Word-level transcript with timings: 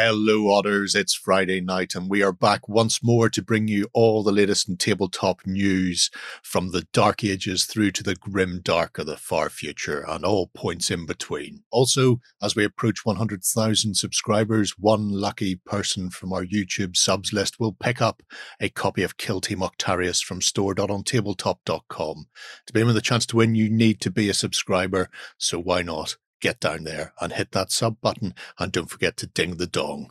Hello, 0.00 0.52
Otters. 0.52 0.94
It's 0.94 1.12
Friday 1.12 1.60
night, 1.60 1.96
and 1.96 2.08
we 2.08 2.22
are 2.22 2.30
back 2.30 2.68
once 2.68 3.02
more 3.02 3.28
to 3.30 3.42
bring 3.42 3.66
you 3.66 3.88
all 3.92 4.22
the 4.22 4.30
latest 4.30 4.68
in 4.68 4.76
tabletop 4.76 5.44
news 5.44 6.08
from 6.40 6.70
the 6.70 6.86
dark 6.92 7.24
ages 7.24 7.64
through 7.64 7.90
to 7.90 8.04
the 8.04 8.14
grim 8.14 8.60
dark 8.62 8.98
of 8.98 9.06
the 9.06 9.16
far 9.16 9.50
future 9.50 10.04
and 10.08 10.24
all 10.24 10.52
points 10.54 10.92
in 10.92 11.04
between. 11.04 11.64
Also, 11.72 12.20
as 12.40 12.54
we 12.54 12.64
approach 12.64 13.04
100,000 13.04 13.96
subscribers, 13.96 14.78
one 14.78 15.08
lucky 15.08 15.56
person 15.66 16.10
from 16.10 16.32
our 16.32 16.44
YouTube 16.44 16.96
subs 16.96 17.32
list 17.32 17.58
will 17.58 17.72
pick 17.72 18.00
up 18.00 18.22
a 18.60 18.68
copy 18.68 19.02
of 19.02 19.16
Kill 19.16 19.40
Team 19.40 19.58
Octarius 19.58 20.22
from 20.22 20.40
store.ontabletop.com. 20.40 22.26
To 22.66 22.72
be 22.72 22.80
in 22.80 22.86
with 22.86 22.96
a 22.96 23.00
chance 23.00 23.26
to 23.26 23.36
win, 23.36 23.56
you 23.56 23.68
need 23.68 24.00
to 24.02 24.12
be 24.12 24.28
a 24.28 24.34
subscriber, 24.34 25.10
so 25.38 25.58
why 25.58 25.82
not? 25.82 26.16
Get 26.40 26.60
down 26.60 26.84
there 26.84 27.12
and 27.20 27.32
hit 27.32 27.52
that 27.52 27.72
sub 27.72 28.00
button 28.00 28.34
and 28.58 28.72
don't 28.72 28.90
forget 28.90 29.16
to 29.18 29.26
ding 29.26 29.56
the 29.56 29.66
dong. 29.66 30.10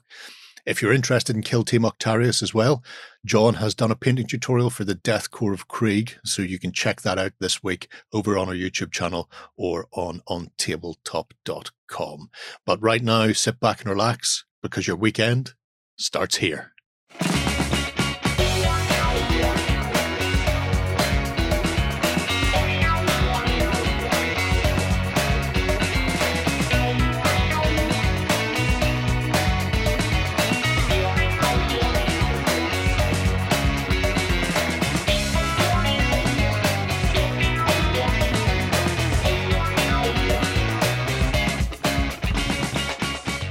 If 0.68 0.82
you're 0.82 0.92
interested 0.92 1.34
in 1.34 1.44
Kill 1.44 1.64
Team 1.64 1.84
Octarius 1.84 2.44
as 2.44 2.54
well, 2.54 2.84
John 3.26 3.54
has 3.54 3.74
done 3.74 3.90
a 3.90 3.96
painting 3.96 4.28
tutorial 4.28 4.70
for 4.70 4.84
the 4.84 4.96
Death 4.96 5.32
Korps 5.32 5.54
of 5.54 5.70
Krieg, 5.70 6.18
so 6.26 6.42
you 6.42 6.60
can 6.60 6.74
check 6.74 7.04
that 7.04 7.18
out 7.18 7.32
this 7.40 7.64
week 7.64 7.88
over 8.12 8.38
on 8.38 8.50
our 8.50 8.54
YouTube 8.54 8.92
channel 8.92 9.32
or 9.56 9.88
on 9.94 10.22
ontabletop.com. 10.28 12.30
But 12.66 12.84
right 12.84 13.02
now, 13.02 13.32
sit 13.32 13.62
back 13.62 13.80
and 13.80 13.90
relax 13.90 14.44
because 14.62 14.88
your 14.88 14.98
weekend 14.98 15.54
starts 15.98 16.36
here. 16.36 16.74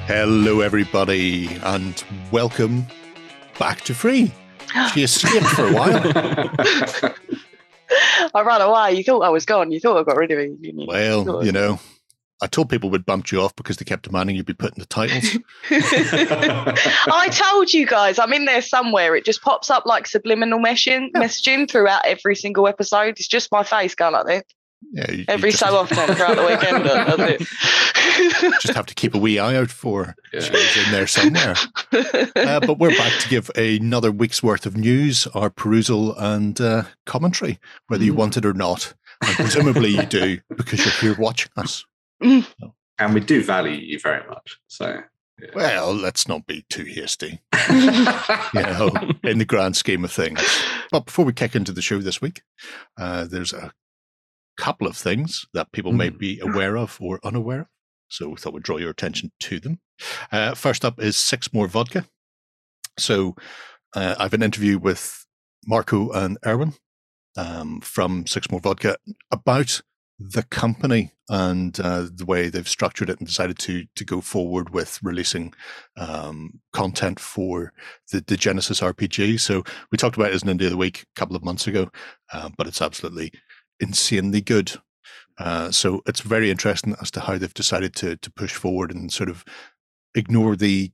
Hello, 0.06 0.60
everybody, 0.60 1.48
and 1.64 2.04
welcome 2.30 2.86
back 3.58 3.80
to 3.80 3.92
Free. 3.92 4.30
She 4.94 5.02
escaped 5.02 5.46
for 5.46 5.66
a 5.66 5.72
while. 5.72 6.00
I 8.32 8.40
ran 8.40 8.60
away. 8.60 8.92
You 8.92 9.02
thought 9.02 9.22
I 9.22 9.30
was 9.30 9.44
gone. 9.44 9.72
You 9.72 9.80
thought 9.80 9.98
I 9.98 10.04
got 10.04 10.16
rid 10.16 10.30
of 10.30 10.38
me. 10.38 10.56
You? 10.60 10.86
Well, 10.86 11.44
you 11.44 11.50
know, 11.50 11.80
I 12.40 12.46
told 12.46 12.70
people 12.70 12.88
we'd 12.88 13.04
bumped 13.04 13.32
you 13.32 13.40
off 13.40 13.56
because 13.56 13.78
they 13.78 13.84
kept 13.84 14.04
demanding 14.04 14.36
you'd 14.36 14.46
be 14.46 14.54
put 14.54 14.76
in 14.76 14.78
the 14.78 14.86
titles. 14.86 15.38
I 15.70 17.28
told 17.32 17.72
you 17.72 17.84
guys, 17.84 18.20
I'm 18.20 18.32
in 18.32 18.44
there 18.44 18.62
somewhere. 18.62 19.16
It 19.16 19.24
just 19.24 19.42
pops 19.42 19.70
up 19.70 19.86
like 19.86 20.06
subliminal 20.06 20.60
messaging, 20.60 21.10
yeah. 21.14 21.22
messaging 21.22 21.68
throughout 21.68 22.06
every 22.06 22.36
single 22.36 22.68
episode. 22.68 23.16
It's 23.18 23.26
just 23.26 23.50
my 23.50 23.64
face 23.64 23.96
going 23.96 24.12
like 24.12 24.26
this. 24.26 24.42
Yeah, 24.92 25.10
you, 25.10 25.24
every 25.28 25.48
you 25.48 25.52
just, 25.52 25.64
so 25.64 25.76
often 25.76 26.14
throughout 26.14 26.36
the 26.36 26.46
weekend. 26.46 26.84
just 28.60 28.74
have 28.74 28.86
to 28.86 28.94
keep 28.94 29.14
a 29.14 29.18
wee 29.18 29.38
eye 29.38 29.56
out 29.56 29.70
for 29.70 30.14
yeah. 30.32 30.46
in 30.46 30.92
there 30.92 31.06
somewhere. 31.06 31.54
Uh, 32.36 32.60
but 32.60 32.78
we're 32.78 32.96
back 32.96 33.18
to 33.20 33.28
give 33.28 33.50
another 33.56 34.12
week's 34.12 34.42
worth 34.42 34.66
of 34.66 34.76
news, 34.76 35.26
our 35.28 35.50
perusal 35.50 36.14
and 36.16 36.60
uh, 36.60 36.84
commentary, 37.06 37.58
whether 37.88 38.04
you 38.04 38.12
mm. 38.12 38.16
want 38.16 38.36
it 38.36 38.44
or 38.44 38.52
not. 38.52 38.94
And 39.22 39.34
presumably 39.36 39.90
you 39.90 40.04
do 40.04 40.38
because 40.54 40.84
you're 40.84 41.14
here 41.14 41.20
watching 41.20 41.50
us. 41.56 41.84
Mm. 42.22 42.46
And 42.98 43.12
we 43.12 43.20
do 43.20 43.44
value 43.44 43.76
you 43.76 43.98
very 43.98 44.26
much. 44.26 44.58
So 44.68 45.02
yeah. 45.38 45.48
Well, 45.54 45.94
let's 45.94 46.26
not 46.26 46.46
be 46.46 46.64
too 46.70 46.84
hasty, 46.84 47.40
you 47.68 48.62
know, 48.62 48.90
in 49.22 49.36
the 49.36 49.44
grand 49.46 49.76
scheme 49.76 50.02
of 50.02 50.10
things. 50.10 50.40
But 50.90 51.04
before 51.04 51.26
we 51.26 51.34
kick 51.34 51.54
into 51.54 51.72
the 51.72 51.82
show 51.82 51.98
this 51.98 52.22
week, 52.22 52.40
uh, 52.96 53.26
there's 53.26 53.52
a 53.52 53.72
couple 54.56 54.86
of 54.86 54.96
things 54.96 55.46
that 55.54 55.72
people 55.72 55.92
mm. 55.92 55.96
may 55.96 56.08
be 56.10 56.40
aware 56.40 56.76
of 56.76 56.98
or 57.00 57.20
unaware 57.24 57.62
of. 57.62 57.66
So 58.08 58.28
we 58.28 58.36
thought 58.36 58.52
we'd 58.52 58.62
draw 58.62 58.76
your 58.76 58.90
attention 58.90 59.32
to 59.40 59.58
them. 59.58 59.80
Uh, 60.30 60.54
first 60.54 60.84
up 60.84 61.00
is 61.00 61.16
Six 61.16 61.52
More 61.52 61.66
Vodka. 61.66 62.06
So 62.98 63.34
uh, 63.94 64.14
I 64.18 64.24
have 64.24 64.34
an 64.34 64.42
interview 64.42 64.78
with 64.78 65.26
Marco 65.66 66.10
and 66.10 66.38
Erwin 66.46 66.74
um, 67.36 67.80
from 67.80 68.26
Six 68.26 68.50
More 68.50 68.60
Vodka 68.60 68.96
about 69.30 69.82
the 70.18 70.44
company 70.44 71.12
and 71.28 71.78
uh, 71.80 72.06
the 72.14 72.24
way 72.24 72.48
they've 72.48 72.68
structured 72.68 73.10
it 73.10 73.18
and 73.18 73.26
decided 73.26 73.58
to 73.58 73.84
to 73.96 74.04
go 74.04 74.20
forward 74.20 74.70
with 74.70 74.98
releasing 75.02 75.52
um, 75.96 76.60
content 76.72 77.20
for 77.20 77.72
the, 78.12 78.24
the 78.26 78.36
Genesys 78.36 78.80
RPG. 78.80 79.40
So 79.40 79.62
we 79.90 79.98
talked 79.98 80.16
about 80.16 80.30
it 80.30 80.34
as 80.34 80.42
an 80.42 80.56
Indie 80.56 80.64
of 80.64 80.70
the 80.70 80.76
Week 80.76 81.02
a 81.02 81.18
couple 81.18 81.36
of 81.36 81.44
months 81.44 81.66
ago, 81.66 81.90
uh, 82.32 82.48
but 82.56 82.66
it's 82.66 82.80
absolutely 82.80 83.32
insanely 83.80 84.40
good. 84.40 84.72
Uh, 85.38 85.70
so 85.70 86.02
it's 86.06 86.20
very 86.20 86.50
interesting 86.50 86.96
as 87.00 87.10
to 87.10 87.20
how 87.20 87.36
they've 87.36 87.52
decided 87.52 87.94
to 87.94 88.16
to 88.16 88.30
push 88.32 88.54
forward 88.54 88.90
and 88.90 89.12
sort 89.12 89.28
of 89.28 89.44
ignore 90.14 90.56
the 90.56 90.90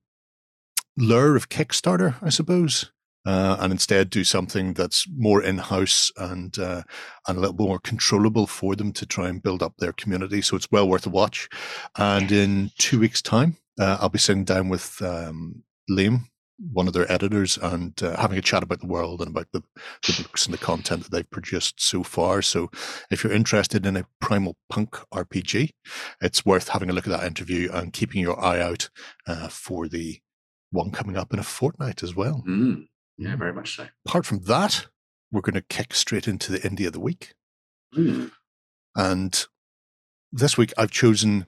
lure 0.97 1.37
of 1.37 1.49
Kickstarter, 1.49 2.17
I 2.21 2.29
suppose, 2.29 2.91
uh, 3.25 3.57
and 3.61 3.73
instead 3.73 4.11
do 4.11 4.25
something 4.25 4.75
that's 4.75 5.07
more 5.17 5.43
in 5.43 5.59
house 5.59 6.11
and 6.17 6.59
uh, 6.59 6.83
and 7.29 7.39
a 7.39 7.41
little 7.41 7.57
more 7.57 7.79
controllable 7.79 8.47
for 8.47 8.75
them 8.75 8.93
to 8.93 9.07
try 9.07 9.29
and 9.29 9.43
build 9.43 9.63
up 9.63 9.75
their 9.79 9.93
community. 9.93 10.43
So 10.43 10.57
it's 10.57 10.71
well 10.71 10.89
worth 10.89 11.07
a 11.07 11.11
watch. 11.11 11.49
And 11.97 12.33
in 12.33 12.71
two 12.79 12.99
weeks' 12.99 13.23
time, 13.23 13.57
uh, 13.79 13.99
I'll 14.01 14.09
be 14.09 14.19
sitting 14.19 14.45
down 14.45 14.69
with 14.69 15.01
um, 15.03 15.63
Liam 15.89 16.25
one 16.71 16.87
of 16.87 16.93
their 16.93 17.11
editors 17.11 17.59
and 17.59 18.01
uh, 18.03 18.17
having 18.21 18.39
a 18.39 18.43
chat 18.43 18.63
about 18.63 18.81
the 18.81 18.87
world 18.87 19.21
and 19.21 19.31
about 19.31 19.49
the, 19.53 19.63
the 20.07 20.23
books 20.23 20.47
and 20.47 20.55
the 20.55 20.59
content 20.59 21.03
that 21.03 21.11
they've 21.11 21.31
produced 21.31 21.81
so 21.81 22.03
far. 22.03 22.43
So, 22.43 22.71
if 23.11 23.25
you're 23.25 23.33
interested 23.33 23.87
in 23.87 23.97
a 23.97 24.07
primal 24.21 24.57
punk 24.69 24.97
RPG, 25.13 25.71
it's 26.21 26.47
worth 26.47 26.69
having 26.69 26.91
a 26.91 26.93
look 26.93 27.07
at 27.07 27.11
that 27.11 27.27
interview 27.27 27.71
and 27.73 27.93
keeping 27.93 28.21
your 28.21 28.43
eye 28.43 28.61
out 28.61 28.91
uh, 29.27 29.49
for 29.49 29.89
the 29.89 30.21
one 30.71 30.91
coming 30.91 31.17
up 31.17 31.33
in 31.33 31.39
a 31.39 31.45
fortnight 31.45 32.03
as 32.03 32.15
well. 32.15 32.43
Mm, 32.47 32.87
yeah, 33.19 33.37
very 33.37 33.53
much 33.53 33.77
so. 33.77 33.89
Apart 34.07 34.27
from 34.27 34.41
that, 34.45 34.87
we're 35.31 35.41
going 35.41 35.55
to 35.55 35.63
kick 35.63 35.95
straight 35.95 36.29
into 36.29 36.53
the 36.53 36.61
Indie 36.61 36.87
of 36.87 36.93
the 36.93 37.01
Week. 37.01 37.35
Mm. 37.97 38.31
And 38.95 39.47
this 40.31 40.57
week 40.57 40.73
I've 40.77 40.91
chosen 40.91 41.47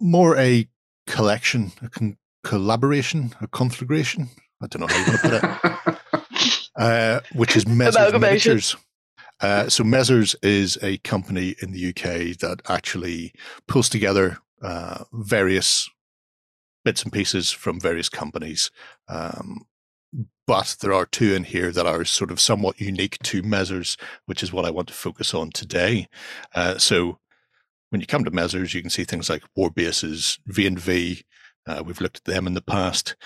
more 0.00 0.36
a 0.36 0.68
collection, 1.06 1.72
a 1.82 1.88
con- 1.88 2.16
collaboration, 2.46 3.34
a 3.40 3.48
conflagration. 3.48 4.28
I 4.62 4.68
don't 4.68 4.80
know 4.80 4.86
how 4.86 4.98
you 4.98 5.06
want 5.06 5.20
to 5.20 5.80
put 5.82 5.94
it. 6.22 6.60
uh, 6.76 7.20
which 7.34 7.56
is 7.56 7.64
Mezers 7.64 8.12
Miniatures. 8.12 8.76
Uh, 9.40 9.68
so 9.68 9.82
Mezers 9.82 10.36
is 10.42 10.78
a 10.80 10.98
company 10.98 11.56
in 11.60 11.72
the 11.72 11.88
UK 11.88 12.38
that 12.38 12.62
actually 12.68 13.32
pulls 13.66 13.88
together 13.88 14.38
uh, 14.62 15.02
various 15.12 15.90
bits 16.84 17.02
and 17.02 17.12
pieces 17.12 17.50
from 17.50 17.80
various 17.80 18.08
companies. 18.08 18.70
Um, 19.08 19.66
but 20.46 20.76
there 20.80 20.92
are 20.92 21.04
two 21.04 21.34
in 21.34 21.42
here 21.42 21.72
that 21.72 21.84
are 21.84 22.04
sort 22.04 22.30
of 22.30 22.38
somewhat 22.38 22.80
unique 22.80 23.18
to 23.24 23.42
Mezers, 23.42 23.98
which 24.26 24.44
is 24.44 24.52
what 24.52 24.64
I 24.64 24.70
want 24.70 24.86
to 24.86 24.94
focus 24.94 25.34
on 25.34 25.50
today. 25.50 26.06
Uh, 26.54 26.78
so 26.78 27.18
when 27.90 28.00
you 28.00 28.06
come 28.06 28.24
to 28.24 28.30
Mezers, 28.30 28.72
you 28.72 28.82
can 28.82 28.90
see 28.90 29.02
things 29.02 29.28
like 29.28 29.42
War 29.56 29.68
Bases, 29.68 30.38
V&V, 30.46 31.24
uh, 31.66 31.82
we've 31.84 32.00
looked 32.00 32.18
at 32.18 32.24
them 32.24 32.46
in 32.46 32.54
the 32.54 32.62
past, 32.62 33.16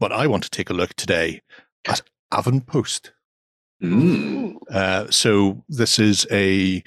but 0.00 0.12
I 0.12 0.26
want 0.26 0.42
to 0.44 0.50
take 0.50 0.70
a 0.70 0.74
look 0.74 0.94
today 0.94 1.42
at 1.86 2.02
Avanpost. 2.32 3.10
Mm. 3.82 4.56
Uh, 4.70 5.10
so 5.10 5.64
this 5.68 5.98
is 5.98 6.26
a 6.30 6.82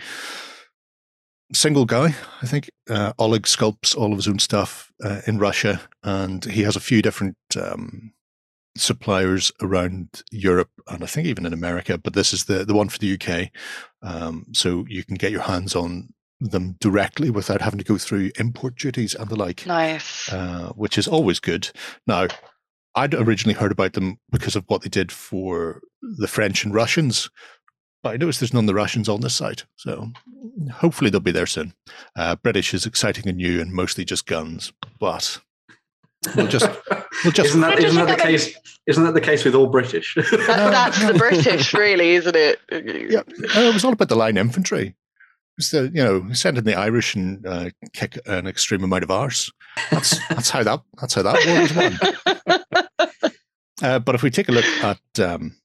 single 1.53 1.85
guy, 1.85 2.16
I 2.41 2.45
think. 2.47 2.69
Uh, 2.90 3.13
Oleg 3.19 3.44
sculpts 3.44 3.95
all 3.95 4.12
of 4.12 4.18
his 4.18 4.28
own 4.28 4.40
stuff 4.40 4.91
uh, 5.03 5.22
in 5.28 5.38
Russia, 5.38 5.81
and 6.03 6.44
he 6.45 6.63
has 6.63 6.75
a 6.75 6.81
few 6.81 7.01
different 7.01 7.38
um, 7.59 8.13
suppliers 8.77 9.51
around 9.62 10.24
Europe 10.31 10.69
and 10.88 11.04
I 11.04 11.07
think 11.07 11.27
even 11.27 11.45
in 11.45 11.54
America. 11.54 11.98
But 11.98 12.13
this 12.13 12.33
is 12.33 12.45
the 12.45 12.65
the 12.65 12.74
one 12.74 12.89
for 12.89 13.00
the 13.00 13.19
UK, 13.19 13.50
um, 14.01 14.45
so 14.54 14.86
you 14.88 15.04
can 15.04 15.15
get 15.15 15.31
your 15.31 15.42
hands 15.42 15.75
on 15.75 16.09
them 16.39 16.75
directly 16.80 17.30
without 17.30 17.62
having 17.62 17.80
to 17.80 17.86
go 17.86 17.98
through 17.98 18.31
import 18.39 18.75
duties 18.75 19.16
and 19.16 19.30
the 19.30 19.36
like. 19.36 19.66
Nice. 19.66 20.31
Uh, 20.31 20.72
which 20.75 20.98
is 20.98 21.07
always 21.07 21.39
good. 21.39 21.69
Now, 22.06 22.28
I'd 22.95 23.13
originally 23.13 23.54
heard 23.54 23.72
about 23.72 23.94
them 23.94 24.19
because 24.31 24.56
of 24.56 24.66
what 24.68 24.81
they 24.81 24.89
did 24.89 25.12
for 25.12 25.81
the 26.01 26.28
French 26.28 26.63
and 26.63 26.74
Russians, 26.74 27.30
but 28.04 28.13
I 28.13 28.18
noticed 28.18 28.39
there's 28.39 28.54
none 28.54 28.63
of 28.63 28.68
the 28.68 28.75
Russians 28.75 29.10
on 29.10 29.22
this 29.22 29.36
site. 29.36 29.66
So 29.75 30.12
hopefully 30.72 31.10
they'll 31.10 31.19
be 31.19 31.31
there 31.31 31.45
soon. 31.45 31.74
Uh, 32.16 32.36
British 32.36 32.74
is 32.74 32.86
exciting 32.86 33.28
and 33.28 33.38
new 33.38 33.60
and 33.62 33.72
mostly 33.72 34.06
just 34.06 34.25
guns, 34.25 34.74
but 35.00 35.40
we'll 36.36 36.48
just. 36.48 36.69
We'll 37.24 37.33
just 37.33 37.50
isn't 37.50 37.62
that, 37.62 37.80
isn't 37.80 38.06
that 38.06 38.16
the 38.18 38.24
case? 38.24 38.56
Isn't 38.86 39.04
that 39.04 39.16
the 39.16 39.22
case 39.22 39.44
with 39.44 39.56
all 39.56 39.68
British? 39.68 40.13
That, 40.16 40.45
that's 40.48 41.06
the 41.06 41.16
British, 41.16 41.74
really, 41.74 42.12
isn't 42.12 42.36
it? 42.36 42.60
Yeah, 42.72 43.22
it 43.28 43.74
was 43.74 43.83
all 43.83 43.94
about 43.94 44.10
the 44.10 44.16
line 44.16 44.38
infantry. 44.38 44.95
So, 45.59 45.83
you 45.83 46.04
know, 46.04 46.31
send 46.33 46.57
in 46.57 46.65
the 46.65 46.75
Irish 46.75 47.15
and 47.15 47.45
uh, 47.45 47.69
kick 47.94 48.19
an 48.27 48.48
extreme 48.48 48.83
amount 48.83 49.04
of 49.04 49.12
arse. 49.12 49.51
that's 49.89 50.18
that's 50.30 50.50
how 50.50 50.63
that 50.63 50.81
that's 51.00 51.13
how 51.15 51.24
that 51.24 51.45
war 51.45 51.62
was 51.62 51.74
won. 51.75 53.07
Uh, 53.81 54.00
but 54.00 54.15
if 54.15 54.24
we 54.24 54.31
take 54.31 54.50
a 54.50 54.51
look 54.51 54.65
at 54.83 55.19
um, 55.19 55.56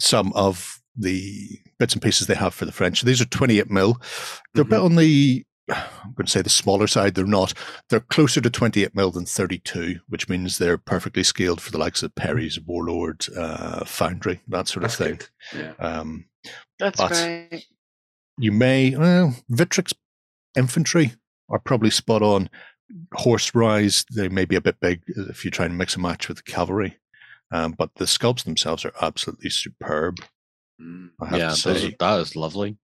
some 0.00 0.32
of 0.34 0.80
the 0.96 1.58
bits 1.78 1.92
and 1.92 2.02
pieces 2.02 2.26
they 2.26 2.34
have 2.34 2.54
for 2.54 2.64
the 2.64 2.72
French, 2.72 3.02
these 3.02 3.20
are 3.20 3.26
28 3.26 3.70
mil. 3.70 4.00
They're 4.54 4.62
mm-hmm. 4.64 4.72
a 4.72 4.76
bit 4.76 4.84
on 4.84 4.96
the 4.96 5.44
I'm 5.68 6.12
going 6.14 6.26
to 6.26 6.30
say 6.30 6.42
the 6.42 6.50
smaller 6.50 6.86
side. 6.86 7.14
They're 7.14 7.24
not. 7.24 7.54
They're 7.88 8.00
closer 8.00 8.40
to 8.40 8.50
28 8.50 8.94
mil 8.94 9.10
than 9.10 9.24
32, 9.24 10.00
which 10.08 10.28
means 10.28 10.58
they're 10.58 10.78
perfectly 10.78 11.22
scaled 11.22 11.60
for 11.60 11.70
the 11.70 11.78
likes 11.78 12.02
of 12.02 12.14
Perry's, 12.14 12.60
Warlord, 12.60 13.26
uh, 13.36 13.84
Foundry, 13.84 14.40
that 14.48 14.68
sort 14.68 14.82
That's 14.82 15.00
of 15.00 15.06
thing. 15.06 15.20
Yeah. 15.54 15.72
Um, 15.78 16.26
That's 16.78 17.00
right. 17.00 17.64
You 18.38 18.52
may 18.52 18.96
well 18.96 19.36
Victrix 19.50 19.92
infantry 20.56 21.14
are 21.48 21.58
probably 21.58 21.90
spot 21.90 22.22
on. 22.22 22.48
Horse 23.14 23.54
rise, 23.54 24.04
they 24.14 24.28
may 24.28 24.44
be 24.44 24.56
a 24.56 24.60
bit 24.60 24.78
big 24.80 25.02
if 25.06 25.44
you 25.44 25.50
try 25.50 25.64
and 25.64 25.78
mix 25.78 25.96
a 25.96 26.00
match 26.00 26.28
with 26.28 26.38
the 26.38 26.42
cavalry. 26.42 26.98
Um, 27.50 27.72
but 27.72 27.90
the 27.96 28.04
sculpts 28.04 28.44
themselves 28.44 28.84
are 28.84 28.92
absolutely 29.00 29.50
superb. 29.50 30.18
Mm. 30.80 31.10
yeah, 31.32 31.54
those, 31.64 31.90
that 31.98 32.20
is 32.20 32.36
lovely. 32.36 32.76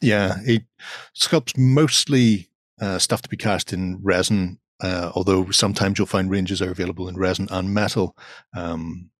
Yeah, 0.00 0.36
it 0.44 0.62
sculpts 1.16 1.56
mostly 1.56 2.48
uh, 2.80 2.98
stuff 2.98 3.22
to 3.22 3.28
be 3.28 3.36
cast 3.36 3.72
in 3.72 3.98
resin, 4.02 4.58
uh, 4.80 5.10
although 5.14 5.50
sometimes 5.50 5.98
you'll 5.98 6.06
find 6.06 6.30
ranges 6.30 6.62
are 6.62 6.70
available 6.70 7.08
in 7.08 7.16
resin 7.16 7.48
and 7.50 7.72
metal. 7.72 8.16
Um, 8.54 9.10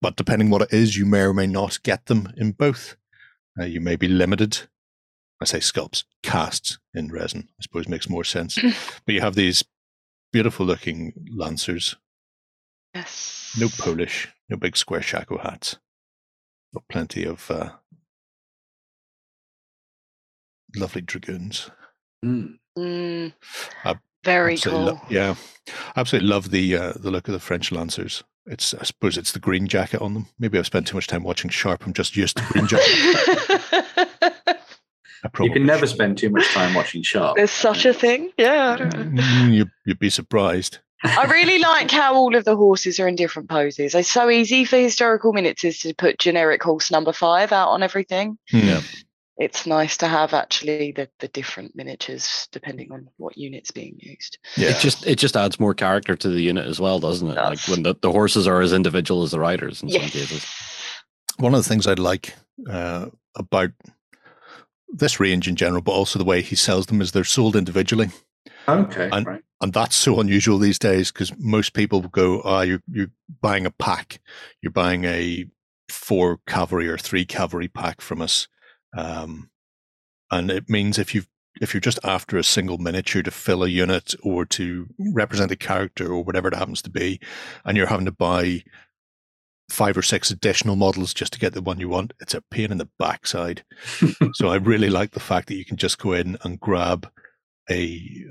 but 0.00 0.16
depending 0.16 0.50
what 0.50 0.62
it 0.62 0.72
is, 0.72 0.96
you 0.96 1.06
may 1.06 1.20
or 1.20 1.32
may 1.32 1.46
not 1.46 1.82
get 1.82 2.06
them 2.06 2.32
in 2.36 2.52
both. 2.52 2.96
Uh, 3.58 3.64
you 3.64 3.80
may 3.80 3.96
be 3.96 4.08
limited. 4.08 4.68
I 5.40 5.44
say 5.44 5.58
sculpts, 5.58 6.04
casts 6.22 6.78
in 6.94 7.08
resin, 7.10 7.48
I 7.58 7.62
suppose 7.62 7.88
makes 7.88 8.08
more 8.08 8.24
sense. 8.24 8.58
but 9.06 9.14
you 9.14 9.20
have 9.20 9.34
these 9.34 9.64
beautiful 10.32 10.64
looking 10.66 11.12
lancers. 11.30 11.96
Yes. 12.94 13.54
No 13.58 13.68
Polish, 13.78 14.28
no 14.48 14.56
big 14.56 14.76
square 14.76 15.02
shako 15.02 15.38
hats, 15.38 15.76
but 16.72 16.88
plenty 16.88 17.24
of 17.24 17.50
uh, 17.50 17.70
lovely 20.74 21.02
dragoons. 21.02 21.70
Mm. 22.24 22.58
Mm. 22.78 23.32
Very 24.24 24.58
cool. 24.58 24.84
Lo- 24.84 25.00
yeah, 25.08 25.36
absolutely 25.94 26.28
love 26.28 26.50
the 26.50 26.76
uh, 26.76 26.92
the 26.96 27.10
look 27.10 27.28
of 27.28 27.32
the 27.32 27.38
French 27.38 27.70
lancers. 27.70 28.24
It's 28.46 28.74
I 28.74 28.84
suppose 28.84 29.16
it's 29.16 29.32
the 29.32 29.38
green 29.38 29.66
jacket 29.66 30.00
on 30.00 30.14
them. 30.14 30.26
Maybe 30.38 30.58
I've 30.58 30.66
spent 30.66 30.86
too 30.86 30.96
much 30.96 31.06
time 31.06 31.22
watching 31.22 31.50
Sharpe. 31.50 31.86
I'm 31.86 31.92
just 31.92 32.16
used 32.16 32.36
to 32.36 32.44
green 32.44 32.66
jacket. 32.66 33.62
you 35.40 35.52
can 35.52 35.66
never 35.66 35.86
spend 35.86 36.18
too 36.18 36.30
much 36.30 36.48
time 36.52 36.74
watching 36.74 37.02
Sharpe. 37.02 37.36
There's 37.36 37.50
such 37.50 37.84
a 37.84 37.92
thing. 37.92 38.30
Yeah. 38.36 38.76
Mm, 38.78 39.52
you, 39.52 39.66
you'd 39.84 39.98
be 39.98 40.10
surprised. 40.10 40.78
I 41.02 41.24
really 41.24 41.58
like 41.58 41.90
how 41.90 42.14
all 42.14 42.34
of 42.34 42.44
the 42.44 42.56
horses 42.56 42.98
are 42.98 43.06
in 43.06 43.16
different 43.16 43.50
poses. 43.50 43.94
It's 43.94 44.10
so 44.10 44.30
easy 44.30 44.64
for 44.64 44.76
historical 44.76 45.32
miniatures 45.32 45.78
to 45.80 45.94
put 45.94 46.18
generic 46.18 46.62
horse 46.62 46.90
number 46.90 47.12
five 47.12 47.52
out 47.52 47.68
on 47.68 47.82
everything. 47.82 48.38
Yeah 48.50 48.80
it's 49.38 49.66
nice 49.66 49.98
to 49.98 50.08
have 50.08 50.32
actually 50.32 50.92
the, 50.92 51.08
the 51.20 51.28
different 51.28 51.76
miniatures 51.76 52.48
depending 52.52 52.90
on 52.90 53.08
what 53.18 53.36
unit's 53.36 53.70
being 53.70 53.96
used. 53.98 54.38
Yeah. 54.56 54.70
It 54.70 54.78
just 54.78 55.06
it 55.06 55.16
just 55.16 55.36
adds 55.36 55.60
more 55.60 55.74
character 55.74 56.16
to 56.16 56.28
the 56.28 56.40
unit 56.40 56.66
as 56.66 56.80
well, 56.80 56.98
doesn't 56.98 57.28
it? 57.28 57.32
it 57.32 57.34
does. 57.34 57.68
Like 57.68 57.76
when 57.76 57.82
the, 57.82 57.94
the 58.00 58.12
horses 58.12 58.46
are 58.46 58.60
as 58.62 58.72
individual 58.72 59.22
as 59.22 59.32
the 59.32 59.40
riders 59.40 59.82
in 59.82 59.88
yes. 59.88 60.02
some 60.02 60.10
cases. 60.10 60.46
One 61.38 61.54
of 61.54 61.62
the 61.62 61.68
things 61.68 61.86
I'd 61.86 61.98
like 61.98 62.34
uh, 62.70 63.06
about 63.34 63.70
this 64.88 65.20
range 65.20 65.48
in 65.48 65.56
general, 65.56 65.82
but 65.82 65.92
also 65.92 66.18
the 66.18 66.24
way 66.24 66.40
he 66.40 66.56
sells 66.56 66.86
them 66.86 67.02
is 67.02 67.12
they're 67.12 67.24
sold 67.24 67.56
individually. 67.56 68.08
Okay. 68.68 69.10
And, 69.12 69.26
right. 69.26 69.42
and 69.60 69.72
that's 69.72 69.96
so 69.96 70.18
unusual 70.18 70.58
these 70.58 70.78
days 70.78 71.12
because 71.12 71.36
most 71.38 71.74
people 71.74 72.00
go, 72.00 72.40
oh, 72.42 72.62
you're, 72.62 72.82
you're 72.90 73.10
buying 73.42 73.66
a 73.66 73.70
pack. 73.70 74.20
You're 74.62 74.72
buying 74.72 75.04
a 75.04 75.44
four 75.90 76.38
cavalry 76.46 76.88
or 76.88 76.96
three 76.96 77.24
cavalry 77.24 77.68
pack 77.68 78.00
from 78.00 78.22
us 78.22 78.48
um, 78.96 79.50
and 80.30 80.50
it 80.50 80.68
means 80.68 80.98
if 80.98 81.14
you 81.14 81.24
if 81.60 81.72
you're 81.72 81.80
just 81.80 81.98
after 82.04 82.36
a 82.36 82.44
single 82.44 82.76
miniature 82.78 83.22
to 83.22 83.30
fill 83.30 83.64
a 83.64 83.68
unit 83.68 84.14
or 84.22 84.44
to 84.44 84.88
represent 84.98 85.50
a 85.50 85.56
character 85.56 86.12
or 86.12 86.22
whatever 86.22 86.48
it 86.48 86.54
happens 86.54 86.82
to 86.82 86.90
be, 86.90 87.18
and 87.64 87.76
you're 87.76 87.86
having 87.86 88.04
to 88.04 88.12
buy 88.12 88.62
five 89.68 89.96
or 89.96 90.02
six 90.02 90.30
additional 90.30 90.76
models 90.76 91.12
just 91.12 91.32
to 91.32 91.38
get 91.38 91.54
the 91.54 91.62
one 91.62 91.80
you 91.80 91.88
want, 91.88 92.12
it's 92.20 92.34
a 92.34 92.42
pain 92.50 92.70
in 92.70 92.78
the 92.78 92.88
backside. 92.98 93.64
so 94.34 94.48
I 94.48 94.56
really 94.56 94.90
like 94.90 95.12
the 95.12 95.20
fact 95.20 95.48
that 95.48 95.56
you 95.56 95.64
can 95.64 95.76
just 95.76 95.98
go 95.98 96.12
in 96.12 96.36
and 96.42 96.60
grab 96.60 97.10
a 97.68 98.26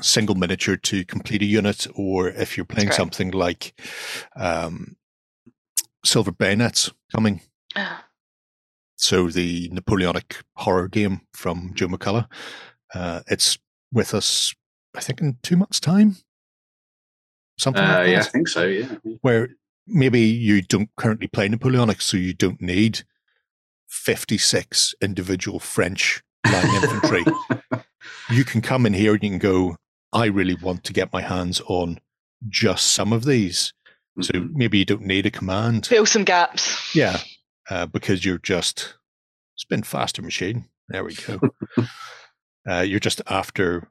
single 0.00 0.34
miniature 0.34 0.76
to 0.76 1.04
complete 1.04 1.42
a 1.42 1.46
unit, 1.46 1.86
or 1.94 2.28
if 2.28 2.56
you're 2.56 2.66
playing 2.66 2.90
something 2.90 3.30
like 3.30 3.78
um, 4.36 4.96
Silver 6.04 6.32
Bayonet's 6.32 6.90
coming. 7.14 7.40
So 9.00 9.28
the 9.28 9.70
Napoleonic 9.72 10.36
horror 10.56 10.86
game 10.86 11.22
from 11.32 11.72
Joe 11.74 11.88
McCullough. 11.88 12.26
Uh, 12.94 13.20
it's 13.28 13.58
with 13.90 14.12
us, 14.12 14.54
I 14.94 15.00
think, 15.00 15.22
in 15.22 15.38
two 15.42 15.56
months' 15.56 15.80
time. 15.80 16.16
Something 17.58 17.82
uh, 17.82 18.00
like 18.00 18.08
Yeah, 18.08 18.20
I 18.20 18.24
think 18.24 18.46
so. 18.46 18.66
Yeah. 18.66 18.94
Where 19.22 19.48
maybe 19.86 20.20
you 20.20 20.60
don't 20.60 20.90
currently 20.96 21.28
play 21.28 21.48
Napoleonic, 21.48 22.02
so 22.02 22.18
you 22.18 22.34
don't 22.34 22.60
need 22.60 23.04
fifty-six 23.88 24.94
individual 25.00 25.60
French 25.60 26.22
line 26.44 26.82
infantry. 26.82 27.24
you 28.30 28.44
can 28.44 28.60
come 28.60 28.84
in 28.84 28.92
here 28.92 29.14
and 29.14 29.22
you 29.22 29.30
can 29.30 29.38
go. 29.38 29.76
I 30.12 30.26
really 30.26 30.54
want 30.54 30.84
to 30.84 30.92
get 30.92 31.12
my 31.12 31.22
hands 31.22 31.62
on 31.66 32.00
just 32.50 32.88
some 32.88 33.14
of 33.14 33.24
these. 33.24 33.72
So 34.20 34.34
mm-hmm. 34.34 34.58
maybe 34.58 34.78
you 34.78 34.84
don't 34.84 35.06
need 35.06 35.24
a 35.24 35.30
command. 35.30 35.86
Fill 35.86 36.04
some 36.04 36.24
gaps. 36.24 36.94
Yeah 36.94 37.18
uh, 37.70 37.86
because 37.86 38.24
you're 38.24 38.38
just 38.38 38.96
spin 39.56 39.82
faster 39.82 40.20
machine. 40.20 40.66
There 40.88 41.04
we 41.04 41.14
go. 41.14 41.40
uh, 42.68 42.80
you're 42.80 43.00
just 43.00 43.22
after 43.28 43.88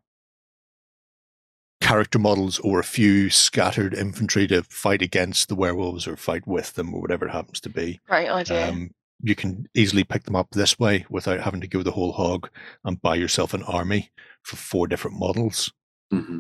character 1.81 2.19
models 2.19 2.59
or 2.59 2.79
a 2.79 2.83
few 2.83 3.29
scattered 3.29 3.93
infantry 3.93 4.45
to 4.47 4.63
fight 4.63 5.01
against 5.01 5.47
the 5.47 5.55
werewolves 5.55 6.07
or 6.07 6.17
fight 6.17 6.45
with 6.45 6.73
them 6.73 6.93
or 6.93 7.01
whatever 7.01 7.25
it 7.25 7.31
happens 7.31 7.61
to 7.61 7.69
be. 7.69 8.01
Right 8.09 8.29
idea. 8.29 8.69
Um, 8.69 8.91
you 9.21 9.35
can 9.35 9.67
easily 9.73 10.03
pick 10.03 10.23
them 10.23 10.35
up 10.35 10.49
this 10.51 10.77
way 10.77 11.05
without 11.09 11.41
having 11.41 11.61
to 11.61 11.67
go 11.67 11.81
the 11.81 11.91
whole 11.91 12.11
hog 12.11 12.49
and 12.83 13.01
buy 13.01 13.15
yourself 13.15 13.53
an 13.53 13.63
army 13.63 14.11
for 14.43 14.57
four 14.57 14.87
different 14.87 15.17
models. 15.17 15.71
Mm-hmm. 16.13 16.39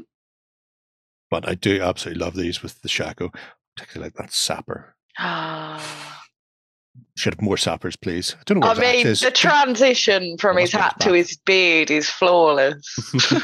But 1.29 1.47
I 1.47 1.55
do 1.55 1.81
absolutely 1.81 2.23
love 2.23 2.35
these 2.35 2.61
with 2.61 2.81
the 2.81 2.89
Shako, 2.89 3.31
particularly 3.75 4.07
like 4.07 4.15
that 4.15 4.33
sapper. 4.33 4.95
Ah 5.17 6.18
should 7.15 7.33
have 7.33 7.41
more 7.41 7.57
sappers, 7.57 7.95
please. 7.95 8.35
I 8.39 8.43
don't 8.45 8.59
know. 8.59 8.67
I 8.67 8.79
mean, 8.79 9.05
the 9.05 9.31
transition 9.33 10.37
from 10.37 10.57
his 10.57 10.71
hat 10.71 10.99
to 11.01 11.13
his 11.13 11.37
beard 11.45 11.91
is 11.91 12.09
flawless. 12.09 12.81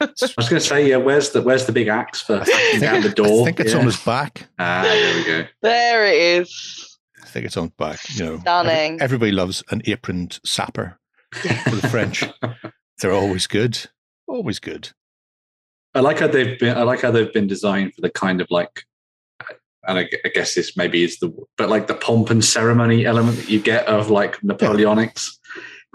I 0.00 0.08
was 0.36 0.48
going 0.48 0.48
to 0.50 0.60
say, 0.60 0.88
yeah. 0.88 0.96
Where's 0.96 1.30
the 1.30 1.42
Where's 1.42 1.66
the 1.66 1.72
big 1.72 1.88
axe 1.88 2.20
for 2.20 2.44
down 2.78 3.02
the 3.02 3.12
door? 3.14 3.42
I 3.42 3.44
think 3.44 3.60
it's 3.60 3.72
yeah. 3.72 3.78
on 3.78 3.86
his 3.86 3.96
back. 3.96 4.48
Ah, 4.58 4.82
there 4.82 5.16
we 5.16 5.24
go. 5.24 5.48
There 5.62 6.06
it 6.06 6.14
is. 6.14 6.98
I 7.22 7.26
think 7.26 7.46
it's 7.46 7.56
on 7.56 7.64
his 7.64 7.72
back. 7.72 8.00
You 8.10 8.24
know, 8.24 8.38
stunning. 8.40 8.94
Every, 8.94 9.04
everybody 9.04 9.32
loves 9.32 9.64
an 9.70 9.82
aproned 9.86 10.38
sapper 10.44 10.98
for 11.32 11.76
the 11.76 11.88
French. 11.88 12.24
They're 13.00 13.12
always 13.12 13.46
good. 13.46 13.78
Always 14.26 14.58
good. 14.58 14.90
I 15.94 16.00
like 16.00 16.18
how 16.18 16.26
they've 16.26 16.58
been. 16.58 16.76
I 16.76 16.82
like 16.82 17.00
how 17.00 17.10
they've 17.10 17.32
been 17.32 17.46
designed 17.46 17.94
for 17.94 18.00
the 18.00 18.10
kind 18.10 18.40
of 18.40 18.48
like 18.50 18.84
and 19.86 19.98
I, 19.98 20.08
I, 20.24 20.28
guess 20.28 20.54
this 20.54 20.76
maybe 20.76 21.02
is 21.02 21.18
the 21.18 21.34
but 21.56 21.68
like 21.68 21.86
the 21.86 21.94
pomp 21.94 22.30
and 22.30 22.44
ceremony 22.44 23.06
element 23.06 23.36
that 23.38 23.48
you 23.48 23.60
get 23.60 23.86
of 23.86 24.10
like 24.10 24.40
Napoleonics, 24.40 25.38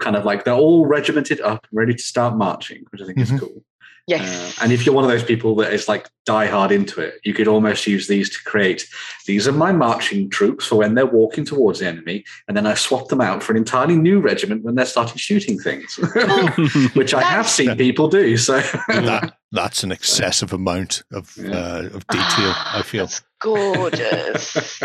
kind 0.00 0.16
of 0.16 0.24
like 0.24 0.44
they're 0.44 0.54
all 0.54 0.86
regimented 0.86 1.40
up, 1.40 1.66
ready 1.72 1.94
to 1.94 2.02
start 2.02 2.36
marching, 2.36 2.84
which 2.90 3.02
I 3.02 3.06
think 3.06 3.18
mm-hmm. 3.18 3.34
is 3.34 3.40
cool. 3.40 3.64
Yes. 4.10 4.58
Uh, 4.58 4.64
and 4.64 4.72
if 4.72 4.84
you're 4.84 4.94
one 4.94 5.04
of 5.04 5.10
those 5.10 5.22
people 5.22 5.54
that 5.56 5.72
is 5.72 5.86
like 5.86 6.08
die 6.26 6.46
hard 6.46 6.72
into 6.72 7.00
it, 7.00 7.20
you 7.22 7.32
could 7.32 7.46
almost 7.46 7.86
use 7.86 8.08
these 8.08 8.28
to 8.30 8.42
create 8.42 8.88
these 9.26 9.46
are 9.46 9.52
my 9.52 9.70
marching 9.70 10.28
troops 10.28 10.66
for 10.66 10.74
when 10.74 10.94
they're 10.96 11.06
walking 11.06 11.44
towards 11.44 11.78
the 11.78 11.86
enemy. 11.86 12.24
And 12.48 12.56
then 12.56 12.66
I 12.66 12.74
swap 12.74 13.06
them 13.06 13.20
out 13.20 13.40
for 13.40 13.52
an 13.52 13.58
entirely 13.58 13.94
new 13.94 14.18
regiment 14.18 14.64
when 14.64 14.74
they're 14.74 14.84
starting 14.84 15.16
shooting 15.16 15.60
things, 15.60 15.94
which 16.94 17.14
I 17.14 17.22
have 17.22 17.48
seen 17.48 17.76
people 17.76 18.08
do. 18.08 18.36
So 18.36 18.58
that, 18.88 19.36
that's 19.52 19.84
an 19.84 19.92
excessive 19.92 20.52
amount 20.52 21.04
of, 21.12 21.32
yeah. 21.36 21.50
uh, 21.52 21.90
of 21.92 22.04
detail, 22.08 22.52
I 22.66 22.82
feel. 22.84 23.06
That's 23.06 23.22
gorgeous. 23.40 24.82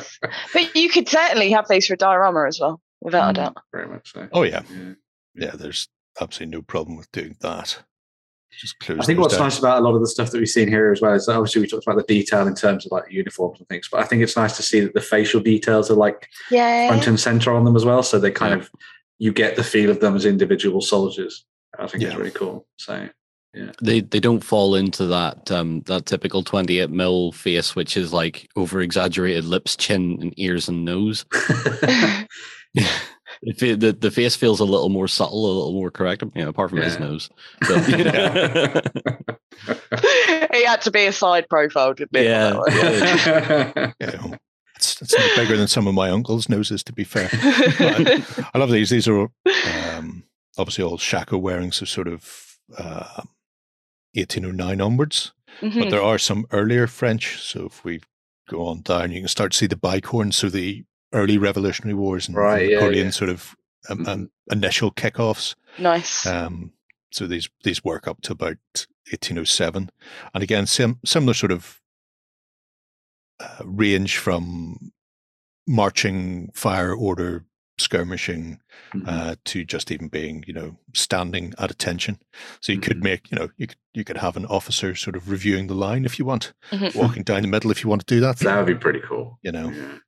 but 0.53 0.75
you 0.75 0.87
could 0.89 1.09
certainly 1.09 1.49
have 1.49 1.67
these 1.67 1.87
for 1.87 1.95
diorama 1.95 2.45
as 2.47 2.59
well, 2.59 2.79
without 3.01 3.25
mm, 3.25 3.29
a 3.31 3.33
doubt. 3.33 3.57
Very 3.71 3.87
much 3.87 4.13
so. 4.13 4.27
Oh, 4.31 4.43
yeah. 4.43 4.61
yeah. 4.69 4.93
Yeah, 5.33 5.51
there's 5.55 5.89
absolutely 6.21 6.57
no 6.57 6.61
problem 6.61 6.95
with 6.95 7.11
doing 7.11 7.35
that. 7.41 7.83
Just 8.51 8.75
I 8.89 9.03
think 9.03 9.19
what's 9.19 9.33
down. 9.33 9.43
nice 9.43 9.59
about 9.59 9.79
a 9.79 9.81
lot 9.81 9.95
of 9.95 10.01
the 10.01 10.07
stuff 10.07 10.31
that 10.31 10.37
we've 10.37 10.47
seen 10.47 10.67
here 10.67 10.91
as 10.91 11.01
well 11.01 11.13
is 11.13 11.27
obviously 11.27 11.61
we 11.61 11.67
talked 11.67 11.85
about 11.85 11.97
the 11.97 12.13
detail 12.13 12.47
in 12.47 12.55
terms 12.55 12.85
of 12.85 12.91
like 12.91 13.11
uniforms 13.11 13.59
and 13.59 13.67
things, 13.67 13.89
but 13.91 13.99
I 13.99 14.05
think 14.05 14.21
it's 14.21 14.37
nice 14.37 14.55
to 14.57 14.63
see 14.63 14.79
that 14.79 14.93
the 14.93 15.01
facial 15.01 15.41
details 15.41 15.91
are 15.91 15.95
like 15.95 16.29
yeah. 16.49 16.87
front 16.87 17.07
and 17.07 17.19
center 17.19 17.53
on 17.53 17.65
them 17.65 17.75
as 17.75 17.83
well. 17.83 18.01
So 18.01 18.17
they 18.17 18.31
kind 18.31 18.53
yeah. 18.53 18.59
of 18.59 18.71
you 19.17 19.33
get 19.33 19.55
the 19.55 19.63
feel 19.63 19.89
of 19.89 19.99
them 19.99 20.15
as 20.15 20.25
individual 20.25 20.81
soldiers. 20.81 21.45
I 21.77 21.87
think 21.87 22.03
yeah. 22.03 22.09
it's 22.09 22.17
really 22.17 22.31
cool. 22.31 22.65
So 22.77 23.09
Yeah. 23.53 23.71
They 23.81 23.99
they 23.99 24.21
don't 24.21 24.43
fall 24.43 24.75
into 24.75 25.05
that 25.07 25.51
um 25.51 25.81
that 25.87 26.05
typical 26.05 26.43
28 26.43 26.89
mil 26.89 27.33
face, 27.33 27.75
which 27.75 27.97
is 27.97 28.13
like 28.13 28.49
over 28.55 28.79
exaggerated 28.79 29.45
lips, 29.45 29.75
chin, 29.75 30.17
and 30.21 30.33
ears 30.37 30.69
and 30.69 30.85
nose. 30.85 31.25
It 33.41 33.79
the 33.79 33.91
the 33.93 34.11
face 34.11 34.35
feels 34.35 34.59
a 34.59 34.65
little 34.65 34.89
more 34.89 35.07
subtle, 35.07 35.45
a 35.45 35.53
little 35.53 35.73
more 35.73 35.91
correct. 35.91 36.23
You 36.35 36.43
know, 36.43 36.49
apart 36.49 36.69
from 36.69 36.81
his 36.81 36.99
nose. 36.99 37.29
So, 37.65 37.75
you 37.87 38.03
know. 38.03 38.81
he 40.53 40.63
had 40.65 40.81
to 40.81 40.91
be 40.91 41.05
a 41.05 41.11
side 41.11 41.47
profile, 41.49 41.93
didn't 41.93 42.15
he? 42.17 42.25
Yeah. 42.25 42.53
You 43.99 44.07
know, 44.07 44.37
it's, 44.75 45.01
it's 45.01 45.17
no 45.17 45.27
bigger 45.35 45.57
than 45.57 45.67
some 45.67 45.87
of 45.87 45.93
my 45.93 46.09
uncle's 46.09 46.49
noses, 46.49 46.83
to 46.83 46.93
be 46.93 47.03
fair. 47.03 47.29
But 47.31 48.49
I 48.53 48.57
love 48.57 48.71
these. 48.71 48.89
These 48.89 49.07
are 49.07 49.27
um, 49.95 50.23
obviously 50.57 50.83
all 50.83 50.97
shako 50.97 51.37
wearing, 51.37 51.71
so 51.71 51.85
sort 51.85 52.07
of 52.07 52.57
uh, 52.77 53.21
1809 54.13 54.81
onwards. 54.81 55.31
But 55.61 55.71
Mhm. 55.71 55.89
there 55.89 56.01
are 56.03 56.17
some 56.17 56.45
earlier 56.51 56.85
French. 56.87 57.41
So 57.41 57.65
if 57.67 57.83
we 57.85 58.01
go 58.49 58.65
on 58.67 58.81
down, 58.81 59.11
you 59.11 59.21
can 59.21 59.27
start 59.29 59.53
to 59.53 59.57
see 59.57 59.67
the 59.67 59.77
bicorn. 59.77 60.33
So 60.33 60.49
the 60.49 60.83
early 61.15 61.37
Revolutionary 61.37 61.95
Wars 61.95 62.27
and 62.27 62.35
Right, 62.37 62.69
yeah, 62.69 62.75
Napoleon 62.79 63.05
yeah. 63.05 63.11
sort 63.11 63.29
of 63.29 63.55
um, 63.89 63.99
Mhm. 63.99 64.07
um, 64.07 64.29
initial 64.51 64.91
kickoffs. 64.91 65.55
Nice. 65.79 66.25
Um, 66.25 66.73
so 67.11 67.25
these 67.27 67.49
these 67.63 67.83
work 67.83 68.07
up 68.07 68.21
to 68.23 68.31
about 68.33 68.57
1807, 69.11 69.89
and 70.33 70.43
again, 70.43 70.65
sim- 70.67 70.99
similar 71.05 71.33
sort 71.33 71.51
of 71.51 71.79
uh, 73.39 73.63
range 73.63 74.17
from 74.17 74.91
marching, 75.67 76.49
fire 76.53 76.93
order, 76.93 77.43
skirmishing, 77.77 78.59
Mhm. 78.93 79.03
uh, 79.07 79.35
to 79.45 79.65
just 79.65 79.91
even 79.91 80.07
being, 80.07 80.43
you 80.47 80.53
know, 80.53 80.77
standing 80.93 81.53
at 81.57 81.69
attention. 81.71 82.19
So 82.61 82.71
you 82.71 82.79
could 82.79 82.97
Mhm. 82.99 83.03
make, 83.03 83.31
you 83.31 83.37
know, 83.37 83.49
you 83.57 83.67
could 83.67 83.77
you 83.93 84.03
could 84.03 84.17
have 84.17 84.35
an 84.37 84.45
officer 84.47 84.93
sort 84.95 85.15
of 85.15 85.29
reviewing 85.29 85.67
the 85.67 85.73
line 85.75 86.03
if 86.05 86.17
you 86.19 86.25
want, 86.25 86.53
Mhm. 86.71 86.95
walking 86.95 87.23
down 87.23 87.41
the 87.43 87.47
middle 87.47 87.71
if 87.71 87.83
you 87.83 87.89
want 87.89 88.05
to 88.05 88.13
do 88.15 88.19
that. 88.21 88.37
that 88.39 88.57
would 88.57 88.65
be 88.67 88.75
pretty 88.75 88.99
cool. 89.01 89.37
You 89.41 89.51
know, 89.53 89.69
Yeah. 89.71 89.99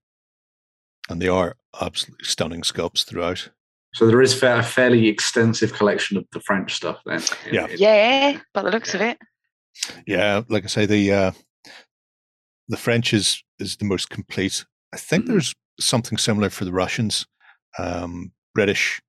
And 1.09 1.21
they 1.21 1.27
are 1.27 1.55
absolutely 1.81 2.25
stunning 2.25 2.61
sculpts 2.61 3.05
throughout. 3.05 3.49
So 3.93 4.05
there 4.07 4.21
is 4.21 4.41
a 4.43 4.61
fairly 4.63 5.07
extensive 5.07 5.73
collection 5.73 6.17
of 6.17 6.25
the 6.31 6.39
French 6.41 6.73
stuff 6.75 6.99
then. 7.05 7.21
Yeah. 7.51 7.67
yeah, 7.77 8.39
by 8.53 8.61
the 8.63 8.69
looks 8.71 8.93
of 8.93 9.01
it. 9.01 9.17
Yeah, 10.05 10.41
like 10.49 10.63
I 10.63 10.67
say, 10.67 10.85
the 10.85 11.11
uh, 11.11 11.31
the 12.67 12.77
French 12.77 13.13
is 13.13 13.43
is 13.59 13.77
the 13.77 13.85
most 13.85 14.09
complete. 14.09 14.65
I 14.93 14.97
think 14.97 15.25
Mhm. 15.25 15.27
there's 15.29 15.55
something 15.79 16.17
similar 16.17 16.49
for 16.49 16.65
the 16.65 16.71
Russians. 16.71 17.25
Um, 17.79 18.31
British, 18.53 19.01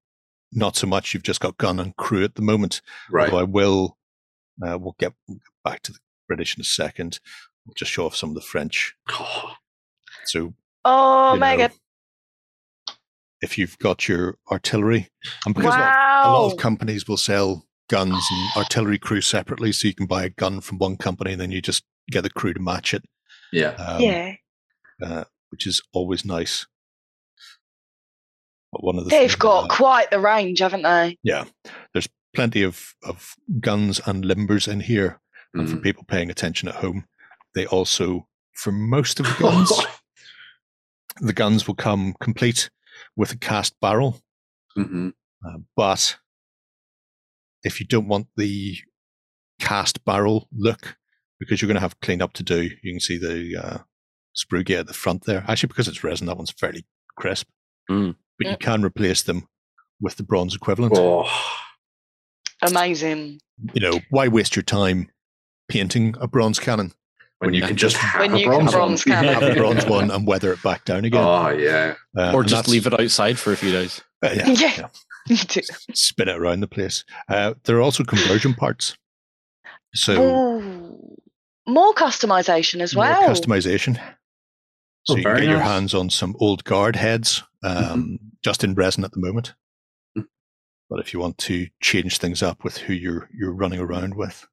not 0.52 0.76
so 0.76 0.86
much. 0.86 1.12
You've 1.14 1.22
just 1.22 1.40
got 1.40 1.56
gun 1.58 1.80
and 1.80 1.96
crew 1.96 2.24
at 2.24 2.34
the 2.34 2.42
moment. 2.42 2.80
Right. 3.10 3.26
Although 3.30 3.40
I 3.40 3.44
will, 3.44 3.98
uh, 4.66 4.78
we'll 4.78 4.96
get 4.98 5.12
back 5.64 5.82
to 5.82 5.92
the 5.92 5.98
British 6.26 6.56
in 6.56 6.60
a 6.60 6.64
second. 6.64 7.20
We'll 7.66 7.74
just 7.74 7.90
show 7.90 8.06
off 8.06 8.16
some 8.16 8.28
of 8.30 8.34
the 8.34 8.40
French. 8.42 8.94
Oh, 9.10 9.54
So, 10.24 10.54
Oh, 10.84 11.34
you 11.34 11.40
know, 11.40 11.40
mega. 11.40 11.70
If 13.40 13.56
you've 13.58 13.78
got 13.78 14.08
your 14.08 14.36
artillery, 14.50 15.10
and 15.46 15.54
because 15.54 15.74
a 15.74 15.78
lot- 15.78 16.26
a 16.26 16.32
lot 16.32 16.52
of 16.52 16.58
companies 16.58 17.06
will 17.06 17.16
sell 17.16 17.64
guns 17.88 18.12
and 18.30 18.50
artillery 18.56 18.98
crew 18.98 19.20
separately, 19.20 19.72
so 19.72 19.86
you 19.88 19.94
can 19.94 20.06
buy 20.06 20.24
a 20.24 20.28
gun 20.30 20.60
from 20.60 20.78
one 20.78 20.96
company 20.96 21.32
and 21.32 21.40
then 21.40 21.50
you 21.52 21.62
just 21.62 21.84
get 22.10 22.22
the 22.22 22.30
crew 22.30 22.52
to 22.52 22.60
match 22.60 22.92
it. 22.94 23.04
yeah. 23.52 23.68
Um, 23.70 24.00
yeah. 24.02 24.34
uh, 25.02 25.24
which 25.50 25.66
is 25.66 25.80
always 25.92 26.24
nice. 26.24 26.66
But 28.72 28.84
one 28.84 28.98
of 28.98 29.04
the 29.04 29.10
They've 29.10 29.38
got 29.38 29.64
about- 29.66 29.76
quite 29.76 30.10
the 30.10 30.18
range, 30.20 30.58
haven't 30.58 30.82
they? 30.82 31.16
Yeah. 31.22 31.44
There's 31.94 32.08
plenty 32.34 32.62
of, 32.62 32.94
of 33.02 33.34
guns 33.60 34.00
and 34.04 34.24
limbers 34.24 34.68
in 34.70 34.80
here, 34.80 35.20
and 35.54 35.68
for 35.70 35.76
Mm. 35.76 35.82
people 35.82 36.04
paying 36.04 36.30
attention 36.30 36.68
at 36.68 36.76
home, 36.76 37.06
they 37.54 37.64
also, 37.66 38.28
for 38.54 38.70
most 38.72 39.18
of 39.20 39.26
the 39.26 39.34
guns, 39.40 39.72
the 41.20 41.32
guns 41.32 41.66
will 41.66 41.74
come 41.74 42.14
complete 42.20 42.68
with 43.18 43.32
a 43.32 43.36
cast 43.36 43.78
barrel. 43.80 44.22
Mhm. 44.78 45.12
Uh, 45.44 45.58
but 45.76 46.16
if 47.64 47.80
you 47.80 47.86
don't 47.86 48.08
want 48.08 48.28
the 48.36 48.78
cast 49.60 50.04
barrel 50.04 50.48
look, 50.52 50.96
because 51.38 51.60
you're 51.60 51.66
going 51.66 51.74
to 51.74 51.80
have 51.80 52.00
cleanup 52.00 52.32
to 52.34 52.42
do, 52.42 52.62
you 52.62 52.92
can 52.92 53.00
see 53.00 53.18
the 53.18 53.56
uh, 53.56 53.78
sprue 54.34 54.64
gate 54.64 54.78
at 54.78 54.86
the 54.86 54.94
front 54.94 55.24
there. 55.24 55.44
Actually, 55.48 55.68
because 55.68 55.88
it's 55.88 56.04
resin, 56.04 56.28
that 56.28 56.36
one's 56.36 56.52
fairly 56.52 56.86
crisp. 57.16 57.48
Mm. 57.90 58.14
But 58.38 58.50
you 58.50 58.56
can 58.56 58.84
replace 58.84 59.22
them 59.22 59.48
with 60.00 60.16
the 60.16 60.22
bronze 60.22 60.54
equivalent. 60.54 60.94
Oh, 60.96 61.28
Amazing. 62.62 63.40
You 63.72 63.80
know, 63.80 64.00
why 64.10 64.28
waste 64.28 64.56
your 64.56 64.62
time 64.62 65.10
painting 65.68 66.14
a 66.20 66.28
bronze 66.28 66.58
cannon? 66.58 66.92
When 67.38 67.52
you 67.54 67.56
you 67.56 67.60
can 67.62 67.68
can 67.68 67.76
just 67.76 67.96
just- 67.96 68.04
have 68.04 68.20
When 68.20 68.34
a 68.34 68.38
you 68.38 68.44
can 68.50 68.66
bronze, 68.66 68.72
bronze 68.72 69.06
one. 69.06 69.24
Have 69.24 69.42
a 69.42 69.54
bronze 69.54 69.86
one 69.96 70.10
and 70.10 70.26
weather 70.26 70.52
it 70.52 70.62
back 70.62 70.84
down 70.84 71.04
again. 71.04 71.22
Oh 71.24 71.48
yeah. 71.50 71.94
Uh, 72.16 72.32
or 72.32 72.42
just 72.44 72.68
leave 72.68 72.86
it 72.86 72.98
outside 72.98 73.38
for 73.38 73.52
a 73.52 73.56
few 73.56 73.70
days. 73.70 74.00
uh, 74.24 74.30
yeah, 74.34 74.46
Yeah. 74.48 74.72
yeah. 74.78 74.88
You 75.28 75.36
do. 75.36 75.60
spin 75.92 76.28
it 76.28 76.38
around 76.38 76.60
the 76.60 76.66
place. 76.68 77.04
Uh, 77.28 77.52
there 77.64 77.76
are 77.76 77.82
also 77.82 78.02
conversion 78.02 78.54
parts. 78.54 78.96
So 79.94 80.58
Ooh. 80.60 81.16
More 81.66 81.92
customization 81.92 82.80
as 82.80 82.94
more 82.94 83.04
well. 83.04 83.28
customization. 83.28 83.96
So 85.04 85.12
Oh, 85.14 85.16
you 85.16 85.22
can 85.22 85.32
very 85.34 85.40
get 85.42 85.50
your 85.50 85.60
hands 85.60 85.92
on 85.92 86.08
some 86.08 86.34
old 86.40 86.64
guard 86.64 86.96
heads, 86.96 87.42
um, 87.62 88.18
just 88.42 88.64
in 88.64 88.74
resin 88.74 89.04
at 89.04 89.12
the 89.12 89.20
moment. 89.20 89.54
Mm. 90.16 90.24
But 90.88 91.00
if 91.00 91.12
you 91.12 91.20
want 91.20 91.36
to 91.38 91.66
change 91.82 92.16
things 92.18 92.42
up 92.42 92.64
with 92.64 92.78
who 92.78 92.94
you're 92.94 93.28
you're 93.38 93.52
running 93.54 93.80
around 93.80 94.14
with, 94.16 94.46
and 94.46 94.48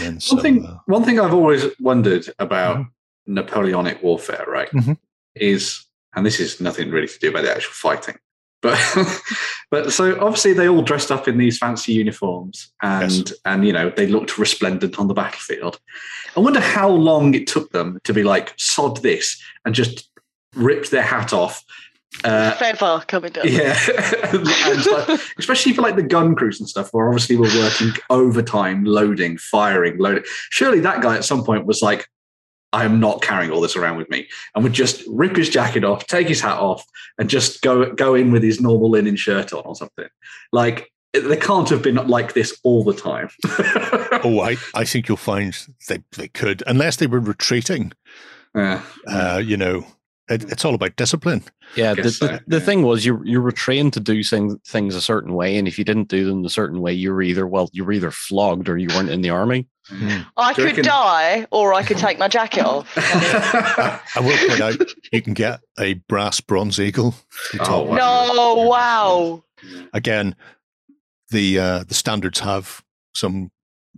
then 0.00 0.18
One 0.30 0.42
thing, 0.42 0.66
uh, 0.66 0.78
one 0.86 1.04
thing 1.04 1.18
I've 1.20 1.34
always 1.34 1.64
wondered 1.80 2.24
about 2.38 2.78
Mhm. 2.78 2.86
Napoleonic 3.26 4.02
warfare, 4.02 4.44
right, 4.48 4.70
Mhm. 4.72 4.96
is, 5.34 5.84
and 6.14 6.24
this 6.24 6.40
is 6.40 6.60
nothing 6.60 6.90
really 6.90 7.08
to 7.08 7.18
do 7.18 7.28
about 7.28 7.42
the 7.44 7.54
actual 7.54 7.72
fighting, 7.74 8.16
but 8.62 8.78
but 9.70 9.92
so 9.92 10.18
obviously 10.20 10.52
they 10.54 10.68
all 10.68 10.82
dressed 10.82 11.12
up 11.12 11.28
in 11.28 11.36
these 11.38 11.58
fancy 11.58 11.92
uniforms, 11.92 12.72
and 12.82 13.12
Yes. 13.28 13.32
and 13.44 13.66
you 13.66 13.72
know 13.72 13.90
they 13.90 14.06
looked 14.06 14.38
resplendent 14.38 14.98
on 14.98 15.08
the 15.08 15.14
battlefield. 15.14 15.78
I 16.36 16.40
wonder 16.40 16.60
how 16.60 16.88
long 16.88 17.34
it 17.34 17.46
took 17.46 17.70
them 17.72 17.98
to 18.04 18.12
be 18.14 18.22
like 18.24 18.54
sod 18.56 19.02
this 19.02 19.40
and 19.64 19.74
just 19.74 20.08
ripped 20.54 20.90
their 20.90 21.02
hat 21.14 21.32
off. 21.32 21.62
Uh, 22.24 22.52
Feather 22.52 23.04
coming 23.06 23.32
down. 23.32 23.46
yeah, 23.46 23.78
and 24.32 24.46
like, 24.46 25.20
especially 25.38 25.72
for 25.74 25.82
like 25.82 25.96
the 25.96 26.02
gun 26.02 26.34
crews 26.34 26.58
and 26.58 26.68
stuff, 26.68 26.88
where 26.92 27.06
obviously 27.06 27.36
we're 27.36 27.54
working 27.62 27.92
overtime, 28.10 28.84
loading, 28.84 29.36
firing, 29.38 29.98
loading. 29.98 30.24
Surely 30.50 30.80
that 30.80 31.02
guy 31.02 31.16
at 31.16 31.24
some 31.24 31.44
point 31.44 31.66
was 31.66 31.82
like, 31.82 32.08
"I 32.72 32.84
am 32.84 32.98
not 32.98 33.22
carrying 33.22 33.50
all 33.50 33.60
this 33.60 33.76
around 33.76 33.98
with 33.98 34.08
me," 34.10 34.26
and 34.54 34.64
would 34.64 34.72
just 34.72 35.02
rip 35.06 35.36
his 35.36 35.48
jacket 35.50 35.84
off, 35.84 36.06
take 36.06 36.28
his 36.28 36.40
hat 36.40 36.58
off, 36.58 36.82
and 37.18 37.28
just 37.30 37.60
go 37.62 37.92
go 37.92 38.14
in 38.14 38.32
with 38.32 38.42
his 38.42 38.60
normal 38.60 38.90
linen 38.90 39.16
shirt 39.16 39.52
on 39.52 39.62
or 39.64 39.76
something. 39.76 40.08
Like 40.50 40.90
it- 41.12 41.20
they 41.28 41.36
can't 41.36 41.68
have 41.68 41.82
been 41.82 41.96
like 41.96 42.32
this 42.32 42.58
all 42.64 42.84
the 42.84 42.94
time. 42.94 43.28
oh, 44.24 44.40
I, 44.40 44.56
I 44.74 44.84
think 44.84 45.08
you'll 45.08 45.16
find 45.18 45.54
they 45.88 46.02
they 46.16 46.28
could, 46.28 46.62
unless 46.66 46.96
they 46.96 47.06
were 47.06 47.20
retreating. 47.20 47.92
Yeah. 48.54 48.82
Uh, 49.06 49.40
you 49.44 49.56
know, 49.58 49.86
it, 50.28 50.50
it's 50.50 50.64
all 50.64 50.74
about 50.74 50.96
discipline. 50.96 51.44
Yeah, 51.74 51.94
the, 51.94 52.02
Guess 52.02 52.18
the, 52.18 52.26
so, 52.26 52.38
the 52.46 52.58
yeah. 52.58 52.64
thing 52.64 52.82
was 52.82 53.04
you 53.04 53.20
you 53.24 53.40
were 53.40 53.52
trained 53.52 53.92
to 53.94 54.00
do 54.00 54.22
thing, 54.22 54.58
things 54.66 54.94
a 54.94 55.00
certain 55.00 55.34
way, 55.34 55.56
and 55.56 55.68
if 55.68 55.78
you 55.78 55.84
didn't 55.84 56.08
do 56.08 56.24
them 56.26 56.44
a 56.44 56.50
certain 56.50 56.80
way, 56.80 56.92
you 56.92 57.12
were 57.12 57.22
either 57.22 57.46
well, 57.46 57.68
you 57.72 57.84
were 57.84 57.92
either 57.92 58.10
flogged 58.10 58.68
or 58.68 58.76
you 58.76 58.88
weren't 58.88 59.10
in 59.10 59.22
the 59.22 59.30
army. 59.30 59.66
I 60.36 60.52
Do 60.54 60.70
could 60.72 60.84
die 60.84 61.46
or 61.50 61.72
I 61.72 61.82
could 61.82 61.96
take 61.96 62.18
my 62.18 62.28
jacket 62.28 62.62
off. 62.62 62.92
I, 62.96 64.00
I 64.16 64.20
will 64.20 64.36
point 64.36 64.60
out 64.60 64.92
you 65.12 65.22
can 65.22 65.32
get 65.32 65.60
a 65.78 65.94
brass 65.94 66.42
bronze 66.42 66.78
eagle. 66.78 67.14
Oh, 67.60 67.84
wow. 67.84 67.94
no, 67.96 68.54
wow. 68.68 69.44
again, 69.94 70.36
the 71.30 71.58
uh, 71.58 71.84
the 71.84 71.94
standards 71.94 72.40
have 72.40 72.82
some 73.14 73.50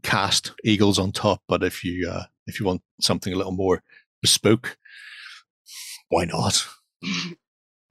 cast 0.02 0.52
eagles 0.64 0.98
on 0.98 1.12
top, 1.12 1.42
but 1.48 1.62
if 1.62 1.84
you 1.84 2.08
uh, 2.08 2.24
if 2.46 2.60
you 2.60 2.66
want 2.66 2.82
something 3.00 3.32
a 3.32 3.36
little 3.36 3.52
more 3.52 3.82
bespoke, 4.22 4.76
why 6.10 6.26
not? 6.26 6.66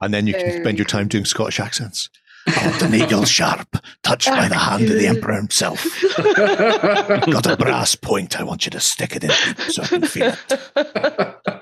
And 0.00 0.14
then 0.14 0.26
you 0.26 0.34
can 0.34 0.62
spend 0.62 0.78
your 0.78 0.86
time 0.86 1.08
doing 1.08 1.24
Scottish 1.24 1.60
accents. 1.60 2.08
I 2.46 2.68
want 2.68 2.82
an 2.82 2.94
eagle 2.94 3.24
Sharpe, 3.26 3.76
touched 4.02 4.28
by 4.28 4.48
the 4.48 4.54
hand 4.54 4.84
of 4.84 4.98
the 4.98 5.06
emperor 5.06 5.34
himself. 5.34 5.84
Got 6.16 7.46
a 7.46 7.56
brass 7.56 7.94
point. 7.94 8.40
I 8.40 8.44
want 8.44 8.64
you 8.64 8.70
to 8.70 8.80
stick 8.80 9.16
it 9.16 9.24
in 9.24 9.30
so 9.70 9.82
I 9.82 9.86
can 9.86 10.02
feel 10.02 10.34
it. 10.48 11.56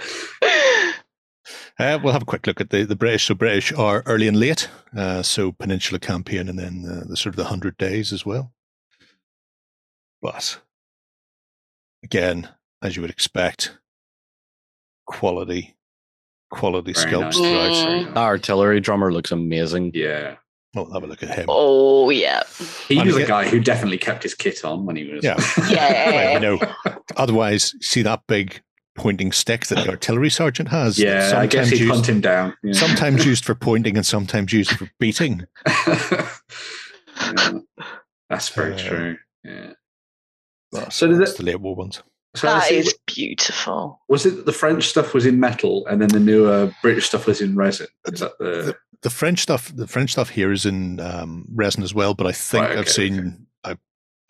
Uh, 1.78 1.98
we'll 2.02 2.14
have 2.14 2.22
a 2.22 2.26
quick 2.26 2.46
look 2.46 2.58
at 2.58 2.70
the, 2.70 2.84
the 2.84 2.96
British. 2.96 3.26
So 3.26 3.34
British 3.34 3.70
are 3.72 4.02
early 4.06 4.26
and 4.26 4.40
late. 4.40 4.68
Uh, 4.96 5.22
so 5.22 5.52
Peninsula 5.52 5.98
Campaign 5.98 6.48
and 6.48 6.58
then 6.58 6.80
the, 6.80 7.04
the 7.04 7.16
sort 7.18 7.34
of 7.34 7.36
the 7.36 7.44
hundred 7.44 7.76
days 7.76 8.14
as 8.14 8.24
well. 8.24 8.54
But 10.22 10.58
again, 12.02 12.48
as 12.80 12.96
you 12.96 13.02
would 13.02 13.10
expect, 13.10 13.76
quality, 15.06 15.76
quality 16.50 16.92
Very 16.92 17.06
sculpts 17.06 17.22
nice. 17.22 17.36
throughout. 17.36 17.70
Mm. 17.72 17.84
Very. 18.02 18.04
That 18.04 18.16
artillery 18.18 18.80
drummer 18.80 19.12
looks 19.12 19.32
amazing. 19.32 19.92
Yeah. 19.94 20.36
Well, 20.74 20.92
have 20.92 21.04
a 21.04 21.06
look 21.06 21.22
at 21.22 21.30
him. 21.34 21.46
Oh 21.48 22.10
yeah. 22.10 22.42
He 22.88 22.98
And 22.98 23.06
was 23.06 23.14
a 23.16 23.18
again- 23.20 23.28
guy 23.28 23.48
who 23.48 23.60
definitely 23.60 23.96
kept 23.98 24.22
his 24.22 24.34
kit 24.34 24.62
on 24.64 24.84
when 24.84 24.96
he 24.96 25.04
was. 25.10 25.24
Yeah. 25.24 25.36
Yeah. 25.70 26.10
Well, 26.10 26.32
you 26.34 26.40
know, 26.58 26.72
otherwise, 27.16 27.74
see 27.80 28.02
that 28.02 28.22
big 28.28 28.60
pointing 28.94 29.32
stick 29.32 29.66
that 29.66 29.84
the 29.84 29.90
artillery 29.90 30.30
sergeant 30.30 30.68
has. 30.70 30.96
that's 30.96 31.32
yeah. 31.32 31.38
I 31.38 31.46
guess 31.46 31.68
sometimes 31.68 31.70
he'd 31.70 31.80
used, 31.80 31.92
hunt 31.94 32.08
him 32.08 32.20
down. 32.20 32.54
Yeah. 32.62 32.72
sometimes 32.74 33.24
used 33.32 33.44
for 33.44 33.54
pointing 33.54 33.96
and 33.96 34.04
sometimes 34.06 34.52
used 34.52 34.70
for 34.72 34.90
beating. 35.00 35.46
Yeah. 37.18 37.58
That's 38.28 38.48
very 38.50 38.74
Uh, 38.74 38.78
true. 38.78 39.16
Yeah. 39.44 39.72
Well, 40.72 40.90
So 40.90 41.06
that's 41.14 41.32
it- 41.32 41.36
the 41.38 41.44
late 41.44 41.60
war 41.60 41.74
ones. 41.76 42.02
So 42.36 42.48
I 42.48 42.60
That 42.82 42.94
beautiful. 43.06 44.00
was 44.08 44.26
it 44.26 44.46
the 44.46 44.52
French 44.52 44.88
stuff 44.88 45.14
was 45.14 45.26
in 45.26 45.40
metal 45.40 45.86
and 45.86 46.00
then 46.00 46.08
the 46.08 46.20
newer 46.20 46.72
British 46.82 47.06
stuff 47.06 47.26
was 47.26 47.40
in 47.40 47.56
resin? 47.56 47.86
Is 48.06 48.20
that 48.20 48.38
the 48.38 48.76
The 49.02 49.10
French 49.10 49.40
stuff, 49.40 49.72
the 49.74 49.86
French 49.86 50.12
stuff 50.12 50.30
here 50.30 50.52
is 50.52 50.64
in 50.66 51.00
um, 51.00 51.46
resin 51.54 51.82
as 51.82 51.94
well, 51.94 52.14
but 52.14 52.26
I 52.26 52.32
think 52.32 52.62
Right, 52.64 52.72
I've 52.72 52.78
okay, 52.80 52.90
seen 52.90 53.46
I 53.64 53.76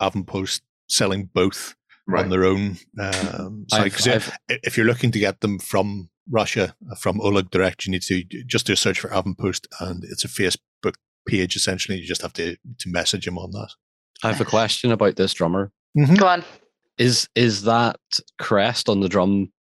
Avanpost 0.01 0.61
selling 0.89 1.29
both 1.33 1.75
on 2.15 2.29
their 2.29 2.45
own 2.45 2.77
um, 2.99 3.65
site. 3.69 4.07
I've- 4.07 4.11
I've- 4.49 4.59
if 4.63 4.77
you're 4.77 4.85
looking 4.85 5.11
to 5.11 5.19
get 5.19 5.41
them 5.41 5.59
from 5.59 6.09
Russia, 6.29 6.75
uh, 6.91 6.95
from 6.95 7.19
Oleg 7.21 7.49
direct, 7.51 7.85
you 7.85 7.91
need 7.91 8.01
to 8.03 8.23
just 8.45 8.65
do 8.67 8.73
a 8.73 8.77
search 8.77 8.99
for 8.99 9.09
Avanpost, 9.09 9.65
and 9.79 10.03
it's 10.05 10.23
a 10.25 10.27
Facebook 10.29 10.95
page 11.27 11.55
essentially. 11.55 11.97
You 11.99 12.05
just 12.07 12.21
have 12.21 12.33
to 12.33 12.55
to 12.79 12.89
message 12.89 13.27
him 13.27 13.37
on 13.37 13.51
that. 13.51 13.69
I 14.23 14.31
have 14.31 14.41
a 14.41 14.45
question 14.45 14.91
about 14.91 15.15
this 15.17 15.33
drummer. 15.33 15.71
Go 16.17 16.27
on. 16.27 16.43
Is 16.97 17.27
is 17.35 17.63
that 17.63 17.97
crest 18.39 18.89
on 18.89 18.99
the 19.01 19.09
drum? 19.09 19.51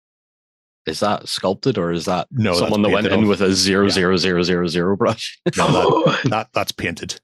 Is 0.86 1.00
that 1.00 1.28
sculpted 1.28 1.78
or 1.78 1.90
is 1.90 2.04
that 2.04 2.28
No, 2.30 2.54
someone 2.54 2.82
that 2.82 2.90
went 2.90 3.04
painted 3.06 3.18
in 3.18 3.24
on. 3.24 3.28
with 3.28 3.40
a 3.40 3.52
zero 3.52 3.84
Yeah. 3.86 3.90
zero 3.90 4.16
zero 4.16 4.42
zero 4.44 4.66
zero 4.68 4.96
brush? 4.96 5.38
No, 5.56 6.04
that, 6.04 6.20
that 6.30 6.48
that's 6.54 6.72
painted 6.72 7.20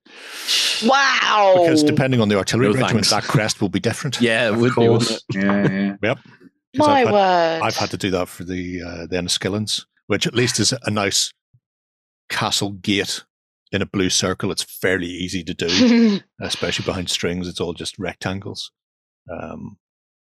wow. 0.85 1.55
because 1.59 1.83
depending 1.85 2.21
on 2.21 2.29
the 2.29 2.37
artillery 2.37 2.73
No 2.73 2.81
regiment, 2.81 3.09
that 3.11 3.23
crest 3.25 3.61
will 3.61 3.69
be 3.69 3.81
different. 3.81 4.21
yeah, 4.21 4.49
it 4.49 4.55
Of 4.55 4.61
would 4.61 4.71
be. 4.71 4.87
course. 4.87 5.11
it? 5.13 5.23
Yeah, 5.35 5.97
yeah. 6.03 6.15
'Cause 6.15 6.87
My 6.89 7.01
I've 7.03 7.07
had, 7.07 7.13
word. 7.13 7.61
I've 7.63 7.77
had 7.77 7.91
to 7.91 7.97
do 7.99 8.11
that 8.13 8.29
for 8.29 8.45
the 8.45 8.83
uh, 8.83 9.07
the 9.07 9.17
Enniskillens, 9.17 9.85
which 10.07 10.27
at 10.27 10.35
least 10.35 10.59
is 10.59 10.73
a 10.83 10.91
nice 10.91 11.31
castle 12.31 12.73
gate 12.73 13.25
in 13.73 13.83
a 13.83 13.87
blue 13.87 14.09
circle. 14.11 14.51
It's 14.51 14.63
fairly 14.63 15.07
easy 15.07 15.45
to 15.45 15.55
do. 15.55 16.21
especially 16.41 16.85
behind 16.87 17.11
strings. 17.11 17.47
It's 17.47 17.61
all 17.61 17.75
just 17.75 17.99
rectangles. 17.99 18.73
Um, 19.31 19.77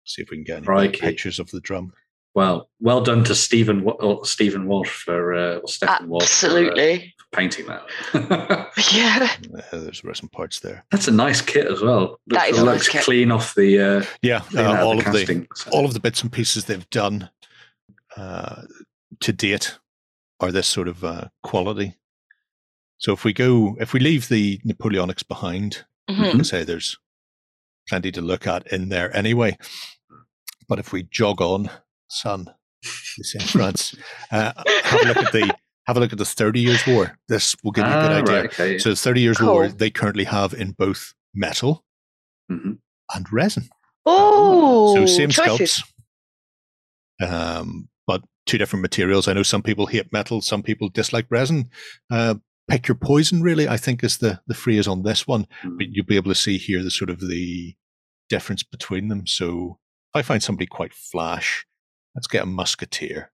see 0.06 0.22
if 0.22 0.30
we 0.30 0.38
can 0.38 0.44
get 0.44 0.58
any 0.58 0.66
Crikey. 0.66 1.00
pictures 1.02 1.40
of 1.40 1.50
the 1.52 1.60
drum. 1.62 1.94
Well, 2.34 2.70
well 2.82 3.00
done 3.02 3.24
to 3.26 3.36
Stephen 3.36 3.88
Stephen 4.24 4.68
Walsh 4.68 4.90
for 4.90 5.34
uh, 5.34 5.56
or 5.60 5.68
Stephen 5.70 6.10
Walsh 6.10 6.28
for, 6.28 6.48
uh, 6.48 6.50
Absolutely. 6.50 7.14
for 7.18 7.26
painting 7.38 7.66
that. 7.68 7.86
Yeah. 8.94 9.30
Uh, 9.72 9.80
there's 9.80 10.02
some 10.20 10.30
parts 10.30 10.60
there. 10.60 10.84
That's 10.92 11.08
a 11.08 11.12
nice 11.12 11.40
kit 11.42 11.66
as 11.68 11.82
well. 11.82 12.20
That 12.28 12.48
Looks, 12.48 12.58
is 12.58 12.60
a 12.62 12.66
nice 12.66 12.74
looks 12.76 12.90
kit. 12.90 13.02
clean 13.04 13.32
off 13.32 13.56
the 13.56 13.80
uh, 13.80 14.06
Yeah, 14.22 14.42
uh, 14.56 14.84
all 14.84 15.00
of 15.00 15.06
the 15.06 15.12
casting. 15.20 15.48
So- 15.56 15.70
all 15.72 15.86
of 15.86 15.94
the 15.94 16.00
bits 16.02 16.22
and 16.24 16.32
pieces 16.32 16.66
they've 16.66 16.90
done 16.90 17.30
uh, 18.18 18.64
to 19.22 19.32
date 19.34 19.78
are 20.42 20.52
this 20.52 20.68
sort 20.68 20.90
of 20.90 21.04
uh, 21.06 21.30
quality. 21.42 21.96
So 22.98 23.14
if 23.14 23.24
we 23.24 23.32
go, 23.32 23.78
if 23.80 23.94
we 23.94 24.00
leave 24.02 24.28
the 24.28 24.60
Napoleonics 24.66 25.26
behind, 25.26 25.86
Mhm. 26.10 26.26
you 26.26 26.32
can 26.32 26.44
say 26.44 26.64
there's 26.66 26.98
plenty 27.88 28.12
to 28.12 28.22
look 28.22 28.46
at 28.46 28.68
in 28.74 28.90
there 28.90 29.16
anyway. 29.16 29.58
But 30.68 30.80
if 30.80 30.92
we 30.92 31.04
jog 31.04 31.42
on, 31.42 31.70
son, 32.10 32.48
you 33.18 33.24
say 33.24 33.40
in 33.42 33.46
France, 33.48 33.96
uh, 34.32 34.52
have 34.84 35.02
a 35.02 35.06
look 35.08 35.18
at 35.18 35.32
the 35.32 35.56
have 35.88 35.98
a 35.98 36.00
look 36.00 36.12
at 36.12 36.18
the 36.18 36.26
Thirty 36.26 36.60
Years' 36.62 36.86
War. 36.88 37.18
This 37.28 37.56
will 37.64 37.72
give 37.72 37.86
you 37.86 37.92
a 37.92 38.02
good 38.02 38.12
Ah, 38.12 38.18
idea. 38.22 38.36
right, 38.42 38.46
okay. 38.54 38.78
So, 38.80 38.90
the 38.90 38.96
Thirty 38.96 39.22
Years' 39.22 39.40
War 39.42 39.68
they 39.68 39.90
currently 39.92 40.24
have 40.26 40.54
in 40.54 40.72
both 40.72 41.14
metal 41.34 41.84
Mhm. 42.52 42.80
and 43.14 43.32
resin. 43.32 43.70
Oh, 44.06 44.96
so 44.96 45.06
same 45.06 45.30
choices. 45.30 45.84
sculpts, 47.22 47.30
um, 47.62 47.90
but 48.08 48.24
two 48.46 48.58
different 48.58 48.82
materials. 48.82 49.28
I 49.28 49.34
know 49.34 49.44
some 49.44 49.62
people 49.64 49.88
hate 49.88 50.12
metal, 50.12 50.42
some 50.42 50.64
people 50.64 50.90
dislike 50.90 51.28
resin. 51.30 51.70
Uh, 52.12 52.36
pick 52.68 52.88
your 52.88 52.96
poison, 52.96 53.42
really. 53.42 53.68
I 53.68 53.78
think 53.78 54.04
is 54.04 54.18
the 54.18 54.42
the 54.48 54.54
phrase 54.54 54.88
on 54.88 55.04
this 55.04 55.28
one. 55.28 55.48
Mhm. 55.64 55.78
But 55.78 55.88
you'll 55.92 56.06
be 56.06 56.16
able 56.18 56.32
to 56.32 56.36
see 56.40 56.58
here 56.58 56.84
the 56.84 56.92
sort 56.92 57.10
of 57.10 57.20
the 57.20 57.76
difference 58.30 58.64
between 58.64 59.08
them. 59.08 59.28
So 59.28 59.80
if 59.80 59.85
I 60.16 60.22
find 60.22 60.42
somebody 60.42 60.66
quite 60.66 60.94
flash, 60.94 61.66
let's 62.16 62.28
get 62.28 62.44
a 62.44 62.46
musketeer. 62.46 63.32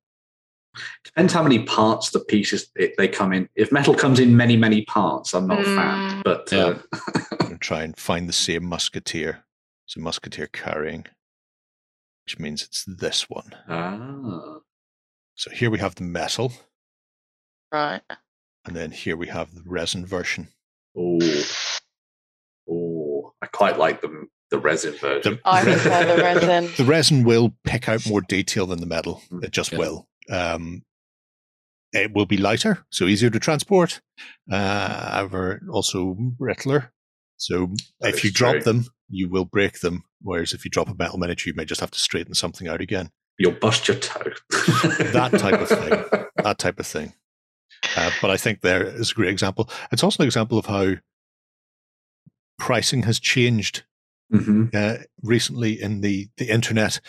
Depends 1.03 1.31
how 1.31 1.43
many 1.43 1.63
parts 1.63 2.09
the 2.09 2.19
pieces 2.21 2.71
it, 2.75 2.93
they 2.97 3.07
come 3.07 3.33
in. 3.33 3.47
If 3.55 3.71
metal 3.71 3.93
comes 3.93 4.19
in 4.19 4.35
many, 4.35 4.57
many 4.57 4.83
parts, 4.85 5.33
I'm 5.35 5.45
not 5.45 5.59
a 5.59 5.63
fan. 5.63 6.09
Mm. 6.09 6.23
But 6.23 6.51
Yeah. 6.51 6.57
uh, 6.59 6.79
I'm 6.93 7.37
going 7.37 7.51
to 7.51 7.57
try 7.59 7.83
and 7.83 7.95
find 7.97 8.27
the 8.27 8.33
same 8.33 8.65
musketeer. 8.65 9.43
It's 9.85 9.95
a 9.95 9.99
musketeer 9.99 10.47
carrying, 10.47 11.05
which 12.25 12.39
means 12.39 12.63
it's 12.63 12.83
this 12.85 13.29
one. 13.29 13.51
ah, 13.67 14.59
So 15.35 15.51
here 15.51 15.69
we 15.69 15.77
have 15.79 15.95
the 15.95 16.03
metal, 16.03 16.51
Right. 17.71 18.01
and 18.65 18.75
then 18.75 18.89
here 18.91 19.17
we 19.17 19.27
have 19.27 19.53
the 19.53 19.61
resin 19.65 20.05
version. 20.05 20.47
oh, 20.97 21.19
oh, 22.69 23.33
I 23.41 23.47
quite 23.47 23.77
like 23.77 24.01
the 24.01 24.27
the 24.51 24.59
resin 24.59 24.93
version. 24.95 25.39
I 25.45 25.63
prefer 25.63 26.05
the 26.15 26.21
resin. 26.21 26.69
The 26.77 26.83
resin 26.85 27.23
will 27.23 27.55
pick 27.63 27.89
out 27.89 28.07
more 28.07 28.21
detail 28.21 28.65
than 28.67 28.79
the 28.79 28.85
metal. 28.85 29.21
Mm, 29.31 29.43
It 29.45 29.51
just 29.51 29.71
yeah. 29.71 29.77
will. 29.79 30.07
Um, 30.29 30.83
it 31.93 32.13
will 32.13 32.25
be 32.25 32.37
lighter, 32.37 32.85
so 32.89 33.05
easier 33.05 33.29
to 33.29 33.39
transport. 33.39 34.01
Uh, 34.51 35.11
however, 35.11 35.61
also 35.71 36.15
brittler. 36.39 36.89
So 37.37 37.71
That 37.99 38.13
if 38.13 38.23
you 38.23 38.31
drop 38.31 38.53
true. 38.55 38.63
them, 38.63 38.85
you 39.09 39.27
will 39.29 39.45
break 39.45 39.79
them. 39.79 40.03
Whereas 40.21 40.53
if 40.53 40.63
you 40.63 40.71
drop 40.71 40.87
a 40.89 40.93
metal 40.95 41.17
miniature, 41.17 41.51
you 41.51 41.55
may 41.57 41.65
just 41.65 41.81
have 41.81 41.91
to 41.91 41.99
straighten 41.99 42.33
something 42.35 42.67
out 42.67 42.79
again. 42.81 43.09
You'll 43.39 43.53
bust 43.53 43.87
your 43.87 43.97
toe. 43.97 44.31
That 44.51 45.31
type 45.37 45.59
of 45.59 45.67
thing. 45.69 46.25
That 46.43 46.59
type 46.59 46.79
of 46.79 46.87
thing. 46.87 47.13
Uh, 47.97 48.11
but 48.21 48.29
I 48.31 48.37
think 48.37 48.61
there 48.61 48.83
is 48.83 49.11
a 49.11 49.13
great 49.15 49.29
example. 49.31 49.69
It's 49.91 50.03
also 50.03 50.21
an 50.23 50.27
example 50.27 50.57
of 50.59 50.67
how 50.67 50.95
pricing 52.59 53.03
has 53.03 53.19
changed 53.19 53.83
hmm 54.31 54.65
uh, 54.73 54.97
recently 55.21 55.81
in 55.81 56.01
the, 56.01 56.29
the 56.37 56.49
internet. 56.49 56.99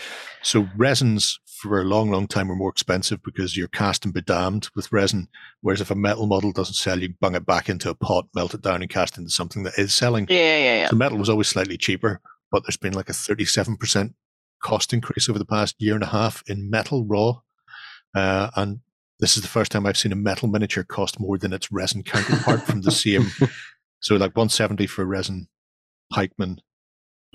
So 0.42 0.68
resins 0.76 1.38
for 1.46 1.80
a 1.80 1.84
long, 1.84 2.10
long 2.10 2.26
time 2.26 2.48
were 2.48 2.56
more 2.56 2.70
expensive 2.70 3.22
because 3.22 3.56
you're 3.56 3.68
cast 3.68 4.04
and 4.04 4.12
bedamned 4.12 4.68
with 4.74 4.90
resin. 4.90 5.28
Whereas 5.60 5.80
if 5.80 5.90
a 5.90 5.94
metal 5.94 6.26
model 6.26 6.50
doesn't 6.50 6.74
sell, 6.74 6.98
you 6.98 7.14
bung 7.20 7.36
it 7.36 7.46
back 7.46 7.68
into 7.68 7.88
a 7.88 7.94
pot, 7.94 8.26
melt 8.34 8.54
it 8.54 8.62
down, 8.62 8.82
and 8.82 8.90
cast 8.90 9.16
into 9.16 9.30
something 9.30 9.62
that 9.62 9.78
is 9.78 9.94
selling. 9.94 10.26
Yeah, 10.28 10.36
yeah, 10.36 10.74
yeah. 10.80 10.88
So 10.88 10.96
metal 10.96 11.18
was 11.18 11.28
always 11.28 11.48
slightly 11.48 11.76
cheaper, 11.76 12.20
but 12.50 12.64
there's 12.64 12.76
been 12.76 12.94
like 12.94 13.08
a 13.08 13.12
37% 13.12 14.14
cost 14.60 14.92
increase 14.92 15.28
over 15.28 15.38
the 15.38 15.44
past 15.44 15.76
year 15.78 15.94
and 15.94 16.04
a 16.04 16.08
half 16.08 16.42
in 16.48 16.68
metal 16.68 17.04
raw. 17.04 17.40
Uh, 18.14 18.50
and 18.56 18.80
this 19.20 19.36
is 19.36 19.42
the 19.42 19.48
first 19.48 19.70
time 19.70 19.86
I've 19.86 19.96
seen 19.96 20.12
a 20.12 20.16
metal 20.16 20.48
miniature 20.48 20.84
cost 20.84 21.20
more 21.20 21.38
than 21.38 21.52
its 21.52 21.70
resin 21.70 22.02
counterpart 22.02 22.62
from 22.62 22.82
the 22.82 22.90
same. 22.90 23.30
So 24.02 24.16
like 24.16 24.36
170 24.36 24.88
for 24.88 25.04
resin 25.04 25.46
pikeman, 26.12 26.58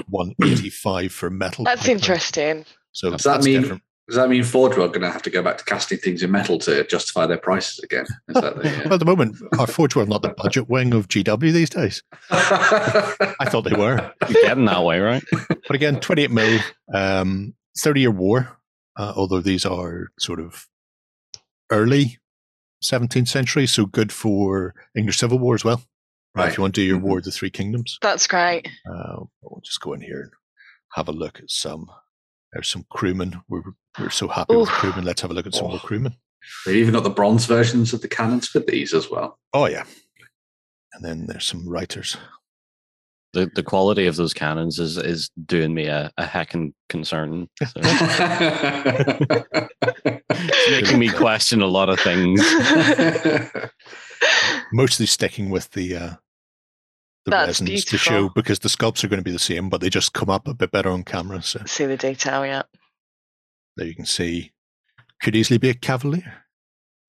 185 0.09 1.11
for 1.11 1.29
metal. 1.29 1.65
That's 1.65 1.83
pikeman. 1.83 1.89
interesting. 1.89 2.65
So 2.91 3.11
Does 3.11 3.23
that 3.23 3.43
mean- 3.43 3.61
different. 3.61 3.83
Does 4.07 4.15
that 4.15 4.29
mean 4.29 4.41
Forge 4.45 4.71
are 4.77 4.87
going 4.87 5.01
to 5.01 5.11
have 5.11 5.21
to 5.23 5.29
go 5.29 5.41
back 5.41 5.57
to 5.57 5.65
casting 5.65 5.97
things 5.97 6.23
in 6.23 6.31
metal 6.31 6.57
to 6.59 6.87
justify 6.87 7.25
their 7.27 7.37
prices 7.37 7.79
again? 7.83 8.05
Is 8.29 8.35
that 8.35 8.55
the, 8.55 8.81
Well, 8.85 8.93
at 8.93 8.99
the 8.99 9.05
moment, 9.05 9.35
our 9.59 9.67
Forge 9.67 9.97
World 9.97 10.07
not 10.07 10.21
the 10.21 10.29
budget 10.29 10.69
wing 10.69 10.93
of 10.93 11.09
GW 11.09 11.51
these 11.51 11.69
days. 11.69 12.01
I 12.31 13.49
thought 13.49 13.65
they 13.65 13.75
were. 13.75 14.13
You're 14.29 14.43
getting 14.43 14.63
that 14.63 14.81
way, 14.85 14.99
right? 14.99 15.21
But 15.49 15.75
again, 15.75 15.99
28 15.99 16.31
mil, 16.31 16.59
um, 16.93 17.53
30 17.77 17.99
year 17.99 18.11
war, 18.11 18.57
uh, 18.95 19.11
although 19.13 19.41
these 19.41 19.65
are 19.65 20.07
sort 20.17 20.39
of 20.39 20.67
early 21.69 22.17
17th 22.85 23.27
century, 23.27 23.67
so 23.67 23.85
good 23.85 24.13
for 24.13 24.73
English 24.95 25.17
Civil 25.17 25.39
War 25.39 25.53
as 25.55 25.65
well. 25.65 25.81
Right. 26.35 26.49
If 26.49 26.57
you 26.57 26.61
want 26.61 26.75
to 26.75 26.81
do 26.81 26.85
your 26.85 26.99
Mhm. 26.99 27.03
War 27.03 27.17
of 27.19 27.23
the 27.23 27.31
Three 27.31 27.49
Kingdoms, 27.49 27.97
That's 28.01 28.27
great. 28.27 28.67
uh, 28.91 29.21
we'll 29.41 29.61
just 29.63 29.79
go 29.81 29.93
in 29.93 30.01
here 30.01 30.21
and 30.21 30.31
have 30.93 31.07
a 31.07 31.11
look 31.11 31.39
at 31.39 31.49
some. 31.49 31.89
There's 32.53 32.67
some 32.67 32.85
crewmen. 32.91 33.41
We're, 33.49 33.63
we're 33.99 34.09
so 34.11 34.27
happy 34.27 34.55
with 34.55 34.69
Oof. 34.69 34.75
crewmen. 34.75 35.03
Let's 35.05 35.21
have 35.21 35.31
a 35.31 35.33
look 35.33 35.47
at 35.47 35.55
some 35.55 35.65
Oh. 35.65 35.69
more 35.71 35.79
crewmen. 35.79 36.15
They've 36.65 36.75
even 36.77 36.93
got 36.93 37.03
the 37.03 37.09
bronze 37.09 37.45
versions 37.45 37.91
of 37.93 38.01
the 38.01 38.07
cannons 38.07 38.47
for 38.47 38.59
these 38.59 38.93
as 38.93 39.09
well. 39.09 39.37
Oh, 39.53 39.65
yeah. 39.65 39.83
And 40.93 41.03
then 41.03 41.25
there's 41.27 41.45
some 41.45 41.67
writers. 41.67 42.15
The 43.33 43.51
the 43.53 43.61
quality 43.63 44.07
of 44.07 44.15
those 44.15 44.33
cannons 44.33 44.79
is 44.79 44.97
is 44.97 45.29
doing 45.45 45.73
me 45.73 45.87
a, 45.87 46.09
a 46.17 46.23
heckin' 46.25 46.73
concern. 46.87 47.49
So 47.61 47.73
it's 47.83 48.19
making 50.71 50.97
me 50.99 51.09
question 51.09 51.61
a 51.61 51.67
lot 51.67 51.89
of 51.89 51.99
things. 51.99 52.41
Mostly 54.73 55.05
sticking 55.05 55.49
with 55.49 55.71
the 55.71 55.95
uh, 55.95 56.13
the 57.25 57.31
That's 57.31 57.61
resins 57.61 57.85
to 57.85 57.97
show 57.97 58.29
because 58.29 58.59
the 58.59 58.69
sculpts 58.69 59.03
are 59.03 59.07
going 59.07 59.19
to 59.19 59.23
be 59.23 59.31
the 59.31 59.39
same, 59.39 59.69
but 59.69 59.81
they 59.81 59.89
just 59.89 60.13
come 60.13 60.29
up 60.29 60.47
a 60.47 60.53
bit 60.53 60.71
better 60.71 60.89
on 60.89 61.03
camera. 61.03 61.41
So 61.41 61.61
See 61.65 61.85
the 61.85 61.97
detail, 61.97 62.45
yeah. 62.45 62.63
there 63.75 63.87
you 63.87 63.95
can 63.95 64.05
see 64.05 64.51
could 65.21 65.35
easily 65.35 65.57
be 65.57 65.69
a 65.69 65.73
cavalier. 65.73 66.43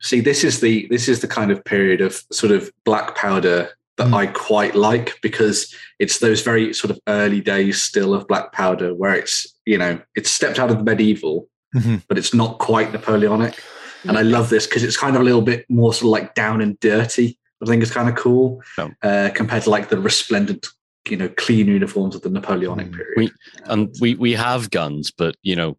See, 0.01 0.21
this 0.21 0.45
is 0.45 0.61
the 0.61 0.87
this 0.91 1.09
is 1.09 1.21
the 1.21 1.29
kind 1.29 1.51
of 1.51 1.65
period 1.65 2.01
of 2.01 2.23
sort 2.33 2.53
of 2.53 2.71
black 2.85 3.17
powder 3.17 3.71
that 3.99 4.09
mm. 4.09 4.15
I 4.15 4.27
quite 4.29 4.75
like 4.75 5.21
because 5.21 5.75
it's 5.99 6.21
those 6.21 6.43
very 6.43 6.73
sort 6.73 6.91
of 6.91 7.01
early 7.07 7.41
days 7.41 7.83
still 7.83 8.15
of 8.15 8.27
Black 8.27 8.53
Powder 8.53 8.95
where 8.95 9.15
it's 9.15 9.47
you 9.67 9.77
know 9.77 10.01
it's 10.15 10.31
stepped 10.31 10.59
out 10.59 10.71
of 10.71 10.79
the 10.79 10.85
medieval, 10.85 11.49
mm-hmm. 11.75 11.97
but 12.09 12.17
it's 12.17 12.33
not 12.33 12.59
quite 12.59 12.93
Napoleonic. 12.93 13.61
And 14.05 14.17
I 14.17 14.23
love 14.23 14.51
this 14.51 14.67
because 14.67 14.85
it's 14.85 14.97
kind 14.97 15.17
of 15.17 15.23
a 15.23 15.25
little 15.25 15.43
bit 15.43 15.67
more 15.69 15.93
sort 15.93 16.09
of 16.09 16.23
like 16.23 16.35
down 16.35 16.61
and 16.61 16.79
dirty. 16.81 17.39
I 17.63 17.67
think 17.67 17.83
it's 17.83 17.93
kind 17.93 18.09
of 18.09 18.15
cool 18.15 18.63
uh, 19.03 19.31
compared 19.35 19.65
to 19.65 19.71
like 19.71 19.89
the 19.89 19.99
resplendent, 19.99 20.67
you 21.09 21.17
know, 21.17 21.29
clean 21.31 21.67
uniforms 21.67 22.15
of 22.15 22.23
the 22.23 22.31
Napoleonic 22.31 22.89
mm. 22.89 22.95
period. 22.95 23.15
We, 23.17 23.31
and 23.65 23.95
we 24.01 24.15
we 24.15 24.33
have 24.35 24.71
guns, 24.71 25.11
but 25.11 25.35
you 25.43 25.57
know, 25.57 25.77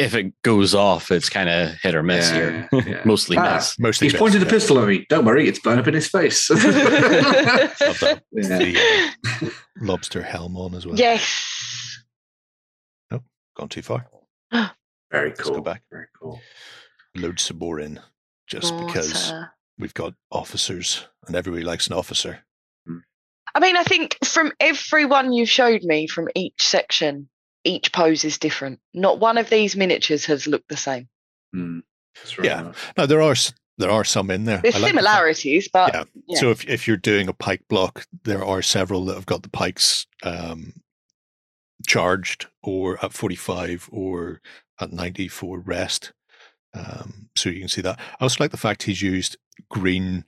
if 0.00 0.14
it 0.14 0.32
goes 0.42 0.74
off, 0.74 1.10
it's 1.10 1.28
kind 1.28 1.50
of 1.50 1.74
hit 1.82 1.94
or 1.94 2.02
miss 2.02 2.30
yeah, 2.30 2.36
here. 2.36 2.68
Yeah. 2.72 3.02
Mostly 3.04 3.36
ah, 3.36 3.56
miss. 3.56 3.78
Mostly 3.78 4.06
He's 4.06 4.14
miss, 4.14 4.20
pointed 4.20 4.40
yeah. 4.40 4.48
a 4.48 4.50
pistol 4.50 4.78
at 4.80 4.88
me. 4.88 5.04
Don't 5.10 5.26
worry, 5.26 5.46
it's 5.46 5.58
blown 5.58 5.78
up 5.78 5.86
in 5.86 5.94
his 5.94 6.08
face. 6.08 6.48
the 6.48 8.20
uh, 9.42 9.48
lobster 9.80 10.22
helm 10.22 10.56
on 10.56 10.74
as 10.74 10.86
well. 10.86 10.96
Yes. 10.98 12.02
Oh, 13.10 13.20
gone 13.54 13.68
too 13.68 13.82
far. 13.82 14.06
Very 15.12 15.32
cool. 15.32 15.36
Let's 15.36 15.50
go 15.50 15.60
back. 15.60 15.82
Very 15.90 16.06
cool. 16.18 16.40
Load 17.16 17.40
some 17.40 17.58
more 17.58 17.80
in, 17.80 18.00
just 18.46 18.72
Water. 18.72 18.86
because 18.86 19.32
we've 19.78 19.94
got 19.94 20.14
officers, 20.30 21.06
and 21.26 21.34
everybody 21.34 21.64
likes 21.64 21.86
an 21.86 21.94
officer. 21.94 22.40
Hmm. 22.86 22.98
I 23.54 23.60
mean, 23.60 23.76
I 23.76 23.82
think 23.82 24.16
from 24.24 24.52
everyone 24.60 25.32
you've 25.32 25.48
showed 25.48 25.82
me 25.82 26.06
from 26.06 26.28
each 26.34 26.62
section, 26.62 27.28
each 27.64 27.92
pose 27.92 28.24
is 28.24 28.38
different. 28.38 28.80
Not 28.94 29.18
one 29.18 29.38
of 29.38 29.50
these 29.50 29.76
miniatures 29.76 30.26
has 30.26 30.46
looked 30.46 30.68
the 30.68 30.76
same. 30.76 31.08
Mm, 31.54 31.82
right 32.38 32.44
yeah, 32.44 32.60
enough. 32.60 32.92
no, 32.96 33.06
there 33.06 33.22
are 33.22 33.34
there 33.78 33.90
are 33.90 34.04
some 34.04 34.30
in 34.30 34.44
there. 34.44 34.60
There's 34.62 34.78
like 34.78 34.90
similarities, 34.90 35.64
the 35.64 35.70
but 35.72 35.94
yeah. 35.94 36.04
yeah. 36.28 36.38
So 36.38 36.50
if 36.50 36.68
if 36.68 36.86
you're 36.86 36.96
doing 36.96 37.28
a 37.28 37.32
pike 37.32 37.64
block, 37.68 38.06
there 38.24 38.44
are 38.44 38.62
several 38.62 39.06
that 39.06 39.14
have 39.14 39.26
got 39.26 39.42
the 39.42 39.48
pikes 39.48 40.06
um, 40.22 40.74
charged 41.86 42.46
or 42.62 43.02
at 43.04 43.12
45 43.12 43.88
or 43.90 44.40
at 44.80 44.92
90 44.92 45.28
for 45.28 45.58
rest. 45.58 46.12
Um, 46.74 47.28
so 47.36 47.48
you 47.50 47.60
can 47.60 47.68
see 47.68 47.80
that. 47.82 47.98
I 47.98 48.22
also 48.24 48.42
like 48.42 48.50
the 48.50 48.56
fact 48.56 48.84
he's 48.84 49.02
used 49.02 49.36
green 49.68 50.24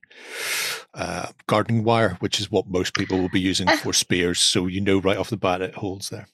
uh, 0.95 1.29
gardening 1.47 1.85
wire, 1.85 2.17
which 2.21 2.41
is 2.41 2.51
what 2.51 2.67
most 2.67 2.95
people 2.95 3.19
will 3.21 3.29
be 3.29 3.41
using 3.41 3.69
for 3.69 3.93
spears. 3.93 4.41
So 4.41 4.67
you 4.67 4.81
know 4.81 4.99
right 4.99 5.17
off 5.17 5.31
the 5.31 5.37
bat 5.37 5.63
it 5.63 5.75
holds 5.75 6.09
there. 6.09 6.27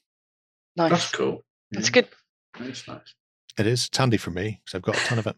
Nice. 0.75 0.91
That's 0.91 1.11
cool. 1.11 1.43
That's 1.71 1.89
good. 1.89 2.07
That's 2.59 2.87
nice. 2.87 3.13
It 3.57 3.67
is. 3.67 3.87
It's 3.87 3.97
handy 3.97 4.17
for 4.17 4.31
me 4.31 4.61
because 4.63 4.75
I've 4.75 4.81
got 4.81 4.97
a 4.97 5.05
ton 5.05 5.19
of 5.19 5.27
it. 5.27 5.35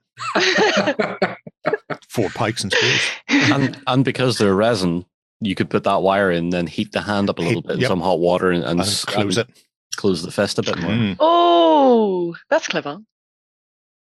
Four 2.10 2.30
pikes 2.30 2.64
and 2.64 2.72
spears. 2.72 3.02
And, 3.28 3.82
and 3.88 4.06
because 4.06 4.38
they're 4.38 4.54
resin, 4.54 5.06
you 5.40 5.56
could 5.56 5.70
put 5.70 5.84
that 5.86 6.02
wire 6.02 6.32
in, 6.32 6.50
then 6.52 6.68
heat 6.68 6.92
the 6.92 7.02
hand 7.02 7.30
up 7.30 7.40
a 7.40 7.42
little 7.42 7.62
heat, 7.62 7.68
bit 7.68 7.80
in 7.80 7.86
some 7.88 8.02
hot 8.02 8.20
water 8.20 8.52
and, 8.52 8.64
and, 8.64 8.80
and 8.80 9.04
close 9.08 9.38
and 9.38 9.50
it. 9.50 9.64
Close 9.96 10.24
the 10.24 10.32
fist 10.32 10.60
a 10.60 10.62
bit 10.62 10.78
more. 10.80 10.92
Mm. 10.92 11.18
Oh, 11.20 12.36
that's 12.50 12.68
clever. 12.68 13.00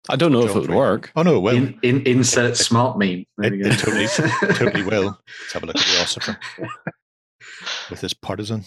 I 0.10 0.16
don't 0.16 0.32
know 0.32 0.44
if 0.44 0.56
it 0.56 0.60
would 0.60 0.70
work. 0.70 1.12
Oh 1.16 1.24
no, 1.24 1.38
it 1.38 1.40
will. 1.40 1.56
In, 1.56 1.80
in, 1.82 2.08
insert 2.08 2.52
it, 2.52 2.56
smart 2.56 2.98
meme. 2.98 3.26
It, 3.40 3.54
it, 3.54 3.80
totally, 3.80 4.08
totally 4.54 4.84
will. 4.84 5.20
Let's 5.42 5.54
have 5.54 5.64
a 5.64 5.66
look 5.66 5.78
at 5.78 5.86
the 5.86 5.98
Ossifer 6.02 6.38
with 7.90 8.02
this 8.02 8.14
partisan. 8.14 8.64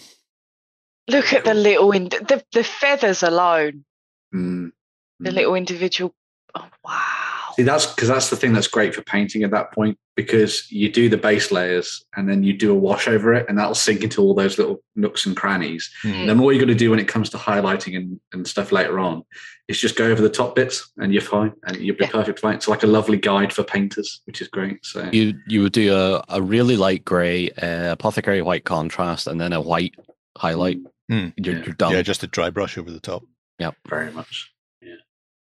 Look 1.07 1.33
at 1.33 1.45
the 1.45 1.53
little 1.53 1.91
in 1.91 2.05
the 2.05 2.43
the 2.51 2.63
feathers 2.63 3.23
alone. 3.23 3.85
Mm. 4.33 4.71
The 5.19 5.31
little 5.31 5.55
individual. 5.55 6.13
Oh 6.55 6.69
wow! 6.83 7.30
See, 7.55 7.63
that's 7.63 7.85
because 7.85 8.07
that's 8.07 8.29
the 8.29 8.35
thing 8.35 8.53
that's 8.53 8.67
great 8.67 8.93
for 8.95 9.01
painting 9.01 9.43
at 9.43 9.51
that 9.51 9.71
point 9.73 9.97
because 10.15 10.69
you 10.71 10.91
do 10.91 11.09
the 11.09 11.17
base 11.17 11.51
layers 11.51 12.05
and 12.15 12.29
then 12.29 12.43
you 12.43 12.53
do 12.53 12.71
a 12.71 12.75
wash 12.75 13.07
over 13.07 13.33
it, 13.33 13.45
and 13.47 13.57
that'll 13.57 13.75
sink 13.75 14.03
into 14.03 14.21
all 14.21 14.33
those 14.33 14.57
little 14.57 14.83
nooks 14.95 15.25
and 15.25 15.35
crannies. 15.35 15.89
Mm. 16.03 16.13
And 16.13 16.29
then 16.29 16.39
all 16.39 16.51
you're 16.51 16.59
going 16.59 16.67
to 16.69 16.75
do 16.75 16.89
when 16.89 16.99
it 16.99 17.07
comes 17.07 17.29
to 17.31 17.37
highlighting 17.37 17.95
and, 17.95 18.19
and 18.33 18.47
stuff 18.47 18.71
later 18.71 18.99
on 18.99 19.23
is 19.67 19.79
just 19.79 19.95
go 19.95 20.05
over 20.05 20.21
the 20.21 20.29
top 20.29 20.55
bits, 20.55 20.91
and 20.97 21.13
you're 21.13 21.21
fine, 21.21 21.53
and 21.63 21.77
you'll 21.77 21.95
be 21.95 22.05
yeah. 22.05 22.11
perfect 22.11 22.39
fine. 22.39 22.55
It's 22.55 22.67
like 22.67 22.83
a 22.83 22.87
lovely 22.87 23.17
guide 23.17 23.53
for 23.53 23.63
painters, 23.63 24.21
which 24.25 24.41
is 24.41 24.47
great. 24.47 24.85
So 24.85 25.09
you 25.11 25.33
you 25.47 25.61
would 25.61 25.71
do 25.71 25.95
a, 25.95 26.23
a 26.29 26.41
really 26.41 26.75
light 26.75 27.05
grey, 27.05 27.49
uh, 27.51 27.93
apothecary 27.93 28.41
white 28.41 28.65
contrast, 28.65 29.27
and 29.27 29.39
then 29.39 29.53
a 29.53 29.61
white 29.61 29.95
highlight. 30.37 30.79
Mm. 31.09 31.33
You're, 31.37 31.57
yeah. 31.57 31.63
you're 31.65 31.75
done. 31.75 31.91
Yeah, 31.93 32.01
just 32.01 32.23
a 32.23 32.27
dry 32.27 32.49
brush 32.49 32.77
over 32.77 32.91
the 32.91 32.99
top. 32.99 33.23
Yeah, 33.59 33.71
very 33.87 34.11
much. 34.11 34.51
Yeah, 34.81 34.95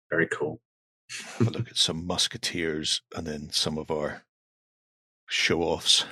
very 0.09 0.27
cool. 0.27 0.59
Look 1.39 1.69
at 1.69 1.77
some 1.77 2.05
musketeers 2.05 3.01
and 3.15 3.25
then 3.25 3.49
some 3.51 3.77
of 3.77 3.91
our 3.91 4.23
show 5.27 5.61
offs. 5.61 6.05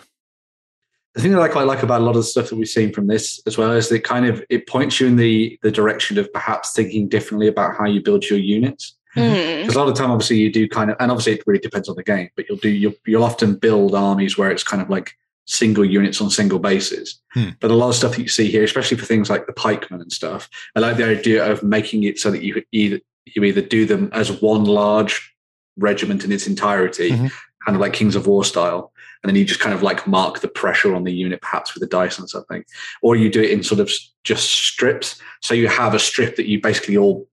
The 1.13 1.21
thing 1.21 1.32
that 1.32 1.41
I 1.41 1.47
quite 1.47 1.67
like 1.67 1.84
about 1.84 2.01
a 2.01 2.03
lot 2.03 2.12
of 2.12 2.17
the 2.17 2.23
stuff 2.23 2.49
that 2.49 2.56
we've 2.56 2.67
seen 2.67 2.91
from 2.91 3.06
this 3.06 3.39
as 3.45 3.58
well 3.58 3.71
is 3.71 3.89
that 3.89 4.03
kind 4.03 4.25
of 4.25 4.43
it 4.49 4.67
points 4.67 4.99
you 4.99 5.06
in 5.06 5.15
the 5.15 5.60
the 5.62 5.71
direction 5.71 6.17
of 6.17 6.32
perhaps 6.34 6.73
thinking 6.73 7.08
differently 7.08 7.47
about 7.47 7.77
how 7.77 7.86
you 7.86 8.01
build 8.01 8.27
your 8.27 8.39
units. 8.39 8.95
Because 9.13 9.67
mm. 9.67 9.75
a 9.75 9.77
lot 9.77 9.88
of 9.88 9.93
time, 9.93 10.10
obviously, 10.10 10.38
you 10.38 10.51
do 10.51 10.67
kind 10.67 10.89
of, 10.89 10.97
and 10.99 11.12
obviously, 11.12 11.34
it 11.34 11.43
really 11.45 11.60
depends 11.60 11.88
on 11.88 11.95
the 11.95 12.03
game. 12.03 12.29
But 12.36 12.49
you'll 12.49 12.58
do 12.58 12.69
you'll, 12.69 12.95
you'll 13.06 13.23
often 13.23 13.56
build 13.56 13.93
armies 13.93 14.39
where 14.39 14.49
it's 14.49 14.63
kind 14.63 14.82
of 14.82 14.89
like 14.89 15.15
single 15.45 15.86
units 15.86 16.19
on 16.19 16.32
single 16.32 16.58
bases. 16.58 17.21
Hmm. 17.34 17.49
But 17.60 17.69
a 17.69 17.75
lot 17.75 17.89
of 17.89 17.95
stuff 17.95 18.15
that 18.15 18.21
you 18.21 18.27
see 18.27 18.49
here, 18.49 18.63
especially 18.63 18.97
for 18.97 19.06
things 19.06 19.29
like 19.29 19.45
the 19.45 19.53
pikemen 19.53 20.01
and 20.01 20.12
stuff, 20.12 20.49
I 20.75 20.79
like 20.79 20.97
the 20.97 21.06
idea 21.06 21.45
of 21.45 21.62
making 21.62 22.06
it 22.06 22.17
so 22.17 22.32
that 22.32 22.41
you 22.41 22.63
either 22.71 23.01
you 23.25 23.43
either 23.43 23.62
do 23.62 23.86
them 23.86 24.09
as 24.13 24.41
one 24.41 24.65
large 24.65 25.33
regiment 25.77 26.23
in 26.23 26.31
its 26.31 26.47
entirety, 26.47 27.12
mm-hmm. 27.12 27.27
kind 27.65 27.75
of 27.75 27.81
like 27.81 27.93
Kings 27.93 28.15
of 28.15 28.27
War 28.27 28.43
style, 28.43 28.91
and 29.23 29.29
then 29.29 29.36
you 29.36 29.45
just 29.45 29.59
kind 29.59 29.73
of 29.73 29.81
like 29.81 30.05
mark 30.05 30.41
the 30.41 30.47
pressure 30.47 30.93
on 30.93 31.03
the 31.03 31.13
unit, 31.13 31.41
perhaps 31.41 31.73
with 31.73 31.83
a 31.83 31.88
dice 31.88 32.19
or 32.19 32.27
something, 32.27 32.63
or 33.01 33.15
you 33.15 33.29
do 33.29 33.41
it 33.41 33.51
in 33.51 33.63
sort 33.63 33.79
of 33.79 33.91
just 34.23 34.49
strips. 34.49 35.19
So 35.41 35.53
you 35.53 35.67
have 35.67 35.93
a 35.93 35.99
strip 35.99 36.36
that 36.36 36.47
you 36.47 36.62
basically 36.62 36.97
all 36.97 37.27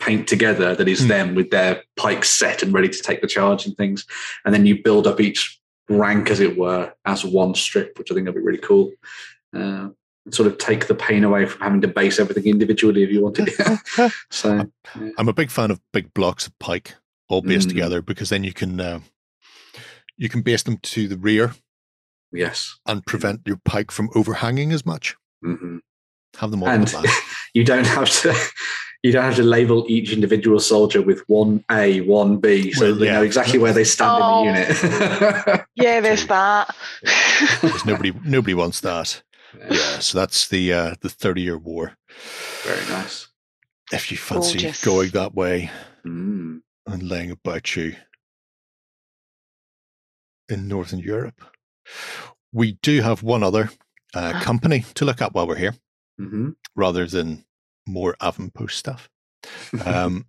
paint 0.00 0.26
together 0.26 0.74
that 0.74 0.88
is 0.88 1.02
mm. 1.02 1.08
them 1.08 1.34
with 1.34 1.50
their 1.50 1.82
pikes 1.96 2.30
set 2.30 2.62
and 2.62 2.74
ready 2.74 2.88
to 2.88 3.02
take 3.02 3.20
the 3.20 3.26
charge 3.26 3.66
and 3.66 3.76
things, 3.76 4.06
and 4.44 4.54
then 4.54 4.66
you 4.66 4.82
build 4.82 5.06
up 5.06 5.20
each 5.20 5.60
rank, 5.88 6.30
as 6.30 6.40
it 6.40 6.56
were, 6.56 6.92
as 7.04 7.24
one 7.24 7.54
strip, 7.54 7.98
which 7.98 8.10
I 8.10 8.14
think 8.14 8.26
would 8.26 8.34
be 8.34 8.40
really 8.40 8.58
cool. 8.58 8.90
Uh, 9.54 9.90
sort 10.30 10.46
of 10.46 10.58
take 10.58 10.86
the 10.86 10.94
pain 10.94 11.24
away 11.24 11.46
from 11.46 11.60
having 11.60 11.80
to 11.82 11.88
base 11.88 12.18
everything 12.18 12.46
individually 12.46 13.02
if 13.02 13.10
you 13.10 13.22
want 13.22 13.36
To. 13.36 14.10
So, 14.30 14.68
yeah. 14.98 15.10
I'm 15.18 15.28
a 15.28 15.32
big 15.32 15.50
fan 15.50 15.70
of 15.70 15.80
big 15.92 16.12
blocks 16.14 16.46
of 16.46 16.58
pike 16.58 16.94
all 17.28 17.42
based 17.42 17.68
mm. 17.68 17.70
together 17.70 18.02
because 18.02 18.28
then 18.28 18.44
you 18.44 18.52
can 18.52 18.80
uh, 18.80 19.00
you 20.16 20.28
can 20.28 20.42
base 20.42 20.62
them 20.62 20.78
to 20.78 21.08
the 21.08 21.16
rear. 21.16 21.54
Yes, 22.32 22.78
and 22.86 23.04
prevent 23.06 23.42
your 23.46 23.60
pike 23.64 23.90
from 23.90 24.10
overhanging 24.14 24.72
as 24.72 24.84
much. 24.84 25.16
Mm-hmm. 25.44 25.78
Have 26.38 26.50
them 26.50 26.62
all. 26.62 26.68
And 26.68 26.92
you 27.54 27.64
don't 27.64 27.86
have 27.86 28.10
to 28.22 28.34
you 29.04 29.12
don't 29.12 29.22
have 29.22 29.36
to 29.36 29.42
label 29.42 29.84
each 29.88 30.12
individual 30.12 30.58
soldier 30.58 31.02
with 31.02 31.22
one 31.28 31.62
A, 31.70 32.00
one 32.00 32.38
B, 32.38 32.72
so 32.72 32.86
well, 32.86 32.94
they 32.94 33.12
know 33.12 33.22
exactly 33.22 33.58
where 33.58 33.72
they 33.72 33.84
stand 33.84 34.22
oh, 34.22 34.48
in 34.48 34.54
the 34.54 34.60
oh. 34.60 35.44
unit. 35.46 35.66
yeah, 35.76 36.00
there's 36.00 36.26
that. 36.26 36.74
Because 37.60 37.84
nobody 37.84 38.12
nobody 38.24 38.54
wants 38.54 38.80
that. 38.80 39.22
Yeah. 39.58 39.66
yeah, 39.70 39.98
so 39.98 40.18
that's 40.18 40.48
the 40.48 40.72
uh, 40.72 40.94
the 41.00 41.08
Thirty 41.08 41.42
Year 41.42 41.58
War. 41.58 41.96
Very 42.62 42.86
nice. 42.88 43.28
If 43.92 44.10
you 44.10 44.16
fancy 44.16 44.58
Gorgeous. 44.58 44.84
going 44.84 45.10
that 45.10 45.34
way 45.34 45.70
mm. 46.06 46.60
and 46.86 47.02
laying 47.02 47.30
about 47.30 47.76
you 47.76 47.96
in 50.48 50.68
Northern 50.68 50.98
Europe, 50.98 51.42
we 52.52 52.78
do 52.82 53.02
have 53.02 53.22
one 53.22 53.42
other 53.42 53.70
uh, 54.14 54.40
company 54.40 54.84
to 54.94 55.04
look 55.04 55.20
at 55.20 55.34
while 55.34 55.46
we're 55.46 55.56
here, 55.56 55.74
mm-hmm. 56.20 56.50
rather 56.74 57.06
than 57.06 57.44
more 57.86 58.16
Avanpost 58.20 58.72
stuff. 58.72 59.10
Um, 59.84 60.24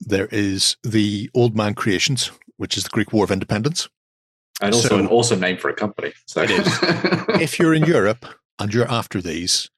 there 0.00 0.26
is 0.26 0.76
the 0.82 1.30
Old 1.34 1.56
Man 1.56 1.74
Creations, 1.74 2.30
which 2.58 2.76
is 2.76 2.84
the 2.84 2.90
Greek 2.90 3.12
War 3.12 3.24
of 3.24 3.30
Independence. 3.30 3.88
And 4.62 4.74
also 4.74 4.88
so, 4.88 4.98
an 4.98 5.08
awesome 5.08 5.40
name 5.40 5.58
for 5.58 5.68
a 5.68 5.74
company. 5.74 6.12
So. 6.26 6.42
It 6.42 6.50
is. 6.50 6.66
if 7.40 7.58
you're 7.58 7.74
in 7.74 7.84
Europe 7.84 8.24
and 8.58 8.72
you're 8.72 8.90
after 8.90 9.20
these, 9.20 9.70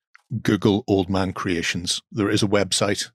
Google 0.42 0.84
Old 0.86 1.08
Man 1.08 1.32
Creations. 1.32 2.02
There 2.12 2.30
is 2.30 2.42
a 2.42 2.48
website. 2.48 3.10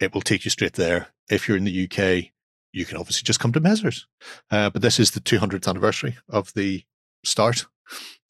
It 0.00 0.14
will 0.14 0.22
take 0.22 0.44
you 0.44 0.50
straight 0.50 0.74
there. 0.74 1.08
If 1.30 1.46
you're 1.46 1.56
in 1.56 1.64
the 1.64 1.84
UK, 1.84 2.30
you 2.72 2.84
can 2.84 2.96
obviously 2.96 3.24
just 3.24 3.40
come 3.40 3.52
to 3.52 3.60
Mezers. 3.60 4.04
Uh, 4.50 4.70
but 4.70 4.82
this 4.82 4.98
is 4.98 5.10
the 5.10 5.20
200th 5.20 5.68
anniversary 5.68 6.16
of 6.28 6.52
the 6.54 6.84
start 7.24 7.66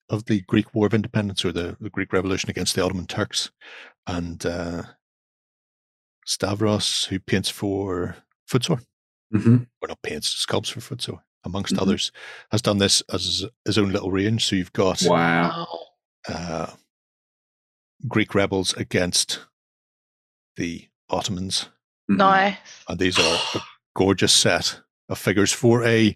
of 0.08 0.24
the 0.24 0.40
Greek 0.42 0.74
War 0.74 0.86
of 0.86 0.94
Independence 0.94 1.44
or 1.44 1.52
the, 1.52 1.76
the 1.80 1.90
Greek 1.90 2.12
Revolution 2.12 2.50
against 2.50 2.74
the 2.74 2.82
Ottoman 2.82 3.06
Turks. 3.06 3.50
And 4.06 4.44
uh, 4.44 4.82
Stavros, 6.24 7.04
who 7.04 7.18
paints 7.18 7.50
for 7.50 8.16
Footsore, 8.46 8.80
mm-hmm. 9.34 9.56
or 9.82 9.88
not 9.88 10.02
paints, 10.02 10.46
sculpts 10.46 10.72
for 10.72 10.80
Footsore, 10.80 11.20
amongst 11.48 11.74
mm-hmm. 11.74 11.82
others, 11.82 12.12
has 12.50 12.62
done 12.62 12.78
this 12.78 13.02
as 13.12 13.44
his 13.64 13.78
own 13.78 13.92
little 13.92 14.10
range. 14.10 14.46
So 14.46 14.56
you've 14.56 14.72
got 14.72 15.02
wow. 15.02 15.66
Uh, 16.28 16.72
Greek 18.06 18.34
rebels 18.34 18.74
against 18.74 19.40
the 20.56 20.88
Ottomans. 21.10 21.68
Mm-hmm. 22.10 22.16
Nice. 22.16 22.56
And 22.88 22.98
these 22.98 23.18
are 23.18 23.38
a 23.54 23.60
gorgeous 23.96 24.32
set 24.32 24.80
of 25.08 25.18
figures 25.18 25.52
for 25.52 25.84
a 25.84 26.14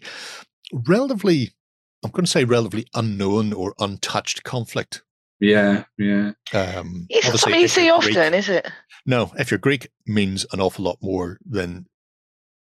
relatively 0.71 1.51
I'm 2.03 2.11
going 2.11 2.25
to 2.25 2.31
say 2.31 2.43
relatively 2.43 2.85
unknown 2.93 3.53
or 3.53 3.73
untouched 3.79 4.43
conflict. 4.43 5.03
Yeah, 5.39 5.85
yeah. 5.97 6.31
Um, 6.53 7.07
it's 7.09 7.27
not 7.27 7.39
something 7.39 7.61
you 7.61 7.67
see 7.67 7.89
often, 7.89 8.13
Greek, 8.13 8.33
is 8.33 8.49
it? 8.49 8.69
No, 9.05 9.31
if 9.37 9.51
you're 9.51 9.57
Greek, 9.57 9.89
means 10.05 10.45
an 10.51 10.61
awful 10.61 10.85
lot 10.85 10.97
more 11.01 11.37
than 11.45 11.87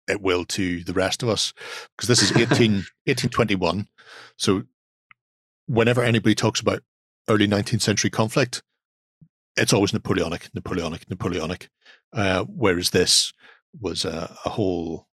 it 0.09 0.21
will 0.21 0.45
to 0.45 0.83
the 0.85 0.93
rest 0.93 1.23
of 1.23 1.29
us 1.29 1.53
because 1.97 2.09
this 2.09 2.23
is 2.23 2.31
18, 2.31 2.47
1821. 3.07 3.89
So 4.37 4.65
whenever 5.67 6.03
anybody 6.03 6.35
talks 6.35 6.61
about 6.61 6.83
early 7.29 7.49
19th 7.49 7.83
century 7.83 8.11
conflict, 8.11 8.63
it's 9.57 9.73
always 9.73 9.93
Napoleonic, 9.93 10.49
Napoleonic, 10.55 11.09
Napoleonic. 11.09 11.69
Uh, 12.13 12.45
whereas 12.45 12.91
this 12.91 13.33
was 13.79 14.05
a, 14.05 14.37
a, 14.45 14.51
whole 14.51 15.07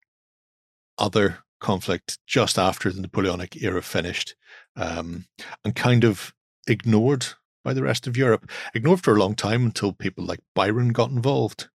other 0.97 1.39
conflict 1.59 2.19
just 2.27 2.59
after 2.59 2.91
the 2.91 3.01
Napoleonic 3.01 3.61
era 3.61 3.81
finished 3.81 4.35
um, 4.75 5.25
and 5.65 5.75
kind 5.75 6.03
of 6.03 6.33
ignored 6.67 7.25
by 7.63 7.73
the 7.73 7.83
rest 7.83 8.05
of 8.05 8.15
Europe. 8.15 8.49
Ignored 8.73 9.03
for 9.03 9.15
a 9.15 9.19
long 9.19 9.35
time 9.35 9.65
until 9.65 9.91
people 9.91 10.23
like 10.23 10.39
Byron 10.53 10.89
got 10.89 11.09
involved. 11.09 11.69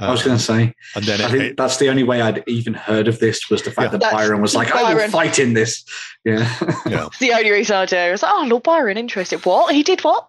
I 0.00 0.10
was 0.10 0.22
going 0.22 0.36
to 0.36 0.42
say, 0.42 0.74
and 0.94 1.04
then 1.04 1.20
I 1.20 1.24
it, 1.24 1.30
think 1.30 1.42
it, 1.42 1.56
that's 1.56 1.76
the 1.76 1.90
only 1.90 2.02
way 2.02 2.22
I'd 2.22 2.42
even 2.46 2.72
heard 2.72 3.06
of 3.06 3.18
this 3.18 3.50
was 3.50 3.62
the 3.62 3.70
fact 3.70 3.92
yeah, 3.92 3.98
that 3.98 4.12
Byron 4.12 4.40
was 4.40 4.54
like, 4.54 4.72
Byron. 4.72 4.86
"I 4.86 4.94
will 4.94 5.10
fight 5.10 5.38
in 5.38 5.52
this." 5.52 5.84
Yeah, 6.24 6.48
yeah. 6.86 7.06
it's 7.06 7.18
the 7.20 7.32
only 7.32 7.50
reason 7.50 7.76
I 7.76 7.86
do. 7.86 7.96
I 7.96 8.10
was 8.10 8.22
like, 8.22 8.32
"Oh, 8.34 8.46
Lord 8.46 8.62
Byron, 8.62 8.96
interested? 8.96 9.44
What 9.44 9.74
he 9.74 9.82
did? 9.82 10.00
What?" 10.02 10.26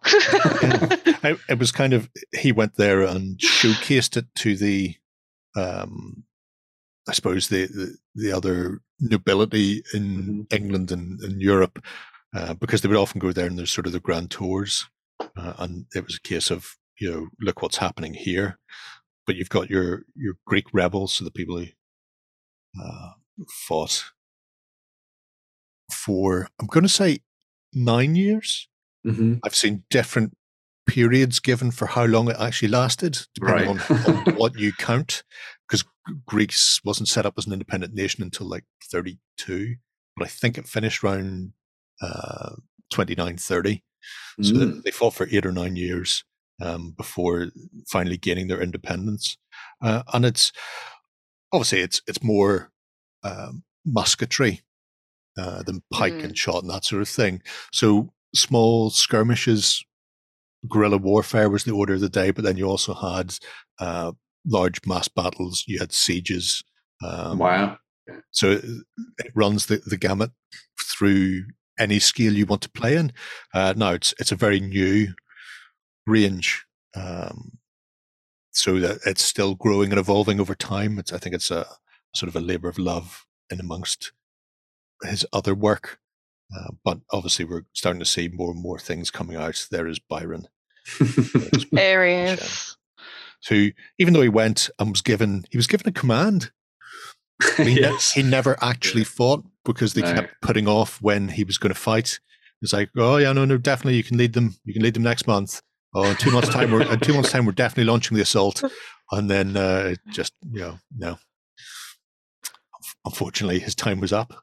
yeah. 0.61 1.35
It 1.49 1.59
was 1.59 1.71
kind 1.71 1.93
of 1.93 2.09
he 2.37 2.51
went 2.51 2.75
there 2.75 3.01
and 3.01 3.37
showcased 3.37 4.17
it 4.17 4.25
to 4.35 4.57
the, 4.57 4.95
um, 5.55 6.23
I 7.07 7.13
suppose 7.13 7.47
the 7.47 7.67
the, 7.67 7.97
the 8.15 8.31
other 8.31 8.81
nobility 8.99 9.83
in 9.93 10.03
mm-hmm. 10.03 10.41
England 10.55 10.91
and, 10.91 11.19
and 11.21 11.41
Europe, 11.41 11.83
uh, 12.35 12.55
because 12.55 12.81
they 12.81 12.89
would 12.89 12.97
often 12.97 13.19
go 13.19 13.31
there 13.31 13.47
and 13.47 13.57
there's 13.57 13.71
sort 13.71 13.87
of 13.87 13.93
the 13.93 13.99
grand 13.99 14.31
tours, 14.31 14.89
uh, 15.37 15.53
and 15.59 15.85
it 15.95 16.03
was 16.03 16.17
a 16.17 16.27
case 16.27 16.51
of 16.51 16.75
you 16.99 17.11
know, 17.11 17.27
look 17.39 17.61
what's 17.61 17.77
happening 17.77 18.13
here 18.13 18.59
but 19.25 19.35
you've 19.35 19.49
got 19.49 19.69
your 19.69 20.03
your 20.15 20.35
Greek 20.45 20.65
rebels, 20.73 21.13
so 21.13 21.23
the 21.23 21.31
people 21.31 21.57
who 21.59 21.67
uh, 22.81 23.11
fought 23.67 24.05
for 25.91 26.47
I'm 26.59 26.67
going 26.67 26.83
to 26.83 26.89
say 26.89 27.19
nine 27.73 28.15
years. 28.15 28.67
Mm-hmm. 29.05 29.35
I've 29.43 29.55
seen 29.55 29.83
different 29.89 30.35
periods 30.87 31.39
given 31.39 31.71
for 31.71 31.87
how 31.87 32.05
long 32.05 32.29
it 32.29 32.35
actually 32.39 32.67
lasted, 32.67 33.17
depending 33.33 33.77
right. 33.77 33.91
on, 33.91 34.15
on 34.27 34.35
what 34.35 34.57
you 34.57 34.73
count. 34.73 35.23
Because 35.67 35.83
Greece 36.27 36.81
wasn't 36.83 37.07
set 37.07 37.25
up 37.25 37.35
as 37.37 37.47
an 37.47 37.53
independent 37.53 37.93
nation 37.93 38.23
until 38.23 38.47
like 38.47 38.65
32, 38.91 39.75
but 40.17 40.25
I 40.25 40.27
think 40.27 40.57
it 40.57 40.67
finished 40.67 41.03
around 41.03 41.53
uh, 42.01 42.55
29, 42.93 43.37
30. 43.37 43.83
Mm. 44.39 44.45
So 44.45 44.81
they 44.81 44.91
fought 44.91 45.13
for 45.13 45.27
eight 45.31 45.45
or 45.45 45.51
nine 45.51 45.75
years 45.75 46.23
um, 46.61 46.93
before 46.97 47.47
finally 47.87 48.17
gaining 48.17 48.47
their 48.47 48.61
independence. 48.61 49.37
Uh, 49.81 50.03
and 50.13 50.25
it's 50.25 50.51
obviously 51.51 51.81
it's 51.81 52.01
it's 52.07 52.23
more 52.23 52.71
um, 53.23 53.63
musketry 53.85 54.61
uh, 55.37 55.63
than 55.63 55.83
pike 55.91 56.13
mm. 56.13 56.23
and 56.23 56.37
shot 56.37 56.63
and 56.63 56.71
that 56.71 56.85
sort 56.85 57.01
of 57.01 57.09
thing. 57.09 57.41
So 57.71 58.13
small 58.35 58.89
skirmishes, 58.89 59.83
guerrilla 60.69 60.97
warfare 60.97 61.49
was 61.49 61.63
the 61.63 61.73
order 61.73 61.95
of 61.95 62.01
the 62.01 62.09
day, 62.09 62.31
but 62.31 62.43
then 62.43 62.57
you 62.57 62.65
also 62.65 62.93
had 62.93 63.35
uh, 63.79 64.11
large 64.45 64.85
mass 64.85 65.07
battles. 65.07 65.63
You 65.67 65.79
had 65.79 65.91
sieges. 65.91 66.63
Um, 67.03 67.39
wow! 67.39 67.77
So 68.31 68.51
it, 68.51 68.65
it 69.17 69.31
runs 69.33 69.65
the, 69.65 69.81
the 69.85 69.97
gamut 69.97 70.31
through 70.79 71.45
any 71.79 71.99
scale 71.99 72.33
you 72.33 72.45
want 72.45 72.61
to 72.61 72.69
play 72.69 72.95
in. 72.95 73.11
Uh, 73.53 73.73
now 73.75 73.91
it's 73.91 74.13
it's 74.19 74.31
a 74.31 74.35
very 74.35 74.59
new 74.59 75.13
range. 76.07 76.65
Um, 76.95 77.57
so 78.51 78.79
that 78.79 78.99
it's 79.05 79.23
still 79.23 79.55
growing 79.55 79.91
and 79.91 79.99
evolving 79.99 80.39
over 80.39 80.55
time. 80.55 80.99
It's, 80.99 81.13
I 81.13 81.17
think 81.17 81.35
it's 81.35 81.51
a, 81.51 81.65
sort 82.13 82.27
of 82.29 82.35
a 82.35 82.45
labor 82.45 82.67
of 82.67 82.77
love 82.77 83.25
in 83.49 83.59
amongst 83.59 84.11
his 85.03 85.25
other 85.31 85.55
work. 85.55 85.99
Uh, 86.55 86.71
but 86.83 86.99
obviously, 87.11 87.45
we're 87.45 87.65
starting 87.73 87.99
to 87.99 88.05
see 88.05 88.27
more 88.27 88.51
and 88.51 88.61
more 88.61 88.77
things 88.77 89.09
coming 89.09 89.37
out. 89.37 89.67
There 89.71 89.87
is 89.87 89.99
Byron. 89.99 90.47
Areas. 91.75 92.75
Who, 93.49 93.71
even 93.97 94.13
though 94.13 94.21
he 94.21 94.29
went 94.29 94.69
and 94.77 94.91
was 94.91 95.01
given, 95.01 95.45
he 95.49 95.57
was 95.57 95.67
given 95.67 95.87
a 95.87 95.91
command. 95.91 96.51
He, 97.57 97.79
yes. 97.79 98.11
he 98.11 98.21
never 98.21 98.55
actually 98.61 99.03
fought 99.03 99.43
because 99.65 99.93
they 99.93 100.01
no. 100.01 100.13
kept 100.13 100.41
putting 100.41 100.67
off 100.67 101.01
when 101.01 101.29
he 101.29 101.43
was 101.43 101.57
going 101.57 101.73
to 101.73 101.79
fight. 101.79 102.19
It's 102.61 102.73
like, 102.73 102.89
oh 102.97 103.17
yeah, 103.17 103.33
no, 103.33 103.45
no, 103.45 103.57
definitely, 103.57 103.95
you 103.95 104.03
can 104.03 104.17
lead 104.17 104.33
them. 104.33 104.55
You 104.63 104.73
can 104.73 104.83
lead 104.83 104.93
them 104.93 105.03
next 105.03 105.25
month. 105.25 105.61
Oh, 105.93 106.09
in 106.09 106.15
two 106.15 106.31
months' 106.31 106.49
time, 106.49 106.71
we're 106.71 106.83
in 106.83 106.99
two 106.99 107.13
months' 107.13 107.31
time, 107.33 107.45
we're 107.45 107.51
definitely 107.51 107.91
launching 107.91 108.15
the 108.15 108.23
assault, 108.23 108.63
and 109.11 109.29
then 109.29 109.57
uh, 109.57 109.95
just 110.09 110.33
you 110.51 110.61
know, 110.61 110.79
no. 110.97 111.17
Unfortunately, 113.05 113.59
his 113.59 113.75
time 113.75 113.99
was 113.99 114.13
up. 114.13 114.33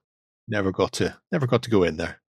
Never 0.46 0.72
got 0.72 0.92
to, 0.94 1.16
never 1.32 1.46
got 1.46 1.62
to 1.62 1.70
go 1.70 1.82
in 1.82 1.96
there. 1.96 2.20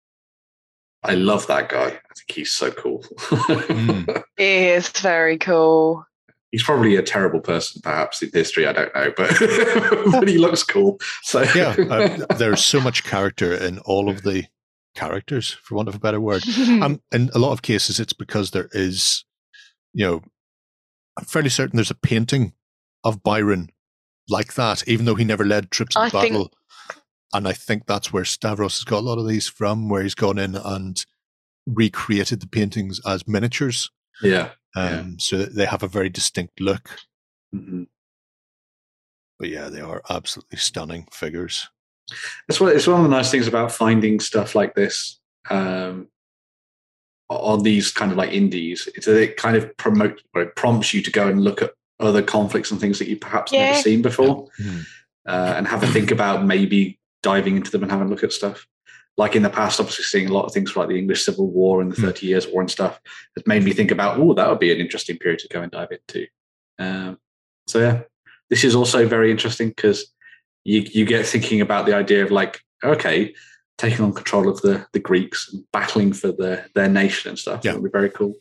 I 1.02 1.14
love 1.14 1.46
that 1.46 1.68
guy. 1.68 1.86
I 1.86 1.90
think 1.90 2.32
he's 2.34 2.52
so 2.52 2.70
cool. 2.70 3.04
mm. 3.18 4.22
He 4.36 4.68
is 4.68 4.88
very 4.88 5.38
cool. 5.38 6.04
He's 6.50 6.62
probably 6.62 6.96
a 6.96 7.02
terrible 7.02 7.40
person, 7.40 7.82
perhaps 7.82 8.22
in 8.22 8.30
history. 8.32 8.66
I 8.66 8.72
don't 8.72 8.94
know, 8.94 9.12
but 9.16 9.36
but 10.12 10.28
he 10.28 10.38
looks 10.38 10.62
cool. 10.62 10.98
So 11.22 11.42
yeah, 11.54 11.74
uh, 11.90 12.34
there's 12.36 12.64
so 12.64 12.80
much 12.80 13.04
character 13.04 13.52
in 13.52 13.80
all 13.80 14.08
of 14.08 14.22
the 14.22 14.44
characters, 14.98 15.50
for 15.50 15.76
want 15.76 15.88
of 15.88 15.94
a 15.94 16.00
better 16.00 16.20
word. 16.20 16.42
um, 16.82 17.00
in 17.12 17.30
a 17.34 17.38
lot 17.38 17.52
of 17.52 17.62
cases, 17.62 18.00
it's 18.00 18.12
because 18.12 18.50
there 18.50 18.68
is, 18.72 19.24
you 19.92 20.04
know, 20.04 20.22
I'm 21.16 21.24
fairly 21.24 21.50
certain 21.50 21.76
there's 21.76 21.90
a 21.90 21.94
painting 21.94 22.54
of 23.04 23.22
Byron 23.22 23.70
like 24.28 24.54
that, 24.54 24.86
even 24.88 25.06
though 25.06 25.14
he 25.14 25.24
never 25.24 25.44
led 25.44 25.70
troops 25.70 25.96
in 25.96 26.10
battle. 26.10 26.20
Think... 26.20 26.52
And 27.32 27.46
I 27.46 27.52
think 27.52 27.86
that's 27.86 28.12
where 28.12 28.24
Stavros 28.24 28.78
has 28.78 28.84
got 28.84 29.00
a 29.00 29.06
lot 29.06 29.18
of 29.18 29.28
these 29.28 29.48
from, 29.48 29.88
where 29.88 30.02
he's 30.02 30.14
gone 30.14 30.38
in 30.38 30.54
and 30.54 31.04
recreated 31.66 32.40
the 32.40 32.46
paintings 32.48 33.00
as 33.06 33.28
miniatures. 33.28 33.90
Yeah. 34.22 34.50
Um, 34.74 34.90
yeah. 34.92 35.04
So 35.18 35.36
they 35.44 35.66
have 35.66 35.82
a 35.82 35.88
very 35.88 36.08
distinct 36.08 36.60
look. 36.60 36.90
Mm-hmm. 37.54 37.84
But 39.38 39.48
yeah, 39.50 39.68
they 39.68 39.80
are 39.80 40.02
absolutely 40.10 40.58
stunning 40.58 41.06
figures. 41.12 41.68
It's 42.48 42.60
one, 42.60 42.74
it's 42.74 42.86
one 42.86 43.04
of 43.04 43.10
the 43.10 43.16
nice 43.16 43.30
things 43.30 43.46
about 43.46 43.72
finding 43.72 44.20
stuff 44.20 44.54
like 44.54 44.74
this 44.74 45.20
um, 45.50 46.08
on 47.28 47.62
these 47.62 47.90
kind 47.90 48.10
of 48.10 48.16
like 48.16 48.32
indies. 48.32 48.88
It's 48.94 49.06
that 49.06 49.20
it 49.20 49.36
kind 49.36 49.56
of 49.56 49.76
promotes 49.76 50.22
or 50.34 50.42
it 50.42 50.56
prompts 50.56 50.94
you 50.94 51.02
to 51.02 51.10
go 51.10 51.28
and 51.28 51.42
look 51.42 51.62
at 51.62 51.72
other 52.00 52.22
conflicts 52.22 52.70
and 52.70 52.80
things 52.80 52.98
that 52.98 53.08
you 53.08 53.16
perhaps 53.16 53.52
yeah. 53.52 53.70
never 53.70 53.82
seen 53.82 54.02
before, 54.02 54.48
mm-hmm. 54.60 54.80
uh, 55.26 55.54
and 55.56 55.66
have 55.66 55.82
a 55.82 55.86
think 55.88 56.10
about 56.10 56.44
maybe 56.44 56.98
diving 57.22 57.56
into 57.56 57.70
them 57.70 57.82
and 57.82 57.90
having 57.90 58.06
a 58.06 58.10
look 58.10 58.24
at 58.24 58.32
stuff. 58.32 58.66
Like 59.16 59.34
in 59.34 59.42
the 59.42 59.50
past, 59.50 59.80
obviously 59.80 60.04
seeing 60.04 60.28
a 60.28 60.32
lot 60.32 60.44
of 60.44 60.52
things 60.52 60.76
like 60.76 60.88
the 60.88 60.98
English 60.98 61.24
Civil 61.24 61.50
War 61.50 61.80
and 61.80 61.90
the 61.90 61.96
mm. 61.96 62.04
Thirty 62.04 62.28
Years' 62.28 62.46
War 62.46 62.60
and 62.60 62.70
stuff 62.70 63.00
has 63.36 63.46
made 63.46 63.64
me 63.64 63.72
think 63.72 63.90
about, 63.90 64.18
oh, 64.18 64.32
that 64.34 64.48
would 64.48 64.60
be 64.60 64.70
an 64.70 64.78
interesting 64.78 65.18
period 65.18 65.40
to 65.40 65.48
go 65.48 65.60
and 65.60 65.72
dive 65.72 65.88
into. 65.90 66.28
Um, 66.78 67.18
so 67.66 67.80
yeah, 67.80 68.02
this 68.48 68.62
is 68.62 68.76
also 68.76 69.08
very 69.08 69.32
interesting 69.32 69.70
because 69.70 70.14
you 70.68 70.82
you 70.92 71.04
get 71.06 71.26
thinking 71.26 71.62
about 71.62 71.86
the 71.86 71.94
idea 71.94 72.22
of 72.22 72.30
like, 72.30 72.60
okay, 72.84 73.34
taking 73.78 74.04
on 74.04 74.12
control 74.12 74.48
of 74.48 74.60
the 74.60 74.86
the 74.92 75.00
Greeks 75.00 75.50
and 75.50 75.64
battling 75.72 76.12
for 76.12 76.30
their 76.32 76.68
their 76.74 76.88
nation 76.88 77.30
and 77.30 77.38
stuff. 77.38 77.64
Yeah, 77.64 77.72
would 77.72 77.84
be 77.84 77.90
very 77.90 78.10
cool. 78.10 78.34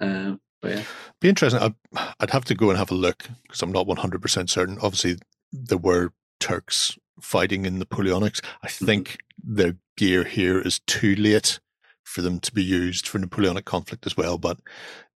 Um, 0.00 0.38
but 0.60 0.72
yeah, 0.72 0.82
be 1.20 1.30
interesting. 1.30 1.62
I'd, 1.62 1.74
I'd 2.20 2.30
have 2.30 2.44
to 2.46 2.54
go 2.54 2.68
and 2.68 2.78
have 2.78 2.90
a 2.90 2.94
look 2.94 3.24
because 3.44 3.62
I'm 3.62 3.72
not 3.72 3.86
100 3.86 4.20
percent 4.20 4.50
certain. 4.50 4.78
Obviously, 4.82 5.16
there 5.50 5.78
were 5.78 6.12
Turks 6.40 6.98
fighting 7.22 7.64
in 7.64 7.78
Napoleonics. 7.78 8.42
I 8.62 8.68
mm-hmm. 8.68 8.84
think 8.84 9.08
mm-hmm. 9.08 9.54
the 9.54 9.76
gear 9.96 10.24
here 10.24 10.60
is 10.60 10.80
too 10.80 11.14
late 11.16 11.58
for 12.04 12.20
them 12.20 12.38
to 12.40 12.52
be 12.52 12.62
used 12.62 13.08
for 13.08 13.18
Napoleonic 13.18 13.64
conflict 13.64 14.04
as 14.04 14.14
well. 14.14 14.36
But 14.36 14.60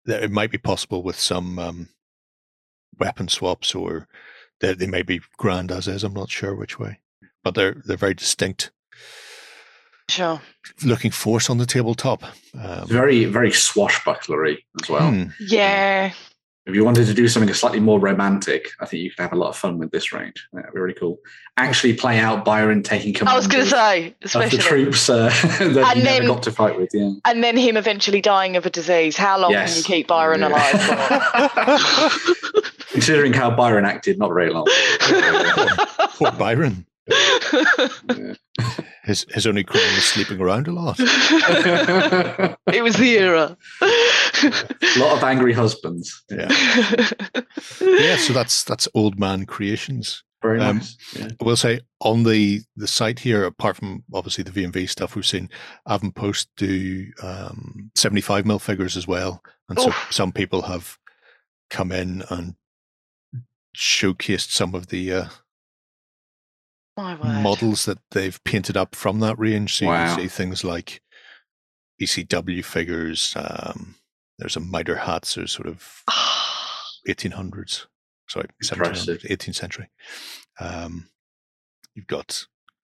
it 0.07 0.31
might 0.31 0.49
be 0.49 0.57
possible 0.57 1.03
with 1.03 1.19
some 1.19 1.59
um, 1.59 1.89
weapon 2.97 3.27
swaps 3.27 3.75
or 3.75 4.07
they, 4.61 4.73
they 4.73 4.87
may 4.87 5.01
be 5.01 5.21
grand 5.37 5.71
as 5.71 5.87
is. 5.87 6.03
I'm 6.03 6.13
not 6.13 6.29
sure 6.29 6.55
which 6.55 6.79
way, 6.79 6.99
but 7.43 7.55
they're 7.55 7.81
they're 7.85 7.97
very 7.97 8.13
distinct. 8.13 8.71
Sure. 10.09 10.41
Looking 10.83 11.11
force 11.11 11.49
on 11.49 11.57
the 11.57 11.65
tabletop. 11.65 12.23
Um, 12.59 12.87
very 12.87 13.25
very 13.25 13.51
swashbucklery 13.51 14.57
as 14.81 14.89
well. 14.89 15.11
Hmm. 15.11 15.23
Yeah. 15.39 16.13
If 16.67 16.75
you 16.75 16.85
wanted 16.85 17.07
to 17.07 17.13
do 17.15 17.27
something 17.27 17.51
slightly 17.55 17.79
more 17.79 17.99
romantic, 17.99 18.69
I 18.79 18.85
think 18.85 19.01
you 19.01 19.09
could 19.09 19.23
have 19.23 19.33
a 19.33 19.35
lot 19.35 19.49
of 19.49 19.57
fun 19.57 19.79
with 19.79 19.89
this 19.89 20.13
range. 20.13 20.47
That'd 20.53 20.71
be 20.71 20.79
really 20.79 20.93
cool. 20.93 21.17
Actually, 21.57 21.95
play 21.95 22.19
out 22.19 22.45
Byron 22.45 22.83
taking 22.83 23.15
command. 23.15 23.33
I 23.33 23.35
was 23.35 23.47
going 23.47 23.63
to 23.63 23.69
say, 23.69 24.15
especially 24.21 24.59
of 24.59 24.63
the 24.63 24.69
troops 24.69 25.09
uh, 25.09 25.29
that 25.43 25.61
and 25.61 25.75
he 25.97 26.01
then, 26.01 26.21
never 26.21 26.27
got 26.27 26.43
to 26.43 26.51
fight 26.51 26.77
with. 26.77 26.91
Yeah, 26.93 27.13
and 27.25 27.43
then 27.43 27.57
him 27.57 27.77
eventually 27.77 28.21
dying 28.21 28.57
of 28.57 28.67
a 28.67 28.69
disease. 28.69 29.17
How 29.17 29.39
long 29.39 29.51
yes. 29.51 29.73
can 29.73 29.77
you 29.79 29.83
keep 29.97 30.07
Byron 30.07 30.41
yeah. 30.41 30.49
alive 30.49 30.81
for? 32.13 32.61
Considering 32.91 33.33
how 33.33 33.49
Byron 33.49 33.85
acted, 33.85 34.19
not 34.19 34.29
very 34.29 34.51
long. 34.51 34.67
Poor, 36.17 36.31
Byron. 36.31 36.85
his 39.03 39.25
his 39.29 39.47
only 39.47 39.63
crime 39.63 39.95
was 39.95 40.05
sleeping 40.05 40.39
around 40.39 40.67
a 40.67 40.71
lot. 40.71 40.95
it 40.99 42.83
was 42.83 42.95
the 42.95 43.17
era. 43.17 43.57
a 43.81 44.99
lot 44.99 45.17
of 45.17 45.23
angry 45.23 45.53
husbands. 45.53 46.23
Yeah. 46.29 46.47
yeah. 47.81 48.17
So 48.17 48.33
that's 48.33 48.63
that's 48.63 48.87
old 48.93 49.19
man 49.19 49.45
creations. 49.45 50.23
Very 50.41 50.59
um, 50.59 50.77
nice. 50.77 50.97
Yeah. 51.15 51.29
I 51.39 51.43
will 51.43 51.55
say 51.55 51.81
on 51.99 52.23
the 52.23 52.61
the 52.75 52.87
site 52.87 53.19
here, 53.19 53.45
apart 53.45 53.77
from 53.77 54.03
obviously 54.13 54.43
the 54.43 54.51
VMV 54.51 54.89
stuff 54.89 55.15
we've 55.15 55.25
seen, 55.25 55.49
Avanpost 55.87 56.47
do 56.57 57.07
um, 57.23 57.91
seventy 57.95 58.21
five 58.21 58.45
mil 58.45 58.59
figures 58.59 58.97
as 58.97 59.07
well, 59.07 59.41
and 59.69 59.79
so 59.79 59.91
some 60.09 60.31
people 60.31 60.63
have 60.63 60.97
come 61.69 61.91
in 61.91 62.23
and 62.29 62.55
showcased 63.75 64.51
some 64.51 64.75
of 64.75 64.87
the 64.87 65.13
uh, 65.13 65.25
models 66.97 67.85
that 67.85 67.99
they've 68.11 68.43
painted 68.43 68.77
up 68.77 68.95
from 68.95 69.19
that 69.19 69.37
range. 69.39 69.75
So 69.77 69.87
wow. 69.87 70.01
you 70.01 70.07
can 70.07 70.19
see 70.19 70.27
things 70.27 70.63
like 70.63 71.01
ECW 72.01 72.63
figures. 72.63 73.33
Um, 73.35 73.95
there's 74.37 74.55
a 74.55 74.59
Mitre 74.59 74.95
hats. 74.95 75.35
There's 75.35 75.51
sort 75.51 75.67
of 75.67 76.03
1800s. 77.07 77.85
Sorry, 78.27 78.47
18th 78.61 79.55
century. 79.55 79.89
Um, 80.59 81.09
you've 81.95 82.07
got. 82.07 82.45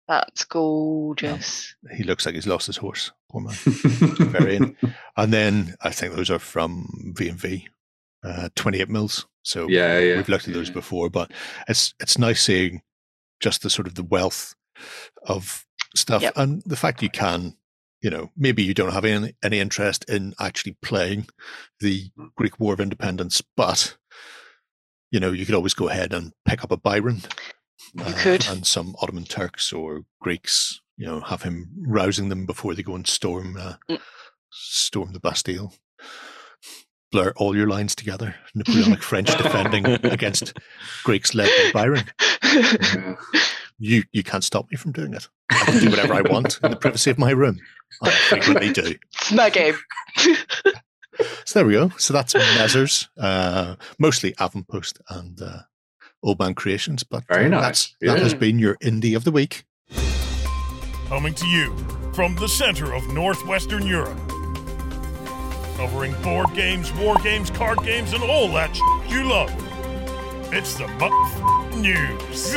That's 0.08 0.44
gorgeous. 0.44 1.74
Um, 1.90 1.96
he 1.96 2.04
looks 2.04 2.24
like 2.26 2.34
he's 2.34 2.46
lost 2.46 2.66
his 2.66 2.78
horse. 2.78 3.12
Poor 3.30 3.42
man. 3.42 3.54
Very. 3.54 4.76
And 5.16 5.32
then 5.32 5.76
I 5.80 5.90
think 5.90 6.14
those 6.14 6.30
are 6.30 6.40
from 6.40 7.12
V&V, 7.16 7.68
uh, 8.24 8.48
28 8.54 8.88
mils. 8.88 9.26
So 9.42 9.68
yeah, 9.68 9.98
yeah, 9.98 10.16
we've 10.16 10.28
looked 10.28 10.48
at 10.48 10.54
those 10.54 10.70
before, 10.70 11.10
but 11.10 11.30
it's 11.68 11.94
it's 12.00 12.18
nice 12.18 12.42
seeing 12.42 12.82
just 13.40 13.62
the 13.62 13.70
sort 13.70 13.86
of 13.86 13.94
the 13.94 14.02
wealth 14.02 14.54
of 15.22 15.66
stuff 15.94 16.22
yep. 16.22 16.32
and 16.36 16.62
the 16.64 16.76
fact 16.76 17.02
you 17.02 17.10
can 17.10 17.56
you 18.02 18.10
know 18.10 18.30
maybe 18.36 18.62
you 18.62 18.74
don't 18.74 18.92
have 18.92 19.04
any 19.04 19.34
any 19.42 19.60
interest 19.60 20.04
in 20.08 20.34
actually 20.40 20.76
playing 20.82 21.26
the 21.80 22.10
greek 22.36 22.58
war 22.58 22.74
of 22.74 22.80
independence 22.80 23.42
but 23.56 23.96
you 25.10 25.20
know 25.20 25.30
you 25.30 25.46
could 25.46 25.54
always 25.54 25.74
go 25.74 25.88
ahead 25.88 26.12
and 26.12 26.32
pick 26.44 26.64
up 26.64 26.70
a 26.72 26.76
byron 26.76 27.20
you 27.94 28.04
uh, 28.04 28.12
could 28.16 28.46
and 28.48 28.66
some 28.66 28.96
ottoman 29.00 29.24
turks 29.24 29.72
or 29.72 30.02
greeks 30.20 30.80
you 30.96 31.06
know 31.06 31.20
have 31.20 31.42
him 31.42 31.70
rousing 31.86 32.28
them 32.28 32.46
before 32.46 32.74
they 32.74 32.82
go 32.82 32.94
and 32.94 33.06
storm 33.06 33.56
uh, 33.58 33.74
mm. 33.90 34.00
storm 34.50 35.12
the 35.12 35.20
bastille 35.20 35.72
blur 37.14 37.32
all 37.36 37.56
your 37.56 37.68
lines 37.68 37.94
together. 37.94 38.34
Napoleonic 38.56 39.00
French 39.00 39.28
defending 39.38 39.86
against 39.86 40.58
Greeks 41.04 41.32
led 41.32 41.48
by 41.48 41.70
Byron. 41.72 42.04
Yeah. 42.42 43.14
You 43.78 44.02
you 44.12 44.22
can't 44.22 44.42
stop 44.42 44.70
me 44.70 44.76
from 44.76 44.92
doing 44.92 45.14
it. 45.14 45.28
I 45.50 45.64
can 45.64 45.80
do 45.80 45.90
whatever 45.90 46.14
I 46.14 46.22
want 46.22 46.58
in 46.62 46.70
the 46.70 46.76
privacy 46.76 47.10
of 47.10 47.18
my 47.18 47.30
room. 47.30 47.60
I 48.02 48.10
frequently 48.10 48.72
do. 48.72 48.94
It's 49.14 49.32
my 49.32 49.50
game. 49.50 49.74
so 51.44 51.54
there 51.54 51.66
we 51.66 51.74
go. 51.74 51.90
So 51.98 52.12
that's 52.12 52.34
Mezers, 52.34 53.08
uh, 53.18 53.76
mostly 53.98 54.32
Avanpost 54.34 55.00
and 55.08 55.40
uh, 55.40 55.60
Old 56.22 56.38
Man 56.38 56.54
Creations. 56.54 57.04
But 57.04 57.26
very 57.26 57.46
uh, 57.46 57.60
nice. 57.60 57.94
Yeah. 58.00 58.14
That 58.14 58.22
has 58.22 58.34
been 58.34 58.58
your 58.58 58.76
indie 58.76 59.16
of 59.16 59.24
the 59.24 59.32
week. 59.32 59.64
Coming 61.08 61.34
to 61.34 61.46
you 61.46 61.76
from 62.12 62.34
the 62.36 62.48
center 62.48 62.92
of 62.92 63.06
northwestern 63.08 63.86
Europe 63.86 64.33
covering 65.76 66.14
board 66.22 66.52
games, 66.54 66.92
war 66.92 67.16
games, 67.16 67.50
card 67.50 67.78
games, 67.82 68.12
and 68.12 68.22
all 68.22 68.48
that 68.48 68.76
you 69.08 69.24
love. 69.24 69.52
It's 70.52 70.74
the 70.74 70.86
news. 71.76 72.52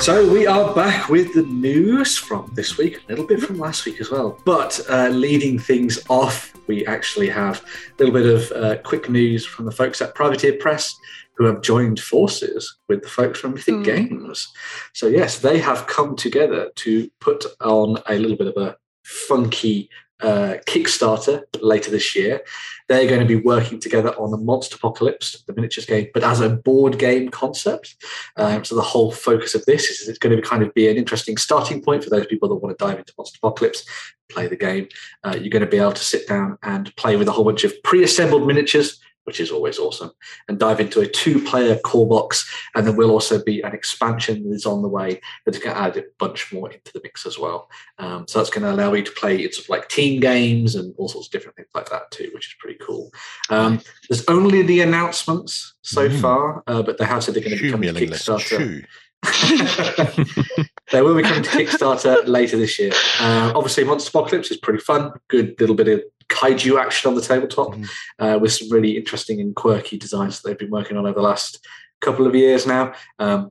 so 0.04 0.28
we 0.32 0.46
are 0.46 0.74
back 0.74 1.08
with 1.08 1.32
the 1.34 1.44
news 1.44 2.18
from 2.18 2.50
this 2.54 2.76
week, 2.76 3.02
a 3.04 3.08
little 3.08 3.24
bit 3.24 3.40
from 3.40 3.58
last 3.58 3.86
week 3.86 4.00
as 4.00 4.10
well. 4.10 4.40
But 4.44 4.80
uh, 4.90 5.08
leading 5.08 5.58
things 5.58 6.00
off, 6.08 6.52
we 6.66 6.84
actually 6.86 7.28
have 7.28 7.60
a 7.60 8.02
little 8.02 8.12
bit 8.12 8.26
of 8.26 8.52
uh, 8.52 8.82
quick 8.82 9.08
news 9.08 9.46
from 9.46 9.64
the 9.64 9.72
folks 9.72 10.02
at 10.02 10.14
Privateer 10.14 10.54
Press 10.54 10.96
who 11.34 11.44
have 11.44 11.62
joined 11.62 12.00
forces 12.00 12.78
with 12.88 13.02
the 13.02 13.08
folks 13.08 13.38
from 13.38 13.54
Mythic 13.54 13.76
mm. 13.76 13.84
Games. 13.84 14.48
So, 14.92 15.06
yes, 15.06 15.38
they 15.38 15.60
have 15.60 15.86
come 15.86 16.16
together 16.16 16.72
to 16.74 17.08
put 17.20 17.44
on 17.60 18.02
a 18.08 18.18
little 18.18 18.36
bit 18.36 18.48
of 18.48 18.56
a 18.56 18.76
funky 19.04 19.88
uh, 20.20 20.54
Kickstarter 20.66 21.44
later 21.60 21.90
this 21.90 22.16
year. 22.16 22.42
They're 22.88 23.06
going 23.06 23.20
to 23.20 23.26
be 23.26 23.36
working 23.36 23.78
together 23.78 24.10
on 24.18 24.30
the 24.30 24.38
Monsterpocalypse, 24.38 25.44
the 25.44 25.52
miniatures 25.54 25.84
game, 25.84 26.08
but 26.14 26.24
as 26.24 26.40
a 26.40 26.48
board 26.48 26.98
game 26.98 27.28
concept. 27.28 27.96
Um, 28.36 28.64
so 28.64 28.74
the 28.74 28.82
whole 28.82 29.12
focus 29.12 29.54
of 29.54 29.64
this 29.66 29.90
is 29.90 30.08
it's 30.08 30.18
going 30.18 30.34
to 30.34 30.40
be 30.40 30.48
kind 30.48 30.62
of 30.62 30.72
be 30.74 30.88
an 30.88 30.96
interesting 30.96 31.36
starting 31.36 31.82
point 31.82 32.02
for 32.02 32.10
those 32.10 32.26
people 32.26 32.48
that 32.48 32.56
want 32.56 32.76
to 32.76 32.84
dive 32.84 32.98
into 32.98 33.12
Monsterpocalypse, 33.14 33.86
play 34.30 34.46
the 34.46 34.56
game. 34.56 34.88
Uh, 35.22 35.36
you're 35.38 35.50
going 35.50 35.64
to 35.64 35.66
be 35.66 35.78
able 35.78 35.92
to 35.92 36.04
sit 36.04 36.26
down 36.26 36.58
and 36.62 36.94
play 36.96 37.16
with 37.16 37.28
a 37.28 37.32
whole 37.32 37.44
bunch 37.44 37.64
of 37.64 37.74
pre-assembled 37.82 38.46
miniatures 38.46 39.00
which 39.28 39.40
is 39.40 39.50
always 39.50 39.78
awesome, 39.78 40.10
and 40.48 40.58
dive 40.58 40.80
into 40.80 41.00
a 41.00 41.06
two 41.06 41.44
player 41.44 41.76
core 41.80 42.08
box. 42.08 42.50
And 42.74 42.86
then 42.86 42.96
will 42.96 43.10
also 43.10 43.44
be 43.44 43.60
an 43.60 43.74
expansion 43.74 44.48
that 44.48 44.54
is 44.54 44.64
on 44.64 44.80
the 44.80 44.88
way 44.88 45.20
that's 45.44 45.58
going 45.58 45.76
to 45.76 45.82
add 45.82 45.98
a 45.98 46.04
bunch 46.18 46.50
more 46.50 46.72
into 46.72 46.90
the 46.94 47.00
mix 47.04 47.26
as 47.26 47.38
well. 47.38 47.68
Um, 47.98 48.26
so 48.26 48.38
that's 48.38 48.48
going 48.48 48.62
to 48.62 48.72
allow 48.72 48.94
you 48.94 49.02
to 49.02 49.12
play 49.12 49.36
it's 49.36 49.58
sort 49.58 49.66
of 49.66 49.68
like 49.68 49.90
team 49.90 50.18
games 50.18 50.76
and 50.76 50.94
all 50.96 51.08
sorts 51.08 51.28
of 51.28 51.32
different 51.32 51.56
things 51.56 51.68
like 51.74 51.90
that 51.90 52.10
too, 52.10 52.30
which 52.32 52.46
is 52.46 52.54
pretty 52.58 52.78
cool. 52.80 53.12
Um, 53.50 53.82
there's 54.08 54.24
only 54.28 54.62
the 54.62 54.80
announcements 54.80 55.74
so 55.82 56.08
mm. 56.08 56.20
far, 56.22 56.62
uh, 56.66 56.82
but 56.82 56.96
they 56.96 57.04
have 57.04 57.22
said 57.22 57.34
they're 57.34 57.44
going 57.44 57.58
to 57.58 57.62
be 57.62 57.70
coming 57.70 57.94
to 57.94 58.06
Kickstarter. 58.06 58.86
they 60.90 61.02
will 61.02 61.14
be 61.14 61.22
coming 61.22 61.42
to 61.42 61.50
Kickstarter 61.50 62.26
later 62.26 62.56
this 62.56 62.78
year. 62.78 62.92
Uh, 63.20 63.52
obviously, 63.54 63.84
Monsterpocalypse 63.84 64.50
is 64.50 64.56
pretty 64.56 64.80
fun. 64.80 65.12
Good 65.28 65.60
little 65.60 65.76
bit 65.76 65.88
of 65.88 66.02
kaiju 66.28 66.80
action 66.80 67.08
on 67.08 67.14
the 67.14 67.22
tabletop 67.22 67.74
mm. 67.74 67.88
uh, 68.18 68.38
with 68.38 68.52
some 68.52 68.70
really 68.70 68.96
interesting 68.96 69.40
and 69.40 69.54
quirky 69.56 69.96
designs 69.96 70.40
that 70.40 70.48
they've 70.48 70.58
been 70.58 70.70
working 70.70 70.96
on 70.96 71.06
over 71.06 71.14
the 71.14 71.26
last 71.26 71.66
couple 72.00 72.26
of 72.26 72.34
years 72.34 72.66
now. 72.66 72.92
Um, 73.18 73.50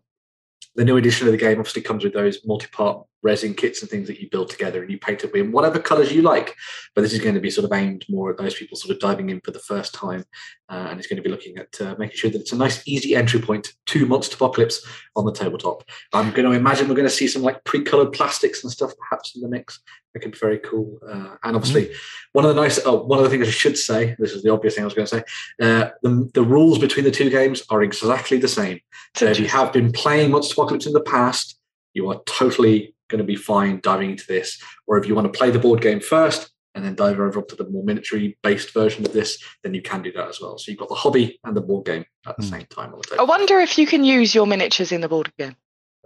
the 0.75 0.85
new 0.85 0.97
edition 0.97 1.27
of 1.27 1.31
the 1.31 1.37
game 1.37 1.57
obviously 1.57 1.81
comes 1.81 2.03
with 2.03 2.13
those 2.13 2.45
multi-part 2.45 3.03
resin 3.23 3.55
kits 3.55 3.81
and 3.81 3.89
things 3.89 4.07
that 4.07 4.19
you 4.19 4.29
build 4.29 4.49
together 4.49 4.81
and 4.81 4.91
you 4.91 4.99
paint 4.99 5.23
it 5.23 5.33
in 5.35 5.51
whatever 5.51 5.79
colors 5.79 6.13
you 6.13 6.21
like. 6.21 6.55
But 6.93 7.01
this 7.01 7.13
is 7.13 7.19
going 7.19 7.33
to 7.33 7.41
be 7.41 7.49
sort 7.49 7.65
of 7.65 7.75
aimed 7.75 8.05
more 8.07 8.29
at 8.29 8.37
those 8.37 8.53
people 8.53 8.77
sort 8.77 8.95
of 8.95 9.01
diving 9.01 9.29
in 9.29 9.41
for 9.41 9.51
the 9.51 9.59
first 9.59 9.93
time, 9.93 10.23
uh, 10.69 10.87
and 10.89 10.99
it's 10.99 11.07
going 11.07 11.17
to 11.17 11.27
be 11.27 11.29
looking 11.29 11.57
at 11.57 11.81
uh, 11.81 11.95
making 11.97 12.17
sure 12.17 12.29
that 12.29 12.39
it's 12.39 12.51
a 12.51 12.57
nice, 12.57 12.87
easy 12.87 13.15
entry 13.15 13.41
point 13.41 13.73
to 13.87 14.05
Monsterpocalypse 14.05 14.85
on 15.15 15.25
the 15.25 15.31
tabletop. 15.31 15.83
I'm 16.13 16.31
going 16.31 16.49
to 16.49 16.55
imagine 16.55 16.87
we're 16.87 16.95
going 16.95 17.07
to 17.07 17.13
see 17.13 17.27
some 17.27 17.41
like 17.41 17.63
pre-colored 17.63 18.13
plastics 18.13 18.63
and 18.63 18.71
stuff 18.71 18.93
perhaps 19.09 19.35
in 19.35 19.41
the 19.41 19.49
mix. 19.49 19.79
That 20.17 20.23
could 20.23 20.31
be 20.31 20.39
very 20.39 20.57
cool. 20.57 20.97
Uh, 21.07 21.35
and 21.43 21.55
obviously, 21.55 21.83
mm-hmm. 21.85 21.93
one 22.33 22.43
of 22.43 22.55
the 22.55 22.59
nice, 22.59 22.79
oh, 22.85 23.03
one 23.03 23.19
of 23.19 23.23
the 23.23 23.29
things 23.29 23.47
I 23.47 23.51
should 23.51 23.77
say, 23.77 24.15
this 24.17 24.31
is 24.31 24.41
the 24.41 24.51
obvious 24.51 24.73
thing 24.73 24.83
I 24.83 24.85
was 24.85 24.95
going 24.95 25.05
to 25.05 25.15
say, 25.15 25.23
uh, 25.61 25.89
the, 26.01 26.27
the 26.33 26.41
rules 26.41 26.79
between 26.79 27.05
the 27.05 27.11
two 27.11 27.29
games 27.29 27.61
are 27.69 27.83
exactly 27.83 28.37
the 28.39 28.47
same. 28.47 28.79
So 29.15 29.27
if 29.27 29.39
you 29.39 29.47
have 29.47 29.71
been 29.71 29.91
playing 29.91 30.31
Monsterpocalypse 30.31 30.87
in 30.87 30.93
the 30.93 31.01
past, 31.01 31.59
you 31.93 32.09
are 32.09 32.19
totally 32.25 32.95
going 33.09 33.19
to 33.19 33.23
be 33.23 33.35
fine 33.35 33.79
diving 33.83 34.09
into 34.11 34.25
this. 34.25 34.59
Or 34.87 34.97
if 34.97 35.07
you 35.07 35.13
want 35.13 35.31
to 35.31 35.37
play 35.37 35.51
the 35.51 35.59
board 35.59 35.81
game 35.81 35.99
first 35.99 36.49
and 36.73 36.83
then 36.83 36.95
dive 36.95 37.19
over 37.19 37.43
to 37.43 37.55
the 37.55 37.69
more 37.69 37.83
miniature 37.83 38.19
based 38.41 38.73
version 38.73 39.05
of 39.05 39.13
this, 39.13 39.37
then 39.61 39.75
you 39.75 39.83
can 39.83 40.01
do 40.01 40.11
that 40.13 40.29
as 40.29 40.41
well. 40.41 40.57
So 40.57 40.71
you've 40.71 40.79
got 40.79 40.89
the 40.89 40.95
hobby 40.95 41.39
and 41.43 41.55
the 41.55 41.61
board 41.61 41.85
game 41.85 42.05
at 42.25 42.37
the 42.37 42.43
mm. 42.43 42.49
same 42.49 42.65
time 42.71 42.91
on 42.91 43.01
the 43.01 43.07
table. 43.07 43.21
I 43.21 43.25
wonder 43.25 43.59
if 43.59 43.77
you 43.77 43.85
can 43.85 44.03
use 44.03 44.33
your 44.33 44.47
miniatures 44.47 44.91
in 44.91 45.01
the 45.01 45.09
board 45.09 45.31
game. 45.37 45.55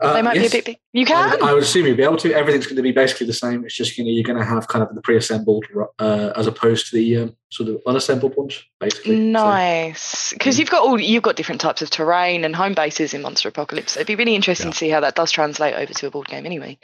Uh, 0.01 0.13
they 0.13 0.21
might 0.23 0.35
yes. 0.35 0.51
be 0.51 0.57
a 0.57 0.61
bit 0.61 0.65
big. 0.65 0.77
You 0.93 1.05
can. 1.05 1.15
I 1.15 1.35
would, 1.35 1.43
I 1.43 1.53
would, 1.53 1.61
assume 1.61 1.85
you'd 1.85 1.97
be 1.97 2.03
able 2.03 2.17
to. 2.17 2.33
Everything's 2.33 2.65
going 2.65 2.75
to 2.75 2.81
be 2.81 2.91
basically 2.91 3.27
the 3.27 3.33
same. 3.33 3.63
It's 3.63 3.75
just 3.75 3.99
you 3.99 4.03
know 4.03 4.09
you're 4.09 4.23
going 4.23 4.39
to 4.39 4.45
have 4.45 4.67
kind 4.67 4.83
of 4.83 4.93
the 4.95 5.01
pre-assembled 5.01 5.65
uh, 5.99 6.33
as 6.35 6.47
opposed 6.47 6.89
to 6.89 6.95
the 6.95 7.17
um, 7.17 7.35
sort 7.49 7.69
of 7.69 7.79
unassembled 7.85 8.35
ones, 8.35 8.63
basically. 8.79 9.19
Nice, 9.19 10.33
because 10.33 10.55
so, 10.55 10.59
you've 10.59 10.71
got 10.71 10.81
all 10.81 10.99
you've 10.99 11.21
got 11.21 11.35
different 11.35 11.61
types 11.61 11.83
of 11.83 11.91
terrain 11.91 12.43
and 12.43 12.55
home 12.55 12.73
bases 12.73 13.13
in 13.13 13.21
Monsterpocalypse. 13.21 13.95
It'd 13.95 14.07
be 14.07 14.15
really 14.15 14.33
interesting 14.33 14.69
yeah. 14.69 14.71
to 14.71 14.77
see 14.77 14.89
how 14.89 15.01
that 15.01 15.13
does 15.13 15.31
translate 15.31 15.75
over 15.75 15.93
to 15.93 16.07
a 16.07 16.11
board 16.11 16.27
game. 16.27 16.47
Anyway, 16.47 16.79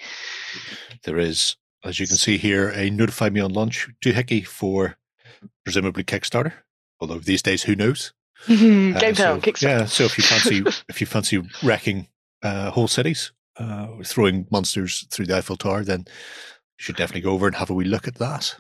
there 1.03 1.17
is, 1.17 1.55
as 1.83 1.99
you 1.99 2.05
can 2.05 2.17
see 2.17 2.37
here, 2.37 2.69
a 2.69 2.91
notify 2.91 3.29
me 3.29 3.39
on 3.39 3.51
launch 3.51 3.89
doohickey 3.99 4.45
for 4.45 4.95
presumably 5.63 6.03
Kickstarter. 6.03 6.53
Although 6.99 7.17
these 7.17 7.41
days, 7.41 7.63
who 7.63 7.75
knows? 7.75 8.13
Game 8.47 8.95
uh, 8.95 8.99
so, 8.99 9.39
Kickstarter. 9.39 9.61
Yeah, 9.63 9.85
so 9.85 10.03
if 10.03 10.19
you 10.19 10.23
fancy 10.23 10.63
if 10.87 11.01
you 11.01 11.07
fancy 11.07 11.41
wrecking 11.63 12.07
uh, 12.43 12.71
whole 12.71 12.87
cities, 12.87 13.31
uh, 13.57 13.87
throwing 14.03 14.47
monsters 14.51 15.07
through 15.11 15.25
the 15.25 15.37
Eiffel 15.37 15.57
Tower, 15.57 15.83
then 15.83 16.01
you 16.01 16.83
should 16.83 16.95
definitely 16.95 17.21
go 17.21 17.31
over 17.31 17.47
and 17.47 17.55
have 17.55 17.69
a 17.69 17.73
wee 17.73 17.85
look 17.85 18.07
at 18.07 18.15
that. 18.15 18.55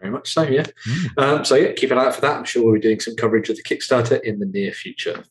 Very 0.00 0.12
much 0.12 0.32
so, 0.32 0.42
yeah. 0.42 0.66
Mm. 0.86 1.18
Um, 1.18 1.44
so 1.44 1.56
yeah, 1.56 1.72
keep 1.72 1.90
an 1.90 1.98
eye 1.98 2.06
out 2.06 2.14
for 2.14 2.20
that. 2.20 2.36
I'm 2.36 2.44
sure 2.44 2.64
we'll 2.64 2.74
be 2.74 2.80
doing 2.80 3.00
some 3.00 3.16
coverage 3.16 3.48
of 3.48 3.56
the 3.56 3.62
Kickstarter 3.62 4.20
in 4.22 4.38
the 4.38 4.46
near 4.46 4.72
future. 4.72 5.24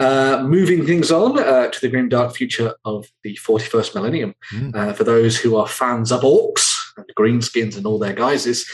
Uh, 0.00 0.42
moving 0.44 0.84
things 0.84 1.12
on 1.12 1.38
uh, 1.38 1.68
to 1.68 1.80
the 1.80 1.88
grim 1.88 2.08
dark 2.08 2.34
future 2.34 2.74
of 2.84 3.06
the 3.22 3.36
41st 3.36 3.94
millennium. 3.94 4.34
Mm. 4.52 4.74
Uh, 4.74 4.92
for 4.92 5.04
those 5.04 5.38
who 5.38 5.54
are 5.56 5.68
fans 5.68 6.10
of 6.10 6.22
orcs 6.22 6.74
and 6.96 7.06
greenskins 7.16 7.76
and 7.76 7.86
all 7.86 8.00
their 8.00 8.14
guises, 8.14 8.68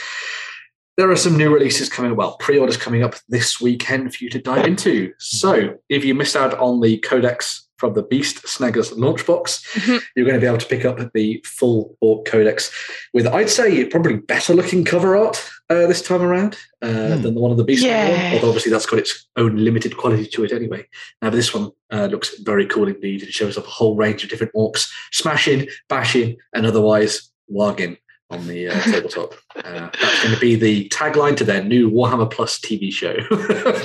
there 0.97 1.11
are 1.11 1.15
some 1.15 1.37
new 1.37 1.53
releases 1.53 1.87
coming. 1.87 2.15
Well, 2.15 2.35
pre-orders 2.37 2.77
coming 2.77 3.03
up 3.03 3.15
this 3.27 3.61
weekend 3.61 4.15
for 4.15 4.23
you 4.23 4.29
to 4.31 4.41
dive 4.41 4.65
into. 4.65 5.13
So, 5.19 5.77
if 5.87 6.03
you 6.03 6.15
missed 6.15 6.35
out 6.35 6.57
on 6.57 6.81
the 6.81 6.97
Codex 6.97 7.68
from 7.79 7.93
the 7.93 8.03
Beast 8.03 8.43
Snaggas 8.43 8.97
launch 8.97 9.25
box. 9.25 9.65
Mm-hmm. 9.73 9.97
You're 10.15 10.25
going 10.25 10.35
to 10.35 10.41
be 10.41 10.47
able 10.47 10.57
to 10.57 10.65
pick 10.67 10.85
up 10.85 10.99
the 11.13 11.41
full 11.45 11.97
Orc 12.01 12.25
Codex 12.25 12.71
with, 13.13 13.25
I'd 13.25 13.49
say, 13.49 13.85
probably 13.85 14.17
better 14.17 14.53
looking 14.53 14.83
cover 14.83 15.15
art 15.15 15.43
uh, 15.69 15.87
this 15.87 16.01
time 16.01 16.21
around 16.21 16.57
uh, 16.81 16.87
Hmm. 17.15 17.21
than 17.21 17.33
the 17.35 17.39
one 17.41 17.51
on 17.51 17.57
the 17.57 17.63
Beast 17.63 17.83
Yeah. 17.85 18.09
one. 18.11 18.33
Although 18.35 18.47
obviously 18.49 18.71
that's 18.71 18.85
got 18.85 18.99
its 18.99 19.27
own 19.37 19.55
limited 19.57 19.95
quality 19.97 20.25
to 20.27 20.43
it 20.43 20.51
anyway. 20.51 20.85
Now, 21.21 21.29
but 21.29 21.35
this 21.37 21.53
one 21.53 21.71
uh, 21.91 22.07
looks 22.11 22.37
very 22.39 22.65
cool 22.65 22.87
indeed. 22.87 23.23
It 23.23 23.33
shows 23.33 23.57
off 23.57 23.65
a 23.65 23.69
whole 23.69 23.95
range 23.95 24.23
of 24.23 24.29
different 24.29 24.53
orcs 24.53 24.91
smashing, 25.11 25.67
bashing, 25.87 26.37
and 26.53 26.65
otherwise 26.65 27.31
warging 27.51 27.97
on 28.31 28.47
the 28.47 28.69
uh, 28.69 28.79
tabletop. 28.81 29.33
Uh, 29.55 29.89
that's 30.01 30.23
going 30.23 30.33
to 30.35 30.39
be 30.39 30.55
the 30.55 30.87
tagline 30.89 31.35
to 31.37 31.43
their 31.43 31.63
new 31.63 31.89
Warhammer 31.89 32.29
Plus 32.29 32.59
TV 32.59 32.91
show. 32.91 33.15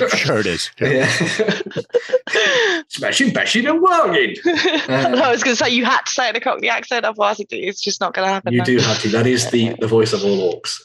Sure 0.15 0.39
it 0.39 0.45
is. 0.45 0.69
Yeah. 0.79 1.11
Yeah. 1.19 2.83
Smashing, 2.89 3.33
bashing, 3.33 3.65
and 3.67 3.81
warging. 3.83 4.37
I 4.89 5.31
was 5.31 5.43
going 5.43 5.55
to 5.55 5.63
say 5.63 5.69
you 5.69 5.85
had 5.85 6.01
to 6.01 6.11
say 6.11 6.27
it 6.27 6.29
in 6.31 6.35
a 6.37 6.39
Cockney 6.39 6.69
accent, 6.69 7.05
otherwise 7.05 7.39
it- 7.39 7.47
it's 7.51 7.81
just 7.81 7.99
not 8.01 8.13
going 8.13 8.27
to 8.27 8.33
happen. 8.33 8.53
You 8.53 8.59
no. 8.59 8.65
do 8.65 8.77
have 8.79 8.99
to. 9.01 9.09
That 9.09 9.27
is 9.27 9.49
the, 9.51 9.75
the 9.79 9.87
voice 9.87 10.13
of 10.13 10.23
all 10.23 10.61
orcs. 10.61 10.79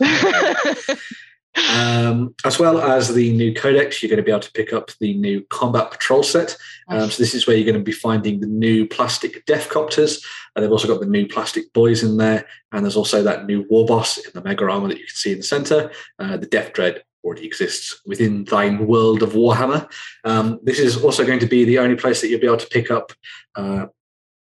Um, 1.72 2.34
as 2.44 2.58
well 2.60 2.80
as 2.80 3.12
the 3.12 3.32
new 3.32 3.52
codex, 3.52 4.02
you're 4.02 4.08
going 4.08 4.18
to 4.18 4.22
be 4.22 4.30
able 4.30 4.40
to 4.40 4.52
pick 4.52 4.72
up 4.72 4.92
the 5.00 5.14
new 5.14 5.42
combat 5.50 5.90
patrol 5.90 6.22
set. 6.22 6.56
Um, 6.90 7.10
so 7.10 7.22
this 7.22 7.34
is 7.34 7.46
where 7.46 7.56
you're 7.56 7.70
going 7.70 7.78
to 7.78 7.84
be 7.84 7.92
finding 7.92 8.40
the 8.40 8.46
new 8.46 8.86
plastic 8.86 9.44
death 9.46 9.70
copters. 9.70 10.24
And 10.54 10.62
they've 10.62 10.72
also 10.72 10.88
got 10.88 11.00
the 11.00 11.06
new 11.06 11.26
plastic 11.26 11.72
boys 11.72 12.02
in 12.02 12.16
there. 12.16 12.46
And 12.72 12.84
there's 12.84 12.96
also 12.96 13.22
that 13.22 13.46
new 13.46 13.64
war 13.70 13.86
boss 13.86 14.18
in 14.18 14.30
the 14.34 14.42
mega 14.42 14.68
armor 14.68 14.88
that 14.88 14.98
you 14.98 15.06
can 15.06 15.14
see 15.14 15.32
in 15.32 15.38
the 15.38 15.44
center. 15.44 15.90
Uh, 16.18 16.36
the 16.36 16.46
Death 16.46 16.72
Dread 16.72 17.02
already 17.22 17.46
exists 17.46 18.00
within 18.06 18.44
thine 18.44 18.86
world 18.86 19.22
of 19.22 19.32
Warhammer. 19.32 19.90
Um, 20.24 20.58
this 20.62 20.78
is 20.78 21.02
also 21.02 21.24
going 21.24 21.40
to 21.40 21.46
be 21.46 21.64
the 21.64 21.78
only 21.78 21.96
place 21.96 22.20
that 22.20 22.28
you'll 22.28 22.40
be 22.40 22.46
able 22.46 22.56
to 22.56 22.66
pick 22.66 22.90
up 22.90 23.12
uh, 23.56 23.86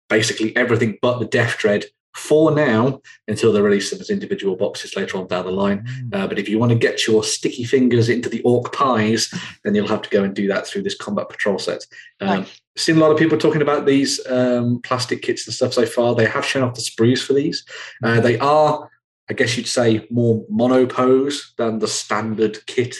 basically 0.09 0.55
everything 0.55 0.97
but 1.01 1.19
the 1.19 1.25
Death 1.25 1.57
Dread 1.57 1.85
for 2.15 2.51
now 2.51 3.01
until 3.27 3.51
they 3.51 3.61
release 3.61 3.89
them 3.91 3.99
as 3.99 4.09
individual 4.09 4.55
boxes 4.55 4.95
later 4.95 5.17
on 5.17 5.27
down 5.27 5.45
the 5.45 5.51
line. 5.51 5.85
Uh, 6.13 6.25
but 6.25 6.39
if 6.39 6.47
you 6.47 6.57
want 6.57 6.71
to 6.71 6.77
get 6.77 7.05
your 7.05 7.23
sticky 7.23 7.65
fingers 7.65 8.09
into 8.09 8.29
the 8.29 8.41
orc 8.43 8.73
pies, 8.73 9.33
then 9.63 9.75
you'll 9.75 9.87
have 9.87 10.01
to 10.01 10.09
go 10.09 10.23
and 10.23 10.33
do 10.33 10.47
that 10.47 10.65
through 10.65 10.81
this 10.81 10.97
combat 10.97 11.29
patrol 11.29 11.59
set. 11.59 11.85
Um. 12.21 12.45
Seen 12.77 12.97
a 12.97 12.99
lot 12.99 13.11
of 13.11 13.17
people 13.17 13.37
talking 13.37 13.61
about 13.61 13.85
these 13.85 14.19
um, 14.27 14.81
plastic 14.83 15.21
kits 15.21 15.47
and 15.47 15.53
stuff 15.53 15.71
so 15.71 15.85
far. 15.85 16.13
They 16.13 16.25
have 16.25 16.43
shown 16.43 16.63
off 16.63 16.75
the 16.75 16.81
sprues 16.81 17.23
for 17.25 17.31
these. 17.31 17.63
Uh, 18.03 18.19
they 18.19 18.37
are, 18.39 18.91
I 19.29 19.33
guess 19.33 19.55
you'd 19.55 19.65
say, 19.65 20.05
more 20.11 20.45
monopose 20.49 21.53
than 21.57 21.79
the 21.79 21.87
standard 21.87 22.65
kit 22.65 22.97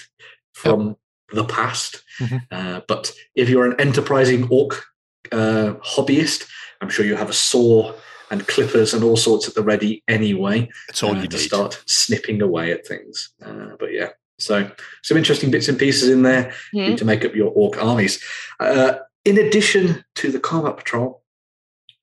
from 0.53 0.95
the 1.33 1.43
past. 1.43 2.03
Mhm. 2.21 2.41
Uh, 2.49 2.81
but 2.87 3.11
if 3.35 3.49
you're 3.49 3.69
an 3.69 3.77
enterprising 3.77 4.47
orc 4.49 4.81
uh, 5.33 5.73
hobbyist, 5.83 6.47
I'm 6.79 6.89
sure 6.89 7.05
you 7.05 7.17
have 7.17 7.29
a 7.29 7.33
saw 7.33 7.93
and 8.31 8.47
clippers 8.47 8.93
and 8.93 9.03
all 9.03 9.17
sorts 9.17 9.47
at 9.47 9.53
the 9.55 9.61
ready 9.63 10.03
anyway 10.07 10.69
It's 10.89 11.03
all 11.03 11.15
uh, 11.15 11.21
you 11.21 11.27
to 11.27 11.37
need. 11.37 11.43
start 11.43 11.81
snipping 11.85 12.41
away 12.41 12.71
at 12.71 12.85
things. 12.87 13.31
Uh, 13.45 13.75
but 13.79 13.91
yeah, 13.93 14.09
so 14.39 14.69
some 15.03 15.17
interesting 15.17 15.51
bits 15.51 15.67
and 15.69 15.77
pieces 15.79 16.09
in 16.09 16.23
there 16.23 16.53
Hmm. 16.73 16.95
to 16.95 17.05
make 17.05 17.23
up 17.25 17.35
your 17.35 17.51
orc 17.55 17.81
armies. 17.83 18.23
Uh, 18.59 18.93
in 19.25 19.37
addition 19.37 20.03
to 20.15 20.31
the 20.31 20.39
combat 20.39 20.77
patrol, 20.77 21.23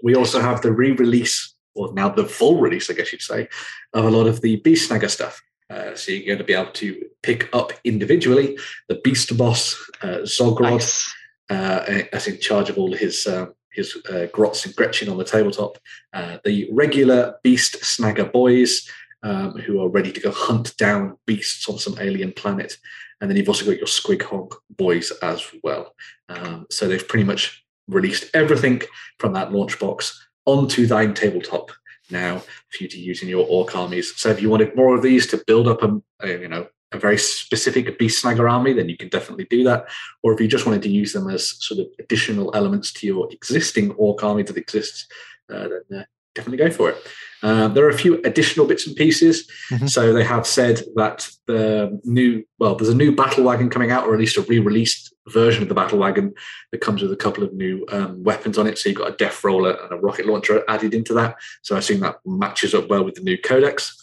we 0.03 0.15
also 0.17 0.41
have 0.41 0.63
the 0.63 0.73
re-release, 0.73 1.55
or 1.75 1.93
now 1.95 2.09
the 2.09 2.25
full 2.25 2.59
release, 2.61 2.91
I 2.91 2.95
guess 2.95 3.13
you'd 3.13 3.23
say, 3.23 3.49
of 3.95 4.05
a 4.05 4.11
lot 4.11 4.27
of 4.27 4.41
the 4.41 4.57
beast 4.57 4.91
snagga 4.91 5.09
stuff. 5.09 5.41
Uh, 5.71 5.95
so 5.95 6.11
you're 6.13 6.27
going 6.27 6.39
to 6.39 6.45
be 6.45 6.53
able 6.53 6.73
to 6.73 7.03
pick 7.23 7.49
up 7.55 7.73
individually 7.85 8.59
the 8.89 8.97
beast 9.05 9.37
boss 9.39 9.77
uh, 10.03 10.19
Zodgrod, 10.25 10.71
Nice. 10.73 11.15
uh, 11.51 12.03
as 12.13 12.27
in 12.27 12.39
charge 12.41 12.69
of 12.69 12.77
all 12.79 12.93
his 12.93 13.27
um, 13.27 13.55
his 13.73 13.97
uh, 14.11 14.27
grots 14.33 14.67
and 14.67 14.75
Gretchin 14.75 15.09
on 15.09 15.19
the 15.19 15.25
tabletop. 15.25 15.79
Uh, 16.13 16.39
the 16.45 16.69
regular 16.73 17.37
beast 17.43 17.77
snagga 17.83 18.31
boys 18.31 18.89
um, 19.23 19.53
who 19.59 19.81
are 19.81 19.89
ready 19.89 20.13
to 20.13 20.21
go 20.21 20.31
hunt 20.31 20.77
down 20.77 21.17
beasts 21.27 21.69
on 21.69 21.79
some 21.79 21.97
alien 22.01 22.33
planet, 22.33 22.77
and 23.21 23.31
then 23.31 23.37
you've 23.37 23.49
also 23.49 23.65
got 23.65 23.79
your 23.79 23.87
Squig 23.87 24.23
Hog 24.23 24.55
boys 24.71 25.13
as 25.23 25.45
well. 25.63 25.95
Um, 26.29 26.67
so 26.71 26.89
they've 26.89 27.07
pretty 27.07 27.25
much 27.25 27.65
released 27.89 28.31
everything 28.35 28.83
from 29.19 29.33
that 29.35 29.53
launch 29.53 29.79
box 29.79 30.29
onto 30.45 30.87
thine 30.87 31.15
tabletop 31.15 31.71
now 32.11 32.39
for 32.39 32.83
you 32.83 32.89
to 32.89 32.99
use 32.99 33.23
in 33.23 33.29
your 33.29 33.47
orc 33.49 33.77
armies. 33.77 34.17
So 34.17 34.29
if 34.31 34.43
you 34.43 34.51
wanted 34.51 34.77
more 34.77 34.95
of 34.95 35.03
these 35.03 35.27
to 35.29 35.43
build 35.47 35.69
up 35.69 35.83
a, 35.83 36.01
a 36.21 36.41
you 36.41 36.49
know 36.49 36.67
a 36.93 36.99
very 36.99 37.19
specific 37.19 37.99
beast 37.99 38.25
snagga 38.25 38.51
army, 38.51 38.73
then 38.73 38.89
you 38.89 38.97
can 38.97 39.09
definitely 39.09 39.47
do 39.51 39.65
that. 39.65 39.89
Or 40.23 40.33
if 40.33 40.41
you 40.41 40.49
just 40.49 40.67
wanted 40.67 40.83
to 40.83 40.91
use 40.91 41.13
them 41.13 41.29
as 41.29 41.63
sort 41.65 41.81
of 41.81 41.87
additional 41.99 42.55
elements 42.55 42.93
to 42.95 43.07
your 43.07 43.29
existing 43.31 43.93
orc 43.93 44.23
army 44.23 44.43
that 44.43 44.57
exists, 44.57 45.07
uh, 45.53 45.69
then 45.89 46.01
uh, 46.01 46.05
definitely 46.35 46.59
go 46.59 46.71
for 46.71 46.91
it. 46.91 46.97
Um, 47.43 47.75
there 47.75 47.85
are 47.85 47.91
a 47.91 47.99
few 47.99 48.21
additional 48.23 48.67
bits 48.67 48.87
and 48.87 48.95
pieces. 48.95 49.51
Mhm. 49.71 49.91
So 49.91 50.13
they 50.13 50.23
have 50.25 50.47
said 50.47 50.85
that 50.95 51.29
the 51.47 52.01
new, 52.05 52.45
well, 52.59 52.77
there's 52.77 52.89
a 52.89 52.95
new 52.95 53.15
battle 53.15 53.45
wagon 53.45 53.69
coming 53.69 53.91
out, 53.91 54.07
or 54.07 54.15
at 54.15 54.21
least 54.21 54.37
a 54.37 54.43
re-released 54.43 55.13
version 55.29 55.63
of 55.63 55.69
the 55.69 55.75
battle 55.75 55.99
wagon 55.99 56.35
that 56.71 56.81
comes 56.81 57.03
with 57.03 57.13
a 57.13 57.17
couple 57.17 57.43
of 57.43 57.53
new 57.53 57.85
um, 57.91 58.23
weapons 58.23 58.59
on 58.59 58.67
it. 58.67 58.79
So 58.79 58.89
you've 58.89 58.99
got 58.99 59.13
a 59.13 59.17
death 59.17 59.43
roller 59.43 59.73
and 59.73 59.93
a 59.93 59.97
rocket 59.97 60.27
launcher 60.27 60.63
added 60.69 60.95
into 60.95 61.15
that. 61.15 61.37
So 61.63 61.75
I 61.75 61.79
assume 61.79 62.01
that 62.01 62.17
matches 62.25 62.75
up 62.75 62.89
well 62.89 63.05
with 63.05 63.15
the 63.15 63.23
new 63.23 63.39
codex. 63.39 64.02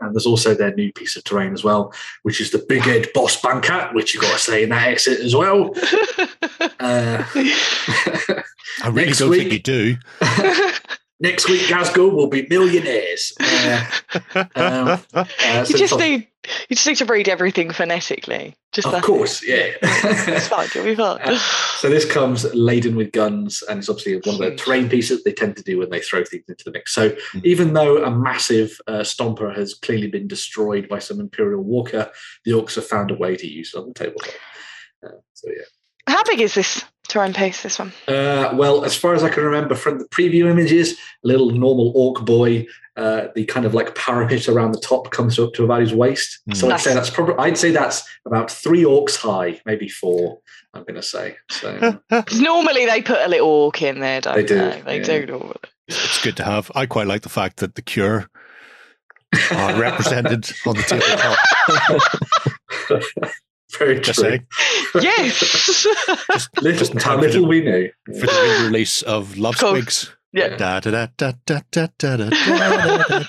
And 0.00 0.14
there's 0.14 0.26
also 0.26 0.54
their 0.54 0.74
new 0.74 0.92
piece 0.92 1.16
of 1.16 1.24
terrain 1.24 1.52
as 1.52 1.64
well, 1.64 1.92
which 2.22 2.40
is 2.40 2.50
the 2.52 2.58
Big 2.68 2.86
Ed 2.86 3.08
Boss 3.14 3.40
Banker, 3.40 3.90
which 3.92 4.14
you've 4.14 4.22
got 4.22 4.32
to 4.32 4.38
say 4.38 4.62
in 4.62 4.68
that 4.70 4.86
exit 4.88 5.20
as 5.20 5.34
well. 5.34 5.74
Uh, 6.80 7.24
I 8.82 8.88
really 8.90 9.12
don't 9.12 9.30
week- 9.30 9.40
think 9.40 9.52
you 9.52 9.58
do. 9.58 9.96
next 11.20 11.48
week, 11.48 11.68
Glasgow 11.68 12.08
will 12.08 12.28
be 12.28 12.46
millionaires. 12.48 13.32
Uh, 14.34 14.44
um, 14.56 15.00
uh, 15.14 15.64
you 15.68 15.76
just 15.76 15.98
need 15.98 16.26
you 16.68 16.76
just 16.76 16.86
need 16.86 16.96
to 16.96 17.04
read 17.04 17.28
everything 17.28 17.70
phonetically. 17.70 18.54
Just 18.72 18.86
of 18.86 19.02
course, 19.02 19.42
it. 19.42 19.76
yeah. 19.82 19.88
it's 20.36 20.48
fine. 20.48 20.68
You'll 20.74 20.84
be. 20.84 20.94
Uh, 21.02 21.38
So 21.78 21.88
this 21.90 22.10
comes 22.10 22.44
laden 22.54 22.96
with 22.96 23.12
guns, 23.12 23.62
and 23.68 23.78
it's 23.78 23.88
obviously 23.88 24.14
one 24.24 24.42
of 24.42 24.50
the 24.50 24.56
terrain 24.56 24.88
pieces 24.88 25.24
they 25.24 25.32
tend 25.32 25.56
to 25.58 25.62
do 25.62 25.78
when 25.78 25.90
they 25.90 26.00
throw 26.00 26.24
things 26.24 26.44
into 26.48 26.64
the 26.64 26.70
mix. 26.70 26.92
So 26.94 27.10
Mhm. 27.10 27.44
even 27.44 27.72
though 27.74 28.02
a 28.02 28.10
massive 28.10 28.80
uh, 28.86 29.00
stomper 29.00 29.54
has 29.54 29.74
clearly 29.74 30.08
been 30.08 30.26
destroyed 30.28 30.88
by 30.88 30.98
some 31.00 31.20
Imperial 31.20 31.62
Walker, 31.62 32.10
the 32.44 32.52
Orcs 32.52 32.76
have 32.76 32.86
found 32.86 33.10
a 33.10 33.14
way 33.14 33.36
to 33.36 33.46
use 33.46 33.74
it 33.74 33.78
on 33.78 33.88
the 33.88 33.94
tabletop. 33.94 34.34
Uh, 35.04 35.18
so 35.34 35.50
yeah. 35.54 35.64
How 36.06 36.22
big 36.24 36.40
is 36.40 36.54
this 36.54 36.82
terrain 37.08 37.32
piece? 37.32 37.62
This 37.62 37.78
one. 37.78 37.92
Uh, 38.06 38.50
well, 38.54 38.84
as 38.84 38.94
far 38.96 39.14
as 39.14 39.22
I 39.24 39.28
can 39.30 39.42
remember 39.42 39.74
from 39.74 39.98
the 39.98 40.04
preview 40.06 40.48
images, 40.50 40.92
a 40.92 41.26
little 41.28 41.50
normal 41.50 41.92
orc 41.94 42.24
boy, 42.24 42.66
uh, 42.96 43.28
the 43.34 43.44
kind 43.44 43.64
of 43.66 43.74
like 43.74 43.94
parapet 43.94 44.48
around 44.48 44.72
the 44.72 44.80
top 44.80 45.10
comes 45.10 45.38
up 45.38 45.52
to 45.54 45.64
about 45.64 45.80
his 45.80 45.94
waist. 45.94 46.40
Mm. 46.50 46.56
So 46.56 46.70
I'd 46.70 46.80
say 46.80 46.94
that's 46.94 47.10
probably 47.10 47.34
I'd 47.38 47.56
say 47.58 47.70
that's 47.70 48.02
about 48.26 48.50
three 48.50 48.82
orcs 48.82 49.16
high, 49.16 49.60
maybe 49.66 49.88
four. 49.88 50.40
I'm 50.74 50.82
going 50.82 50.96
to 50.96 51.02
say. 51.02 51.36
So 51.50 51.98
'Cause 52.10 52.40
normally 52.40 52.84
they 52.86 53.00
put 53.02 53.18
a 53.24 53.28
little 53.28 53.48
orc 53.48 53.80
in 53.82 54.00
there, 54.00 54.20
don't 54.20 54.34
They 54.36 54.42
they? 54.42 54.48
do, 54.76 54.82
They 54.84 54.98
yeah. 54.98 55.02
do 55.20 55.26
normally. 55.26 55.56
It's 55.88 56.20
good 56.22 56.36
to 56.36 56.44
have. 56.44 56.70
I 56.74 56.84
quite 56.86 57.06
like 57.06 57.22
the 57.22 57.28
fact 57.30 57.56
that 57.58 57.74
the 57.74 57.82
cure 57.82 58.28
are 59.52 59.80
represented 59.80 60.50
on 60.66 60.76
the 60.76 60.82
tabletop. 60.82 61.38
Very 63.76 64.00
just 64.00 64.20
true. 64.20 64.38
yes. 64.94 65.38
just, 65.38 66.62
little, 66.62 66.78
just 66.78 67.02
how 67.02 67.18
little 67.18 67.46
we 67.46 67.60
knew. 67.60 67.90
For 68.06 68.26
the 68.26 68.62
release 68.64 69.02
of 69.02 69.36
Love 69.36 69.56
Squigs. 69.56 70.10
Yeah. 70.32 70.56
Da, 70.56 70.80
da, 70.80 70.90
da, 70.90 71.32
da, 71.46 71.60
da, 71.70 71.86
da, 71.96 72.16
da, 72.16 73.24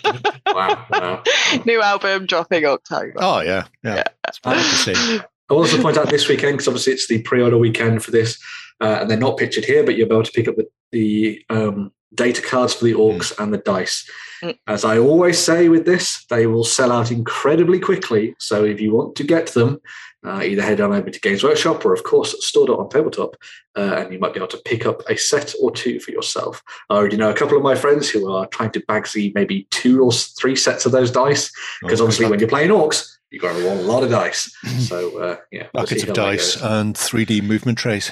wow. 0.47 1.23
New 1.65 1.81
album 1.81 2.25
dropping 2.25 2.65
October. 2.65 3.13
Oh, 3.17 3.41
yeah. 3.41 3.65
Yeah. 3.83 3.95
yeah. 3.95 4.03
It's 4.27 4.39
to 4.39 4.59
see. 4.59 5.19
I 5.49 5.53
also 5.53 5.77
to 5.77 5.83
point 5.83 5.97
out 5.97 6.09
this 6.09 6.27
weekend, 6.27 6.53
because 6.53 6.67
obviously 6.67 6.93
it's 6.93 7.07
the 7.07 7.21
pre 7.23 7.41
order 7.41 7.57
weekend 7.57 8.03
for 8.03 8.11
this, 8.11 8.37
uh, 8.81 8.99
and 9.01 9.09
they're 9.09 9.17
not 9.17 9.37
pictured 9.37 9.65
here, 9.65 9.83
but 9.83 9.95
you'll 9.95 10.09
be 10.09 10.15
able 10.15 10.23
to 10.23 10.31
pick 10.31 10.47
up 10.47 10.55
the, 10.55 10.67
the 10.91 11.41
um, 11.49 11.91
data 12.13 12.41
cards 12.41 12.73
for 12.73 12.85
the 12.85 12.93
orcs 12.93 13.37
and 13.39 13.53
the 13.53 13.57
dice. 13.59 14.09
Mm. 14.43 14.57
As 14.67 14.83
I 14.85 14.97
always 14.97 15.37
say 15.37 15.69
with 15.69 15.85
this, 15.85 16.25
they 16.29 16.47
will 16.47 16.63
sell 16.63 16.91
out 16.91 17.11
incredibly 17.11 17.79
quickly. 17.79 18.35
So 18.39 18.63
if 18.65 18.79
you 18.81 18.93
want 18.93 19.15
to 19.17 19.23
get 19.23 19.47
them, 19.47 19.79
uh, 20.25 20.41
either 20.43 20.61
head 20.61 20.81
on 20.81 20.91
over 20.93 21.09
to 21.09 21.19
Games 21.21 21.43
Workshop 21.43 21.85
or, 21.85 21.93
of 21.93 22.03
course, 22.03 22.35
Store 22.45 22.69
on 22.79 22.89
Tabletop, 22.89 23.35
uh, 23.77 23.95
and 23.97 24.11
you 24.13 24.19
might 24.19 24.33
be 24.33 24.39
able 24.39 24.47
to 24.47 24.61
pick 24.65 24.85
up 24.85 25.01
a 25.09 25.15
set 25.15 25.53
or 25.61 25.71
two 25.71 25.99
for 25.99 26.11
yourself. 26.11 26.61
I 26.89 26.95
already 26.95 27.15
know 27.15 27.29
a 27.29 27.33
couple 27.33 27.55
of 27.55 27.63
my 27.63 27.75
friends 27.75 28.09
who 28.09 28.29
are 28.31 28.45
trying 28.47 28.71
to 28.71 28.81
bag 28.81 29.07
see 29.07 29.31
maybe 29.35 29.67
two 29.71 30.03
or 30.03 30.11
three 30.11 30.55
sets 30.55 30.85
of 30.85 30.91
those 30.91 31.11
dice 31.11 31.51
because 31.81 32.01
Oh, 32.01 32.05
obviously 32.05 32.25
when 32.29 32.39
you're 32.39 32.49
playing 32.49 32.71
orcs, 32.71 33.09
you've 33.29 33.41
got 33.41 33.53
to 33.55 33.63
roll 33.63 33.79
a 33.79 33.81
lot 33.83 34.03
of 34.03 34.09
dice. 34.09 34.53
So 34.79 35.19
uh, 35.19 35.37
yeah, 35.51 35.67
Buckets 35.73 36.03
of 36.03 36.13
dice 36.13 36.55
and 36.61 36.95
3D 36.95 37.43
movement 37.43 37.77
trays. 37.77 38.11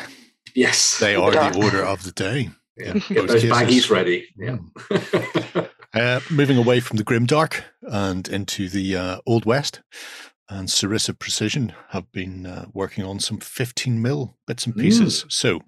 Yes, 0.56 1.00
They 1.00 1.16
are 1.16 1.34
Yeah. 1.34 1.50
the 1.52 1.64
order 1.64 1.84
of 1.84 2.04
the 2.04 2.12
day. 2.12 2.52
Yeah, 2.78 2.94
Get 2.94 3.10
most 3.10 3.28
those 3.28 3.42
cases. 3.42 3.52
baggies 3.52 3.90
ready. 3.90 4.28
Yeah. 4.38 4.58
Mm. 4.90 5.70
Uh, 5.94 6.20
moving 6.30 6.58
away 6.58 6.80
from 6.80 6.98
the 6.98 7.04
grim 7.04 7.26
dark 7.26 7.64
and 7.82 8.28
into 8.28 8.70
the 8.70 8.96
uh, 8.96 9.20
Old 9.26 9.46
West, 9.46 9.82
and 10.50 10.68
Sarissa 10.68 11.18
Precision 11.18 11.74
have 11.90 12.12
been 12.12 12.46
uh, 12.46 12.66
working 12.74 13.04
on 13.04 13.20
some 13.20 13.40
15 13.40 14.00
mil 14.00 14.38
bits 14.46 14.66
and 14.66 14.76
pieces. 14.76 15.26
So 15.30 15.62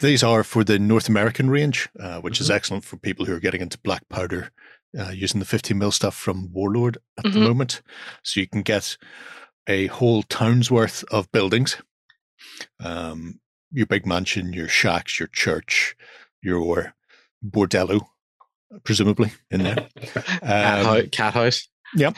these 0.00 0.22
are 0.22 0.42
for 0.42 0.64
the 0.64 0.78
North 0.78 1.08
American 1.08 1.50
range, 1.50 1.88
uh, 2.00 2.20
which 2.20 2.34
mm-hmm. 2.34 2.44
is 2.44 2.50
excellent 2.50 2.84
for 2.84 2.96
people 2.96 3.26
who 3.26 3.34
are 3.34 3.40
getting 3.40 3.60
into 3.60 3.78
black 3.78 4.08
powder 4.08 4.50
uh, 4.98 5.10
using 5.10 5.38
the 5.38 5.46
15 5.46 5.76
mil 5.76 5.92
stuff 5.92 6.14
from 6.14 6.52
Warlord 6.52 6.98
at 7.18 7.24
mm-hmm. 7.24 7.38
the 7.38 7.44
moment. 7.44 7.82
So 8.22 8.40
you 8.40 8.48
can 8.48 8.62
get 8.62 8.96
a 9.68 9.86
whole 9.88 10.22
town's 10.22 10.70
worth 10.70 11.04
of 11.10 11.30
buildings. 11.30 11.76
Um, 12.80 13.40
your 13.72 13.86
big 13.86 14.06
mansion, 14.06 14.52
your 14.52 14.68
shacks, 14.68 15.18
your 15.18 15.28
church, 15.28 15.96
your 16.42 16.94
bordello, 17.44 18.06
presumably 18.84 19.32
in 19.50 19.62
there. 19.62 19.88
Um, 20.42 21.08
cat 21.10 21.34
house. 21.34 21.68
Yep. 21.94 22.16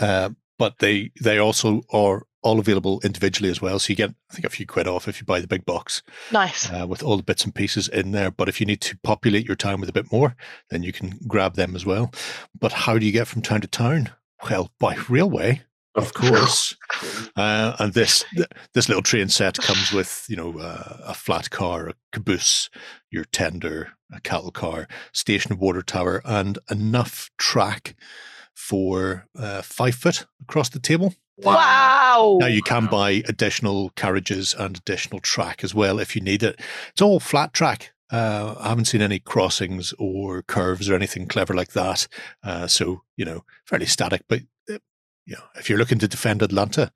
Uh, 0.00 0.30
but 0.58 0.78
they 0.78 1.10
they 1.20 1.38
also 1.38 1.82
are 1.92 2.26
all 2.42 2.58
available 2.60 3.00
individually 3.02 3.50
as 3.50 3.60
well. 3.60 3.78
So 3.78 3.90
you 3.90 3.96
get, 3.96 4.14
I 4.30 4.34
think, 4.34 4.46
a 4.46 4.50
few 4.50 4.66
quid 4.66 4.86
off 4.86 5.08
if 5.08 5.20
you 5.20 5.26
buy 5.26 5.40
the 5.40 5.48
big 5.48 5.66
box. 5.66 6.02
Nice. 6.30 6.70
Uh, 6.70 6.86
with 6.86 7.02
all 7.02 7.16
the 7.16 7.22
bits 7.22 7.44
and 7.44 7.54
pieces 7.54 7.88
in 7.88 8.12
there. 8.12 8.30
But 8.30 8.48
if 8.48 8.60
you 8.60 8.66
need 8.66 8.80
to 8.82 8.96
populate 9.02 9.46
your 9.46 9.56
town 9.56 9.80
with 9.80 9.88
a 9.88 9.92
bit 9.92 10.12
more, 10.12 10.36
then 10.70 10.84
you 10.84 10.92
can 10.92 11.18
grab 11.26 11.56
them 11.56 11.74
as 11.74 11.84
well. 11.84 12.12
But 12.58 12.72
how 12.72 12.98
do 12.98 13.04
you 13.04 13.12
get 13.12 13.26
from 13.26 13.42
town 13.42 13.62
to 13.62 13.66
town? 13.66 14.10
Well, 14.48 14.70
by 14.78 14.96
railway. 15.08 15.62
Of 15.96 16.12
course, 16.14 16.76
uh, 17.36 17.74
and 17.78 17.94
this 17.94 18.24
this 18.74 18.88
little 18.88 19.02
train 19.02 19.28
set 19.28 19.58
comes 19.58 19.92
with 19.92 20.26
you 20.28 20.36
know 20.36 20.58
uh, 20.58 20.98
a 21.06 21.14
flat 21.14 21.50
car, 21.50 21.88
a 21.88 21.94
caboose, 22.12 22.68
your 23.10 23.24
tender, 23.24 23.92
a 24.12 24.20
cattle 24.20 24.50
car, 24.50 24.88
station 25.12 25.58
water 25.58 25.82
tower, 25.82 26.20
and 26.24 26.58
enough 26.70 27.30
track 27.38 27.96
for 28.54 29.26
uh, 29.38 29.62
five 29.62 29.94
foot 29.94 30.26
across 30.42 30.68
the 30.68 30.78
table. 30.78 31.14
Wow. 31.38 32.38
Now 32.40 32.46
you 32.46 32.62
can 32.62 32.86
buy 32.86 33.22
additional 33.28 33.90
carriages 33.90 34.54
and 34.54 34.76
additional 34.78 35.20
track 35.20 35.62
as 35.62 35.74
well 35.74 35.98
if 35.98 36.16
you 36.16 36.22
need 36.22 36.42
it. 36.42 36.60
It's 36.90 37.02
all 37.02 37.20
flat 37.20 37.52
track. 37.52 37.92
Uh, 38.10 38.54
I 38.58 38.68
haven't 38.68 38.86
seen 38.86 39.02
any 39.02 39.18
crossings 39.18 39.92
or 39.98 40.42
curves 40.42 40.88
or 40.88 40.94
anything 40.94 41.26
clever 41.26 41.54
like 41.54 41.72
that. 41.72 42.06
Uh, 42.42 42.66
so, 42.66 43.02
you 43.16 43.24
know, 43.24 43.44
fairly 43.64 43.86
static. 43.86 44.22
But, 44.28 44.42
you 45.26 45.34
know, 45.34 45.42
if 45.56 45.68
you're 45.68 45.78
looking 45.78 45.98
to 45.98 46.08
defend 46.08 46.42
Atlanta 46.42 46.92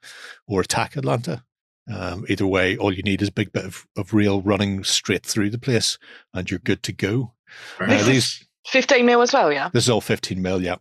or 0.46 0.60
attack 0.60 0.96
Atlanta, 0.96 1.44
um, 1.92 2.24
either 2.28 2.46
way, 2.46 2.76
all 2.76 2.94
you 2.94 3.02
need 3.02 3.20
is 3.20 3.28
a 3.28 3.32
big 3.32 3.52
bit 3.52 3.64
of, 3.64 3.86
of 3.96 4.14
rail 4.14 4.40
running 4.40 4.84
straight 4.84 5.26
through 5.26 5.50
the 5.50 5.58
place 5.58 5.98
and 6.32 6.50
you're 6.50 6.60
good 6.60 6.82
to 6.84 6.92
go. 6.92 7.32
Uh, 7.80 8.02
these 8.04 8.46
15 8.66 9.04
mil 9.04 9.22
as 9.22 9.32
well, 9.32 9.52
yeah? 9.52 9.70
This 9.72 9.84
is 9.84 9.90
all 9.90 10.00
15 10.00 10.40
mil, 10.40 10.62
yeah. 10.62 10.76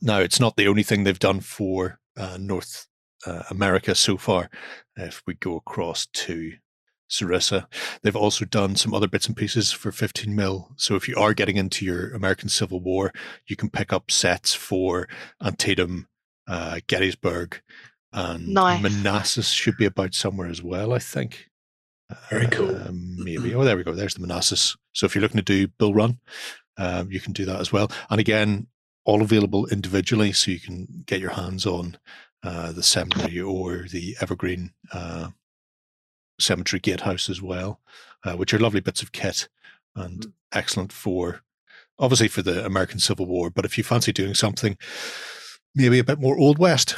Now, 0.00 0.18
it's 0.20 0.40
not 0.40 0.56
the 0.56 0.66
only 0.66 0.82
thing 0.82 1.04
they've 1.04 1.18
done 1.18 1.40
for 1.40 2.00
uh, 2.16 2.38
North 2.40 2.86
uh, 3.26 3.42
America 3.50 3.94
so 3.94 4.16
far. 4.16 4.48
If 4.96 5.22
we 5.26 5.34
go 5.34 5.56
across 5.56 6.06
to 6.06 6.52
Sarissa, 7.10 7.66
they've 8.02 8.16
also 8.16 8.46
done 8.46 8.76
some 8.76 8.94
other 8.94 9.08
bits 9.08 9.26
and 9.26 9.36
pieces 9.36 9.72
for 9.72 9.92
15 9.92 10.34
mil. 10.34 10.72
So 10.76 10.94
if 10.94 11.06
you 11.06 11.16
are 11.16 11.34
getting 11.34 11.56
into 11.56 11.84
your 11.84 12.14
American 12.14 12.48
Civil 12.48 12.80
War, 12.80 13.12
you 13.46 13.56
can 13.56 13.68
pick 13.68 13.92
up 13.92 14.10
sets 14.10 14.54
for 14.54 15.06
Antietam, 15.42 16.08
uh, 16.46 16.80
Gettysburg, 16.86 17.60
and 18.12 18.48
nice. 18.48 18.82
Manassas 18.82 19.48
should 19.48 19.76
be 19.76 19.86
about 19.86 20.14
somewhere 20.14 20.48
as 20.48 20.62
well, 20.62 20.92
I 20.92 20.98
think. 20.98 21.50
Very 22.30 22.46
cool. 22.48 22.76
Um, 22.76 23.16
maybe. 23.18 23.54
Oh, 23.54 23.64
there 23.64 23.76
we 23.76 23.82
go. 23.82 23.92
There's 23.92 24.14
the 24.14 24.20
Manassas. 24.20 24.76
So 24.92 25.06
if 25.06 25.14
you're 25.14 25.22
looking 25.22 25.38
to 25.38 25.42
do 25.42 25.68
Bull 25.68 25.94
Run, 25.94 26.18
um, 26.76 27.10
you 27.10 27.20
can 27.20 27.32
do 27.32 27.44
that 27.46 27.60
as 27.60 27.72
well. 27.72 27.90
And 28.10 28.20
again, 28.20 28.66
all 29.04 29.22
available 29.22 29.66
individually, 29.66 30.32
so 30.32 30.50
you 30.50 30.60
can 30.60 31.04
get 31.06 31.20
your 31.20 31.30
hands 31.30 31.66
on 31.66 31.98
uh, 32.42 32.72
the 32.72 32.82
cemetery 32.82 33.40
or 33.40 33.86
the 33.90 34.16
Evergreen 34.20 34.72
uh, 34.92 35.30
Cemetery 36.40 36.80
Gatehouse 36.80 37.28
as 37.28 37.40
well, 37.40 37.80
uh, 38.24 38.34
which 38.34 38.52
are 38.52 38.58
lovely 38.58 38.80
bits 38.80 39.02
of 39.02 39.12
kit 39.12 39.48
and 39.96 40.26
mm. 40.26 40.32
excellent 40.52 40.92
for 40.92 41.42
obviously 41.98 42.28
for 42.28 42.42
the 42.42 42.64
American 42.64 42.98
Civil 42.98 43.26
War. 43.26 43.50
But 43.50 43.64
if 43.64 43.78
you 43.78 43.84
fancy 43.84 44.12
doing 44.12 44.34
something 44.34 44.76
maybe 45.74 45.98
a 45.98 46.04
bit 46.04 46.20
more 46.20 46.38
Old 46.38 46.58
West 46.58 46.96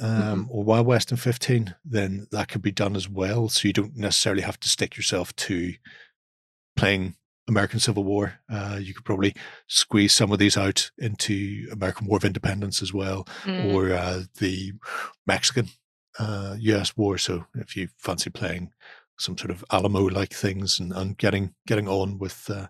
um, 0.00 0.10
mm-hmm. 0.10 0.42
or 0.50 0.64
Wild 0.64 0.86
West 0.86 1.10
in 1.10 1.16
15, 1.16 1.74
then 1.84 2.26
that 2.30 2.48
can 2.48 2.60
be 2.60 2.72
done 2.72 2.96
as 2.96 3.08
well. 3.08 3.48
So 3.48 3.68
you 3.68 3.72
don't 3.72 3.96
necessarily 3.96 4.42
have 4.42 4.60
to 4.60 4.68
stick 4.68 4.96
yourself 4.96 5.34
to 5.36 5.74
playing 6.76 7.16
American 7.48 7.80
Civil 7.80 8.04
War. 8.04 8.40
Uh, 8.48 8.78
you 8.80 8.94
could 8.94 9.04
probably 9.04 9.34
squeeze 9.66 10.12
some 10.12 10.32
of 10.32 10.38
these 10.38 10.56
out 10.56 10.90
into 10.98 11.66
American 11.72 12.06
War 12.06 12.16
of 12.16 12.24
Independence 12.24 12.82
as 12.82 12.92
well, 12.92 13.26
mm. 13.42 13.72
or 13.72 13.92
uh, 13.92 14.22
the 14.38 14.72
Mexican 15.26 15.68
uh, 16.18 16.56
U.S. 16.58 16.96
War. 16.96 17.18
So 17.18 17.46
if 17.54 17.76
you 17.76 17.88
fancy 17.98 18.30
playing 18.30 18.70
some 19.18 19.36
sort 19.36 19.50
of 19.50 19.64
Alamo-like 19.70 20.32
things 20.32 20.80
and, 20.80 20.92
and 20.92 21.16
getting 21.18 21.54
getting 21.66 21.88
on 21.88 22.18
with 22.18 22.48
uh, 22.50 22.68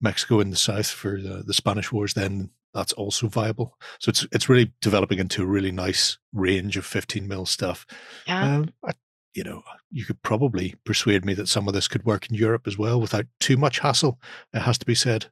Mexico 0.00 0.40
in 0.40 0.50
the 0.50 0.56
South 0.56 0.88
for 0.88 1.20
the, 1.20 1.42
the 1.46 1.54
Spanish 1.54 1.90
Wars, 1.90 2.14
then 2.14 2.50
that's 2.76 2.92
also 2.92 3.26
viable. 3.26 3.76
So 3.98 4.10
it's 4.10 4.26
it's 4.32 4.48
really 4.48 4.72
developing 4.80 5.18
into 5.18 5.42
a 5.42 5.46
really 5.46 5.72
nice 5.72 6.18
range 6.32 6.76
of 6.76 6.84
15 6.86 7.26
mil 7.26 7.46
stuff. 7.46 7.86
Yeah. 8.26 8.56
Um, 8.56 8.70
I 8.84 8.92
you 9.34 9.44
know, 9.44 9.62
you 9.90 10.04
could 10.06 10.22
probably 10.22 10.74
persuade 10.84 11.24
me 11.24 11.34
that 11.34 11.48
some 11.48 11.68
of 11.68 11.74
this 11.74 11.88
could 11.88 12.06
work 12.06 12.28
in 12.28 12.34
Europe 12.34 12.66
as 12.66 12.78
well 12.78 12.98
without 12.98 13.26
too 13.38 13.58
much 13.58 13.80
hassle. 13.80 14.18
It 14.54 14.60
has 14.60 14.78
to 14.78 14.86
be 14.86 14.94
said. 14.94 15.26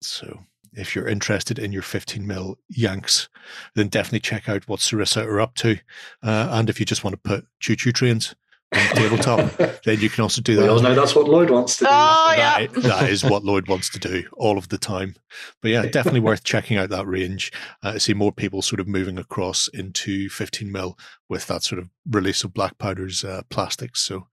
So 0.00 0.40
if 0.72 0.96
you're 0.96 1.06
interested 1.06 1.60
in 1.60 1.70
your 1.70 1.82
15 1.82 2.26
mil 2.26 2.58
Yanks, 2.68 3.28
then 3.76 3.86
definitely 3.88 4.20
check 4.20 4.48
out 4.48 4.66
what 4.66 4.80
Sarissa 4.80 5.24
are 5.24 5.40
up 5.40 5.54
to. 5.56 5.78
Uh, 6.22 6.48
and 6.50 6.68
if 6.68 6.80
you 6.80 6.86
just 6.86 7.04
want 7.04 7.14
to 7.14 7.28
put 7.28 7.46
choo 7.60 7.76
choo 7.76 7.92
trains 7.92 8.34
on 8.72 8.88
the 8.88 8.94
tabletop, 8.94 9.82
then 9.84 10.00
you 10.00 10.08
can 10.08 10.22
also 10.22 10.40
do 10.40 10.56
that. 10.56 10.62
We 10.62 10.68
all 10.68 10.80
know 10.80 10.94
that's 10.94 11.14
what 11.14 11.28
Lloyd 11.28 11.50
wants 11.50 11.76
to 11.78 11.84
do. 11.84 11.90
Oh, 11.90 12.34
yeah. 12.36 12.66
That, 12.66 12.82
that 12.82 13.10
is 13.10 13.24
what 13.24 13.44
Lloyd 13.44 13.68
wants 13.68 13.90
to 13.90 13.98
do 13.98 14.24
all 14.34 14.58
of 14.58 14.68
the 14.68 14.78
time. 14.78 15.14
But 15.60 15.70
yeah, 15.70 15.86
definitely 15.86 16.20
worth 16.20 16.44
checking 16.44 16.76
out 16.76 16.90
that 16.90 17.06
range. 17.06 17.52
Uh, 17.82 17.92
I 17.94 17.98
see 17.98 18.14
more 18.14 18.32
people 18.32 18.62
sort 18.62 18.80
of 18.80 18.88
moving 18.88 19.18
across 19.18 19.68
into 19.68 20.28
15 20.28 20.70
mil 20.70 20.98
with 21.28 21.46
that 21.46 21.62
sort 21.62 21.78
of 21.78 21.88
release 22.10 22.44
of 22.44 22.54
Black 22.54 22.78
Powder's 22.78 23.24
uh, 23.24 23.42
plastics. 23.50 24.00
So 24.00 24.28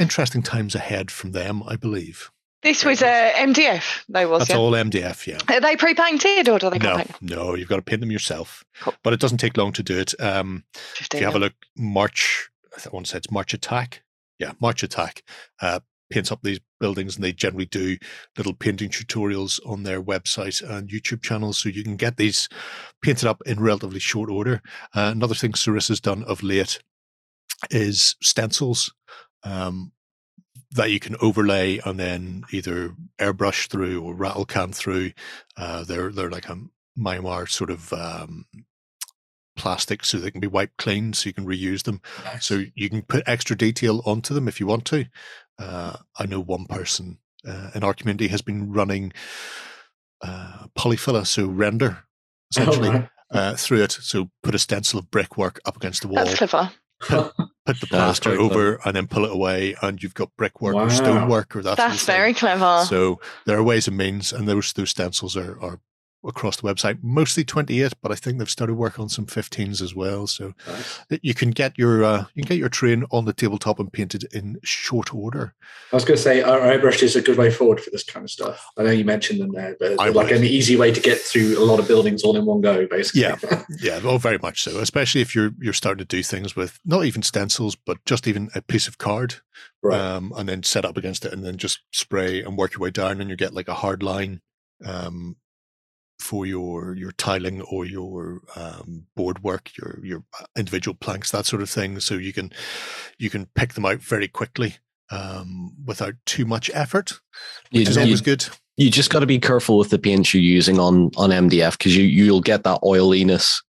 interesting 0.00 0.42
times 0.42 0.74
ahead 0.74 1.10
from 1.10 1.32
them, 1.32 1.62
I 1.66 1.76
believe. 1.76 2.30
This 2.64 2.82
was 2.82 3.02
uh, 3.02 3.30
MDF, 3.34 4.04
though, 4.08 4.26
was 4.26 4.40
That's 4.40 4.52
it? 4.52 4.56
all 4.56 4.72
MDF, 4.72 5.26
yeah. 5.26 5.54
Are 5.54 5.60
they 5.60 5.76
pre-painted 5.76 6.48
or 6.48 6.58
do 6.58 6.70
they 6.70 6.78
no, 6.78 6.96
paint? 6.96 7.10
No, 7.20 7.54
you've 7.54 7.68
got 7.68 7.76
to 7.76 7.82
paint 7.82 8.00
them 8.00 8.10
yourself. 8.10 8.64
Cool. 8.80 8.94
But 9.02 9.12
it 9.12 9.20
doesn't 9.20 9.36
take 9.36 9.58
long 9.58 9.72
to 9.74 9.82
do 9.82 9.98
it. 9.98 10.18
Um, 10.18 10.64
if 10.98 11.12
you 11.12 11.26
have 11.26 11.34
a 11.34 11.38
look, 11.38 11.52
March 11.76 12.48
I 12.76 12.88
want 12.90 13.06
to 13.06 13.12
say 13.12 13.18
it's 13.18 13.30
March 13.30 13.54
Attack. 13.54 14.02
Yeah, 14.38 14.52
March 14.60 14.82
Attack 14.82 15.22
uh, 15.62 15.80
paints 16.10 16.32
up 16.32 16.40
these 16.42 16.60
buildings, 16.80 17.16
and 17.16 17.24
they 17.24 17.32
generally 17.32 17.66
do 17.66 17.96
little 18.36 18.54
painting 18.54 18.90
tutorials 18.90 19.60
on 19.66 19.82
their 19.82 20.02
website 20.02 20.62
and 20.68 20.88
YouTube 20.88 21.22
channels, 21.22 21.58
so 21.58 21.68
you 21.68 21.84
can 21.84 21.96
get 21.96 22.16
these 22.16 22.48
painted 23.02 23.28
up 23.28 23.42
in 23.46 23.60
relatively 23.60 24.00
short 24.00 24.28
order. 24.28 24.60
Uh, 24.94 25.10
another 25.14 25.34
thing 25.34 25.52
Sarissa's 25.52 26.00
done 26.00 26.24
of 26.24 26.42
late 26.42 26.80
is 27.70 28.16
stencils. 28.22 28.92
Um, 29.44 29.92
that 30.74 30.90
you 30.90 30.98
can 30.98 31.14
overlay 31.20 31.78
and 31.84 32.00
then 32.00 32.42
either 32.50 32.94
airbrush 33.20 33.68
through 33.68 34.02
or 34.02 34.12
rattle 34.12 34.44
can 34.44 34.72
through. 34.72 35.12
Uh, 35.56 35.84
they're 35.84 36.10
they're 36.10 36.30
like 36.30 36.48
a 36.48 36.58
Mylar 36.98 37.48
sort 37.48 37.70
of 37.70 37.92
um, 37.92 38.46
plastic 39.56 40.04
so 40.04 40.18
they 40.18 40.30
can 40.30 40.40
be 40.40 40.46
wiped 40.46 40.76
clean 40.76 41.12
so 41.12 41.28
you 41.28 41.32
can 41.32 41.46
reuse 41.46 41.84
them. 41.84 42.00
Nice. 42.24 42.46
So 42.46 42.64
you 42.74 42.90
can 42.90 43.02
put 43.02 43.22
extra 43.26 43.56
detail 43.56 44.02
onto 44.04 44.34
them 44.34 44.48
if 44.48 44.60
you 44.60 44.66
want 44.66 44.84
to. 44.86 45.06
Uh, 45.58 45.96
I 46.18 46.26
know 46.26 46.40
one 46.40 46.66
person 46.66 47.18
uh, 47.46 47.70
in 47.74 47.84
our 47.84 47.94
community 47.94 48.28
has 48.28 48.42
been 48.42 48.72
running 48.72 49.12
uh, 50.22 50.66
polyfilla, 50.78 51.26
so 51.26 51.46
render 51.46 52.04
essentially 52.50 52.88
oh, 52.88 53.08
uh, 53.30 53.54
through 53.54 53.82
it. 53.82 53.92
So 53.92 54.30
put 54.42 54.54
a 54.54 54.58
stencil 54.58 54.98
of 54.98 55.10
brickwork 55.10 55.60
up 55.64 55.76
against 55.76 56.02
the 56.02 56.08
wall. 56.08 56.24
That's 56.24 56.36
clever. 56.36 56.72
Put, 57.00 57.32
put 57.66 57.80
the 57.80 57.86
plaster 57.86 58.30
over 58.30 58.80
and 58.84 58.96
then 58.96 59.06
pull 59.06 59.24
it 59.24 59.32
away, 59.32 59.74
and 59.82 60.02
you've 60.02 60.14
got 60.14 60.30
brickwork 60.36 60.74
wow. 60.74 60.84
or 60.84 60.90
stonework 60.90 61.54
or 61.54 61.62
that. 61.62 61.76
That's 61.76 62.04
very 62.04 62.34
clever. 62.34 62.84
So 62.86 63.20
there 63.46 63.58
are 63.58 63.62
ways 63.62 63.88
and 63.88 63.96
means, 63.96 64.32
and 64.32 64.48
those 64.48 64.72
those 64.72 64.90
stencils 64.90 65.36
are, 65.36 65.60
are 65.60 65.80
across 66.24 66.56
the 66.56 66.62
website, 66.62 66.98
mostly 67.02 67.44
28, 67.44 67.92
but 68.02 68.10
I 68.10 68.14
think 68.14 68.38
they've 68.38 68.50
started 68.50 68.74
work 68.74 68.98
on 68.98 69.08
some 69.08 69.26
15s 69.26 69.82
as 69.82 69.94
well. 69.94 70.26
So 70.26 70.54
nice. 70.66 71.00
you 71.22 71.34
can 71.34 71.50
get 71.50 71.78
your 71.78 72.04
uh, 72.04 72.24
you 72.34 72.42
can 72.42 72.48
get 72.48 72.58
your 72.58 72.68
train 72.68 73.04
on 73.10 73.24
the 73.24 73.32
tabletop 73.32 73.78
and 73.78 73.92
painted 73.92 74.24
in 74.32 74.58
short 74.62 75.14
order. 75.14 75.54
I 75.92 75.96
was 75.96 76.04
going 76.04 76.16
to 76.16 76.22
say 76.22 76.42
our 76.42 76.60
airbrush 76.60 77.02
is 77.02 77.16
a 77.16 77.22
good 77.22 77.38
way 77.38 77.50
forward 77.50 77.80
for 77.80 77.90
this 77.90 78.04
kind 78.04 78.24
of 78.24 78.30
stuff. 78.30 78.66
I 78.76 78.82
know 78.82 78.90
you 78.90 79.04
mentioned 79.04 79.40
them 79.40 79.52
there, 79.52 79.76
but 79.78 80.00
I 80.00 80.08
like 80.08 80.28
would. 80.28 80.36
an 80.38 80.44
easy 80.44 80.76
way 80.76 80.92
to 80.92 81.00
get 81.00 81.18
through 81.18 81.58
a 81.58 81.64
lot 81.64 81.78
of 81.78 81.88
buildings 81.88 82.22
all 82.22 82.36
in 82.36 82.46
one 82.46 82.60
go, 82.60 82.86
basically. 82.86 83.22
Yeah, 83.22 83.36
yeah, 83.80 84.00
well, 84.00 84.18
very 84.18 84.38
much 84.38 84.62
so. 84.62 84.78
Especially 84.78 85.20
if 85.20 85.34
you're 85.34 85.52
you're 85.60 85.72
starting 85.72 86.04
to 86.04 86.16
do 86.16 86.22
things 86.22 86.56
with 86.56 86.80
not 86.84 87.04
even 87.04 87.22
stencils, 87.22 87.76
but 87.76 88.04
just 88.04 88.26
even 88.26 88.50
a 88.54 88.62
piece 88.62 88.88
of 88.88 88.98
card, 88.98 89.36
right. 89.82 89.98
um, 89.98 90.32
and 90.36 90.48
then 90.48 90.62
set 90.62 90.84
up 90.84 90.96
against 90.96 91.24
it, 91.24 91.32
and 91.32 91.44
then 91.44 91.56
just 91.56 91.80
spray 91.92 92.42
and 92.42 92.56
work 92.56 92.74
your 92.74 92.80
way 92.80 92.90
down, 92.90 93.20
and 93.20 93.30
you 93.30 93.36
get 93.36 93.54
like 93.54 93.68
a 93.68 93.74
hard 93.74 94.02
line 94.02 94.40
um, 94.84 95.36
for 96.18 96.46
your 96.46 96.94
your 96.96 97.12
tiling 97.12 97.60
or 97.62 97.84
your 97.84 98.40
um, 98.56 99.06
board 99.16 99.42
work, 99.42 99.70
your 99.76 100.00
your 100.02 100.24
uh, 100.40 100.44
individual 100.56 100.94
planks, 100.94 101.30
that 101.32 101.46
sort 101.46 101.62
of 101.62 101.70
thing. 101.70 102.00
So 102.00 102.14
you 102.14 102.32
can 102.32 102.52
you 103.18 103.30
can 103.30 103.46
pick 103.54 103.74
them 103.74 103.84
out 103.86 103.98
very 104.00 104.28
quickly 104.28 104.76
um, 105.10 105.72
without 105.84 106.14
too 106.26 106.44
much 106.46 106.70
effort, 106.74 107.12
You- 107.70 107.80
which 107.80 107.88
is 107.90 107.96
you- 107.96 108.02
always 108.02 108.20
good. 108.20 108.46
You 108.76 108.90
just 108.90 109.10
got 109.10 109.20
to 109.20 109.26
be 109.26 109.38
careful 109.38 109.78
with 109.78 109.90
the 109.90 110.00
paints 110.00 110.34
you're 110.34 110.42
using 110.42 110.80
on 110.80 111.10
on 111.16 111.30
MDF 111.30 111.78
because 111.78 111.96
you 111.96 112.04
you'll 112.04 112.40
get 112.40 112.64
that 112.64 112.80
oiliness 112.84 113.62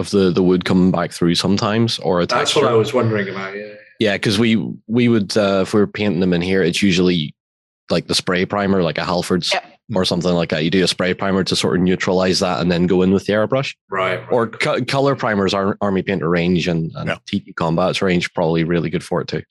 of 0.00 0.10
the 0.10 0.30
the 0.32 0.42
wood 0.42 0.64
coming 0.64 0.90
back 0.90 1.12
through 1.12 1.36
sometimes, 1.36 1.98
or 2.00 2.18
a 2.20 2.26
That's 2.26 2.50
texture. 2.52 2.62
what 2.62 2.72
I 2.72 2.76
was 2.76 2.92
wondering 2.92 3.28
about. 3.28 3.54
Yeah. 3.56 3.74
Yeah, 4.00 4.12
because 4.14 4.38
we 4.38 4.56
we 4.88 5.08
would 5.08 5.36
uh, 5.36 5.60
if 5.62 5.74
we 5.74 5.80
were 5.80 5.86
painting 5.86 6.20
them 6.20 6.32
in 6.32 6.40
here, 6.42 6.62
it's 6.62 6.82
usually 6.82 7.34
like 7.90 8.06
the 8.08 8.14
spray 8.16 8.44
primer, 8.46 8.82
like 8.82 8.98
a 8.98 9.04
Halford's 9.04 9.52
Yep. 9.52 9.77
Or 9.94 10.04
something 10.04 10.32
like 10.32 10.50
that. 10.50 10.64
You 10.64 10.70
do 10.70 10.84
a 10.84 10.88
spray 10.88 11.14
primer 11.14 11.44
to 11.44 11.56
sort 11.56 11.76
of 11.76 11.82
neutralize 11.82 12.40
that, 12.40 12.60
and 12.60 12.70
then 12.70 12.86
go 12.86 13.02
in 13.02 13.10
with 13.12 13.26
the 13.26 13.32
airbrush. 13.32 13.74
Right. 13.90 14.20
Or 14.30 14.46
co- 14.48 14.84
color 14.84 15.16
primers, 15.16 15.54
Ar- 15.54 15.78
Army 15.80 16.02
Painter 16.02 16.28
range 16.28 16.68
and, 16.68 16.92
and 16.94 17.08
Yeah. 17.08 17.18
TT 17.26 17.54
Combats 17.56 18.02
range 18.02 18.32
probably 18.34 18.64
really 18.64 18.90
good 18.90 19.02
for 19.04 19.20
it 19.20 19.28
too. 19.28 19.42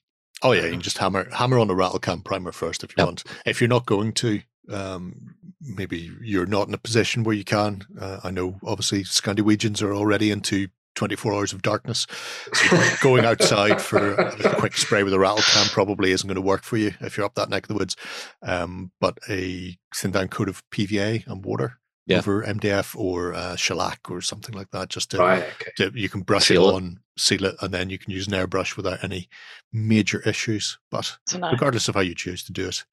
Oh 0.43 0.51
yeah, 0.51 0.65
you 0.65 0.71
can 0.71 0.81
just 0.81 0.99
hammer 0.99 1.27
hammer 1.33 1.57
on 1.57 1.69
a 1.69 1.73
rattle 1.75 1.97
can 1.99 2.21
primer 2.21 2.51
first 2.51 2.83
if 2.83 2.91
you 2.91 2.95
Yep. 2.99 3.05
want. 3.07 3.23
If 3.45 3.59
you're 3.59 3.67
not 3.67 3.87
going 3.87 4.11
to, 4.13 4.41
um, 4.69 5.33
maybe 5.61 6.11
you're 6.21 6.45
not 6.45 6.67
in 6.67 6.73
a 6.75 6.77
position 6.77 7.23
where 7.23 7.35
you 7.35 7.43
can. 7.43 7.81
Uh, 7.99 8.19
I 8.23 8.29
know 8.31 8.59
obviously 8.63 9.03
Scandinavians 9.03 9.81
are 9.81 9.95
already 9.95 10.29
into 10.29 10.67
24 10.97 11.33
hours 11.33 11.53
of 11.53 11.61
darkness. 11.61 12.05
So 12.53 12.83
going 13.01 13.23
outside 13.23 13.81
for 13.81 14.15
a 14.15 14.55
quick 14.59 14.75
spray 14.75 15.03
with 15.03 15.13
a 15.13 15.19
rattle 15.19 15.37
can 15.43 15.67
probably 15.67 16.11
isn't 16.11 16.27
going 16.27 16.35
to 16.35 16.41
work 16.41 16.63
for 16.63 16.75
you 16.75 16.91
if 17.01 17.15
you're 17.15 17.25
up 17.25 17.35
that 17.35 17.49
neck 17.49 17.63
of 17.63 17.67
the 17.69 17.75
woods. 17.75 17.95
Um, 18.41 18.91
but 18.99 19.17
a 19.29 19.77
thin 19.95 20.11
down 20.11 20.27
coat 20.27 20.49
of 20.49 20.67
PVA 20.71 21.25
and 21.27 21.45
water 21.45 21.79
Yeah. 22.07 22.17
over 22.17 22.43
MDF 22.43 22.95
or 22.95 23.33
uh, 23.33 23.55
shellac 23.55 24.09
or 24.09 24.21
something 24.21 24.55
like 24.55 24.71
that, 24.71 24.89
just 24.89 25.11
to 25.11 25.19
right. 25.19 25.43
Okay. 25.61 25.71
to- 25.77 25.91
you 25.99 26.09
can 26.09 26.21
brush 26.21 26.47
Seal 26.47 26.65
it 26.69 26.71
it. 26.71 26.75
on, 26.75 26.99
seal 27.17 27.45
it, 27.45 27.55
and 27.61 27.73
then 27.73 27.89
you 27.89 27.97
can 27.99 28.11
use 28.11 28.27
an 28.27 28.33
airbrush 28.33 28.75
without 28.75 29.03
any 29.03 29.29
major 29.71 30.21
issues. 30.27 30.79
But 30.89 31.17
So 31.27 31.39
regardless 31.39 31.87
of 31.87 31.95
how 31.95 32.01
you 32.01 32.15
choose 32.15 32.43
to 32.45 32.51
do 32.53 32.67
it, 32.69 32.85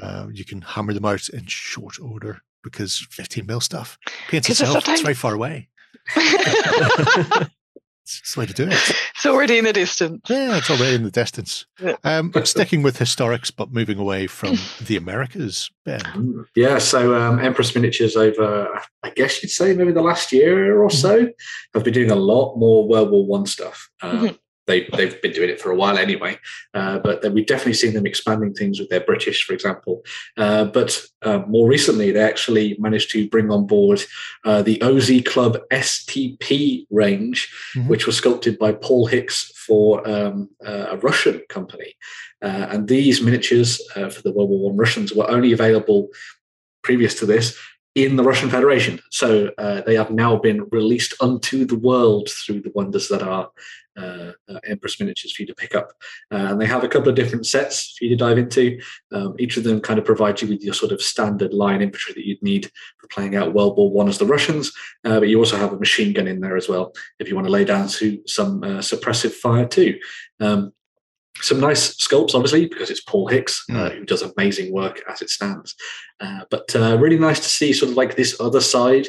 uh, 0.00 0.28
you 0.32 0.44
can 0.44 0.60
hammer 0.62 0.92
them 0.94 1.04
out 1.04 1.28
in 1.30 1.46
short 1.46 1.98
order 2.00 2.42
because 2.62 2.98
15 3.10 3.46
mil 3.46 3.60
stuff 3.60 3.98
paints 4.28 4.50
itself. 4.50 4.86
It's 4.86 5.00
very 5.00 5.14
far 5.14 5.34
away. 5.34 5.69
It's 8.12 8.34
the 8.34 8.40
way 8.40 8.46
to 8.46 8.52
do 8.52 8.64
it. 8.64 8.72
it's 9.14 9.24
already 9.24 9.58
in 9.58 9.64
the 9.64 9.72
distance. 9.72 10.22
Yeah, 10.28 10.56
it's 10.56 10.68
already 10.68 10.96
in 10.96 11.04
the 11.04 11.12
distance. 11.12 11.64
Yeah. 11.80 11.94
Um, 12.02 12.32
sticking 12.44 12.82
with 12.82 12.98
historics, 12.98 13.52
but 13.54 13.72
moving 13.72 13.98
away 13.98 14.26
from 14.26 14.56
the 14.84 14.96
Americas, 14.96 15.70
Ben. 15.84 16.44
Yeah, 16.56 16.78
so 16.78 17.14
um, 17.14 17.38
Empress 17.38 17.72
Miniatures 17.72 18.16
over, 18.16 18.80
I 19.04 19.10
guess 19.10 19.40
you'd 19.42 19.50
say 19.50 19.74
maybe 19.74 19.92
the 19.92 20.02
last 20.02 20.32
year 20.32 20.82
or 20.82 20.90
so, 20.90 21.28
have 21.72 21.84
been 21.84 21.94
doing 21.94 22.10
a 22.10 22.16
lot 22.16 22.56
more 22.56 22.88
World 22.88 23.12
War 23.12 23.24
One 23.26 23.46
stuff. 23.46 23.88
Um, 24.02 24.18
Mhm. 24.30 24.38
They, 24.70 24.80
they've 24.96 25.20
been 25.24 25.32
doing 25.38 25.50
it 25.50 25.60
for 25.60 25.70
a 25.70 25.78
while 25.82 25.98
anyway, 25.98 26.38
uh, 26.78 26.96
but 27.06 27.16
then 27.20 27.34
we've 27.34 27.46
definitely 27.52 27.74
seen 27.82 27.94
them 27.94 28.06
expanding 28.06 28.54
things 28.54 28.78
with 28.78 28.88
their 28.90 29.04
British, 29.10 29.38
for 29.44 29.52
example. 29.52 29.94
Uh, 30.36 30.64
but 30.78 30.90
uh, 31.22 31.40
more 31.54 31.68
recently, 31.68 32.08
they 32.12 32.22
actually 32.32 32.76
managed 32.78 33.10
to 33.10 33.28
bring 33.28 33.50
on 33.50 33.66
board 33.66 34.00
uh, 34.48 34.62
the 34.62 34.80
OZ 34.82 35.10
Club 35.32 35.52
STP 35.72 36.86
range, 36.90 37.38
Mhm. 37.76 37.88
which 37.88 38.06
was 38.06 38.16
sculpted 38.16 38.58
by 38.64 38.72
Paul 38.72 39.06
Hicks 39.06 39.38
for 39.66 39.86
um, 40.08 40.48
a 40.64 40.96
Russian 41.08 41.36
company. 41.48 41.90
Uh, 42.42 42.66
and 42.72 42.88
these 42.88 43.20
miniatures 43.26 43.80
uh, 43.96 44.08
for 44.08 44.22
the 44.22 44.32
World 44.32 44.50
War 44.50 44.70
One 44.70 44.76
Russians 44.84 45.12
were 45.12 45.30
only 45.30 45.52
available 45.52 46.08
previous 46.82 47.14
to 47.20 47.26
this 47.26 47.46
in 47.94 48.16
the 48.16 48.22
Russian 48.30 48.50
Federation. 48.50 49.00
So 49.10 49.50
uh, 49.58 49.82
they 49.86 49.96
have 49.96 50.10
now 50.10 50.36
been 50.36 50.60
released 50.70 51.14
unto 51.20 51.64
the 51.66 51.78
world 51.78 52.28
through 52.30 52.60
the 52.62 52.72
wonders 52.74 53.08
that 53.08 53.22
are 53.22 53.50
uh, 53.96 54.32
uh, 54.48 54.60
Empress 54.64 55.00
miniatures 55.00 55.32
for 55.32 55.42
you 55.42 55.46
to 55.46 55.54
pick 55.54 55.74
up. 55.74 55.92
Uh, 56.32 56.48
and 56.50 56.60
they 56.60 56.66
have 56.66 56.84
a 56.84 56.88
couple 56.88 57.08
of 57.08 57.14
different 57.14 57.46
sets 57.46 57.96
for 57.96 58.04
you 58.04 58.10
to 58.10 58.16
dive 58.16 58.38
into. 58.38 58.80
Um, 59.12 59.34
each 59.38 59.56
of 59.56 59.64
them 59.64 59.80
kind 59.80 59.98
of 59.98 60.04
provides 60.04 60.42
you 60.42 60.48
with 60.48 60.62
your 60.62 60.74
sort 60.74 60.92
of 60.92 61.02
standard 61.02 61.52
line 61.52 61.82
infantry 61.82 62.14
that 62.14 62.26
you'd 62.26 62.42
need 62.42 62.70
for 62.98 63.08
playing 63.08 63.36
out 63.36 63.54
World 63.54 63.76
War 63.76 63.90
One 63.90 64.08
as 64.08 64.18
the 64.18 64.26
Russians. 64.26 64.72
Uh, 65.04 65.20
but 65.20 65.28
you 65.28 65.38
also 65.38 65.56
have 65.56 65.72
a 65.72 65.78
machine 65.78 66.12
gun 66.12 66.28
in 66.28 66.40
there 66.40 66.56
as 66.56 66.68
well 66.68 66.92
if 67.18 67.28
you 67.28 67.34
want 67.34 67.46
to 67.46 67.52
lay 67.52 67.64
down 67.64 67.88
to 67.88 68.20
some 68.26 68.62
uh, 68.62 68.78
suppressive 68.78 69.32
fire 69.32 69.66
too. 69.66 69.98
Um, 70.40 70.72
some 71.42 71.60
nice 71.60 71.96
sculpts, 71.96 72.34
obviously, 72.34 72.66
because 72.66 72.90
it's 72.90 73.00
Paul 73.00 73.26
Hicks, 73.28 73.64
uh, 73.72 73.90
who 73.90 74.04
does 74.04 74.22
amazing 74.22 74.72
work 74.72 75.02
as 75.08 75.22
it 75.22 75.30
stands. 75.30 75.74
Uh, 76.20 76.40
but 76.50 76.74
uh, 76.76 76.98
really 76.98 77.18
nice 77.18 77.40
to 77.40 77.48
see 77.48 77.72
sort 77.72 77.90
of 77.90 77.96
like 77.96 78.14
this 78.14 78.38
other 78.40 78.60
side 78.60 79.06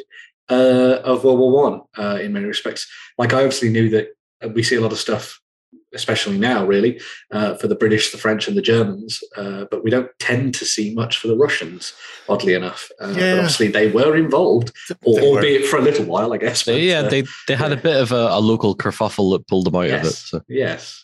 uh, 0.49 0.99
of 1.03 1.23
World 1.23 1.39
War 1.39 1.51
One 1.51 1.81
uh, 1.97 2.19
in 2.21 2.33
many 2.33 2.45
respects. 2.45 2.89
Like 3.17 3.33
I 3.33 3.37
obviously 3.37 3.69
knew 3.69 3.89
that 3.89 4.09
we 4.53 4.63
see 4.63 4.75
a 4.75 4.81
lot 4.81 4.91
of 4.91 4.97
stuff, 4.97 5.39
especially 5.93 6.37
now, 6.37 6.65
really, 6.65 6.99
uh, 7.31 7.55
for 7.55 7.67
the 7.67 7.75
British, 7.75 8.11
the 8.11 8.17
French, 8.17 8.47
and 8.47 8.55
the 8.55 8.61
Germans, 8.61 9.21
uh, 9.35 9.65
but 9.69 9.83
we 9.83 9.89
don't 9.89 10.09
tend 10.19 10.53
to 10.55 10.65
see 10.65 10.93
much 10.95 11.17
for 11.17 11.27
the 11.27 11.35
Russians, 11.35 11.93
oddly 12.29 12.53
enough. 12.53 12.89
Uh, 13.01 13.13
But 13.13 13.21
Yeah. 13.21 13.33
obviously, 13.35 13.67
they 13.67 13.89
were 13.89 14.15
involved, 14.15 14.71
They 14.87 14.95
were- 15.05 15.19
albeit 15.21 15.65
for 15.65 15.77
a 15.77 15.81
little 15.81 16.05
while, 16.05 16.31
I 16.33 16.37
guess. 16.37 16.63
But, 16.63 16.79
yeah, 16.81 17.01
uh, 17.01 17.09
they 17.09 17.23
they 17.47 17.55
had 17.55 17.71
a 17.73 17.77
bit 17.77 17.97
of 18.01 18.11
a, 18.13 18.27
a 18.31 18.39
local 18.39 18.73
kerfuffle 18.75 19.31
that 19.33 19.47
pulled 19.47 19.65
them 19.65 19.75
out 19.75 19.85
of 19.85 19.91
it. 19.91 20.03
yes, 20.03 20.17
So. 20.29 20.41
yes. 20.47 21.03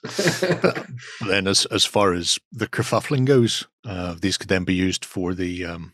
Then, 1.28 1.48
as 1.48 1.66
as 1.66 1.86
far 1.86 2.14
as 2.14 2.40
the 2.52 2.68
kerfuffling 2.68 3.26
goes, 3.26 3.66
uh, 3.86 4.16
these 4.22 4.38
could 4.38 4.50
then 4.50 4.64
be 4.64 4.74
used 4.76 5.04
for 5.06 5.34
the 5.34 5.66
um, 5.66 5.94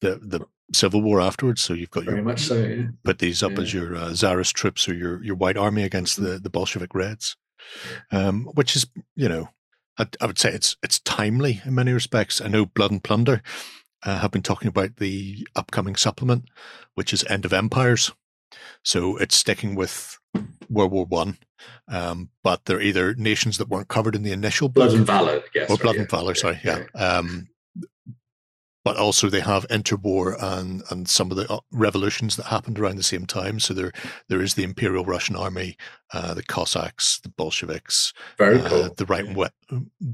the 0.00 0.16
the 0.20 0.40
Civil 0.74 1.02
War 1.02 1.20
afterwards. 1.20 1.62
So 1.62 1.74
you've 1.74 1.90
got 1.90 2.04
Very 2.04 2.16
your 2.16 2.24
much 2.24 2.42
so. 2.42 2.56
Yeah. 2.56 2.86
put 3.04 3.18
these 3.18 3.42
up 3.42 3.58
as 3.58 3.72
your 3.72 3.96
uh, 3.96 4.12
Tsarist 4.12 4.54
troops 4.54 4.88
or 4.88 4.94
your 4.94 5.22
your 5.22 5.36
White 5.36 5.56
Army 5.56 5.82
against 5.82 6.20
the 6.20 6.38
the 6.38 6.50
Bolshevik 6.50 6.94
Reds, 6.94 7.36
um, 8.10 8.48
which 8.54 8.76
is 8.76 8.86
you 9.16 9.28
know 9.28 9.48
I, 9.98 10.06
I 10.20 10.26
would 10.26 10.38
say 10.38 10.52
it's 10.52 10.76
it's 10.82 11.00
timely 11.00 11.60
in 11.64 11.74
many 11.74 11.92
respects. 11.92 12.40
I 12.40 12.48
know 12.48 12.66
Blood 12.66 12.90
and 12.90 13.02
Plunder 13.02 13.42
uh, 14.02 14.18
have 14.18 14.30
been 14.30 14.42
talking 14.42 14.68
about 14.68 14.96
the 14.96 15.46
upcoming 15.54 15.96
supplement, 15.96 16.44
which 16.94 17.12
is 17.12 17.24
End 17.24 17.44
of 17.44 17.52
Empires. 17.52 18.12
So 18.82 19.16
it's 19.16 19.36
sticking 19.36 19.74
with 19.74 20.18
World 20.68 20.92
War 20.92 21.04
One, 21.04 21.38
um, 21.88 22.30
but 22.42 22.64
they're 22.64 22.80
either 22.80 23.14
nations 23.14 23.58
that 23.58 23.68
weren't 23.68 23.88
covered 23.88 24.14
in 24.14 24.22
the 24.22 24.32
initial 24.32 24.68
book, 24.68 24.88
Blood 24.88 24.96
and 24.96 25.06
Valor, 25.06 25.42
yes. 25.54 25.70
or 25.70 25.74
right, 25.74 25.82
Blood 25.82 25.94
yeah. 25.94 26.00
and 26.02 26.10
Valor, 26.10 26.34
sorry, 26.34 26.60
yeah. 26.64 26.84
Um, 26.94 27.48
but 28.84 28.96
also 28.96 29.28
they 29.28 29.40
have 29.40 29.66
interwar 29.68 30.36
and 30.42 30.82
and 30.90 31.08
some 31.08 31.30
of 31.30 31.36
the 31.36 31.50
uh, 31.52 31.60
revolutions 31.70 32.36
that 32.36 32.46
happened 32.46 32.78
around 32.78 32.96
the 32.96 33.02
same 33.02 33.26
time. 33.26 33.60
So 33.60 33.74
there 33.74 33.92
there 34.28 34.42
is 34.42 34.54
the 34.54 34.64
Imperial 34.64 35.04
Russian 35.04 35.36
Army, 35.36 35.76
uh, 36.12 36.34
the 36.34 36.42
Cossacks, 36.42 37.20
the 37.20 37.28
Bolsheviks, 37.28 38.12
Very 38.38 38.60
uh, 38.60 38.90
the 38.96 39.06
right 39.06 39.24
and 39.24 39.36
wet, 39.36 39.52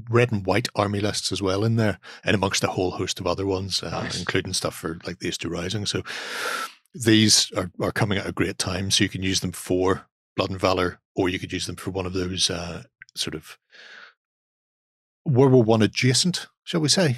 red 0.09 0.31
and 0.31 0.45
white 0.45 0.67
army 0.75 0.99
lists 0.99 1.31
as 1.31 1.41
well 1.41 1.63
in 1.63 1.75
there, 1.77 1.99
and 2.23 2.35
amongst 2.35 2.63
a 2.63 2.67
whole 2.67 2.91
host 2.91 3.19
of 3.19 3.27
other 3.27 3.45
ones, 3.45 3.81
uh, 3.83 3.89
Nice. 3.89 4.19
including 4.19 4.53
stuff 4.53 4.75
for 4.75 4.99
like 5.05 5.19
the 5.19 5.27
Easter 5.27 5.49
Rising. 5.49 5.85
So 5.85 6.03
these 6.93 7.51
are, 7.55 7.71
are 7.81 7.91
coming 7.91 8.17
at 8.17 8.27
a 8.27 8.31
great 8.31 8.57
time. 8.57 8.91
So 8.91 9.03
you 9.03 9.09
can 9.09 9.23
use 9.23 9.39
them 9.41 9.51
for 9.51 10.07
Blood 10.35 10.51
and 10.51 10.59
Valor, 10.59 10.99
or 11.15 11.29
you 11.29 11.39
could 11.39 11.53
use 11.53 11.65
them 11.65 11.75
for 11.75 11.91
one 11.91 12.05
of 12.05 12.13
those 12.13 12.49
uh, 12.49 12.83
sort 13.15 13.35
of 13.35 13.57
World 15.25 15.51
War 15.51 15.63
One 15.63 15.81
adjacent, 15.81 16.47
shall 16.63 16.81
we 16.81 16.89
say, 16.89 17.17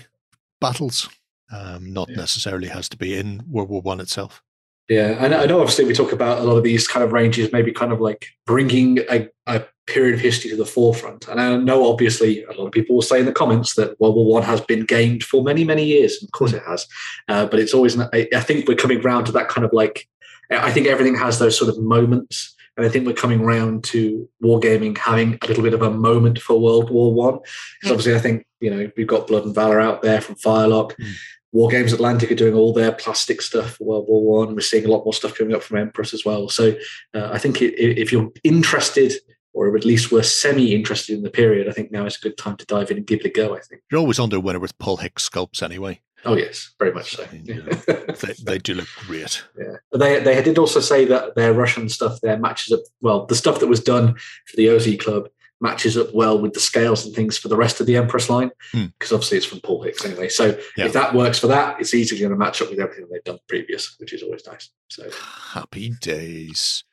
battles. 0.59 1.09
Um, 1.51 1.91
not 1.91 2.09
Yeah. 2.09 2.17
necessarily 2.17 2.67
has 2.69 2.87
to 2.89 2.97
be 2.97 3.17
in 3.17 3.43
World 3.49 3.69
War 3.69 3.81
One 3.81 3.99
itself. 3.99 4.41
Yeah, 4.89 5.23
and 5.23 5.33
I 5.33 5.45
know 5.45 5.61
obviously 5.61 5.85
we 5.85 5.93
talk 5.93 6.11
about 6.11 6.39
a 6.39 6.43
lot 6.43 6.57
of 6.57 6.63
these 6.63 6.87
kind 6.87 7.03
of 7.03 7.13
ranges, 7.13 7.51
maybe 7.53 7.71
kind 7.71 7.93
of 7.93 8.01
like 8.01 8.27
bringing 8.45 8.99
a, 9.09 9.29
a 9.47 9.63
period 9.87 10.15
of 10.15 10.19
history 10.19 10.49
to 10.49 10.57
the 10.57 10.65
forefront. 10.65 11.27
And 11.29 11.39
I 11.39 11.55
know 11.55 11.89
obviously 11.89 12.43
a 12.43 12.51
lot 12.53 12.65
of 12.65 12.71
people 12.73 12.95
will 12.95 13.01
say 13.01 13.19
in 13.19 13.25
the 13.25 13.31
comments 13.31 13.75
that 13.75 13.99
World 14.01 14.15
War 14.15 14.25
One 14.25 14.43
has 14.43 14.59
been 14.59 14.83
gamed 14.85 15.23
for 15.23 15.43
many, 15.43 15.63
many 15.63 15.85
years. 15.85 16.21
Of 16.21 16.31
course 16.31 16.51
it 16.51 16.63
has, 16.67 16.87
uh, 17.29 17.45
but 17.45 17.59
it's 17.59 17.73
always. 17.73 17.97
I 17.99 18.27
I 18.35 18.41
think 18.41 18.67
we're 18.67 18.75
coming 18.75 19.01
round 19.01 19.25
to 19.27 19.31
that 19.33 19.49
kind 19.49 19.63
of 19.65 19.71
like. 19.73 20.07
I 20.49 20.71
think 20.71 20.87
everything 20.87 21.15
has 21.15 21.39
those 21.39 21.57
sort 21.57 21.69
of 21.69 21.81
moments, 21.81 22.53
and 22.75 22.85
I 22.85 22.89
think 22.89 23.05
we're 23.05 23.13
coming 23.13 23.41
round 23.43 23.85
to 23.85 24.27
wargaming 24.43 24.97
having 24.97 25.37
a 25.41 25.47
little 25.47 25.63
bit 25.63 25.73
of 25.73 25.81
a 25.81 25.91
moment 25.91 26.39
for 26.41 26.59
World 26.59 26.89
War 26.89 27.13
One. 27.13 27.39
Because 27.79 27.91
obviously, 27.91 28.15
I 28.15 28.19
think 28.19 28.45
you 28.59 28.69
know 28.69 28.91
we've 28.97 29.07
got 29.07 29.27
Blood 29.27 29.45
and 29.45 29.55
Valor 29.55 29.79
out 29.79 30.01
there 30.01 30.19
from 30.19 30.35
Firelock. 30.35 30.97
Mm. 30.97 31.13
Wargames 31.53 31.93
Atlantic 31.93 32.31
are 32.31 32.35
doing 32.35 32.53
all 32.53 32.73
their 32.73 32.91
plastic 32.93 33.41
stuff 33.41 33.75
for 33.75 33.83
World 33.85 34.05
War 34.07 34.39
One. 34.45 34.55
We're 34.55 34.61
seeing 34.61 34.85
a 34.85 34.89
lot 34.91 35.03
more 35.03 35.13
stuff 35.13 35.35
coming 35.37 35.53
up 35.55 35.63
from 35.63 35.77
Empress 35.77 36.13
as 36.13 36.23
well. 36.25 36.47
So 36.49 36.73
uh, 37.13 37.29
I 37.31 37.37
think 37.37 37.61
i 37.61 37.65
i- 37.65 37.71
if 37.77 38.11
you're 38.11 38.31
interested, 38.43 39.13
or 39.53 39.75
at 39.75 39.83
least 39.83 40.11
were 40.13 40.23
semi-interested 40.23 41.13
in 41.15 41.23
the 41.23 41.29
period, 41.29 41.67
I 41.67 41.71
think 41.73 41.91
now 41.91 42.05
is 42.05 42.15
a 42.17 42.21
good 42.21 42.37
time 42.37 42.55
to 42.57 42.65
dive 42.65 42.89
in 42.89 42.97
and 42.97 43.05
give 43.05 43.19
it 43.19 43.25
a 43.25 43.29
go. 43.29 43.55
I 43.55 43.59
think. 43.59 43.81
You're 43.91 43.99
always 43.99 44.19
under 44.19 44.39
winner 44.39 44.59
with 44.59 44.77
Paul 44.79 44.97
Hicks 44.97 45.27
sculpts 45.27 45.61
anyway. 45.61 45.99
Oh 46.23 46.35
yes, 46.37 46.71
very 46.79 46.93
much 46.93 47.15
so. 47.15 47.25
Yeah. 47.43 47.61
They, 47.87 48.33
they 48.45 48.57
do 48.59 48.75
look 48.75 48.87
great. 49.07 49.43
Yeah, 49.59 49.77
but 49.91 49.97
they 49.99 50.19
they 50.23 50.41
did 50.43 50.57
also 50.59 50.79
say 50.79 51.03
that 51.05 51.35
their 51.35 51.51
Russian 51.53 51.89
stuff 51.89 52.19
there 52.21 52.37
matches 52.37 52.71
up 52.73 52.81
well. 53.01 53.25
The 53.25 53.35
stuff 53.35 53.59
that 53.59 53.67
was 53.67 53.83
done 53.83 54.13
for 54.45 54.55
the 54.55 54.69
OZ 54.69 54.95
Club 54.99 55.27
matches 55.61 55.95
up 55.97 56.07
well 56.13 56.37
with 56.39 56.53
the 56.53 56.59
scales 56.59 57.05
and 57.05 57.15
things 57.15 57.37
for 57.37 57.47
the 57.47 57.55
rest 57.55 57.79
of 57.79 57.85
the 57.87 57.95
Empress 57.95 58.29
line 58.29 58.51
Hmm. 58.71 58.85
because 58.97 59.11
obviously 59.13 59.37
it's 59.37 59.45
from 59.45 59.61
Paul 59.61 59.83
Hicks 59.83 60.03
anyway. 60.03 60.27
So 60.29 60.57
Yeah. 60.75 60.85
if 60.85 60.93
that 60.93 61.13
works 61.13 61.39
for 61.39 61.47
that, 61.47 61.79
it's 61.79 61.93
easily 61.93 62.19
going 62.19 62.31
to 62.31 62.37
match 62.37 62.61
up 62.61 62.69
with 62.69 62.79
everything 62.79 63.07
they've 63.11 63.23
done 63.23 63.39
previous, 63.47 63.95
which 63.99 64.11
is 64.13 64.23
always 64.23 64.45
nice. 64.47 64.69
So 64.89 65.09
Happy 65.53 65.91
days. 66.01 66.83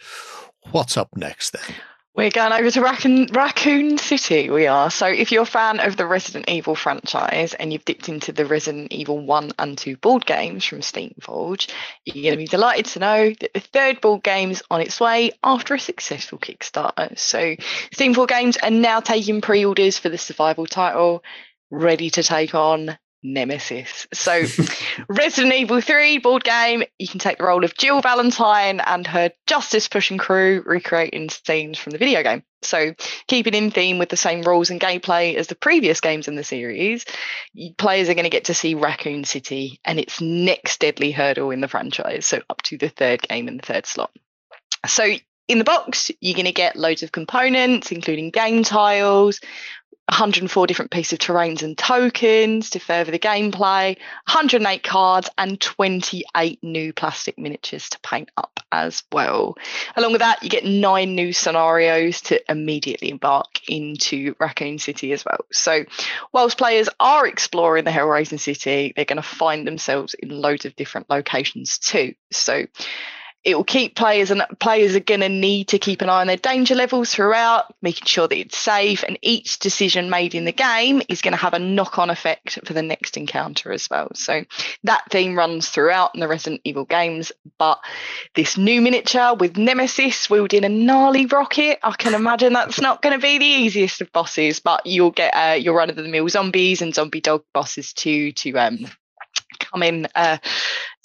What's 0.70 0.96
up 0.96 1.08
next 1.16 1.52
then? 1.52 1.74
We're 2.18 2.30
going 2.30 2.52
over 2.52 2.68
to 2.68 2.82
Raccoon, 2.82 3.28
Raccoon 3.30 3.96
City, 3.96 4.50
we 4.50 4.66
are. 4.66 4.90
So, 4.90 5.06
if 5.06 5.30
you're 5.30 5.44
a 5.44 5.46
fan 5.46 5.78
of 5.78 5.96
the 5.96 6.04
Resident 6.04 6.48
Evil 6.48 6.74
franchise 6.74 7.54
and 7.54 7.72
you've 7.72 7.84
dipped 7.84 8.08
into 8.08 8.32
the 8.32 8.44
Resident 8.44 8.90
Evil 8.90 9.20
1 9.20 9.52
and 9.56 9.78
2 9.78 9.98
board 9.98 10.26
games 10.26 10.64
from 10.64 10.80
Steamforge, 10.80 11.70
you're 12.04 12.24
going 12.24 12.32
to 12.32 12.36
be 12.36 12.48
delighted 12.48 12.86
to 12.86 12.98
know 12.98 13.32
that 13.38 13.54
the 13.54 13.60
third 13.60 14.00
board 14.00 14.24
game 14.24 14.50
is 14.50 14.64
on 14.68 14.80
its 14.80 14.98
way 14.98 15.30
after 15.44 15.74
a 15.74 15.78
successful 15.78 16.38
Kickstarter. 16.38 17.16
So, 17.16 17.54
Steamforge 17.94 18.30
Games 18.30 18.56
are 18.56 18.70
now 18.72 18.98
taking 18.98 19.40
pre 19.40 19.64
orders 19.64 19.96
for 19.96 20.08
the 20.08 20.18
survival 20.18 20.66
title, 20.66 21.22
ready 21.70 22.10
to 22.10 22.24
take 22.24 22.52
on 22.52 22.98
nemesis. 23.22 24.06
So, 24.12 24.44
Resident 25.08 25.54
Evil 25.54 25.80
3 25.80 26.18
board 26.18 26.44
game, 26.44 26.84
you 26.98 27.08
can 27.08 27.18
take 27.18 27.38
the 27.38 27.44
role 27.44 27.64
of 27.64 27.76
Jill 27.76 28.00
Valentine 28.00 28.80
and 28.80 29.06
her 29.06 29.30
justice 29.46 29.88
pushing 29.88 30.18
crew, 30.18 30.62
recreating 30.64 31.28
scenes 31.28 31.78
from 31.78 31.92
the 31.92 31.98
video 31.98 32.22
game. 32.22 32.42
So, 32.62 32.94
keeping 33.26 33.54
in 33.54 33.70
theme 33.70 33.98
with 33.98 34.08
the 34.08 34.16
same 34.16 34.42
rules 34.42 34.70
and 34.70 34.80
gameplay 34.80 35.34
as 35.34 35.46
the 35.46 35.54
previous 35.54 36.00
games 36.00 36.28
in 36.28 36.34
the 36.34 36.44
series, 36.44 37.04
players 37.76 38.08
are 38.08 38.14
going 38.14 38.24
to 38.24 38.30
get 38.30 38.46
to 38.46 38.54
see 38.54 38.74
Raccoon 38.74 39.24
City 39.24 39.80
and 39.84 39.98
its 39.98 40.20
next 40.20 40.80
deadly 40.80 41.12
hurdle 41.12 41.50
in 41.50 41.60
the 41.60 41.68
franchise. 41.68 42.26
So, 42.26 42.42
up 42.50 42.62
to 42.62 42.78
the 42.78 42.88
third 42.88 43.22
game 43.22 43.48
in 43.48 43.56
the 43.56 43.66
third 43.66 43.86
slot. 43.86 44.10
So, 44.86 45.14
in 45.48 45.58
the 45.58 45.64
box, 45.64 46.10
you're 46.20 46.34
going 46.34 46.44
to 46.44 46.52
get 46.52 46.76
loads 46.76 47.02
of 47.02 47.10
components, 47.10 47.90
including 47.90 48.30
game 48.30 48.62
tiles, 48.62 49.40
104 50.08 50.66
different 50.66 50.90
pieces 50.90 51.12
of 51.12 51.18
terrains 51.18 51.62
and 51.62 51.76
tokens 51.76 52.70
to 52.70 52.78
further 52.78 53.10
the 53.10 53.18
gameplay, 53.18 53.96
108 54.26 54.82
cards, 54.82 55.28
and 55.36 55.60
28 55.60 56.58
new 56.62 56.92
plastic 56.94 57.38
miniatures 57.38 57.90
to 57.90 58.00
paint 58.00 58.30
up 58.36 58.60
as 58.72 59.02
well. 59.12 59.56
Along 59.96 60.12
with 60.12 60.20
that, 60.20 60.42
you 60.42 60.48
get 60.48 60.64
nine 60.64 61.14
new 61.14 61.32
scenarios 61.32 62.22
to 62.22 62.40
immediately 62.50 63.10
embark 63.10 63.60
into 63.68 64.34
Raccoon 64.40 64.78
City 64.78 65.12
as 65.12 65.24
well. 65.24 65.44
So, 65.52 65.84
whilst 66.32 66.56
players 66.56 66.88
are 66.98 67.26
exploring 67.26 67.84
the 67.84 67.92
Horizon 67.92 68.38
City, 68.38 68.94
they're 68.96 69.04
going 69.04 69.16
to 69.16 69.22
find 69.22 69.66
themselves 69.66 70.14
in 70.14 70.30
loads 70.30 70.64
of 70.64 70.74
different 70.74 71.10
locations 71.10 71.78
too. 71.78 72.14
So, 72.30 72.64
it 73.44 73.56
will 73.56 73.64
keep 73.64 73.94
players 73.94 74.30
and 74.30 74.44
players 74.58 74.96
are 74.96 75.00
going 75.00 75.20
to 75.20 75.28
need 75.28 75.68
to 75.68 75.78
keep 75.78 76.02
an 76.02 76.08
eye 76.08 76.20
on 76.20 76.26
their 76.26 76.36
danger 76.36 76.74
levels 76.74 77.14
throughout, 77.14 77.72
making 77.80 78.06
sure 78.06 78.26
that 78.26 78.38
it's 78.38 78.58
safe. 78.58 79.04
And 79.04 79.18
each 79.22 79.60
decision 79.60 80.10
made 80.10 80.34
in 80.34 80.44
the 80.44 80.52
game 80.52 81.02
is 81.08 81.22
going 81.22 81.32
to 81.32 81.38
have 81.38 81.54
a 81.54 81.58
knock 81.58 81.98
on 81.98 82.10
effect 82.10 82.58
for 82.64 82.72
the 82.72 82.82
next 82.82 83.16
encounter 83.16 83.72
as 83.72 83.88
well. 83.88 84.08
So 84.14 84.44
that 84.84 85.04
theme 85.10 85.36
runs 85.36 85.68
throughout 85.68 86.14
in 86.14 86.20
the 86.20 86.28
Resident 86.28 86.62
Evil 86.64 86.84
games. 86.84 87.30
But 87.58 87.80
this 88.34 88.58
new 88.58 88.80
miniature 88.80 89.34
with 89.34 89.56
Nemesis 89.56 90.28
wielding 90.28 90.64
a 90.64 90.68
gnarly 90.68 91.26
rocket, 91.26 91.78
I 91.82 91.92
can 91.92 92.14
imagine 92.14 92.52
that's 92.52 92.80
not 92.80 93.02
going 93.02 93.18
to 93.18 93.22
be 93.22 93.38
the 93.38 93.44
easiest 93.44 94.00
of 94.00 94.12
bosses, 94.12 94.58
but 94.58 94.84
you'll 94.84 95.12
get 95.12 95.30
uh, 95.30 95.54
your 95.54 95.76
run 95.76 95.90
of 95.90 95.96
the 95.96 96.02
mill 96.02 96.28
zombies 96.28 96.82
and 96.82 96.94
zombie 96.94 97.20
dog 97.20 97.44
bosses 97.54 97.92
too 97.92 98.32
to 98.32 98.52
um, 98.54 98.86
come 99.70 99.82
in 99.82 100.08
uh, 100.14 100.38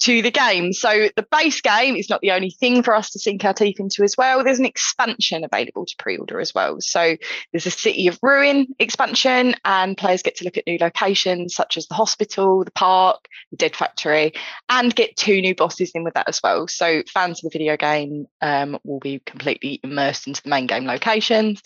to 0.02 0.22
the 0.22 0.32
game. 0.32 0.74
So 0.74 1.10
the 1.16 1.26
base 1.32 1.62
game 1.62 1.96
is 1.96 2.10
not 2.10 2.22
the 2.22 2.32
only 2.32 2.50
thing 2.50 2.84
for 2.84 2.96
us 2.96 3.12
to 3.12 3.20
sink 3.20 3.46
our 3.46 3.54
teeth 3.54 3.80
into 3.80 4.04
as 4.04 4.16
well. 4.18 4.44
There's 4.44 4.60
an 4.60 4.66
expansion 4.66 5.44
available 5.44 5.86
to 5.86 5.96
pre-order 5.98 6.40
as 6.40 6.54
well. 6.54 6.78
So 6.80 7.16
there's 7.52 7.66
a 7.66 7.72
City 7.72 8.08
of 8.08 8.20
Ruin 8.22 8.68
expansion, 8.80 9.56
and 9.64 9.98
players 9.98 10.24
get 10.24 10.38
to 10.38 10.46
look 10.46 10.58
at 10.58 10.68
new 10.68 10.78
locations 10.80 11.56
such 11.56 11.78
as 11.78 11.88
the 11.88 11.96
hospital, 11.96 12.64
the 12.64 12.72
park, 12.72 13.28
the 13.52 13.58
Dead 13.58 13.76
Factory, 13.76 14.34
and 14.70 14.96
get 14.96 15.16
two 15.16 15.42
new 15.42 15.56
bosses 15.56 15.92
in 15.94 16.04
with 16.04 16.16
that 16.16 16.30
as 16.30 16.40
well. 16.44 16.68
So 16.68 17.04
fans 17.08 17.40
of 17.40 17.52
the 17.52 17.58
video 17.58 17.78
game 17.78 18.28
um, 18.42 18.80
will 18.84 19.00
be 19.00 19.20
completely 19.26 19.80
immersed 19.84 20.28
into 20.28 20.42
the 20.44 20.50
main 20.50 20.68
game 20.68 20.86
locations 20.86 21.62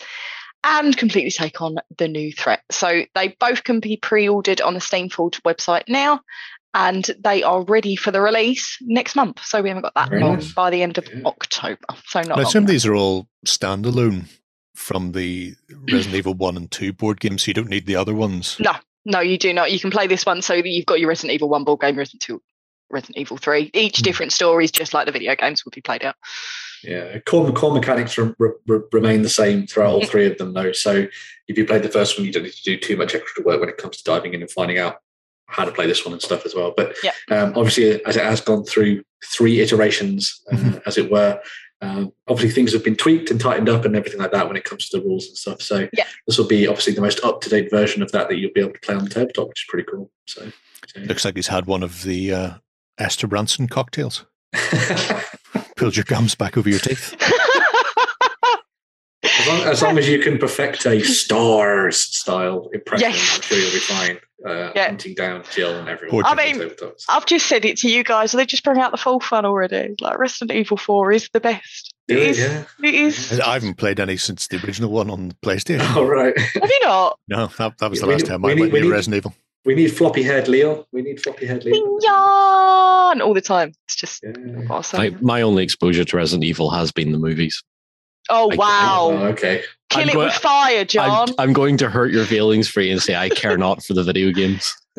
and 0.64 0.96
completely 0.96 1.30
take 1.30 1.60
on 1.62 1.76
the 1.98 2.08
new 2.08 2.32
threat. 2.32 2.62
So 2.70 3.04
they 3.14 3.36
both 3.38 3.62
can 3.64 3.80
be 3.80 3.96
pre-ordered 3.96 4.60
on 4.60 4.74
the 4.74 4.80
Steamforge 4.80 5.40
website 5.42 5.84
now, 5.88 6.20
and 6.74 7.10
they 7.20 7.42
are 7.42 7.62
ready 7.64 7.96
for 7.96 8.10
the 8.10 8.20
release 8.20 8.76
next 8.82 9.16
month. 9.16 9.42
So 9.44 9.62
we 9.62 9.68
haven't 9.68 9.82
got 9.82 9.94
that 9.94 10.10
Very 10.10 10.22
long 10.22 10.34
nice. 10.34 10.52
by 10.52 10.70
the 10.70 10.82
end 10.82 10.98
of 10.98 11.08
yeah. 11.12 11.22
October. 11.24 11.78
So 12.06 12.20
not. 12.22 12.38
I 12.38 12.42
assume 12.42 12.66
these 12.66 12.86
are 12.86 12.94
all 12.94 13.28
standalone 13.46 14.26
from 14.74 15.12
the 15.12 15.54
Resident 15.92 16.16
Evil 16.16 16.34
One 16.34 16.56
and 16.56 16.70
Two 16.70 16.92
board 16.92 17.20
games. 17.20 17.42
So 17.42 17.50
you 17.50 17.54
don't 17.54 17.68
need 17.68 17.86
the 17.86 17.96
other 17.96 18.14
ones. 18.14 18.56
No, 18.60 18.74
no, 19.04 19.20
you 19.20 19.38
do 19.38 19.52
not. 19.52 19.72
You 19.72 19.80
can 19.80 19.90
play 19.90 20.06
this 20.06 20.26
one 20.26 20.42
so 20.42 20.56
that 20.56 20.68
you've 20.68 20.86
got 20.86 21.00
your 21.00 21.08
Resident 21.08 21.34
Evil 21.34 21.48
One 21.48 21.64
board 21.64 21.80
game, 21.80 21.96
Resident 21.96 22.22
Two, 22.22 22.42
Resident 22.90 23.18
Evil 23.18 23.38
Three. 23.38 23.70
Each 23.74 24.00
mm. 24.00 24.02
different 24.02 24.32
stories, 24.32 24.70
just 24.70 24.94
like 24.94 25.06
the 25.06 25.12
video 25.12 25.34
games, 25.34 25.64
will 25.64 25.72
be 25.74 25.80
played 25.80 26.04
out. 26.04 26.16
Yeah, 26.84 27.18
core, 27.20 27.50
core 27.52 27.72
mechanics 27.72 28.16
re, 28.16 28.32
re, 28.38 28.80
remain 28.92 29.22
the 29.22 29.28
same 29.28 29.66
throughout 29.66 29.94
all 29.94 30.04
three 30.04 30.26
of 30.26 30.38
them, 30.38 30.52
though. 30.52 30.70
So 30.70 31.08
if 31.48 31.58
you 31.58 31.64
played 31.64 31.82
the 31.82 31.88
first 31.88 32.16
one, 32.16 32.24
you 32.24 32.32
don't 32.32 32.44
need 32.44 32.52
to 32.52 32.62
do 32.62 32.76
too 32.76 32.96
much 32.96 33.16
extra 33.16 33.42
work 33.42 33.58
when 33.58 33.68
it 33.68 33.78
comes 33.78 33.96
to 33.96 34.04
diving 34.04 34.34
in 34.34 34.42
and 34.42 34.50
finding 34.50 34.78
out 34.78 35.00
how 35.48 35.64
to 35.64 35.72
play 35.72 35.86
this 35.86 36.04
one 36.04 36.12
and 36.12 36.22
stuff 36.22 36.46
as 36.46 36.54
well. 36.54 36.72
But 36.76 36.94
yeah. 37.02 37.12
um, 37.30 37.54
obviously, 37.56 38.04
as 38.04 38.16
it 38.16 38.24
has 38.24 38.40
gone 38.40 38.64
through 38.64 39.02
three 39.24 39.60
iterations, 39.60 40.40
uh, 40.52 40.56
mm-hmm. 40.56 40.78
as 40.86 40.98
it 40.98 41.10
were, 41.10 41.40
um, 41.80 42.12
obviously 42.26 42.50
things 42.50 42.72
have 42.72 42.84
been 42.84 42.96
tweaked 42.96 43.30
and 43.30 43.40
tightened 43.40 43.68
up 43.68 43.84
and 43.84 43.96
everything 43.96 44.20
like 44.20 44.32
that 44.32 44.46
when 44.46 44.56
it 44.56 44.64
comes 44.64 44.88
to 44.88 44.98
the 44.98 45.04
rules 45.04 45.26
and 45.26 45.36
stuff. 45.36 45.62
So 45.62 45.88
yeah. 45.92 46.04
this 46.26 46.38
will 46.38 46.46
be 46.46 46.66
obviously 46.66 46.92
the 46.94 47.00
most 47.00 47.24
up 47.24 47.40
to 47.42 47.48
date 47.48 47.70
version 47.70 48.02
of 48.02 48.12
that 48.12 48.28
that 48.28 48.36
you'll 48.36 48.52
be 48.52 48.60
able 48.60 48.74
to 48.74 48.80
play 48.80 48.94
on 48.94 49.04
the 49.04 49.10
tabletop, 49.10 49.48
which 49.48 49.62
is 49.62 49.66
pretty 49.68 49.88
cool. 49.90 50.10
So, 50.26 50.50
so 50.86 51.00
looks 51.00 51.24
like 51.24 51.36
he's 51.36 51.48
had 51.48 51.66
one 51.66 51.82
of 51.82 52.02
the 52.02 52.32
uh, 52.32 52.50
Esther 52.98 53.26
Branson 53.26 53.68
cocktails. 53.68 54.26
Pulled 55.76 55.96
your 55.96 56.04
gums 56.04 56.34
back 56.34 56.56
over 56.56 56.68
your 56.68 56.80
teeth. 56.80 57.14
As 59.48 59.60
long, 59.60 59.68
as 59.68 59.82
long, 59.82 59.98
as 59.98 60.08
you 60.08 60.18
can 60.18 60.38
perfect 60.38 60.86
a 60.86 61.00
stars 61.02 61.98
style 61.98 62.68
impression, 62.72 63.10
yes. 63.10 63.36
I'm 63.36 63.42
sure 63.42 63.58
you'll 63.58 63.72
be 63.72 63.78
fine. 63.78 64.18
Uh, 64.46 64.70
yeah. 64.76 64.86
hunting 64.86 65.14
down 65.14 65.42
Jill 65.50 65.76
and 65.80 65.88
everyone. 65.88 66.24
I 66.24 66.34
mean, 66.36 66.70
I've 67.08 67.26
just 67.26 67.46
said 67.46 67.64
it 67.64 67.76
to 67.78 67.90
you 67.90 68.04
guys. 68.04 68.30
They 68.30 68.46
just 68.46 68.62
bring 68.62 68.78
out 68.78 68.92
the 68.92 68.96
full 68.96 69.18
fun 69.18 69.44
already. 69.44 69.96
Like 70.00 70.16
Resident 70.16 70.56
Evil 70.56 70.76
Four 70.76 71.10
is 71.10 71.28
the 71.32 71.40
best. 71.40 71.92
It 72.06 72.18
is. 72.18 72.38
Yeah. 72.38 72.64
It 72.82 72.94
is. 72.94 73.40
I 73.40 73.54
haven't 73.54 73.74
played 73.74 73.98
any 73.98 74.16
since 74.16 74.46
the 74.46 74.64
original 74.64 74.90
one 74.90 75.10
on 75.10 75.28
the 75.28 75.34
PlayStation. 75.36 75.80
Oh 75.96 76.04
right. 76.04 76.38
Have 76.38 76.70
you 76.70 76.80
not? 76.82 77.18
No, 77.26 77.46
that, 77.58 77.78
that 77.78 77.90
was 77.90 78.00
the 78.00 78.06
last 78.06 78.22
need, 78.22 78.28
time 78.28 78.44
I 78.44 78.54
need, 78.54 78.72
went 78.72 78.84
to 78.84 78.90
Resident 78.90 79.16
Evil. 79.16 79.34
We 79.64 79.74
need 79.74 79.88
floppy 79.88 80.22
haired 80.22 80.46
Leo. 80.46 80.86
We 80.92 81.02
need 81.02 81.20
floppy 81.20 81.46
haired 81.46 81.64
Leo. 81.64 81.98
Yawn 82.00 83.20
all 83.20 83.34
the 83.34 83.40
time. 83.40 83.72
It's 83.86 83.96
just 83.96 84.22
yeah. 84.22 84.62
awesome. 84.70 85.00
I, 85.00 85.10
my 85.20 85.42
only 85.42 85.64
exposure 85.64 86.04
to 86.04 86.16
Resident 86.16 86.44
Evil 86.44 86.70
has 86.70 86.92
been 86.92 87.10
the 87.10 87.18
movies. 87.18 87.62
Oh 88.28 88.50
wow! 88.54 89.10
Oh, 89.12 89.26
okay. 89.28 89.62
Kill 89.90 90.02
I'm 90.02 90.08
it 90.08 90.12
go- 90.12 90.24
with 90.24 90.34
fire, 90.34 90.84
John. 90.84 91.28
I'm, 91.30 91.34
I'm, 91.38 91.52
going 91.52 91.78
to 91.78 91.88
hurt 91.88 92.12
your 92.12 92.26
feelings 92.26 92.68
for 92.68 92.82
you 92.82 92.92
and 92.92 93.02
say 93.02 93.16
I 93.16 93.30
care 93.30 93.56
not 93.56 93.82
for 93.82 93.94
the 93.94 94.02
video 94.02 94.32
games. 94.32 94.76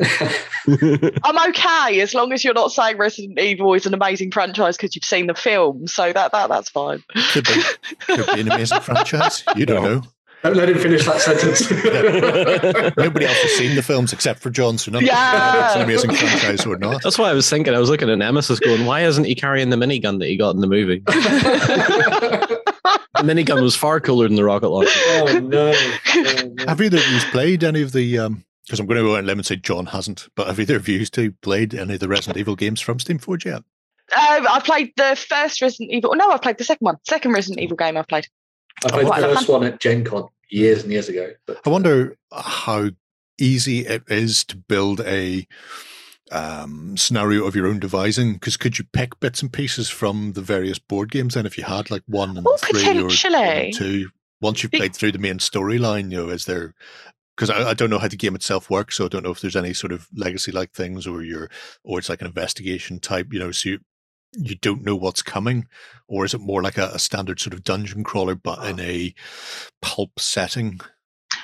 I'm 0.66 1.50
okay 1.50 2.00
as 2.00 2.12
long 2.12 2.32
as 2.32 2.42
you're 2.42 2.54
not 2.54 2.72
saying 2.72 2.96
Resident 2.96 3.38
Evil 3.38 3.74
is 3.74 3.86
an 3.86 3.94
amazing 3.94 4.32
franchise 4.32 4.76
because 4.76 4.96
you've 4.96 5.04
seen 5.04 5.26
the 5.28 5.34
film. 5.34 5.86
So 5.86 6.12
that, 6.12 6.32
that 6.32 6.48
that's 6.48 6.70
fine. 6.70 7.04
Could 7.32 7.44
be, 7.44 7.62
could 8.00 8.26
be 8.34 8.40
an 8.40 8.50
amazing 8.50 8.80
franchise. 8.80 9.44
You 9.56 9.66
don't 9.66 9.82
know. 9.84 10.02
Don't 10.42 10.56
let 10.56 10.70
him 10.70 10.78
finish 10.78 11.04
that 11.04 11.20
sentence. 11.20 11.70
Nobody 12.96 13.26
else 13.26 13.36
has 13.42 13.50
seen 13.52 13.76
the 13.76 13.82
films 13.82 14.14
except 14.14 14.40
for 14.40 14.48
John, 14.48 14.78
so 14.78 14.90
none 14.90 15.04
yeah. 15.04 15.66
it's 15.66 15.76
an 15.76 15.82
amazing 15.82 16.12
franchise 16.12 16.64
or 16.64 16.78
not. 16.78 17.02
That's 17.02 17.18
what 17.18 17.28
I 17.28 17.34
was 17.34 17.48
thinking. 17.48 17.74
I 17.74 17.78
was 17.78 17.90
looking 17.90 18.08
at 18.08 18.16
Nemesis 18.16 18.58
going, 18.58 18.86
why 18.86 19.02
isn't 19.02 19.24
he 19.24 19.34
carrying 19.34 19.68
the 19.68 19.76
minigun 19.76 20.18
that 20.18 20.28
he 20.28 20.38
got 20.38 20.54
in 20.54 20.62
the 20.62 20.66
movie? 20.66 21.02
The 22.84 23.22
minigun 23.22 23.62
was 23.62 23.76
far 23.76 24.00
cooler 24.00 24.26
than 24.28 24.36
the 24.36 24.44
rocket 24.44 24.68
launcher. 24.68 24.90
Oh 25.10 25.38
no! 25.38 25.72
Oh, 25.72 26.52
no. 26.54 26.64
Have 26.66 26.80
either 26.80 26.98
of 26.98 27.08
you 27.08 27.20
played 27.30 27.64
any 27.64 27.82
of 27.82 27.92
the? 27.92 28.12
Because 28.12 28.26
um, 28.26 28.44
I'm 28.80 28.86
going 28.86 28.98
to 28.98 29.02
go 29.02 29.14
out 29.14 29.18
and 29.18 29.26
let 29.26 29.36
me 29.36 29.42
say 29.42 29.56
John 29.56 29.86
hasn't, 29.86 30.28
but 30.34 30.46
have 30.46 30.60
either 30.60 30.76
of 30.76 30.88
you 30.88 31.04
two 31.06 31.32
played 31.42 31.74
any 31.74 31.94
of 31.94 32.00
the 32.00 32.08
Resident 32.08 32.38
Evil 32.38 32.56
games 32.56 32.80
from 32.80 32.98
Steamforge 32.98 33.44
yet? 33.44 33.62
Uh, 34.12 34.44
I 34.50 34.60
played 34.64 34.92
the 34.96 35.16
first 35.28 35.60
Resident 35.62 35.90
Evil. 35.92 36.14
No, 36.14 36.30
I 36.30 36.38
played 36.38 36.58
the 36.58 36.64
second 36.64 36.84
one. 36.84 36.96
Second 37.08 37.32
Resident 37.32 37.60
Evil 37.60 37.76
game 37.76 37.96
I've 37.96 38.08
played. 38.08 38.26
I 38.84 38.90
played 38.90 39.06
oh, 39.06 39.20
the 39.20 39.34
first 39.34 39.48
one 39.48 39.64
at 39.64 39.80
Gen 39.80 40.04
Con 40.04 40.28
years 40.48 40.82
and 40.82 40.92
years 40.92 41.08
ago. 41.08 41.32
But, 41.46 41.60
I 41.64 41.70
wonder 41.70 42.16
how 42.32 42.90
easy 43.38 43.86
it 43.86 44.02
is 44.08 44.44
to 44.44 44.56
build 44.56 45.00
a 45.02 45.46
um, 46.30 46.96
scenario 46.96 47.44
of 47.44 47.56
your 47.56 47.66
own 47.66 47.78
devising? 47.78 48.34
Because 48.34 48.56
could 48.56 48.78
you 48.78 48.84
pick 48.92 49.18
bits 49.20 49.42
and 49.42 49.52
pieces 49.52 49.88
from 49.88 50.32
the 50.32 50.42
various 50.42 50.78
board 50.78 51.10
games? 51.10 51.36
And 51.36 51.46
if 51.46 51.58
you 51.58 51.64
had 51.64 51.90
like 51.90 52.02
one 52.06 52.36
and 52.36 52.46
oh, 52.46 52.56
three 52.56 53.02
or 53.02 53.70
two, 53.72 54.10
once 54.40 54.62
you've 54.62 54.72
played 54.72 54.94
through 54.94 55.12
the 55.12 55.18
main 55.18 55.38
storyline, 55.38 56.10
you 56.10 56.18
know, 56.18 56.28
is 56.28 56.46
there? 56.46 56.74
Because 57.36 57.50
I, 57.50 57.70
I, 57.70 57.74
don't 57.74 57.90
know 57.90 57.98
how 57.98 58.08
the 58.08 58.16
game 58.16 58.34
itself 58.34 58.68
works, 58.68 58.96
so 58.96 59.06
I 59.06 59.08
don't 59.08 59.22
know 59.22 59.30
if 59.30 59.40
there's 59.40 59.56
any 59.56 59.72
sort 59.72 59.92
of 59.92 60.08
legacy-like 60.14 60.72
things, 60.72 61.06
or 61.06 61.22
you're, 61.22 61.48
or 61.82 61.98
it's 61.98 62.08
like 62.08 62.20
an 62.20 62.26
investigation 62.26 63.00
type, 63.00 63.32
you 63.32 63.38
know. 63.38 63.50
So 63.50 63.70
you, 63.70 63.78
you 64.36 64.56
don't 64.56 64.84
know 64.84 64.96
what's 64.96 65.22
coming, 65.22 65.66
or 66.06 66.24
is 66.24 66.34
it 66.34 66.40
more 66.40 66.62
like 66.62 66.76
a, 66.76 66.90
a 66.94 66.98
standard 66.98 67.40
sort 67.40 67.54
of 67.54 67.64
dungeon 67.64 68.04
crawler, 68.04 68.34
but 68.34 68.64
in 68.66 68.78
a 68.80 69.14
pulp 69.80 70.20
setting? 70.20 70.80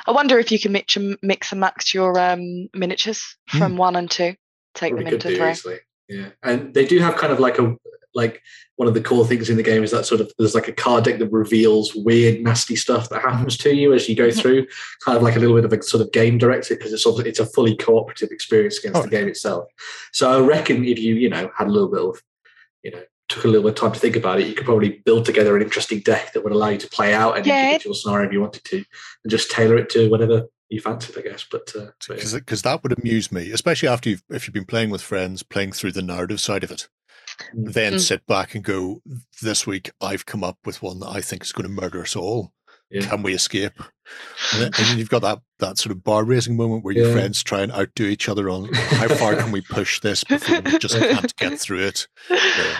I 0.06 0.12
wonder 0.12 0.38
if 0.38 0.52
you 0.52 0.58
can 0.58 0.72
mix 0.72 0.96
and, 0.96 1.16
mix 1.22 1.52
and 1.52 1.60
match 1.60 1.94
your 1.94 2.18
um, 2.18 2.68
miniatures 2.74 3.36
from 3.48 3.72
hmm. 3.72 3.78
one 3.78 3.96
and 3.96 4.10
two 4.10 4.34
take 4.76 4.96
them 4.96 5.06
into 5.06 5.54
three. 5.54 5.78
Yeah, 6.08 6.28
and 6.42 6.72
they 6.72 6.86
do 6.86 7.00
have 7.00 7.16
kind 7.16 7.32
of 7.32 7.40
like 7.40 7.58
a 7.58 7.76
like 8.16 8.42
one 8.76 8.88
of 8.88 8.94
the 8.94 9.00
cool 9.00 9.24
things 9.24 9.50
in 9.50 9.56
the 9.56 9.62
game 9.62 9.84
is 9.84 9.90
that 9.90 10.06
sort 10.06 10.20
of 10.20 10.32
there's 10.38 10.54
like 10.54 10.68
a 10.68 10.72
card 10.72 11.04
deck 11.04 11.18
that 11.18 11.30
reveals 11.30 11.94
weird, 11.94 12.42
nasty 12.42 12.74
stuff 12.74 13.08
that 13.10 13.22
happens 13.22 13.56
to 13.58 13.74
you 13.74 13.92
as 13.92 14.08
you 14.08 14.16
go 14.16 14.28
mm-hmm. 14.28 14.40
through, 14.40 14.66
kind 15.04 15.16
of 15.16 15.22
like 15.22 15.36
a 15.36 15.38
little 15.38 15.54
bit 15.54 15.64
of 15.64 15.72
a 15.72 15.82
sort 15.82 16.02
of 16.02 16.10
game 16.12 16.38
director 16.38 16.74
because 16.74 16.92
it's 16.92 17.02
sort 17.02 17.20
of, 17.20 17.26
it's 17.26 17.38
a 17.38 17.46
fully 17.46 17.76
cooperative 17.76 18.30
experience 18.30 18.78
against 18.78 18.98
oh. 18.98 19.02
the 19.02 19.10
game 19.10 19.28
itself. 19.28 19.68
So 20.12 20.32
I 20.32 20.46
reckon 20.46 20.84
if 20.84 20.98
you 20.98 21.14
you 21.14 21.28
know 21.28 21.50
had 21.56 21.68
a 21.68 21.70
little 21.70 21.88
bit 21.88 22.00
of 22.00 22.22
you 22.82 22.90
know 22.92 23.02
took 23.28 23.44
a 23.44 23.48
little 23.48 23.64
bit 23.64 23.70
of 23.70 23.80
time 23.80 23.92
to 23.92 24.00
think 24.00 24.16
about 24.16 24.40
it, 24.40 24.46
you 24.46 24.54
could 24.54 24.66
probably 24.66 25.02
build 25.04 25.24
together 25.24 25.56
an 25.56 25.62
interesting 25.62 26.00
deck 26.00 26.32
that 26.32 26.42
would 26.42 26.52
allow 26.52 26.68
you 26.68 26.78
to 26.78 26.88
play 26.88 27.12
out 27.12 27.36
any 27.36 27.48
yeah. 27.48 27.66
individual 27.66 27.94
scenario 27.94 28.26
if 28.26 28.32
you 28.32 28.40
wanted 28.40 28.64
to, 28.64 28.76
and 28.76 29.30
just 29.30 29.50
tailor 29.50 29.76
it 29.76 29.90
to 29.90 30.08
whatever 30.10 30.46
you 30.68 30.80
fancied, 30.80 31.18
I 31.18 31.22
guess. 31.22 31.46
But 31.50 31.72
because 32.08 32.34
uh, 32.34 32.38
because 32.38 32.62
that 32.62 32.82
would 32.82 32.98
amuse 32.98 33.30
me, 33.30 33.50
especially 33.50 33.88
after 33.88 34.10
you've 34.10 34.22
if 34.30 34.46
you've 34.46 34.54
been 34.54 34.64
playing 34.64 34.90
with 34.90 35.02
friends, 35.02 35.42
playing 35.42 35.72
through 35.72 35.92
the 35.92 36.02
narrative 36.02 36.40
side 36.40 36.64
of 36.64 36.70
it, 36.70 36.88
mm. 37.54 37.72
then 37.72 37.94
mm. 37.94 38.00
sit 38.00 38.26
back 38.26 38.54
and 38.54 38.64
go, 38.64 39.00
"This 39.42 39.66
week 39.66 39.90
I've 40.00 40.26
come 40.26 40.44
up 40.44 40.58
with 40.64 40.82
one 40.82 41.00
that 41.00 41.08
I 41.08 41.20
think 41.20 41.44
is 41.44 41.52
going 41.52 41.68
to 41.68 41.82
murder 41.82 42.02
us 42.02 42.16
all. 42.16 42.52
Yeah. 42.90 43.06
Can 43.06 43.22
we 43.22 43.34
escape?" 43.34 43.78
And 44.52 44.62
then, 44.62 44.70
and 44.78 44.86
then, 44.86 44.98
you've 44.98 45.10
got 45.10 45.22
that 45.22 45.40
that 45.58 45.78
sort 45.78 45.92
of 45.92 46.02
bar 46.02 46.24
raising 46.24 46.56
moment 46.56 46.84
where 46.84 46.94
your 46.94 47.08
yeah. 47.08 47.12
friends 47.12 47.42
try 47.42 47.62
and 47.62 47.72
outdo 47.72 48.04
each 48.04 48.28
other 48.28 48.48
on 48.50 48.72
how 48.72 49.08
far 49.08 49.36
can 49.36 49.52
we 49.52 49.60
push 49.60 50.00
this 50.00 50.24
before 50.24 50.60
we 50.60 50.78
just 50.78 50.98
can't 50.98 51.36
get 51.36 51.58
through 51.58 51.86
it. 51.86 52.06
Yeah. 52.30 52.76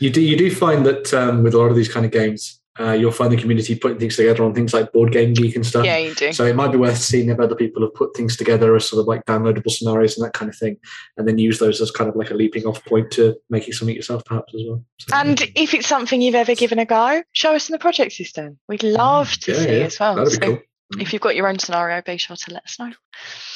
You 0.00 0.10
do 0.10 0.20
you 0.20 0.36
do 0.36 0.54
find 0.54 0.86
that 0.86 1.12
um, 1.12 1.42
with 1.42 1.54
a 1.54 1.58
lot 1.58 1.70
of 1.70 1.76
these 1.76 1.92
kind 1.92 2.06
of 2.06 2.12
games, 2.12 2.57
uh, 2.80 2.92
you'll 2.92 3.10
find 3.10 3.32
the 3.32 3.36
community 3.36 3.74
putting 3.74 3.98
things 3.98 4.16
together 4.16 4.44
on 4.44 4.54
things 4.54 4.72
like 4.72 4.92
Board 4.92 5.12
Game 5.12 5.34
Geek 5.34 5.56
and 5.56 5.66
stuff. 5.66 5.84
Yeah, 5.84 5.96
you 5.96 6.14
do. 6.14 6.32
So 6.32 6.44
it 6.44 6.54
might 6.54 6.70
be 6.70 6.78
worth 6.78 6.98
seeing 6.98 7.28
if 7.28 7.40
other 7.40 7.54
people 7.54 7.82
have 7.82 7.94
put 7.94 8.16
things 8.16 8.36
together 8.36 8.76
as 8.76 8.88
sort 8.88 9.00
of 9.00 9.06
like 9.06 9.24
downloadable 9.24 9.70
scenarios 9.70 10.16
and 10.16 10.24
that 10.24 10.32
kind 10.32 10.48
of 10.48 10.56
thing, 10.56 10.76
and 11.16 11.26
then 11.26 11.38
use 11.38 11.58
those 11.58 11.80
as 11.80 11.90
kind 11.90 12.08
of 12.08 12.16
like 12.16 12.30
a 12.30 12.34
leaping 12.34 12.66
off 12.66 12.84
point 12.84 13.10
to 13.12 13.36
making 13.50 13.72
something 13.72 13.96
yourself, 13.96 14.24
perhaps 14.24 14.54
as 14.54 14.62
well. 14.66 14.84
So, 14.98 15.16
and 15.16 15.40
yeah. 15.40 15.46
if 15.56 15.74
it's 15.74 15.88
something 15.88 16.20
you've 16.20 16.34
ever 16.34 16.54
given 16.54 16.78
a 16.78 16.84
go, 16.84 17.22
show 17.32 17.54
us 17.54 17.68
in 17.68 17.72
the 17.72 17.78
project 17.78 18.12
system. 18.12 18.58
We'd 18.68 18.80
mm, 18.80 18.96
love 18.96 19.32
to 19.32 19.52
yeah, 19.52 19.58
see 19.58 19.78
yeah. 19.78 19.84
as 19.84 19.98
well. 19.98 20.14
That'd 20.14 20.32
so 20.32 20.40
be 20.40 20.46
cool. 20.46 20.58
If 20.98 21.12
you've 21.12 21.20
got 21.20 21.36
your 21.36 21.48
own 21.48 21.58
scenario, 21.58 22.00
be 22.00 22.16
sure 22.16 22.36
to 22.36 22.54
let 22.54 22.64
us 22.64 22.78
know. 22.78 22.92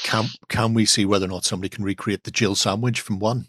Can 0.02 0.26
can 0.48 0.74
we 0.74 0.84
see 0.84 1.04
whether 1.06 1.26
or 1.26 1.28
not 1.28 1.44
somebody 1.44 1.68
can 1.70 1.84
recreate 1.84 2.24
the 2.24 2.30
Jill 2.30 2.54
sandwich 2.54 3.00
from 3.00 3.18
one? 3.18 3.46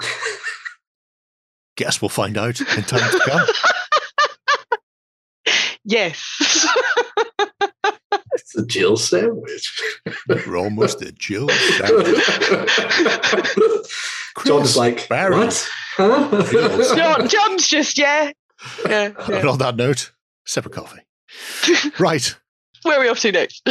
Guess 1.76 2.00
we'll 2.00 2.10
find 2.10 2.38
out 2.38 2.60
in 2.60 2.84
time 2.84 3.10
to 3.10 3.20
come. 3.26 3.46
Yes. 5.84 6.38
it's 8.32 8.56
a 8.56 8.64
Jill 8.64 8.96
sandwich. 8.96 10.00
We're 10.28 10.56
almost 10.56 11.02
a 11.02 11.12
Jill 11.12 11.48
sandwich. 11.48 12.16
John's 14.44 14.76
like, 14.76 15.08
Barry. 15.08 15.36
what? 15.36 15.68
Huh? 15.96 16.96
John, 16.96 17.28
John's 17.28 17.68
just, 17.68 17.98
yeah. 17.98 18.32
yeah, 18.86 19.12
yeah. 19.28 19.36
And 19.36 19.48
on 19.48 19.58
that 19.58 19.76
note, 19.76 20.12
sip 20.46 20.66
of 20.66 20.72
coffee. 20.72 21.00
right. 21.98 22.34
Where 22.82 22.98
are 22.98 23.00
we 23.00 23.08
off 23.08 23.20
to 23.20 23.32
next? 23.32 23.62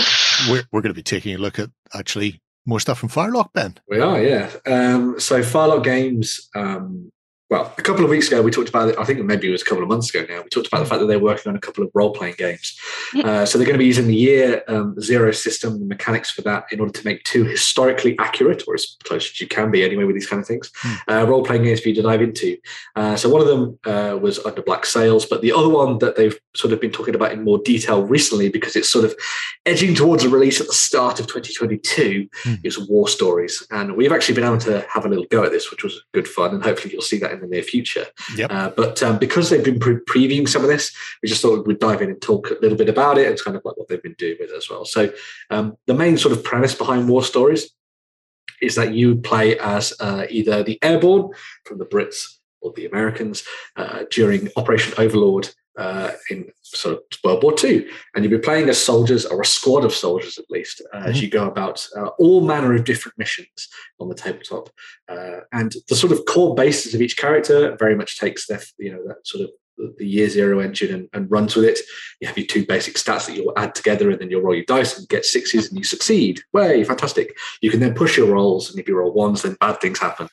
we're, 0.49 0.64
we're 0.72 0.82
going 0.82 0.93
to 0.93 0.97
be 0.97 1.03
taking 1.03 1.36
a 1.36 1.38
look 1.38 1.59
at 1.59 1.70
actually 1.93 2.41
more 2.66 2.80
stuff 2.80 2.99
from 2.99 3.09
Firelock, 3.09 3.53
Ben. 3.53 3.78
We 3.88 3.99
are, 3.99 4.22
yeah. 4.22 4.49
Um, 4.66 5.20
so 5.20 5.43
Firelock 5.43 5.84
Games 5.84 6.49
um, 6.55 7.11
well, 7.49 7.71
a 7.77 7.81
couple 7.81 8.03
of 8.03 8.09
weeks 8.09 8.27
ago, 8.27 8.41
we 8.41 8.51
talked 8.51 8.69
about 8.69 8.89
it. 8.89 8.97
I 8.97 9.03
think 9.03 9.23
maybe 9.23 9.47
it 9.47 9.51
was 9.51 9.61
a 9.61 9.65
couple 9.65 9.83
of 9.83 9.89
months 9.89 10.13
ago 10.13 10.25
now. 10.27 10.41
We 10.41 10.49
talked 10.49 10.67
about 10.67 10.79
the 10.79 10.85
fact 10.85 11.01
that 11.01 11.07
they're 11.07 11.19
working 11.19 11.49
on 11.49 11.55
a 11.55 11.59
couple 11.59 11.83
of 11.83 11.91
role 11.93 12.11
playing 12.11 12.35
games. 12.37 12.79
Uh, 13.23 13.45
so 13.45 13.57
they're 13.57 13.67
going 13.67 13.75
to 13.75 13.79
be 13.79 13.85
using 13.85 14.07
the 14.07 14.15
year 14.15 14.63
um, 14.67 14.99
zero 14.99 15.31
system, 15.31 15.79
the 15.79 15.85
mechanics 15.85 16.31
for 16.31 16.41
that, 16.41 16.65
in 16.71 16.79
order 16.79 16.91
to 16.91 17.05
make 17.05 17.23
two 17.25 17.43
historically 17.43 18.17
accurate, 18.17 18.63
or 18.67 18.73
as 18.73 18.97
close 19.03 19.29
as 19.29 19.41
you 19.41 19.47
can 19.47 19.69
be 19.69 19.83
anyway 19.83 20.03
with 20.03 20.15
these 20.15 20.25
kind 20.25 20.41
of 20.41 20.47
things, 20.47 20.71
mm. 20.81 20.97
uh, 21.07 21.27
role 21.27 21.43
playing 21.43 21.63
games 21.63 21.81
for 21.81 21.89
you 21.89 21.95
to 21.95 22.01
dive 22.01 22.21
into. 22.21 22.57
Uh, 22.95 23.15
so 23.15 23.29
one 23.29 23.41
of 23.41 23.47
them 23.47 23.77
uh, 23.85 24.17
was 24.17 24.43
Under 24.45 24.61
Black 24.61 24.85
Sails, 24.85 25.25
but 25.25 25.41
the 25.41 25.51
other 25.51 25.69
one 25.69 25.99
that 25.99 26.15
they've 26.15 26.37
sort 26.55 26.73
of 26.73 26.81
been 26.81 26.91
talking 26.91 27.13
about 27.13 27.33
in 27.33 27.43
more 27.43 27.59
detail 27.59 28.03
recently, 28.03 28.49
because 28.49 28.75
it's 28.75 28.89
sort 28.89 29.05
of 29.05 29.13
edging 29.65 29.93
towards 29.93 30.23
a 30.23 30.29
release 30.29 30.59
at 30.59 30.67
the 30.67 30.73
start 30.73 31.19
of 31.19 31.27
2022, 31.27 32.27
mm. 32.43 32.59
is 32.63 32.79
War 32.89 33.07
Stories. 33.07 33.65
And 33.69 33.95
we've 33.95 34.11
actually 34.11 34.35
been 34.35 34.43
able 34.45 34.57
to 34.59 34.83
have 34.91 35.05
a 35.05 35.09
little 35.09 35.25
go 35.29 35.43
at 35.43 35.51
this, 35.51 35.69
which 35.69 35.83
was 35.83 36.01
good 36.13 36.27
fun. 36.27 36.55
And 36.55 36.63
hopefully 36.63 36.93
you'll 36.93 37.03
see 37.03 37.19
that 37.19 37.32
in 37.34 37.41
the 37.41 37.47
near 37.47 37.63
future. 37.63 38.05
Yep. 38.36 38.51
Uh, 38.51 38.69
but 38.69 39.03
um, 39.03 39.17
because 39.17 39.49
they've 39.49 39.63
been 39.63 39.79
pre- 39.79 39.95
previewing 39.95 40.47
some 40.47 40.63
of 40.63 40.69
this, 40.69 40.95
we 41.21 41.29
just 41.29 41.41
thought 41.41 41.67
we'd 41.67 41.79
dive 41.79 42.01
in 42.01 42.09
and 42.09 42.21
talk 42.21 42.51
a 42.51 42.57
little 42.61 42.77
bit 42.77 42.89
about 42.89 43.17
it. 43.17 43.27
It's 43.27 43.41
kind 43.41 43.57
of 43.57 43.63
like 43.65 43.77
what 43.77 43.88
they've 43.88 44.01
been 44.01 44.15
doing 44.17 44.38
with 44.39 44.51
it 44.51 44.57
as 44.57 44.69
well. 44.69 44.86
So 44.86 45.11
um, 45.49 45.77
the 45.88 45.93
main 45.93 46.17
sort 46.17 46.34
of 46.34 46.43
premise 46.43 46.75
behind 46.75 47.09
War 47.09 47.23
Stories 47.23 47.69
is 48.61 48.75
that 48.75 48.93
you 48.93 49.15
play 49.15 49.57
as 49.59 49.93
uh, 49.99 50.25
either 50.29 50.63
the 50.63 50.79
airborne 50.81 51.31
from 51.65 51.79
the 51.79 51.86
Brits 51.86 52.38
or 52.61 52.71
the 52.73 52.86
Americans 52.86 53.43
uh, 53.75 54.03
during 54.09 54.49
Operation 54.55 54.93
Overlord 54.97 55.49
uh, 55.78 56.11
in 56.30 56.45
sort 56.61 56.95
of 56.95 57.01
World 57.24 57.43
War 57.43 57.55
II. 57.61 57.86
And 58.13 58.24
you'll 58.24 58.39
be 58.39 58.43
playing 58.43 58.69
as 58.69 58.84
soldiers 58.84 59.26
or 59.26 59.41
a 59.41 59.45
squad 59.45 59.86
of 59.86 59.93
soldiers 59.93 60.38
at 60.38 60.49
least 60.49 60.82
uh, 60.93 60.97
mm-hmm. 60.97 61.09
as 61.09 61.21
you 61.21 61.30
go 61.30 61.47
about 61.47 61.88
uh, 61.97 62.07
all 62.19 62.45
manner 62.45 62.74
of 62.76 62.86
different 62.86 63.17
missions 63.17 63.69
on 63.99 64.09
the 64.09 64.15
tabletop. 64.15 64.69
Uh, 65.09 65.41
and 65.51 65.74
the 65.89 65.95
sort 65.95 66.13
of 66.13 66.26
core 66.26 66.55
basis 66.55 66.93
of 66.93 67.01
each 67.01 67.17
character 67.17 67.76
very 67.78 67.95
much 67.95 68.19
takes 68.19 68.47
their, 68.47 68.61
you 68.78 68.91
know, 68.91 69.03
that 69.07 69.26
sort 69.26 69.43
of 69.43 69.49
the 69.78 70.05
year 70.05 70.30
zero 70.30 70.59
engine 70.59 70.93
and, 70.93 71.09
and, 71.13 71.32
runs 71.32 71.55
with 71.55 71.65
it. 71.65 71.80
You 72.19 72.28
have 72.28 72.38
your 72.38 72.47
two 72.47 72.65
basic 72.65 72.95
stats 72.95 73.26
that 73.26 73.36
you'll 73.36 73.57
add 73.57 73.76
together 73.76 74.09
and 74.11 74.19
then 74.19 74.30
you'll 74.30 74.41
roll 74.41 74.55
your 74.55 74.65
dice 74.65 74.97
and 74.97 75.07
get 75.09 75.26
sixes 75.26 75.69
and 75.69 75.78
you 75.78 75.84
succeed. 75.84 76.41
Way, 76.53 76.84
fantastic. 76.84 77.36
You 77.61 77.71
can 77.71 77.80
then 77.80 77.93
push 77.93 78.17
your 78.17 78.32
rolls 78.32 78.69
and 78.69 78.80
if 78.80 78.88
you 78.88 78.97
roll 78.97 79.13
ones, 79.13 79.41
then 79.41 79.57
bad 79.59 79.82
things 79.82 79.99
happen. 79.99 80.28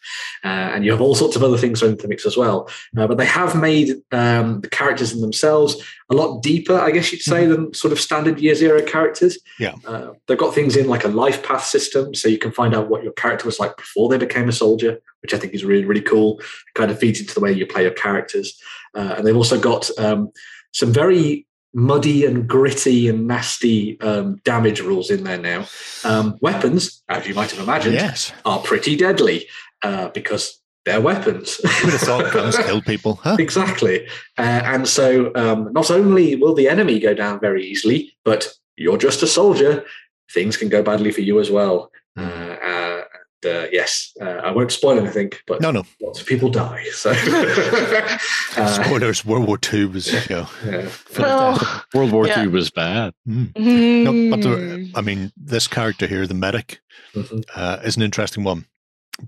Uh, 0.45 0.49
and 0.49 0.84
you 0.84 0.91
have 0.91 1.01
all 1.01 1.14
sorts 1.14 1.36
of 1.36 1.43
other 1.43 1.59
things 1.59 1.80
thrown 1.80 1.97
the 1.97 2.09
mix 2.09 2.26
as 2.26 2.36
well. 2.36 2.68
Uh, 2.97 3.07
but 3.07 3.18
they 3.18 3.26
have 3.26 3.61
made 3.61 4.03
um, 4.12 4.61
the 4.61 4.70
characters 4.70 5.12
in 5.12 5.20
themselves 5.20 5.82
a 6.11 6.14
lot 6.14 6.42
deeper, 6.42 6.78
I 6.78 6.90
guess 6.90 7.12
you'd 7.12 7.22
say, 7.22 7.44
mm-hmm. 7.44 7.52
than 7.52 7.74
sort 7.74 7.92
of 7.92 8.00
standard 8.00 8.40
year 8.40 8.54
zero 8.54 8.82
characters. 8.82 9.38
Yeah. 9.58 9.74
Uh, 9.86 10.12
they've 10.26 10.36
got 10.36 10.54
things 10.54 10.76
in 10.76 10.88
like 10.88 11.04
a 11.04 11.08
life 11.08 11.42
path 11.42 11.64
system 11.64 12.14
so 12.14 12.28
you 12.28 12.38
can 12.38 12.50
find 12.50 12.74
out 12.74 12.88
what 12.88 13.04
your 13.04 13.12
character 13.12 13.46
was 13.46 13.61
like 13.61 13.76
before 13.76 14.08
they 14.08 14.18
became 14.18 14.48
a 14.48 14.52
soldier, 14.52 15.00
which 15.22 15.32
I 15.32 15.38
think 15.38 15.54
is 15.54 15.64
really, 15.64 15.84
really 15.84 16.02
cool. 16.02 16.40
It 16.40 16.74
kind 16.74 16.90
of 16.90 16.98
feeds 16.98 17.20
into 17.20 17.34
the 17.34 17.40
way 17.40 17.52
you 17.52 17.64
play 17.64 17.82
your 17.82 17.92
characters. 17.92 18.61
Uh, 18.94 19.14
and 19.16 19.26
they've 19.26 19.36
also 19.36 19.61
got 19.61 19.88
um, 19.98 20.32
some 20.72 20.92
very 20.92 21.46
muddy 21.72 22.24
and 22.26 22.48
gritty 22.48 23.08
and 23.08 23.28
nasty 23.28 24.00
um, 24.00 24.40
damage 24.44 24.80
rules 24.80 25.11
in 25.11 25.22
there 25.22 25.38
now. 25.38 25.66
Um, 26.04 26.38
weapons, 26.40 27.02
as 27.08 27.28
you 27.28 27.34
might 27.34 27.52
have 27.52 27.61
imagined, 27.61 27.94
yes. 27.94 28.32
are 28.44 28.58
pretty 28.58 28.96
deadly 28.96 29.46
uh, 29.82 30.08
because 30.08 30.59
they're 30.85 31.01
weapons. 31.01 31.61
Would 31.62 31.93
have 31.93 32.01
thought 32.01 32.33
guns 32.33 32.57
kill 32.57 32.81
people. 32.81 33.16
Huh? 33.16 33.37
Exactly. 33.39 34.07
Uh, 34.39 34.62
and 34.64 34.89
so 34.89 35.33
um, 35.35 35.72
not 35.72 35.91
only 35.91 36.37
will 36.37 36.55
the 36.55 36.68
enemy 36.68 36.99
go 36.99 37.14
down 37.14 37.41
very 37.41 37.64
easily, 37.66 38.16
but 38.24 38.53
you're 38.76 38.99
just 38.99 39.22
a 39.22 39.26
soldier. 39.26 39.85
Things 40.33 40.57
can 40.57 40.68
go 40.68 40.83
badly 40.83 41.12
for 41.12 41.20
you 41.20 41.41
as 41.41 41.51
well. 41.51 41.91
Hmm. 42.16 42.28
Uh, 42.62 43.01
uh, 43.43 43.66
yes, 43.72 44.12
uh, 44.20 44.24
I 44.24 44.51
won't 44.51 44.70
spoil 44.70 44.99
anything, 44.99 45.33
but 45.47 45.62
no, 45.62 45.70
no, 45.70 45.85
lots 46.03 46.20
of 46.20 46.26
people 46.26 46.51
die. 46.51 46.85
So, 46.93 47.11
uh, 48.57 48.85
spoilers. 48.85 49.24
World 49.24 49.47
War 49.47 49.57
Two 49.57 49.89
was, 49.89 50.12
you 50.28 50.37
know, 50.37 50.47
yeah. 50.66 50.91
oh, 51.20 51.83
World 51.95 52.12
War 52.12 52.26
yeah. 52.26 52.45
Two 52.45 52.51
was 52.51 52.70
bad. 52.70 53.14
Mm. 53.26 53.53
Mm. 53.55 54.05
No, 54.05 54.37
but 54.37 54.43
the, 54.43 54.93
I 54.95 55.01
mean, 55.01 55.33
this 55.39 55.66
character 55.68 56.07
here, 56.07 56.26
the 56.26 56.35
medic, 56.35 56.81
mm-hmm. 57.14 57.41
Uh, 57.55 57.78
is 57.83 57.97
an 57.97 58.03
interesting 58.03 58.45
one 58.45 58.66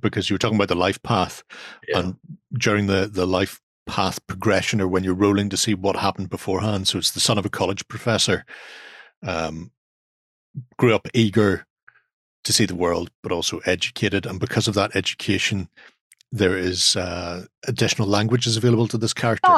because 0.01 0.28
you 0.28 0.34
were 0.34 0.38
talking 0.38 0.57
about 0.57 0.68
the 0.68 0.74
life 0.74 1.03
path, 1.03 1.43
yeah. 1.88 1.99
and 1.99 2.16
during 2.53 2.86
the 2.86 3.09
the 3.12 3.26
life 3.26 3.61
path 3.86 4.24
progression, 4.26 4.80
or 4.80 4.88
when 4.88 5.05
you're 5.05 5.14
rolling 5.14 5.49
to 5.51 5.57
see 5.57 5.74
what 5.74 5.97
happened 5.97 6.30
beforehand. 6.30 6.88
So 6.88 6.99
it's 6.99 7.11
the 7.11 7.20
son 7.20 7.38
of 7.38 7.47
a 7.47 7.51
college 7.51 7.86
professor. 7.88 8.45
Um, 9.22 9.70
grew 10.76 10.95
up 10.95 11.09
eager 11.14 11.66
to 12.45 12.53
see 12.53 12.66
the 12.66 12.74
world, 12.74 13.11
but 13.22 13.32
also 13.32 13.61
educated. 13.64 14.26
And 14.26 14.40
because 14.40 14.68
of 14.68 14.74
that 14.74 14.95
education, 14.97 15.68
there 16.30 16.57
is 16.57 16.97
uh, 16.97 17.45
additional 17.66 18.09
languages 18.09 18.57
available 18.57 18.88
to 18.88 18.99
this 18.99 19.12
character. 19.12 19.51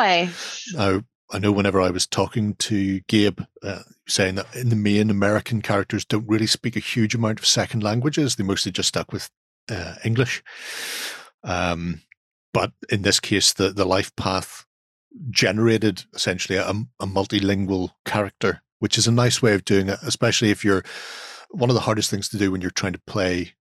Now, 0.75 1.03
I 1.31 1.39
know 1.39 1.53
whenever 1.53 1.81
I 1.81 1.91
was 1.91 2.07
talking 2.07 2.55
to 2.57 3.01
Gabe, 3.09 3.41
uh, 3.63 3.81
saying 4.07 4.35
that 4.35 4.55
in 4.55 4.69
the 4.69 4.77
main 4.77 5.09
American 5.09 5.63
characters 5.63 6.05
don't 6.05 6.29
really 6.29 6.47
speak 6.47 6.77
a 6.77 6.81
huge 6.81 7.15
amount 7.15 7.39
of 7.39 7.47
second 7.47 7.83
languages; 7.83 8.37
they 8.37 8.45
mostly 8.45 8.71
just 8.71 8.89
stuck 8.89 9.13
with 9.13 9.31
uh, 9.69 9.95
English. 10.05 10.43
Um, 11.43 12.03
but 12.53 12.73
in 12.89 13.03
this 13.03 13.21
case, 13.21 13.53
the 13.53 13.71
the 13.71 13.85
life 13.85 14.15
path 14.17 14.65
generated 15.31 16.05
essentially 16.15 16.59
a, 16.59 16.69
a 16.69 17.07
multilingual 17.07 17.91
character, 18.05 18.63
which 18.79 18.99
is 18.99 19.07
a 19.07 19.13
nice 19.13 19.41
way 19.43 19.55
of 19.55 19.65
doing 19.65 19.89
it, 19.89 19.99
especially 20.03 20.51
if 20.51 20.65
you're 20.65 20.85
one 21.51 21.71
of 21.71 21.75
the 21.75 21.83
hardest 21.83 22.11
things 22.11 22.29
to 22.29 22.39
do 22.39 22.51
when 22.51 22.61
you're 22.61 22.71
trying 22.71 22.93
to 22.95 23.03
play 23.07 23.55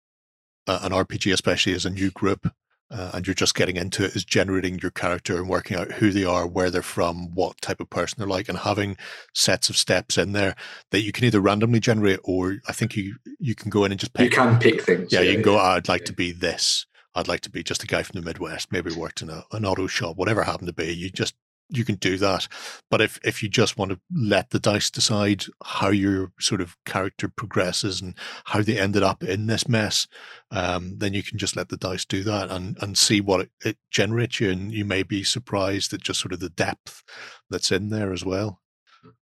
an 0.68 0.92
RPG, 0.92 1.34
especially 1.34 1.74
as 1.74 1.86
a 1.86 1.90
new 1.90 2.12
group, 2.12 2.54
uh, 2.92 3.12
and 3.14 3.26
you're 3.26 3.34
just 3.34 3.56
getting 3.56 3.78
into 3.78 4.04
it, 4.04 4.16
is 4.16 4.26
generating 4.26 4.80
your 4.80 4.92
character 4.92 5.38
and 5.38 5.48
working 5.48 5.78
out 5.78 5.94
who 5.94 6.12
they 6.12 6.26
are, 6.26 6.46
where 6.46 6.70
they're 6.70 6.82
from, 6.82 7.34
what 7.34 7.60
type 7.62 7.80
of 7.80 7.90
person 7.90 8.18
they're 8.20 8.28
like, 8.28 8.50
and 8.50 8.60
having 8.60 8.98
sets 9.34 9.70
of 9.70 9.78
steps 9.78 10.18
in 10.18 10.34
there 10.34 10.56
that 10.92 11.02
you 11.02 11.12
can 11.12 11.26
either 11.26 11.40
randomly 11.40 11.80
generate 11.80 12.20
or 12.24 12.58
I 12.68 12.74
think 12.74 12.96
you 12.96 13.16
you 13.40 13.56
can 13.56 13.70
go 13.70 13.86
in 13.86 13.92
and 13.92 14.00
just 14.00 14.14
pick. 14.14 14.26
You 14.26 14.38
can 14.38 14.60
pick 14.60 14.82
things. 14.82 15.12
Yeah, 15.12 15.22
yeah 15.22 15.30
you 15.30 15.34
can 15.36 15.44
go. 15.44 15.56
Oh, 15.56 15.62
I'd 15.62 15.88
like 15.88 16.02
yeah. 16.02 16.08
to 16.08 16.14
be 16.14 16.32
this, 16.32 16.86
I'd 17.14 17.28
like 17.28 17.42
to 17.42 17.50
be 17.50 17.64
just 17.64 17.84
a 17.84 17.88
guy 17.88 18.04
from 18.04 18.20
the 18.20 18.26
Midwest, 18.26 18.72
maybe 18.72 18.94
worked 18.94 19.22
in 19.22 19.30
a, 19.30 19.44
an 19.52 19.66
auto 19.66 19.88
shop, 19.88 20.16
whatever 20.16 20.44
happened 20.44 20.68
to 20.68 20.74
be. 20.74 20.94
You 20.94 21.10
just 21.10 21.36
you 21.72 21.86
can 21.86 21.96
do 21.96 22.18
that. 22.18 22.48
But 22.90 23.02
if 23.02 23.20
if 23.24 23.42
you 23.42 23.50
just 23.50 23.78
want 23.78 23.92
to 23.92 24.00
let 24.14 24.50
the 24.50 24.60
dice 24.60 24.92
decide 24.92 25.46
how 25.64 25.90
your 25.90 26.32
sort 26.40 26.62
of 26.62 26.76
character 26.86 27.30
progresses 27.30 28.02
and 28.02 28.16
how 28.46 28.62
they 28.62 28.78
ended 28.78 29.04
up 29.04 29.24
in 29.24 29.48
this 29.48 29.68
mess, 29.68 30.08
um, 30.52 30.98
then 30.98 31.14
you 31.14 31.24
can 31.24 31.38
just 31.38 31.56
let 31.56 31.70
the 31.70 31.78
dice 31.78 32.06
do 32.06 32.24
that 32.24 32.52
and 32.52 32.78
and 32.82 32.98
see 32.98 33.22
what 33.22 33.42
it, 33.42 33.52
it 33.64 33.78
generates 33.90 34.40
you, 34.40 34.52
and 34.52 34.72
you 34.72 34.86
may 34.86 35.04
be 35.04 35.24
surprised 35.24 35.94
at 35.94 36.02
just 36.02 36.20
sort 36.20 36.34
of 36.34 36.40
the 36.40 36.50
depth 36.50 37.04
that's 37.50 37.72
in 37.72 37.90
there 37.90 38.12
as 38.12 38.26
well, 38.26 38.62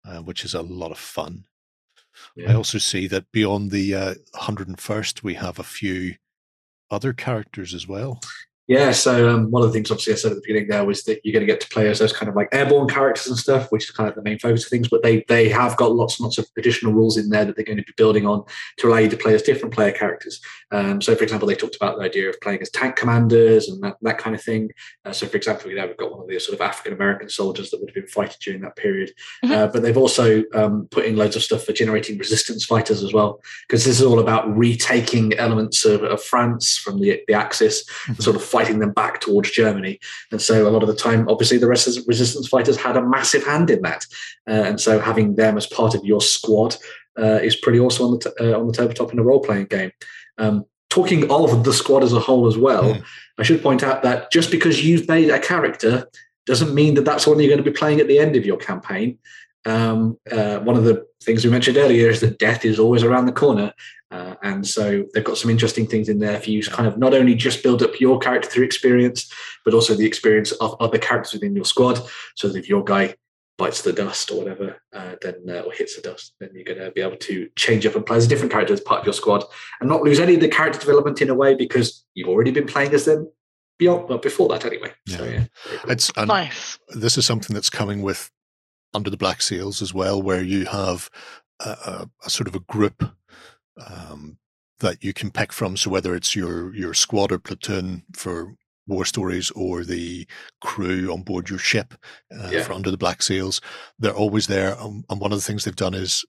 uh, 0.05 0.19
which 0.19 0.43
is 0.43 0.53
a 0.53 0.61
lot 0.61 0.91
of 0.91 0.99
fun. 0.99 1.45
Yeah. 2.35 2.51
I 2.51 2.55
also 2.55 2.77
see 2.77 3.07
that 3.07 3.31
beyond 3.31 3.71
the 3.71 3.95
uh, 3.95 4.13
101st, 4.35 5.23
we 5.23 5.33
have 5.35 5.57
a 5.57 5.63
few 5.63 6.15
other 6.91 7.13
characters 7.13 7.73
as 7.73 7.87
well. 7.87 8.19
Yeah, 8.67 8.91
so 8.91 9.29
um, 9.29 9.51
one 9.51 9.61
of 9.61 9.67
the 9.69 9.73
things, 9.73 9.91
obviously, 9.91 10.13
I 10.13 10.15
said 10.15 10.31
at 10.31 10.35
the 10.35 10.41
beginning 10.41 10.69
there 10.69 10.85
was 10.85 11.03
that 11.03 11.19
you're 11.23 11.33
going 11.33 11.45
to 11.45 11.51
get 11.51 11.59
to 11.59 11.67
play 11.67 11.89
as 11.89 11.99
those 11.99 12.13
kind 12.13 12.29
of 12.29 12.35
like 12.35 12.47
airborne 12.53 12.87
characters 12.87 13.27
and 13.27 13.37
stuff, 13.37 13.69
which 13.71 13.83
is 13.83 13.91
kind 13.91 14.07
of 14.07 14.15
the 14.15 14.21
main 14.21 14.39
focus 14.39 14.63
of 14.63 14.69
things. 14.69 14.87
But 14.87 15.03
they 15.03 15.25
they 15.27 15.49
have 15.49 15.75
got 15.75 15.93
lots 15.93 16.17
and 16.17 16.23
lots 16.23 16.37
of 16.37 16.47
additional 16.57 16.93
rules 16.93 17.17
in 17.17 17.29
there 17.29 17.43
that 17.43 17.57
they're 17.57 17.65
going 17.65 17.77
to 17.77 17.83
be 17.83 17.91
building 17.97 18.25
on 18.25 18.45
to 18.77 18.87
allow 18.87 18.99
you 18.99 19.09
to 19.09 19.17
play 19.17 19.35
as 19.35 19.41
different 19.41 19.73
player 19.73 19.91
characters. 19.91 20.39
Um, 20.71 21.01
so, 21.01 21.13
for 21.13 21.23
example, 21.23 21.45
they 21.45 21.55
talked 21.55 21.75
about 21.75 21.97
the 21.97 22.05
idea 22.05 22.29
of 22.29 22.39
playing 22.39 22.61
as 22.61 22.69
tank 22.69 22.95
commanders 22.95 23.67
and 23.67 23.83
that, 23.83 23.97
that 24.01 24.17
kind 24.17 24.33
of 24.33 24.41
thing. 24.41 24.71
Uh, 25.03 25.11
so, 25.11 25.27
for 25.27 25.35
example, 25.35 25.69
you 25.69 25.75
know, 25.75 25.85
we've 25.85 25.97
got 25.97 26.11
one 26.11 26.21
of 26.21 26.27
the 26.29 26.39
sort 26.39 26.55
of 26.55 26.61
African 26.61 26.93
American 26.93 27.29
soldiers 27.29 27.69
that 27.69 27.81
would 27.81 27.89
have 27.89 27.95
been 27.95 28.07
fighting 28.07 28.37
during 28.41 28.61
that 28.61 28.77
period. 28.77 29.11
Mm-hmm. 29.43 29.53
Uh, 29.53 29.67
but 29.67 29.81
they've 29.81 29.97
also 29.97 30.41
um, 30.53 30.87
put 30.89 31.03
in 31.03 31.17
loads 31.17 31.35
of 31.35 31.43
stuff 31.43 31.65
for 31.65 31.73
generating 31.73 32.17
resistance 32.17 32.63
fighters 32.63 33.03
as 33.03 33.13
well, 33.13 33.41
because 33.67 33.83
this 33.83 33.99
is 33.99 34.05
all 34.05 34.19
about 34.19 34.55
retaking 34.55 35.33
elements 35.33 35.83
of, 35.83 36.01
of 36.03 36.23
France 36.23 36.77
from 36.77 37.01
the, 37.01 37.21
the 37.27 37.33
Axis 37.33 37.83
mm-hmm. 37.83 38.21
sort 38.21 38.37
of 38.37 38.52
fighting 38.53 38.77
them 38.79 38.93
back 38.93 39.19
towards 39.19 39.49
Germany. 39.51 39.99
And 40.31 40.39
so 40.39 40.67
a 40.67 40.69
lot 40.69 40.83
of 40.83 40.87
the 40.87 40.95
time, 41.07 41.27
obviously, 41.27 41.57
the 41.57 41.67
rest 41.67 41.87
of 41.87 41.95
the 41.95 42.03
resistance 42.07 42.47
fighters 42.47 42.77
had 42.77 42.95
a 42.95 43.01
massive 43.15 43.43
hand 43.43 43.71
in 43.71 43.81
that. 43.81 44.05
Uh, 44.47 44.63
and 44.69 44.79
so 44.79 44.99
having 44.99 45.35
them 45.35 45.57
as 45.57 45.65
part 45.65 45.95
of 45.95 46.05
your 46.05 46.21
squad 46.21 46.75
uh, 47.19 47.39
is 47.41 47.55
pretty 47.55 47.79
awesome 47.79 48.05
on 48.05 48.11
the 48.13 48.19
t- 48.19 48.45
uh, 48.45 48.59
on 48.59 48.67
the 48.67 48.73
tabletop 48.73 49.11
in 49.11 49.19
a 49.19 49.23
role 49.23 49.39
playing 49.39 49.65
game. 49.65 49.91
Um, 50.37 50.65
talking 50.89 51.29
of 51.31 51.63
the 51.63 51.73
squad 51.73 52.03
as 52.03 52.13
a 52.13 52.19
whole 52.19 52.47
as 52.47 52.57
well, 52.57 52.93
mm. 52.93 53.03
I 53.39 53.43
should 53.43 53.63
point 53.63 53.81
out 53.81 54.03
that 54.03 54.31
just 54.31 54.51
because 54.51 54.85
you've 54.85 55.07
made 55.07 55.29
a 55.31 55.39
character 55.39 56.07
doesn't 56.45 56.75
mean 56.75 56.93
that 56.95 57.05
that's 57.05 57.25
one 57.25 57.39
you're 57.39 57.53
going 57.53 57.63
to 57.63 57.71
be 57.71 57.79
playing 57.81 57.99
at 57.99 58.07
the 58.07 58.19
end 58.19 58.35
of 58.35 58.45
your 58.45 58.57
campaign. 58.57 59.17
Um, 59.65 60.17
uh, 60.31 60.59
one 60.59 60.75
of 60.75 60.83
the 60.83 61.05
things 61.23 61.45
we 61.45 61.51
mentioned 61.51 61.77
earlier 61.77 62.09
is 62.09 62.21
that 62.21 62.39
death 62.39 62.65
is 62.65 62.79
always 62.79 63.03
around 63.03 63.25
the 63.25 63.31
corner. 63.31 63.73
Uh, 64.11 64.35
and 64.43 64.67
so 64.67 65.05
they've 65.13 65.23
got 65.23 65.37
some 65.37 65.49
interesting 65.49 65.87
things 65.87 66.07
in 66.09 66.19
there 66.19 66.39
for 66.39 66.49
you 66.51 66.61
to 66.61 66.69
kind 66.69 66.87
of 66.87 66.97
not 66.97 67.13
only 67.13 67.33
just 67.33 67.63
build 67.63 67.81
up 67.81 67.99
your 67.99 68.19
character 68.19 68.49
through 68.49 68.63
experience, 68.65 69.31
but 69.65 69.73
also 69.73 69.95
the 69.95 70.05
experience 70.05 70.51
of 70.53 70.75
other 70.79 70.97
characters 70.97 71.33
within 71.33 71.55
your 71.55 71.65
squad. 71.65 71.99
So 72.35 72.47
that 72.49 72.57
if 72.57 72.69
your 72.69 72.83
guy 72.83 73.15
bites 73.57 73.81
the 73.81 73.93
dust 73.93 74.31
or 74.31 74.39
whatever, 74.39 74.81
uh, 74.93 75.15
then 75.21 75.35
uh, 75.47 75.61
or 75.61 75.71
hits 75.71 75.95
the 75.95 76.01
dust, 76.01 76.33
then 76.39 76.49
you're 76.53 76.63
going 76.63 76.79
to 76.79 76.91
be 76.91 77.01
able 77.01 77.17
to 77.17 77.49
change 77.55 77.85
up 77.85 77.95
and 77.95 78.05
play 78.05 78.17
as 78.17 78.25
a 78.25 78.29
different 78.29 78.51
character 78.51 78.73
as 78.73 78.81
part 78.81 79.01
of 79.01 79.05
your 79.05 79.13
squad, 79.13 79.43
and 79.79 79.89
not 79.89 80.03
lose 80.03 80.19
any 80.19 80.35
of 80.35 80.41
the 80.41 80.47
character 80.47 80.79
development 80.79 81.21
in 81.21 81.29
a 81.29 81.35
way 81.35 81.55
because 81.55 82.05
you've 82.13 82.29
already 82.29 82.51
been 82.51 82.67
playing 82.67 82.93
as 82.93 83.05
them 83.05 83.31
beyond 83.79 84.09
well 84.09 84.17
before 84.17 84.47
that 84.49 84.65
anyway. 84.65 84.91
Yeah. 85.05 85.17
So 85.17 85.25
yeah, 85.25 85.45
it's 85.87 86.15
nice. 86.17 86.77
This 86.89 87.17
is 87.17 87.25
something 87.25 87.53
that's 87.53 87.69
coming 87.69 88.01
with 88.01 88.29
under 88.93 89.09
the 89.09 89.17
Black 89.17 89.41
Sails 89.41 89.81
as 89.81 89.93
well, 89.93 90.21
where 90.21 90.43
you 90.43 90.65
have 90.65 91.09
a, 91.59 91.69
a, 91.69 92.09
a 92.25 92.29
sort 92.29 92.47
of 92.47 92.55
a 92.55 92.59
group 92.59 93.03
um, 93.85 94.37
that 94.79 95.03
you 95.03 95.13
can 95.13 95.31
pick 95.31 95.51
from. 95.53 95.77
So 95.77 95.89
whether 95.89 96.15
it's 96.15 96.35
your 96.35 96.73
your 96.75 96.93
squad 96.93 97.31
or 97.31 97.39
platoon 97.39 98.03
for 98.13 98.55
war 98.85 99.05
stories 99.05 99.49
or 99.51 99.83
the 99.83 100.27
crew 100.61 101.11
on 101.11 101.21
board 101.21 101.49
your 101.49 101.59
ship 101.59 101.93
uh, 102.37 102.49
yeah. 102.51 102.63
for 102.63 102.73
under 102.73 102.91
the 102.91 102.97
black 102.97 103.21
sails, 103.21 103.61
they're 103.97 104.13
always 104.13 104.47
there. 104.47 104.79
Um, 104.79 105.05
and 105.09 105.19
one 105.19 105.31
of 105.31 105.37
the 105.37 105.43
things 105.43 105.63
they've 105.63 105.75
done 105.75 105.93
is 105.93 106.25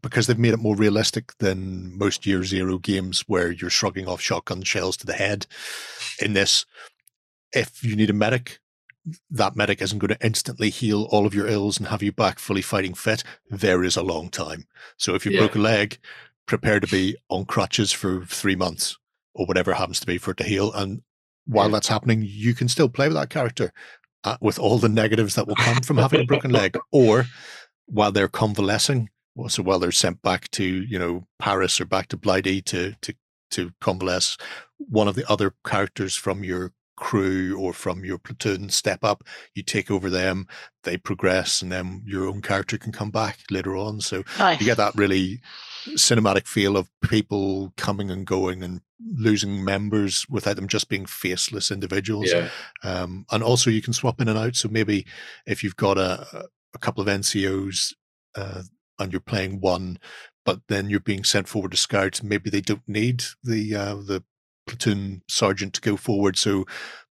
because 0.00 0.26
they've 0.26 0.38
made 0.38 0.54
it 0.54 0.60
more 0.60 0.76
realistic 0.76 1.36
than 1.38 1.96
most 1.98 2.26
year 2.26 2.42
zero 2.42 2.78
games 2.78 3.24
where 3.26 3.50
you're 3.50 3.70
shrugging 3.70 4.08
off 4.08 4.20
shotgun 4.20 4.62
shells 4.62 4.96
to 4.96 5.06
the 5.06 5.12
head. 5.12 5.46
In 6.20 6.32
this, 6.32 6.64
if 7.52 7.84
you 7.84 7.94
need 7.94 8.10
a 8.10 8.14
medic, 8.14 8.60
that 9.30 9.56
medic 9.56 9.82
isn't 9.82 9.98
going 9.98 10.14
to 10.14 10.26
instantly 10.26 10.70
heal 10.70 11.04
all 11.10 11.26
of 11.26 11.34
your 11.34 11.46
ills 11.46 11.78
and 11.78 11.88
have 11.88 12.02
you 12.02 12.12
back 12.12 12.38
fully 12.38 12.62
fighting 12.62 12.94
fit. 12.94 13.22
There 13.50 13.84
is 13.84 13.96
a 13.96 14.02
long 14.02 14.30
time. 14.30 14.66
So 14.96 15.14
if 15.14 15.26
you 15.26 15.32
yeah. 15.32 15.40
broke 15.40 15.56
a 15.56 15.58
leg, 15.58 15.98
prepare 16.46 16.80
to 16.80 16.86
be 16.86 17.16
on 17.28 17.44
crutches 17.44 17.92
for 17.92 18.24
three 18.24 18.56
months 18.56 18.98
or 19.34 19.46
whatever 19.46 19.74
happens 19.74 20.00
to 20.00 20.06
be 20.06 20.18
for 20.18 20.30
it 20.30 20.38
to 20.38 20.44
heal. 20.44 20.72
And 20.72 21.02
while 21.46 21.68
that's 21.68 21.88
happening, 21.88 22.22
you 22.26 22.54
can 22.54 22.68
still 22.68 22.88
play 22.88 23.08
with 23.08 23.16
that 23.16 23.30
character 23.30 23.72
uh, 24.24 24.36
with 24.40 24.58
all 24.58 24.78
the 24.78 24.88
negatives 24.88 25.34
that 25.34 25.46
will 25.46 25.56
come 25.56 25.82
from 25.82 25.98
having 25.98 26.20
a 26.20 26.24
broken 26.24 26.50
leg. 26.50 26.76
Or 26.92 27.26
while 27.86 28.12
they're 28.12 28.28
convalescing, 28.28 29.10
so 29.48 29.62
while 29.62 29.78
they're 29.78 29.92
sent 29.92 30.22
back 30.22 30.50
to 30.52 30.64
you 30.64 30.98
know 30.98 31.26
Paris 31.38 31.80
or 31.80 31.84
back 31.84 32.08
to 32.08 32.16
Blighty 32.16 32.62
to 32.62 32.94
to 33.02 33.14
to 33.50 33.72
convalesce, 33.80 34.38
one 34.78 35.08
of 35.08 35.16
the 35.16 35.28
other 35.30 35.54
characters 35.66 36.16
from 36.16 36.44
your 36.44 36.72
crew 36.96 37.58
or 37.58 37.72
from 37.72 38.04
your 38.04 38.18
platoon 38.18 38.68
step 38.68 39.02
up, 39.02 39.24
you 39.54 39.62
take 39.62 39.90
over 39.90 40.08
them, 40.10 40.46
they 40.84 40.96
progress, 40.96 41.62
and 41.62 41.72
then 41.72 42.02
your 42.04 42.26
own 42.26 42.42
character 42.42 42.78
can 42.78 42.92
come 42.92 43.10
back 43.10 43.38
later 43.50 43.76
on. 43.76 44.00
So 44.00 44.22
nice. 44.38 44.60
you 44.60 44.66
get 44.66 44.76
that 44.76 44.94
really 44.94 45.40
cinematic 45.88 46.46
feel 46.46 46.76
of 46.76 46.90
people 47.02 47.72
coming 47.76 48.10
and 48.10 48.26
going 48.26 48.62
and 48.62 48.80
losing 49.16 49.64
members 49.64 50.26
without 50.28 50.56
them 50.56 50.68
just 50.68 50.88
being 50.88 51.06
faceless 51.06 51.70
individuals. 51.70 52.30
Yeah. 52.30 52.48
Um, 52.82 53.26
and 53.30 53.42
also 53.42 53.70
you 53.70 53.82
can 53.82 53.92
swap 53.92 54.20
in 54.20 54.28
and 54.28 54.38
out. 54.38 54.56
So 54.56 54.68
maybe 54.68 55.06
if 55.46 55.62
you've 55.62 55.76
got 55.76 55.98
a, 55.98 56.46
a 56.74 56.78
couple 56.78 57.02
of 57.02 57.08
NCOs 57.08 57.94
uh, 58.34 58.62
and 58.98 59.12
you're 59.12 59.20
playing 59.20 59.60
one, 59.60 59.98
but 60.44 60.60
then 60.68 60.90
you're 60.90 61.00
being 61.00 61.24
sent 61.24 61.48
forward 61.48 61.72
to 61.72 61.76
scouts, 61.76 62.22
maybe 62.22 62.50
they 62.50 62.60
don't 62.60 62.86
need 62.86 63.24
the 63.42 63.74
uh, 63.74 63.94
the 63.94 64.22
platoon 64.66 65.22
sergeant 65.28 65.74
to 65.74 65.80
go 65.80 65.96
forward. 65.96 66.36
So 66.36 66.64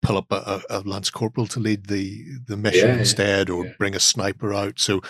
pull 0.02 0.18
up 0.18 0.32
a, 0.32 0.62
a 0.70 0.80
lance 0.82 1.10
corporal 1.10 1.48
to 1.48 1.60
lead 1.60 1.88
the 1.88 2.24
the 2.48 2.58
mission 2.58 2.90
yeah, 2.90 2.98
instead, 2.98 3.50
or 3.50 3.66
yeah. 3.66 3.72
bring 3.78 3.96
a 3.96 4.00
sniper 4.00 4.54
out. 4.54 4.80
So 4.80 5.02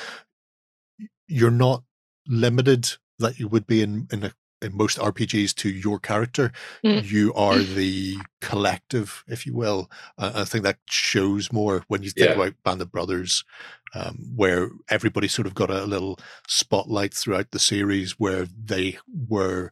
you're 1.27 1.51
not 1.51 1.83
limited 2.27 2.93
that 3.19 3.39
you 3.39 3.47
would 3.47 3.67
be 3.67 3.81
in 3.81 4.07
in, 4.11 4.23
a, 4.25 4.33
in 4.61 4.75
most 4.75 4.97
RPGs 4.97 5.53
to 5.55 5.69
your 5.69 5.99
character. 5.99 6.51
Mm. 6.83 7.09
You 7.09 7.33
are 7.33 7.57
the 7.59 8.17
collective, 8.41 9.23
if 9.27 9.45
you 9.45 9.53
will. 9.53 9.89
Uh, 10.17 10.31
I 10.35 10.43
think 10.45 10.63
that 10.63 10.77
shows 10.89 11.51
more 11.51 11.83
when 11.87 12.03
you 12.03 12.09
think 12.09 12.29
yeah. 12.29 12.35
about 12.35 12.63
Band 12.63 12.81
of 12.81 12.91
Brothers, 12.91 13.43
um, 13.93 14.31
where 14.35 14.69
everybody 14.89 15.27
sort 15.27 15.47
of 15.47 15.53
got 15.53 15.69
a 15.69 15.85
little 15.85 16.19
spotlight 16.47 17.13
throughout 17.13 17.51
the 17.51 17.59
series 17.59 18.13
where 18.13 18.45
they 18.45 18.97
were 19.07 19.71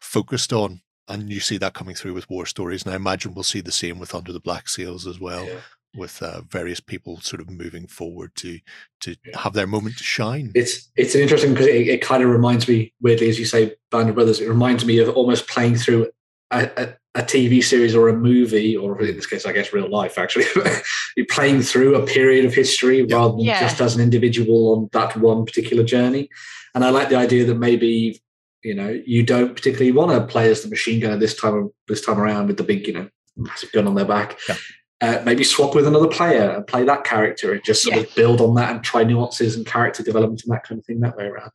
focused 0.00 0.52
on 0.52 0.80
and 1.12 1.30
you 1.30 1.40
see 1.40 1.58
that 1.58 1.74
coming 1.74 1.94
through 1.94 2.14
with 2.14 2.28
war 2.30 2.46
stories 2.46 2.84
and 2.84 2.92
i 2.92 2.96
imagine 2.96 3.34
we'll 3.34 3.42
see 3.42 3.60
the 3.60 3.72
same 3.72 3.98
with 3.98 4.14
under 4.14 4.32
the 4.32 4.40
black 4.40 4.68
sails 4.68 5.06
as 5.06 5.20
well 5.20 5.44
yeah. 5.44 5.60
with 5.94 6.22
uh, 6.22 6.40
various 6.48 6.80
people 6.80 7.20
sort 7.20 7.40
of 7.40 7.50
moving 7.50 7.86
forward 7.86 8.34
to 8.34 8.58
to 9.00 9.14
yeah. 9.24 9.38
have 9.38 9.52
their 9.52 9.66
moment 9.66 9.96
to 9.96 10.04
shine 10.04 10.50
it's 10.54 10.90
it's 10.96 11.14
interesting 11.14 11.52
because 11.52 11.66
it, 11.66 11.88
it, 11.88 12.02
kind 12.02 12.22
of 12.22 12.30
reminds 12.30 12.66
me 12.66 12.92
weirdly 13.00 13.28
as 13.28 13.38
you 13.38 13.44
say 13.44 13.74
band 13.90 14.08
of 14.08 14.14
brothers 14.14 14.40
it 14.40 14.48
reminds 14.48 14.84
me 14.84 14.98
of 14.98 15.08
almost 15.10 15.48
playing 15.48 15.76
through 15.76 16.10
a, 16.50 16.70
a, 16.76 17.20
a 17.20 17.22
tv 17.22 17.62
series 17.62 17.94
or 17.94 18.08
a 18.08 18.16
movie 18.16 18.76
or 18.76 19.00
in 19.02 19.14
this 19.14 19.26
case 19.26 19.44
i 19.46 19.52
guess 19.52 19.72
real 19.72 19.88
life 19.88 20.18
actually 20.18 20.46
you're 21.16 21.26
playing 21.30 21.60
through 21.60 21.94
a 21.94 22.06
period 22.06 22.44
of 22.44 22.54
history 22.54 23.04
yeah. 23.06 23.16
rather 23.16 23.36
than 23.36 23.44
just 23.44 23.80
as 23.80 23.94
an 23.94 24.02
individual 24.02 24.74
on 24.74 24.88
that 24.92 25.16
one 25.16 25.44
particular 25.44 25.84
journey 25.84 26.28
and 26.74 26.84
i 26.84 26.90
like 26.90 27.10
the 27.10 27.16
idea 27.16 27.44
that 27.44 27.56
maybe 27.56 28.20
you 28.62 28.74
know, 28.74 29.00
you 29.06 29.22
don't 29.22 29.54
particularly 29.54 29.92
want 29.92 30.10
to 30.12 30.26
play 30.26 30.50
as 30.50 30.62
the 30.62 30.68
machine 30.68 31.00
gunner 31.00 31.16
this 31.16 31.34
time 31.34 31.70
this 31.88 32.04
time 32.04 32.18
around 32.18 32.46
with 32.46 32.56
the 32.56 32.62
big, 32.62 32.86
you 32.86 32.92
know, 32.92 33.08
massive 33.36 33.72
gun 33.72 33.86
on 33.86 33.94
their 33.94 34.04
back. 34.04 34.38
Yeah. 34.48 34.56
Uh, 35.00 35.20
maybe 35.24 35.42
swap 35.42 35.74
with 35.74 35.86
another 35.86 36.06
player 36.06 36.50
and 36.50 36.66
play 36.66 36.84
that 36.84 37.02
character 37.02 37.52
and 37.52 37.64
just 37.64 37.82
sort 37.82 37.96
yeah. 37.96 38.02
of 38.02 38.14
build 38.14 38.40
on 38.40 38.54
that 38.54 38.70
and 38.70 38.84
try 38.84 39.02
nuances 39.02 39.56
and 39.56 39.66
character 39.66 40.00
development 40.00 40.42
and 40.44 40.52
that 40.52 40.62
kind 40.62 40.78
of 40.78 40.86
thing 40.86 41.00
that 41.00 41.16
way 41.16 41.24
around. 41.24 41.50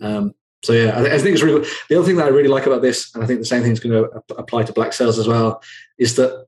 Um, 0.00 0.34
so 0.64 0.72
yeah, 0.72 0.98
I, 0.98 1.14
I, 1.14 1.18
think 1.18 1.34
it's 1.34 1.42
really 1.42 1.64
the 1.88 1.96
other 1.96 2.04
thing 2.04 2.16
that 2.16 2.26
I 2.26 2.30
really 2.30 2.48
like 2.48 2.66
about 2.66 2.82
this, 2.82 3.14
and 3.14 3.22
I 3.22 3.26
think 3.28 3.38
the 3.38 3.46
same 3.46 3.62
thing 3.62 3.70
is 3.70 3.78
going 3.78 3.92
to 3.92 4.10
apply 4.36 4.64
to 4.64 4.72
Black 4.72 4.92
Sails 4.92 5.16
as 5.16 5.28
well, 5.28 5.62
is 5.96 6.16
that 6.16 6.46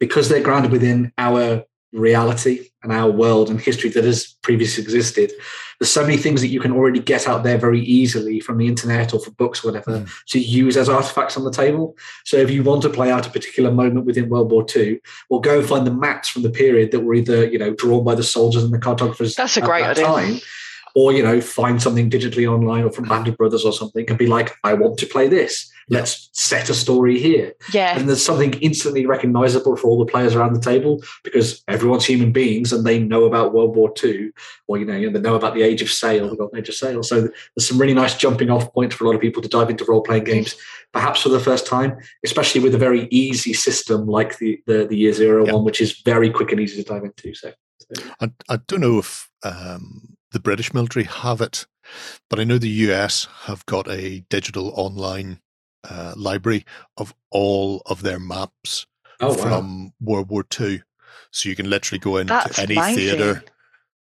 because 0.00 0.30
they're 0.30 0.42
grounded 0.42 0.72
within 0.72 1.12
our 1.18 1.64
reality 1.92 2.70
and 2.84 2.92
our 2.92 3.10
world 3.10 3.50
and 3.50 3.60
history 3.60 3.90
that 3.90 4.04
has 4.04 4.36
previously 4.42 4.84
existed. 4.84 5.32
There's 5.80 5.90
so 5.90 6.02
many 6.02 6.16
things 6.16 6.40
that 6.42 6.48
you 6.48 6.60
can 6.60 6.70
already 6.70 7.00
get 7.00 7.26
out 7.26 7.42
there 7.42 7.58
very 7.58 7.80
easily 7.80 8.38
from 8.38 8.58
the 8.58 8.68
internet 8.68 9.12
or 9.12 9.18
from 9.18 9.32
books 9.34 9.64
or 9.64 9.68
whatever 9.68 10.00
mm. 10.00 10.24
to 10.28 10.38
use 10.38 10.76
as 10.76 10.88
artifacts 10.88 11.36
on 11.36 11.44
the 11.44 11.50
table. 11.50 11.96
So 12.24 12.36
if 12.36 12.50
you 12.50 12.62
want 12.62 12.82
to 12.82 12.90
play 12.90 13.10
out 13.10 13.26
a 13.26 13.30
particular 13.30 13.72
moment 13.72 14.06
within 14.06 14.28
World 14.28 14.52
War 14.52 14.64
II, 14.76 15.00
well, 15.30 15.40
go 15.40 15.58
and 15.58 15.68
find 15.68 15.84
the 15.86 15.92
maps 15.92 16.28
from 16.28 16.42
the 16.42 16.50
period 16.50 16.92
that 16.92 17.00
were 17.00 17.14
either 17.14 17.46
you 17.46 17.58
know 17.58 17.74
drawn 17.74 18.04
by 18.04 18.14
the 18.14 18.22
soldiers 18.22 18.62
and 18.62 18.72
the 18.72 18.78
cartographers. 18.78 19.34
That's 19.34 19.56
a 19.56 19.62
great 19.62 19.82
that 19.82 19.98
idea. 19.98 20.04
Time, 20.04 20.40
or 20.94 21.12
you 21.12 21.22
know 21.22 21.40
find 21.40 21.82
something 21.82 22.08
digitally 22.08 22.46
online 22.46 22.84
or 22.84 22.92
from 22.92 23.08
Band 23.08 23.26
of 23.26 23.36
Brothers 23.36 23.64
or 23.64 23.72
something 23.72 24.04
and 24.08 24.18
be 24.18 24.26
like, 24.26 24.56
I 24.62 24.74
want 24.74 24.98
to 24.98 25.06
play 25.06 25.26
this. 25.26 25.70
Let's 25.88 26.30
set 26.32 26.70
a 26.70 26.74
story 26.74 27.20
here. 27.20 27.54
Yeah. 27.72 27.96
And 27.96 28.08
there's 28.08 28.24
something 28.24 28.54
instantly 28.54 29.06
recognizable 29.06 29.76
for 29.76 29.88
all 29.88 29.98
the 29.98 30.10
players 30.10 30.34
around 30.34 30.54
the 30.54 30.60
table 30.60 31.02
because 31.22 31.62
everyone's 31.68 32.06
human 32.06 32.32
beings 32.32 32.72
and 32.72 32.86
they 32.86 32.98
know 32.98 33.24
about 33.24 33.52
World 33.52 33.76
War 33.76 33.92
II 34.02 34.30
or, 34.66 34.78
you 34.78 34.84
know, 34.84 34.96
you 34.96 35.10
know 35.10 35.18
they 35.18 35.28
know 35.28 35.34
about 35.34 35.54
the 35.54 35.62
Age 35.62 35.82
of 35.82 35.90
Sail, 35.90 36.28
the 36.28 36.36
Golden 36.36 36.58
Age 36.58 36.68
of 36.68 36.74
Sail. 36.74 37.02
So 37.02 37.22
there's 37.22 37.68
some 37.68 37.78
really 37.78 37.94
nice 37.94 38.16
jumping 38.16 38.50
off 38.50 38.72
points 38.72 38.94
for 38.94 39.04
a 39.04 39.06
lot 39.06 39.16
of 39.16 39.20
people 39.20 39.42
to 39.42 39.48
dive 39.48 39.70
into 39.70 39.84
role 39.84 40.02
playing 40.02 40.24
games, 40.24 40.56
perhaps 40.92 41.22
for 41.22 41.28
the 41.28 41.40
first 41.40 41.66
time, 41.66 41.96
especially 42.24 42.60
with 42.60 42.74
a 42.74 42.78
very 42.78 43.06
easy 43.10 43.52
system 43.52 44.06
like 44.06 44.38
the, 44.38 44.62
the, 44.66 44.86
the 44.86 44.96
Year 44.96 45.12
Zero 45.12 45.52
one, 45.52 45.64
which 45.64 45.80
is 45.80 46.00
very 46.04 46.30
quick 46.30 46.52
and 46.52 46.60
easy 46.60 46.82
to 46.82 46.88
dive 46.88 47.04
into. 47.04 47.34
So, 47.34 47.52
so. 47.78 48.02
I, 48.20 48.30
I 48.48 48.56
don't 48.66 48.80
know 48.80 48.98
if 48.98 49.28
um, 49.42 50.16
the 50.32 50.40
British 50.40 50.74
military 50.74 51.04
have 51.04 51.40
it, 51.40 51.66
but 52.28 52.40
I 52.40 52.44
know 52.44 52.58
the 52.58 52.68
US 52.68 53.26
have 53.42 53.64
got 53.66 53.88
a 53.88 54.20
digital 54.28 54.72
online 54.74 55.40
uh, 55.88 56.14
library 56.16 56.64
of 56.96 57.14
all 57.30 57.82
of 57.86 58.02
their 58.02 58.18
maps 58.18 58.86
oh, 59.20 59.34
from 59.34 59.86
wow. 59.86 59.92
World 60.00 60.30
War 60.30 60.44
II. 60.60 60.82
So 61.30 61.48
you 61.48 61.56
can 61.56 61.68
literally 61.68 61.98
go 61.98 62.16
into 62.16 62.32
That's 62.32 62.58
any 62.58 62.76
theater 62.76 63.42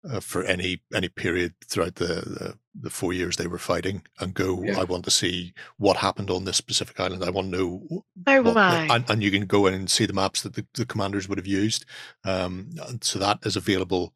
uh, 0.09 0.19
for 0.19 0.43
any 0.43 0.81
any 0.93 1.09
period 1.09 1.53
throughout 1.65 1.95
the, 1.95 2.05
the, 2.05 2.57
the 2.79 2.89
four 2.89 3.13
years 3.13 3.37
they 3.37 3.47
were 3.47 3.57
fighting 3.57 4.03
and 4.19 4.33
go. 4.33 4.63
Yeah. 4.63 4.79
I 4.79 4.83
want 4.83 5.05
to 5.05 5.11
see 5.11 5.53
what 5.77 5.97
happened 5.97 6.29
on 6.29 6.45
this 6.45 6.57
specific 6.57 6.99
island. 6.99 7.23
I 7.23 7.29
want 7.29 7.51
to 7.51 7.57
know. 7.57 8.03
Oh 8.27 8.41
what, 8.41 8.57
and, 8.57 9.09
and, 9.09 9.23
you 9.23 9.31
can 9.31 9.45
go 9.45 9.67
in 9.67 9.73
and 9.73 9.89
see 9.89 10.05
the 10.05 10.13
maps 10.13 10.41
that 10.41 10.55
the, 10.55 10.65
the 10.73 10.85
commanders 10.85 11.29
would 11.29 11.37
have 11.37 11.47
used. 11.47 11.85
Um, 12.23 12.71
so 13.01 13.19
that 13.19 13.39
is 13.43 13.55
available. 13.55 14.13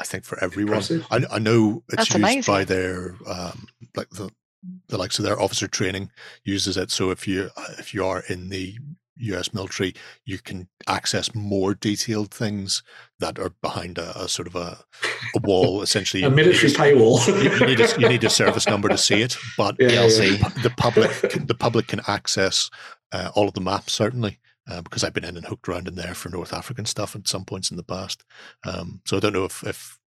I 0.00 0.04
think 0.04 0.24
for 0.24 0.42
everyone. 0.42 0.82
I, 1.10 1.24
I, 1.30 1.38
know 1.38 1.82
it's 1.88 1.96
That's 1.96 2.08
used 2.08 2.16
amazing. 2.16 2.54
by 2.54 2.64
their 2.64 3.16
um, 3.26 3.66
like 3.94 4.08
the 4.10 4.30
the 4.88 4.98
likes 4.98 5.18
of 5.18 5.24
their 5.24 5.40
officer 5.40 5.66
training 5.66 6.10
uses 6.44 6.76
it. 6.76 6.90
So 6.90 7.10
if 7.10 7.26
you 7.26 7.50
if 7.78 7.94
you 7.94 8.04
are 8.04 8.22
in 8.28 8.48
the 8.48 8.76
U.S. 9.20 9.52
military, 9.52 9.94
you 10.24 10.38
can 10.38 10.68
access 10.86 11.34
more 11.34 11.74
detailed 11.74 12.30
things 12.32 12.82
that 13.18 13.38
are 13.38 13.52
behind 13.62 13.98
a, 13.98 14.18
a 14.18 14.28
sort 14.28 14.48
of 14.48 14.56
a, 14.56 14.78
a 15.36 15.40
wall, 15.42 15.82
essentially. 15.82 16.22
a 16.24 16.30
military 16.30 16.72
paywall. 16.72 17.26
you, 17.42 17.50
you, 17.50 17.66
need 17.66 17.80
a, 17.80 18.00
you 18.00 18.08
need 18.08 18.24
a 18.24 18.30
service 18.30 18.66
number 18.66 18.88
to 18.88 18.98
see 18.98 19.22
it, 19.22 19.36
but 19.56 19.76
yeah, 19.78 19.88
yeah. 19.88 20.48
the 20.62 20.72
public 20.76 21.10
can, 21.30 21.46
the 21.46 21.54
public 21.54 21.88
can 21.88 22.00
access 22.06 22.70
uh, 23.12 23.30
all 23.34 23.48
of 23.48 23.54
the 23.54 23.60
maps 23.60 23.92
certainly. 23.92 24.38
Uh, 24.70 24.82
because 24.82 25.02
I've 25.02 25.14
been 25.14 25.24
in 25.24 25.36
and 25.36 25.46
hooked 25.46 25.68
around 25.68 25.88
in 25.88 25.96
there 25.96 26.14
for 26.14 26.28
North 26.28 26.52
African 26.52 26.84
stuff 26.84 27.16
at 27.16 27.26
some 27.26 27.44
points 27.44 27.72
in 27.72 27.76
the 27.76 27.82
past. 27.82 28.22
Um, 28.64 29.00
so 29.04 29.16
I 29.16 29.20
don't 29.20 29.32
know 29.32 29.46
if, 29.46 29.64
if 29.64 29.98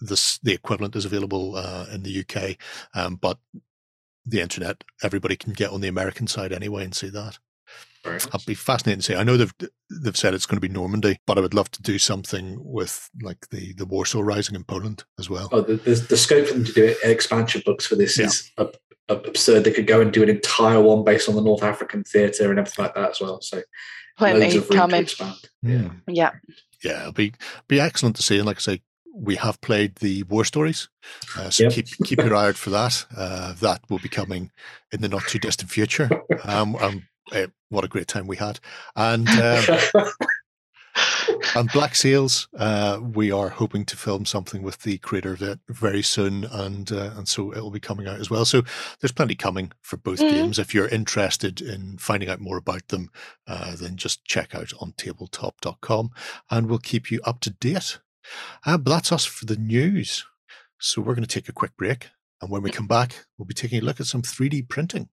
this 0.00 0.38
the 0.42 0.52
equivalent 0.52 0.96
is 0.96 1.04
available 1.04 1.54
uh, 1.54 1.86
in 1.92 2.02
the 2.02 2.24
UK, 2.24 2.56
um, 2.94 3.16
but 3.16 3.38
the 4.28 4.40
internet, 4.40 4.84
everybody 5.02 5.36
can 5.36 5.52
get 5.52 5.70
on 5.70 5.80
the 5.80 5.88
American 5.88 6.26
side 6.26 6.52
anyway 6.52 6.84
and 6.84 6.94
see 6.94 7.08
that. 7.10 7.38
Nice. 8.04 8.28
I'd 8.32 8.46
be 8.46 8.54
fascinated 8.54 9.00
to 9.00 9.12
see. 9.12 9.16
I 9.16 9.24
know 9.24 9.36
they've 9.36 9.54
they've 10.02 10.16
said 10.16 10.32
it's 10.32 10.46
going 10.46 10.56
to 10.56 10.66
be 10.66 10.72
Normandy, 10.72 11.18
but 11.26 11.36
I 11.36 11.40
would 11.40 11.54
love 11.54 11.70
to 11.72 11.82
do 11.82 11.98
something 11.98 12.58
with 12.60 13.10
like 13.22 13.48
the 13.50 13.74
the 13.74 13.86
Warsaw 13.86 14.20
Rising 14.20 14.54
in 14.54 14.64
Poland 14.64 15.04
as 15.18 15.28
well. 15.28 15.48
Oh, 15.52 15.60
the, 15.60 15.74
the, 15.74 15.94
the 15.94 16.16
scope 16.16 16.46
for 16.46 16.54
them 16.54 16.64
to 16.64 16.72
do 16.72 16.94
expansion 17.02 17.62
books 17.66 17.86
for 17.86 17.96
this 17.96 18.18
yeah. 18.18 18.26
is 18.26 18.52
absurd. 19.08 19.64
They 19.64 19.72
could 19.72 19.86
go 19.86 20.00
and 20.00 20.12
do 20.12 20.22
an 20.22 20.28
entire 20.28 20.80
one 20.80 21.04
based 21.04 21.28
on 21.28 21.34
the 21.34 21.42
North 21.42 21.62
African 21.62 22.04
theatre 22.04 22.50
and 22.50 22.58
everything 22.58 22.84
like 22.84 22.94
that 22.94 23.10
as 23.10 23.20
well. 23.20 23.40
So 23.40 23.62
plenty 24.16 24.60
coming. 24.60 25.06
Hmm. 25.06 25.30
Yeah, 25.62 25.90
yeah, 26.06 26.30
yeah. 26.84 27.00
It'll 27.00 27.12
be 27.12 27.34
be 27.66 27.80
excellent 27.80 28.16
to 28.16 28.22
see. 28.22 28.38
And 28.38 28.46
like 28.46 28.58
I 28.58 28.60
say, 28.60 28.82
we 29.18 29.36
have 29.36 29.60
played 29.60 29.96
the 29.96 30.22
war 30.24 30.44
stories, 30.44 30.88
uh, 31.36 31.50
so 31.50 31.64
yep. 31.64 31.72
keep 31.72 31.86
keep 32.04 32.18
your 32.18 32.34
eye 32.34 32.48
out 32.48 32.56
for 32.56 32.70
that. 32.70 33.04
Uh, 33.16 33.52
that 33.54 33.80
will 33.88 33.98
be 33.98 34.08
coming 34.08 34.50
in 34.92 35.00
the 35.00 35.08
not 35.08 35.22
too 35.26 35.38
distant 35.38 35.70
future. 35.70 36.08
Um, 36.44 36.76
um 36.76 37.08
uh, 37.32 37.48
what 37.68 37.84
a 37.84 37.88
great 37.88 38.08
time 38.08 38.26
we 38.26 38.36
had, 38.36 38.58
and 38.96 39.28
um, 39.28 39.78
and 41.54 41.70
Black 41.72 41.94
Sails, 41.94 42.48
uh, 42.56 43.00
we 43.02 43.30
are 43.30 43.48
hoping 43.48 43.84
to 43.86 43.96
film 43.96 44.24
something 44.24 44.62
with 44.62 44.82
the 44.82 44.98
creator 44.98 45.32
of 45.32 45.42
it 45.42 45.58
very 45.68 46.02
soon, 46.02 46.44
and 46.44 46.90
uh, 46.92 47.10
and 47.16 47.28
so 47.28 47.52
it 47.52 47.60
will 47.60 47.70
be 47.70 47.80
coming 47.80 48.06
out 48.06 48.20
as 48.20 48.30
well. 48.30 48.44
So 48.44 48.62
there's 49.00 49.12
plenty 49.12 49.34
coming 49.34 49.72
for 49.82 49.96
both 49.96 50.20
mm. 50.20 50.30
games. 50.30 50.58
If 50.58 50.74
you're 50.74 50.88
interested 50.88 51.60
in 51.60 51.98
finding 51.98 52.28
out 52.28 52.40
more 52.40 52.56
about 52.56 52.88
them, 52.88 53.10
uh, 53.46 53.76
then 53.76 53.96
just 53.96 54.24
check 54.24 54.54
out 54.54 54.72
on 54.80 54.92
tabletop.com, 54.96 56.10
and 56.50 56.68
we'll 56.68 56.78
keep 56.78 57.10
you 57.10 57.20
up 57.24 57.40
to 57.40 57.50
date 57.50 57.98
uh, 58.66 58.78
but 58.78 58.90
that's 58.90 59.12
us 59.12 59.24
for 59.24 59.44
the 59.44 59.56
news. 59.56 60.24
So 60.78 61.02
we're 61.02 61.14
going 61.14 61.26
to 61.26 61.34
take 61.34 61.48
a 61.48 61.52
quick 61.52 61.76
break. 61.76 62.08
And 62.40 62.50
when 62.50 62.62
we 62.62 62.70
come 62.70 62.86
back, 62.86 63.26
we'll 63.36 63.46
be 63.46 63.54
taking 63.54 63.80
a 63.80 63.84
look 63.84 64.00
at 64.00 64.06
some 64.06 64.22
3D 64.22 64.68
printing. 64.68 65.08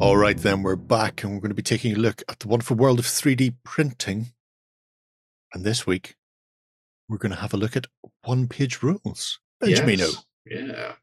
All 0.00 0.16
right, 0.16 0.36
then 0.36 0.62
we're 0.62 0.74
back 0.74 1.22
and 1.22 1.32
we're 1.32 1.40
going 1.40 1.50
to 1.50 1.54
be 1.54 1.62
taking 1.62 1.94
a 1.94 1.98
look 1.98 2.22
at 2.28 2.40
the 2.40 2.48
wonderful 2.48 2.76
world 2.76 2.98
of 2.98 3.04
3D 3.04 3.54
printing. 3.62 4.32
And 5.54 5.62
this 5.62 5.86
week, 5.86 6.16
we're 7.08 7.18
going 7.18 7.30
to 7.30 7.38
have 7.38 7.54
a 7.54 7.56
look 7.56 7.76
at 7.76 7.86
one 8.24 8.48
page 8.48 8.82
rules. 8.82 9.38
Benjamino. 9.62 9.98
Yes. 9.98 10.24
Yeah. 10.44 10.94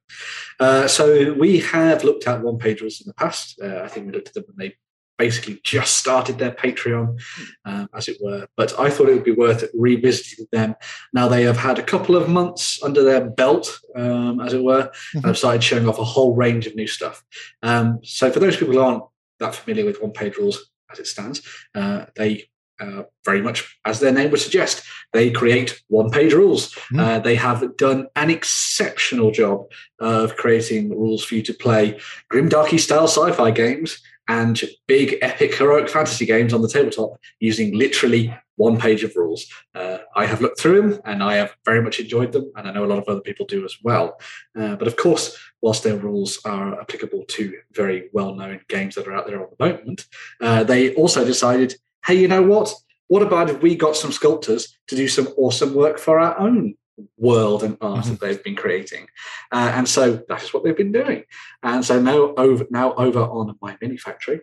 Uh, 0.59 0.87
so 0.87 1.33
we 1.33 1.59
have 1.59 2.03
looked 2.03 2.27
at 2.27 2.41
one 2.41 2.57
pagers 2.57 3.01
in 3.01 3.07
the 3.07 3.13
past. 3.13 3.59
Uh, 3.61 3.81
I 3.83 3.87
think 3.87 4.07
we 4.07 4.11
looked 4.11 4.29
at 4.29 4.33
them 4.33 4.43
when 4.47 4.57
they 4.57 4.75
basically 5.17 5.59
just 5.63 5.97
started 5.97 6.39
their 6.39 6.51
Patreon, 6.51 7.19
um, 7.65 7.89
as 7.93 8.07
it 8.07 8.17
were. 8.21 8.47
But 8.55 8.79
I 8.79 8.89
thought 8.89 9.09
it 9.09 9.13
would 9.13 9.23
be 9.23 9.31
worth 9.31 9.65
revisiting 9.73 10.47
them. 10.51 10.75
Now 11.13 11.27
they 11.27 11.43
have 11.43 11.57
had 11.57 11.77
a 11.77 11.83
couple 11.83 12.15
of 12.15 12.29
months 12.29 12.81
under 12.81 13.03
their 13.03 13.29
belt, 13.29 13.79
um, 13.95 14.39
as 14.39 14.53
it 14.53 14.63
were, 14.63 14.83
mm-hmm. 14.83 15.17
and 15.17 15.25
have 15.27 15.37
started 15.37 15.63
showing 15.63 15.87
off 15.87 15.99
a 15.99 16.03
whole 16.03 16.35
range 16.35 16.65
of 16.65 16.75
new 16.75 16.87
stuff. 16.87 17.21
Um, 17.61 17.99
so 18.03 18.31
for 18.31 18.39
those 18.39 18.57
people 18.57 18.73
who 18.73 18.79
aren't 18.79 19.03
that 19.39 19.55
familiar 19.55 19.85
with 19.85 20.01
one 20.01 20.11
page 20.11 20.37
rules 20.37 20.71
as 20.91 20.99
it 20.99 21.07
stands, 21.07 21.41
uh, 21.75 22.05
they 22.15 22.49
uh, 22.79 23.03
very 23.25 23.41
much 23.41 23.79
as 23.85 23.99
their 23.99 24.11
name 24.11 24.31
would 24.31 24.39
suggest, 24.39 24.83
they 25.13 25.31
create 25.31 25.81
one 25.87 26.09
page 26.09 26.33
rules. 26.33 26.73
Mm. 26.93 26.99
Uh, 26.99 27.19
they 27.19 27.35
have 27.35 27.77
done 27.77 28.07
an 28.15 28.29
exceptional 28.29 29.31
job 29.31 29.65
of 29.99 30.35
creating 30.35 30.89
rules 30.89 31.23
for 31.23 31.35
you 31.35 31.41
to 31.43 31.53
play 31.53 31.99
grimdarky 32.31 32.79
style 32.79 33.07
sci 33.07 33.31
fi 33.31 33.51
games 33.51 34.01
and 34.27 34.61
big 34.87 35.17
epic 35.21 35.55
heroic 35.55 35.89
fantasy 35.89 36.25
games 36.25 36.53
on 36.53 36.61
the 36.61 36.69
tabletop 36.69 37.19
using 37.39 37.75
literally 37.75 38.33
one 38.59 38.77
page 38.77 39.03
of 39.03 39.15
rules. 39.15 39.47
Uh, 39.73 39.99
I 40.15 40.25
have 40.25 40.41
looked 40.41 40.59
through 40.59 40.81
them 40.81 41.01
and 41.05 41.23
I 41.23 41.35
have 41.37 41.55
very 41.65 41.81
much 41.81 41.99
enjoyed 41.99 42.33
them, 42.33 42.51
and 42.55 42.67
I 42.67 42.71
know 42.71 42.83
a 42.83 42.91
lot 42.91 42.99
of 42.99 43.07
other 43.07 43.21
people 43.21 43.45
do 43.45 43.65
as 43.65 43.75
well. 43.81 44.19
Uh, 44.57 44.75
but 44.75 44.87
of 44.87 44.97
course, 44.97 45.35
whilst 45.61 45.83
their 45.83 45.95
rules 45.95 46.39
are 46.45 46.79
applicable 46.79 47.23
to 47.29 47.53
very 47.71 48.09
well 48.13 48.35
known 48.35 48.59
games 48.67 48.95
that 48.95 49.07
are 49.07 49.13
out 49.13 49.27
there 49.27 49.41
at 49.41 49.49
the 49.57 49.65
moment, 49.65 50.05
uh, 50.41 50.63
they 50.63 50.93
also 50.95 51.25
decided 51.25 51.75
hey, 52.05 52.15
you 52.15 52.27
know 52.27 52.41
what? 52.41 52.73
What 53.07 53.23
about 53.23 53.49
if 53.49 53.61
we 53.61 53.75
got 53.75 53.95
some 53.95 54.11
sculptors 54.11 54.77
to 54.87 54.95
do 54.95 55.07
some 55.07 55.27
awesome 55.37 55.73
work 55.73 55.97
for 55.97 56.19
our 56.19 56.37
own 56.39 56.75
world 57.17 57.63
and 57.63 57.77
art 57.81 58.01
mm-hmm. 58.01 58.11
that 58.11 58.19
they've 58.19 58.43
been 58.43 58.55
creating? 58.55 59.07
Uh, 59.51 59.71
and 59.73 59.87
so 59.87 60.23
that 60.29 60.43
is 60.43 60.53
what 60.53 60.63
they've 60.63 60.77
been 60.77 60.91
doing. 60.91 61.23
And 61.63 61.83
so 61.83 62.01
now 62.01 62.33
over 62.35 62.65
now 62.69 62.93
over 62.93 63.21
on 63.21 63.57
MyMiniFactory, 63.63 64.41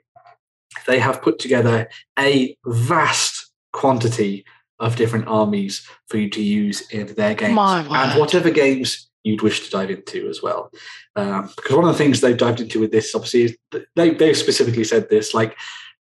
they 0.87 0.99
have 0.99 1.23
put 1.23 1.39
together 1.39 1.89
a 2.19 2.57
vast 2.67 3.51
quantity 3.73 4.45
of 4.79 4.97
different 4.97 5.27
armies 5.27 5.87
for 6.09 6.19
you 6.19 6.29
to 6.31 6.43
use 6.43 6.89
in 6.91 7.07
their 7.15 7.35
games 7.35 7.59
and 7.59 8.21
whatever 8.21 8.51
games 8.51 9.09
you'd 9.27 9.43
wish 9.43 9.65
to 9.65 9.71
dive 9.71 9.91
into 9.91 10.29
as 10.29 10.43
well. 10.43 10.71
Um, 11.17 11.51
because 11.57 11.75
one 11.75 11.85
of 11.85 11.93
the 11.93 11.99
things 11.99 12.21
they've 12.21 12.37
dived 12.37 12.61
into 12.61 12.81
with 12.81 12.93
this, 12.93 13.15
obviously, 13.15 13.43
is 13.45 13.57
they 13.97 14.11
they 14.11 14.35
specifically 14.35 14.85
said 14.85 15.09
this 15.09 15.35
like 15.35 15.57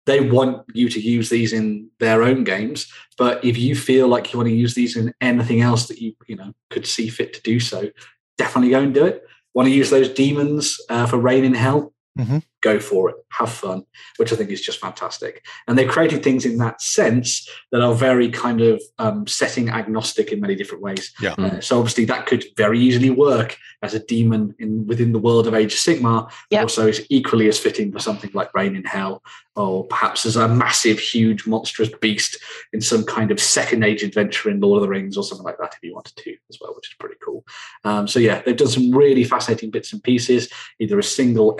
they 0.06 0.20
want 0.20 0.64
you 0.74 0.88
to 0.88 1.00
use 1.00 1.30
these 1.30 1.52
in 1.52 1.88
their 1.98 2.22
own 2.22 2.44
games. 2.44 2.86
But 3.16 3.44
if 3.44 3.56
you 3.56 3.74
feel 3.74 4.08
like 4.08 4.32
you 4.32 4.38
want 4.38 4.48
to 4.48 4.54
use 4.54 4.74
these 4.74 4.96
in 4.96 5.14
anything 5.20 5.60
else 5.60 5.88
that 5.88 6.00
you 6.00 6.14
you 6.26 6.36
know 6.36 6.52
could 6.70 6.86
see 6.86 7.08
fit 7.08 7.32
to 7.34 7.42
do 7.42 7.60
so, 7.60 7.90
definitely 8.36 8.70
go 8.70 8.80
and 8.80 8.92
do 8.92 9.06
it. 9.06 9.22
Want 9.54 9.68
to 9.68 9.74
use 9.74 9.90
those 9.90 10.08
demons 10.08 10.78
uh, 10.90 11.06
for 11.06 11.16
Reign 11.16 11.44
in 11.44 11.54
Hell? 11.54 11.93
Mm-hmm. 12.18 12.38
Go 12.62 12.78
for 12.78 13.10
it. 13.10 13.16
Have 13.32 13.50
fun, 13.50 13.84
which 14.16 14.32
I 14.32 14.36
think 14.36 14.50
is 14.50 14.60
just 14.60 14.80
fantastic. 14.80 15.44
And 15.66 15.76
they've 15.76 15.88
created 15.88 16.22
things 16.22 16.46
in 16.46 16.56
that 16.58 16.80
sense 16.80 17.48
that 17.72 17.82
are 17.82 17.94
very 17.94 18.30
kind 18.30 18.60
of 18.60 18.80
um, 18.98 19.26
setting 19.26 19.68
agnostic 19.68 20.32
in 20.32 20.40
many 20.40 20.54
different 20.54 20.82
ways. 20.82 21.12
Yeah. 21.20 21.34
Uh, 21.36 21.60
so 21.60 21.78
obviously 21.78 22.04
that 22.06 22.26
could 22.26 22.44
very 22.56 22.78
easily 22.78 23.10
work 23.10 23.56
as 23.82 23.94
a 23.94 23.98
demon 23.98 24.54
in 24.58 24.86
within 24.86 25.12
the 25.12 25.18
world 25.18 25.46
of 25.46 25.54
Age 25.54 25.74
of 25.74 25.78
Sigmar. 25.78 26.30
Yep. 26.50 26.62
Also, 26.62 26.86
is 26.86 27.06
equally 27.10 27.48
as 27.48 27.58
fitting 27.58 27.92
for 27.92 27.98
something 27.98 28.30
like 28.32 28.54
Reign 28.54 28.76
in 28.76 28.84
Hell, 28.84 29.22
or 29.56 29.84
perhaps 29.86 30.24
as 30.24 30.36
a 30.36 30.48
massive, 30.48 30.98
huge, 30.98 31.46
monstrous 31.46 31.90
beast 32.00 32.38
in 32.72 32.80
some 32.80 33.04
kind 33.04 33.30
of 33.30 33.38
second 33.38 33.84
age 33.84 34.02
adventure 34.02 34.50
in 34.50 34.60
Lord 34.60 34.78
of 34.78 34.82
the 34.82 34.88
Rings 34.88 35.16
or 35.16 35.22
something 35.22 35.44
like 35.44 35.58
that, 35.58 35.74
if 35.74 35.82
you 35.82 35.94
wanted 35.94 36.16
to 36.16 36.36
as 36.48 36.58
well, 36.60 36.74
which 36.74 36.88
is 36.88 36.96
pretty 36.98 37.16
cool. 37.22 37.44
Um, 37.84 38.08
so 38.08 38.18
yeah, 38.18 38.40
they've 38.42 38.56
done 38.56 38.68
some 38.68 38.90
really 38.90 39.24
fascinating 39.24 39.70
bits 39.70 39.92
and 39.92 40.02
pieces, 40.02 40.48
either 40.78 40.98
a 40.98 41.02
single 41.02 41.54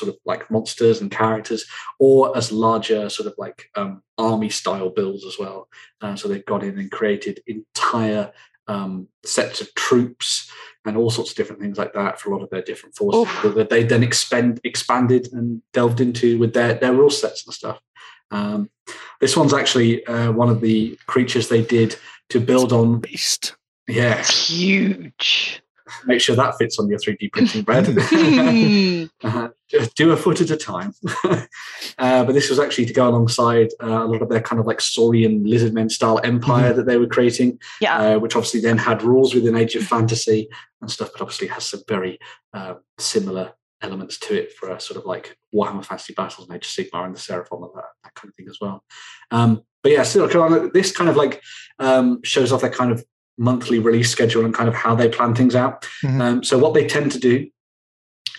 sort 0.00 0.08
of 0.08 0.18
like 0.24 0.50
monsters 0.50 1.00
and 1.00 1.10
characters, 1.10 1.64
or 1.98 2.36
as 2.36 2.50
larger 2.50 3.08
sort 3.08 3.26
of 3.26 3.34
like 3.38 3.68
um, 3.76 4.02
army 4.18 4.48
style 4.48 4.90
builds 4.90 5.24
as 5.24 5.36
well. 5.38 5.68
Uh, 6.00 6.16
so 6.16 6.28
they've 6.28 6.44
gone 6.46 6.64
in 6.64 6.78
and 6.78 6.90
created 6.90 7.40
entire 7.46 8.32
um, 8.70 9.08
sets 9.24 9.60
of 9.60 9.74
troops 9.74 10.50
and 10.84 10.96
all 10.96 11.10
sorts 11.10 11.30
of 11.30 11.36
different 11.36 11.60
things 11.60 11.76
like 11.76 11.92
that 11.92 12.20
for 12.20 12.30
a 12.30 12.36
lot 12.36 12.42
of 12.42 12.50
their 12.50 12.62
different 12.62 12.94
forces 12.94 13.20
Oof. 13.44 13.54
that 13.54 13.68
they 13.68 13.82
then 13.82 14.02
expend, 14.02 14.60
expanded 14.64 15.28
and 15.32 15.60
delved 15.72 16.00
into 16.00 16.38
with 16.38 16.54
their, 16.54 16.74
their 16.74 16.92
rule 16.92 17.10
sets 17.10 17.44
and 17.44 17.52
stuff. 17.52 17.80
Um, 18.30 18.70
this 19.20 19.36
one's 19.36 19.52
actually 19.52 20.06
uh, 20.06 20.32
one 20.32 20.48
of 20.48 20.60
the 20.60 20.96
creatures 21.06 21.48
they 21.48 21.62
did 21.62 21.96
to 22.30 22.40
build 22.40 22.72
on. 22.72 23.00
Beast. 23.00 23.56
Yeah. 23.88 24.20
It's 24.20 24.48
huge. 24.48 25.62
Make 26.06 26.20
sure 26.20 26.36
that 26.36 26.56
fits 26.56 26.78
on 26.78 26.88
your 26.88 27.00
3D 27.00 27.32
printing 27.32 27.62
bread. 27.62 27.86
do 29.94 30.12
a 30.12 30.16
foot 30.16 30.40
at 30.40 30.50
a 30.50 30.56
time. 30.56 30.94
uh, 31.24 32.24
but 32.24 32.32
this 32.32 32.50
was 32.50 32.58
actually 32.58 32.86
to 32.86 32.92
go 32.92 33.08
alongside 33.08 33.68
uh, 33.82 34.04
a 34.04 34.06
lot 34.06 34.22
of 34.22 34.28
their 34.28 34.40
kind 34.40 34.60
of 34.60 34.66
like 34.66 34.80
Saurian 34.80 35.44
lizardmen 35.44 35.90
style 35.90 36.20
empire 36.24 36.68
mm-hmm. 36.68 36.76
that 36.78 36.86
they 36.86 36.96
were 36.96 37.06
creating, 37.06 37.58
yeah. 37.80 37.98
Uh, 37.98 38.18
which 38.18 38.36
obviously 38.36 38.60
then 38.60 38.78
had 38.78 39.02
rules 39.02 39.34
within 39.34 39.56
Age 39.56 39.74
of 39.76 39.84
Fantasy 39.84 40.48
and 40.80 40.90
stuff, 40.90 41.10
but 41.12 41.20
obviously 41.20 41.46
has 41.48 41.66
some 41.66 41.82
very 41.88 42.18
uh, 42.52 42.74
similar 42.98 43.52
elements 43.82 44.18
to 44.18 44.34
it 44.34 44.52
for 44.52 44.70
a 44.70 44.80
sort 44.80 44.98
of 44.98 45.06
like 45.06 45.36
Warhammer 45.54 45.84
Fantasy 45.84 46.12
Battles 46.12 46.48
and 46.48 46.56
Age 46.56 46.66
of 46.66 46.70
Sigmar 46.70 47.06
and 47.06 47.14
the 47.14 47.18
Seraphon 47.18 47.64
and 47.64 47.74
that, 47.74 47.84
that 48.04 48.14
kind 48.14 48.28
of 48.28 48.34
thing 48.34 48.48
as 48.48 48.58
well. 48.60 48.84
Um, 49.30 49.62
but 49.82 49.92
yeah, 49.92 50.02
still, 50.02 50.28
this 50.70 50.92
kind 50.92 51.08
of 51.08 51.16
like 51.16 51.42
um, 51.78 52.20
shows 52.22 52.52
off 52.52 52.60
their 52.60 52.70
kind 52.70 52.92
of 52.92 53.04
monthly 53.38 53.78
release 53.78 54.10
schedule 54.10 54.44
and 54.44 54.54
kind 54.54 54.68
of 54.68 54.74
how 54.74 54.94
they 54.94 55.08
plan 55.08 55.34
things 55.34 55.54
out. 55.54 55.82
Mm-hmm. 56.04 56.20
Um, 56.20 56.44
so 56.44 56.58
what 56.58 56.74
they 56.74 56.86
tend 56.86 57.12
to 57.12 57.18
do 57.18 57.48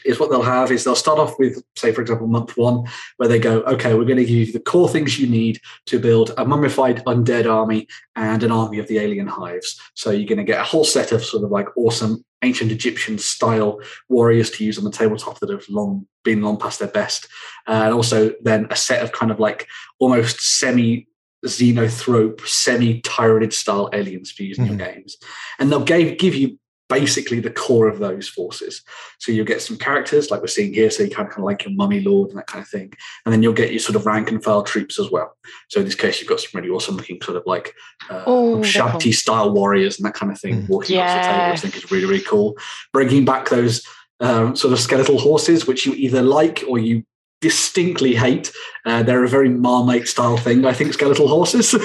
is 0.06 0.19
what 0.19 0.30
they'll 0.30 0.41
have 0.41 0.72
is 0.72 0.84
they'll 0.84 0.95
start 0.95 1.19
off 1.19 1.38
with, 1.40 1.64
say, 1.76 1.91
for 1.91 2.02
example, 2.02 2.28
month 2.28 2.57
one, 2.57 2.86
where 3.18 3.30
they 3.30 3.40
go, 3.40 3.61
okay, 3.61 3.94
we're 3.94 4.06
going 4.06 4.18
to 4.18 4.26
give 4.26 4.48
you 4.48 4.52
the 4.52 4.60
core 4.60 4.90
things 4.90 5.19
you 5.19 5.28
need 5.28 5.60
to 5.88 5.99
build 5.99 6.34
a 6.38 6.45
mummified 6.45 7.03
undead 7.06 7.49
army 7.52 7.88
and 8.15 8.44
an 8.44 8.52
army 8.52 8.80
of 8.80 8.88
the 8.88 8.99
alien 8.99 9.28
hives. 9.28 9.80
So 9.94 10.11
you're 10.11 10.28
going 10.28 10.38
to 10.38 10.44
get 10.44 10.60
a 10.61 10.65
whole 10.65 10.84
set 10.84 11.11
of 11.11 11.23
sort 11.23 11.44
of 11.44 11.52
like 11.52 11.68
awesome 11.78 12.23
ancient 12.44 12.72
Egyptian 12.72 13.18
style 13.18 13.80
warriors 14.10 14.49
to 14.52 14.65
use 14.65 14.78
on 14.78 14.84
the 14.84 14.91
tabletop 14.91 15.40
that 15.40 15.49
have 15.49 15.68
long 15.69 16.07
been 16.23 16.41
long 16.41 16.57
past 16.57 16.80
their 16.80 16.88
best. 16.88 17.28
Uh, 17.68 17.82
and 17.86 17.94
also 17.94 18.32
then 18.41 18.68
a 18.69 18.76
set 18.76 19.03
of 19.03 19.11
kind 19.11 19.32
of 19.32 19.40
like 19.40 19.68
almost 19.99 20.41
semi 20.41 21.07
xenothrope, 21.45 22.45
semi 22.48 23.02
tyranid 23.02 23.53
style 23.53 23.90
aliens 23.94 24.32
for 24.32 24.44
using 24.44 24.65
mm-hmm. 24.65 24.80
your 24.80 24.94
games. 24.94 25.18
And 25.60 25.72
they'll 25.72 25.84
give, 25.84 26.18
give 26.18 26.36
you 26.36 26.60
basically 26.91 27.39
the 27.39 27.49
core 27.49 27.88
of 27.88 27.99
those 27.99 28.27
forces. 28.27 28.84
So 29.19 29.31
you'll 29.31 29.45
get 29.45 29.61
some 29.61 29.77
characters 29.77 30.30
like 30.30 30.41
we're 30.41 30.47
seeing 30.47 30.73
here, 30.73 30.91
so 30.91 31.03
you 31.03 31.09
kind 31.09 31.27
of, 31.27 31.34
kind 31.34 31.43
of 31.43 31.45
like 31.45 31.63
your 31.63 31.73
mummy 31.73 32.01
lord 32.01 32.30
and 32.30 32.38
that 32.38 32.47
kind 32.47 32.61
of 32.61 32.68
thing. 32.68 32.91
And 33.26 33.31
then 33.31 33.41
you'll 33.41 33.53
get 33.53 33.72
your 33.72 33.80
sort 33.80 33.95
of 33.95 34.05
rank 34.05 34.30
and 34.30 34.43
file 34.43 34.63
troops 34.63 34.99
as 34.99 35.09
well. 35.09 35.38
So 35.69 35.80
in 35.80 35.85
this 35.85 35.95
case, 35.95 36.19
you've 36.19 36.30
got 36.30 36.41
some 36.41 36.59
really 36.59 36.69
awesome 36.69 36.97
looking 36.97 37.22
sort 37.22 37.38
of 37.38 37.43
like 37.45 37.73
uh, 38.09 38.23
oh, 38.27 38.57
Shanti 38.57 39.13
style 39.13 39.53
warriors 39.53 39.97
and 39.97 40.05
that 40.05 40.15
kind 40.15 40.31
of 40.31 40.39
thing 40.39 40.63
mm. 40.63 40.69
walking 40.69 40.97
yes. 40.97 41.09
off 41.09 41.23
the 41.23 41.39
table, 41.39 41.53
I 41.53 41.55
think 41.55 41.76
is 41.77 41.91
really, 41.91 42.05
really 42.05 42.23
cool. 42.23 42.57
Bringing 42.91 43.23
back 43.23 43.47
those 43.47 43.81
um, 44.19 44.55
sort 44.55 44.73
of 44.73 44.80
skeletal 44.80 45.18
horses, 45.18 45.65
which 45.65 45.85
you 45.85 45.93
either 45.93 46.22
like 46.22 46.63
or 46.68 46.77
you 46.77 47.03
distinctly 47.39 48.15
hate. 48.15 48.51
Uh, 48.85 49.01
they're 49.01 49.23
a 49.23 49.30
very 49.30 49.49
Marmite 49.49 50.07
style 50.07 50.38
thing, 50.38 50.65
I 50.65 50.73
think, 50.73 50.93
skeletal 50.93 51.27
horses. 51.27 51.73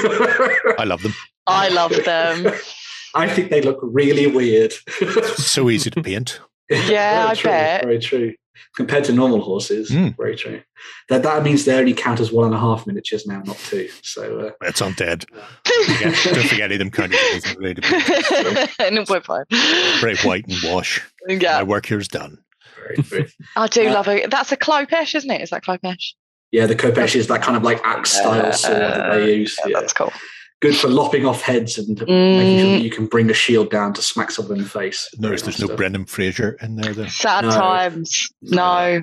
I 0.79 0.85
love 0.85 1.03
them. 1.03 1.15
I 1.47 1.69
love 1.69 1.93
them. 2.05 2.53
I 3.17 3.29
think 3.29 3.51
they 3.51 3.63
look 3.63 3.79
really 3.83 4.27
weird. 4.27 4.73
so 5.37 5.71
easy 5.71 5.91
to 5.91 6.03
paint. 6.03 6.41
Yeah, 6.69 7.29
I 7.31 7.35
true, 7.35 7.51
bet. 7.51 7.85
Very 7.85 7.99
true. 7.99 8.35
Compared 8.75 9.05
to 9.05 9.13
normal 9.13 9.41
horses, 9.41 9.91
mm. 9.91 10.15
very 10.17 10.37
true. 10.37 10.61
That 11.09 11.23
that 11.23 11.43
means 11.43 11.65
they 11.65 11.79
only 11.79 11.95
count 11.95 12.21
as 12.21 12.31
one 12.31 12.47
and 12.47 12.55
a 12.55 12.59
half 12.59 12.87
miniatures 12.87 13.27
now, 13.27 13.43
not 13.43 13.57
two. 13.57 13.89
So 14.03 14.41
uh, 14.41 14.51
that's 14.61 14.81
undead. 14.81 15.25
Don't 15.65 16.49
forget 16.49 16.71
any 16.71 16.75
of 16.75 16.79
them 16.79 16.91
counting. 16.91 17.19
no, 18.95 19.05
we're 19.09 19.21
fine. 19.23 19.45
Very 20.01 20.17
white 20.19 20.47
and 20.47 20.57
wash. 20.65 21.03
Yeah. 21.27 21.59
My 21.59 21.63
work 21.63 21.87
here's 21.87 22.09
done. 22.09 22.39
Very, 22.77 22.97
very. 23.03 23.33
I 23.57 23.67
do 23.67 23.89
uh, 23.89 23.95
love 23.95 24.09
it. 24.09 24.31
That's 24.31 24.53
a 24.53 24.57
Khopesh, 24.57 25.15
isn't 25.15 25.31
it? 25.31 25.41
Is 25.41 25.51
that 25.51 25.65
Khopesh? 25.65 26.13
Yeah, 26.51 26.67
the 26.67 26.77
Khopesh 26.77 27.15
is 27.15 27.29
that 27.29 27.43
kind 27.43 27.57
of 27.57 27.63
like 27.63 27.81
axe 27.85 28.13
style 28.13 28.53
sword 28.53 28.81
that 28.81 29.13
they 29.13 29.37
use. 29.37 29.59
Yeah, 29.65 29.73
yeah. 29.73 29.81
That's 29.81 29.93
cool 29.93 30.13
good 30.61 30.77
for 30.77 30.89
lopping 30.89 31.27
off 31.27 31.43
heads 31.43 31.79
and 31.79 31.99
mm. 31.99 32.39
making 32.39 32.59
sure 32.61 32.71
that 32.79 32.85
you 32.85 32.91
can 32.91 33.07
bring 33.07 33.31
a 33.31 33.35
shield 33.35 33.71
down 33.71 33.93
to 33.95 34.03
smack 34.03 34.31
someone 34.31 34.59
in 34.59 34.65
the 34.65 34.69
face. 34.69 35.09
Notice 35.19 35.43
there's 35.43 35.61
no 35.61 35.75
Brendan 35.75 36.07
Fraser 36.07 36.57
in 36.63 36.77
there. 36.77 36.95
Though. 36.95 37.07
Sad 37.07 37.45
no. 37.45 37.51
times. 37.51 38.31
No. 38.43 39.03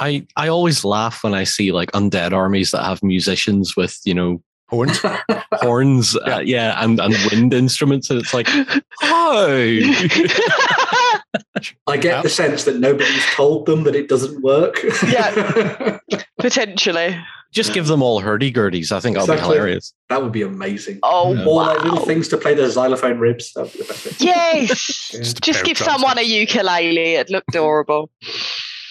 I 0.00 0.26
I 0.36 0.48
always 0.48 0.84
laugh 0.84 1.24
when 1.24 1.34
I 1.34 1.44
see 1.44 1.72
like 1.72 1.90
undead 1.92 2.32
armies 2.32 2.70
that 2.72 2.84
have 2.84 3.02
musicians 3.02 3.76
with 3.76 3.98
you 4.04 4.14
know 4.14 4.42
horns, 4.68 5.00
horns, 5.54 6.16
yeah, 6.26 6.36
uh, 6.36 6.40
yeah 6.40 6.84
and, 6.84 7.00
and 7.00 7.14
wind 7.30 7.52
instruments, 7.52 8.08
and 8.10 8.20
it's 8.20 8.32
like, 8.32 8.48
oh. 9.02 9.76
I 11.86 11.96
get 11.96 12.22
the 12.22 12.28
sense 12.28 12.64
that 12.64 12.78
nobody's 12.78 13.24
told 13.34 13.66
them 13.66 13.84
that 13.84 13.94
it 13.94 14.08
doesn't 14.08 14.42
work. 14.42 14.82
Yeah, 15.06 15.98
potentially. 16.38 17.16
Just 17.52 17.72
give 17.72 17.88
them 17.88 18.02
all 18.02 18.20
hurdy 18.20 18.52
gurdies. 18.52 18.92
I 18.92 19.00
think 19.00 19.16
that'll 19.16 19.34
be 19.34 19.40
hilarious. 19.40 19.92
That 20.08 20.22
would 20.22 20.32
be 20.32 20.42
amazing. 20.42 21.00
Oh, 21.02 21.34
yeah. 21.34 21.44
wow. 21.44 21.52
like 21.52 21.82
little 21.82 22.06
things 22.06 22.28
to 22.28 22.36
play 22.36 22.54
the 22.54 22.70
xylophone 22.70 23.18
ribs. 23.18 23.52
That 23.54 23.64
would 23.64 23.72
be 23.72 23.78
the 23.80 23.84
best. 23.84 24.20
Yes. 24.20 25.10
yeah. 25.12 25.20
Just 25.40 25.64
give 25.64 25.78
someone 25.78 26.18
a 26.18 26.22
ukulele. 26.22 27.14
It'd 27.14 27.30
look 27.30 27.44
adorable. 27.48 28.10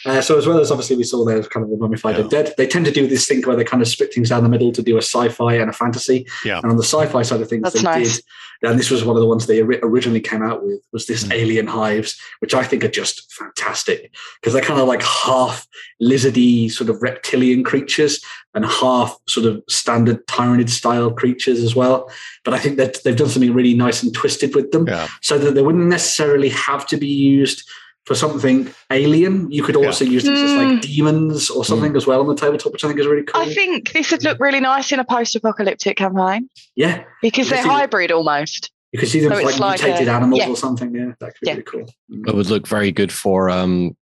Uh, 0.10 0.22
so 0.22 0.38
as 0.38 0.48
well 0.48 0.60
as 0.60 0.72
obviously 0.72 0.96
we 0.96 1.04
saw 1.04 1.24
there 1.24 1.42
kind 1.44 1.64
of 1.64 1.70
the 1.70 1.78
mummified 1.78 2.18
yeah. 2.18 2.28
dead, 2.30 2.54
they 2.58 2.68
tend 2.68 2.86
to 2.86 2.92
do 2.92 3.08
this 3.08 3.28
thing 3.28 3.42
where 3.44 3.56
they 3.56 3.64
kind 3.64 3.82
of 3.82 3.88
split 3.88 4.14
things 4.14 4.30
down 4.30 4.44
the 4.44 4.50
middle 4.50 4.72
to 4.72 4.82
do 4.82 4.96
a 4.96 5.02
sci-fi 5.02 5.56
and 5.56 5.70
a 5.70 5.74
fantasy. 5.74 6.28
Yeah. 6.44 6.60
And 6.60 6.72
on 6.72 6.78
the 6.78 6.84
sci-fi 6.84 7.22
side 7.22 7.42
of 7.42 7.50
things, 7.50 7.64
That's 7.64 7.76
they 7.76 7.84
nice. 7.84 8.16
did, 8.18 8.26
and 8.62 8.78
this 8.78 8.90
was 8.90 9.06
one 9.06 9.16
of 9.16 9.22
the 9.22 9.28
ones 9.28 9.46
they 9.46 9.62
originally 9.62 10.20
came 10.20 10.44
out 10.44 10.64
with 10.66 10.82
was 10.92 11.06
this 11.06 11.24
mm. 11.24 11.32
alien 11.32 11.68
hives, 11.68 12.20
which 12.40 12.54
I 12.54 12.64
think 12.64 12.84
are 12.84 12.90
just 12.90 13.32
fantastic 13.32 14.12
because 14.42 14.54
they're 14.54 14.62
kind 14.62 14.82
of 14.82 14.88
like 14.88 15.02
half 15.02 15.68
lizardy 16.02 16.70
sort 16.70 16.90
of 16.90 17.02
reptilian 17.02 17.64
creatures 17.64 18.22
and 18.54 18.66
half 18.66 19.18
sort 19.28 19.46
of 19.46 19.64
standard 19.70 20.26
tyranid 20.28 20.70
style 20.70 21.12
creatures 21.12 21.64
as 21.64 21.76
well. 21.76 22.12
But 22.44 22.54
I 22.54 22.60
think 22.60 22.78
that 22.78 23.04
they've 23.04 23.16
done 23.16 23.30
something 23.30 23.54
really 23.54 23.76
nice 23.76 24.04
and 24.04 24.14
twisted 24.14 24.56
with 24.56 24.72
them, 24.72 24.88
yeah. 24.88 25.08
so 25.22 25.38
that 25.38 25.56
they 25.56 25.62
wouldn't 25.62 25.86
necessarily 25.86 26.50
have 26.50 26.86
to 26.88 26.98
be 26.98 27.08
used 27.08 27.70
for 28.10 28.16
something 28.16 28.68
alien. 28.90 29.52
You 29.52 29.62
could 29.62 29.76
also 29.76 30.04
yeah. 30.04 30.14
use 30.14 30.24
these 30.24 30.42
as 30.42 30.54
like 30.54 30.68
hmm. 30.68 30.80
demons 30.80 31.52
or 31.52 31.64
something 31.64 31.94
mm. 31.94 31.96
as 31.96 32.08
well 32.08 32.22
on 32.22 32.26
the 32.26 32.34
tabletop, 32.34 32.74
which 32.74 32.84
I 32.84 32.88
think 32.88 33.00
is 33.00 33.06
really 33.06 33.22
cool. 33.22 33.40
I 33.40 33.54
think 33.54 33.94
this 33.94 34.10
would 34.10 34.24
look 34.24 34.40
really 34.40 34.60
nice 34.60 34.92
in 34.92 35.00
a 35.00 35.06
post-apocalyptic 35.06 35.96
campaign. 35.96 36.50
Yeah, 36.76 37.04
because 37.22 37.52
they're 37.52 37.62
hybrid 37.62 38.12
almost. 38.12 38.72
You 38.94 39.00
could 39.00 39.10
see 39.10 39.20
them 39.20 39.32
so 39.32 39.44
like, 39.44 39.60
like 39.60 39.80
mutated 39.80 40.08
a, 40.08 40.12
animals 40.12 40.40
yeah. 40.40 40.50
or 40.50 40.56
something. 40.56 40.96
Yeah, 40.96 41.12
that 41.20 41.36
could 41.36 41.42
be 41.42 41.48
yeah. 41.48 41.52
really 41.52 41.64
cool. 41.64 41.86
Mm. 42.12 42.30
It 42.30 42.36
would 42.36 42.48
look 42.48 42.66
very 42.66 42.92
good 42.92 43.12
for 43.12 43.52
um, 43.52 43.96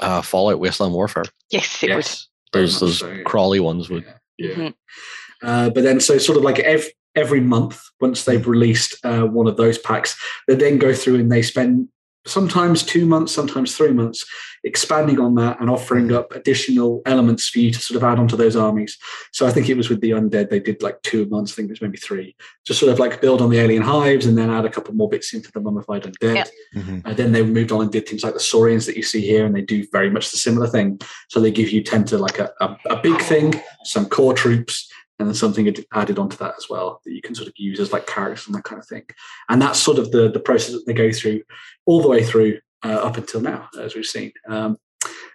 uh, 0.00 0.20
Fallout 0.20 0.58
Wasteland 0.58 0.92
Warfare. 0.92 1.26
Yes, 1.52 1.80
it 1.84 1.90
yes, 1.90 2.26
would. 2.52 2.60
Those 2.60 2.80
those 2.80 2.98
so, 2.98 3.22
crawly 3.22 3.60
ones 3.60 3.88
would. 3.88 4.04
Yeah. 4.36 4.50
Mm-hmm. 4.50 5.46
Uh, 5.46 5.70
but 5.70 5.84
then, 5.84 6.00
so 6.00 6.18
sort 6.18 6.38
of 6.38 6.42
like 6.42 6.58
every 6.58 6.90
every 7.14 7.40
month, 7.40 7.80
once 8.00 8.24
they've 8.24 8.48
released 8.48 8.96
uh, 9.04 9.26
one 9.26 9.46
of 9.46 9.56
those 9.56 9.78
packs, 9.78 10.20
they 10.48 10.56
then 10.56 10.78
go 10.78 10.92
through 10.92 11.20
and 11.20 11.30
they 11.30 11.42
spend 11.42 11.88
sometimes 12.26 12.82
two 12.82 13.06
months, 13.06 13.32
sometimes 13.34 13.76
three 13.76 13.92
months, 13.92 14.24
expanding 14.64 15.18
on 15.18 15.34
that 15.36 15.60
and 15.60 15.70
offering 15.70 16.12
up 16.12 16.34
additional 16.34 17.00
elements 17.06 17.48
for 17.48 17.60
you 17.60 17.70
to 17.70 17.78
sort 17.78 17.96
of 17.96 18.04
add 18.04 18.18
onto 18.18 18.36
those 18.36 18.56
armies. 18.56 18.98
So 19.32 19.46
I 19.46 19.50
think 19.50 19.68
it 19.68 19.76
was 19.76 19.88
with 19.88 20.00
the 20.00 20.10
undead, 20.10 20.50
they 20.50 20.60
did 20.60 20.82
like 20.82 21.00
two 21.02 21.26
months, 21.26 21.52
I 21.52 21.56
think 21.56 21.68
it 21.68 21.72
was 21.72 21.82
maybe 21.82 21.96
three, 21.96 22.36
just 22.66 22.80
sort 22.80 22.92
of 22.92 22.98
like 22.98 23.20
build 23.20 23.40
on 23.40 23.50
the 23.50 23.58
alien 23.58 23.82
hives 23.82 24.26
and 24.26 24.36
then 24.36 24.50
add 24.50 24.64
a 24.64 24.70
couple 24.70 24.94
more 24.94 25.08
bits 25.08 25.32
into 25.32 25.50
the 25.52 25.60
mummified 25.60 26.02
undead. 26.02 26.34
Yeah. 26.34 26.80
Mm-hmm. 26.80 26.98
And 27.04 27.16
then 27.16 27.32
they 27.32 27.42
moved 27.42 27.72
on 27.72 27.82
and 27.82 27.92
did 27.92 28.08
things 28.08 28.24
like 28.24 28.34
the 28.34 28.40
Saurians 28.40 28.86
that 28.86 28.96
you 28.96 29.02
see 29.02 29.20
here, 29.20 29.46
and 29.46 29.54
they 29.54 29.62
do 29.62 29.86
very 29.92 30.10
much 30.10 30.30
the 30.30 30.38
similar 30.38 30.66
thing. 30.66 31.00
So 31.28 31.40
they 31.40 31.50
give 31.50 31.70
you 31.70 31.82
tend 31.82 32.08
to 32.08 32.18
like 32.18 32.38
a, 32.38 32.50
a, 32.60 32.76
a 32.90 33.00
big 33.00 33.20
thing, 33.22 33.54
some 33.84 34.06
core 34.06 34.34
troops, 34.34 34.90
and 35.18 35.28
then 35.28 35.34
something 35.34 35.74
added 35.92 36.18
onto 36.18 36.36
that 36.36 36.54
as 36.56 36.68
well 36.68 37.00
that 37.04 37.12
you 37.12 37.20
can 37.20 37.34
sort 37.34 37.48
of 37.48 37.54
use 37.56 37.80
as 37.80 37.92
like 37.92 38.06
characters 38.06 38.46
and 38.46 38.54
that 38.54 38.64
kind 38.64 38.80
of 38.80 38.86
thing. 38.86 39.04
And 39.48 39.60
that's 39.60 39.80
sort 39.80 39.98
of 39.98 40.10
the 40.12 40.30
the 40.30 40.40
process 40.40 40.72
that 40.72 40.86
they 40.86 40.94
go 40.94 41.12
through 41.12 41.42
all 41.86 42.00
the 42.00 42.08
way 42.08 42.22
through 42.22 42.60
uh, 42.84 42.88
up 42.88 43.16
until 43.16 43.40
now, 43.40 43.68
as 43.80 43.94
we've 43.94 44.06
seen. 44.06 44.32
Um, 44.48 44.78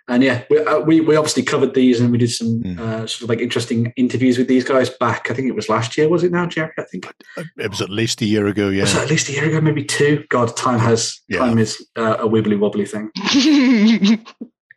and 0.09 0.21
yeah, 0.21 0.43
we, 0.49 0.59
uh, 0.59 0.79
we, 0.79 0.99
we 0.99 1.15
obviously 1.15 1.43
covered 1.43 1.73
these 1.73 2.01
and 2.01 2.11
we 2.11 2.17
did 2.17 2.31
some 2.31 2.61
mm. 2.61 2.77
uh, 2.77 3.07
sort 3.07 3.23
of 3.23 3.29
like 3.29 3.39
interesting 3.39 3.93
interviews 3.95 4.37
with 4.37 4.49
these 4.49 4.65
guys 4.65 4.89
back. 4.89 5.31
I 5.31 5.33
think 5.33 5.47
it 5.47 5.55
was 5.55 5.69
last 5.69 5.97
year, 5.97 6.09
was 6.09 6.23
it 6.23 6.31
now, 6.31 6.45
Jerry? 6.45 6.73
I 6.77 6.83
think 6.83 7.09
it 7.57 7.69
was 7.69 7.81
at 7.81 7.89
least 7.89 8.21
a 8.21 8.25
year 8.25 8.47
ago. 8.47 8.67
Yeah, 8.67 8.81
was 8.83 8.95
at 8.95 9.09
least 9.09 9.29
a 9.29 9.31
year 9.31 9.47
ago, 9.47 9.61
maybe 9.61 9.85
two. 9.85 10.25
God, 10.29 10.55
time 10.57 10.79
has 10.79 11.21
yeah. 11.29 11.39
time 11.39 11.57
is 11.57 11.85
uh, 11.95 12.17
a 12.19 12.27
wibbly 12.27 12.59
wobbly 12.59 12.85
thing. 12.85 13.11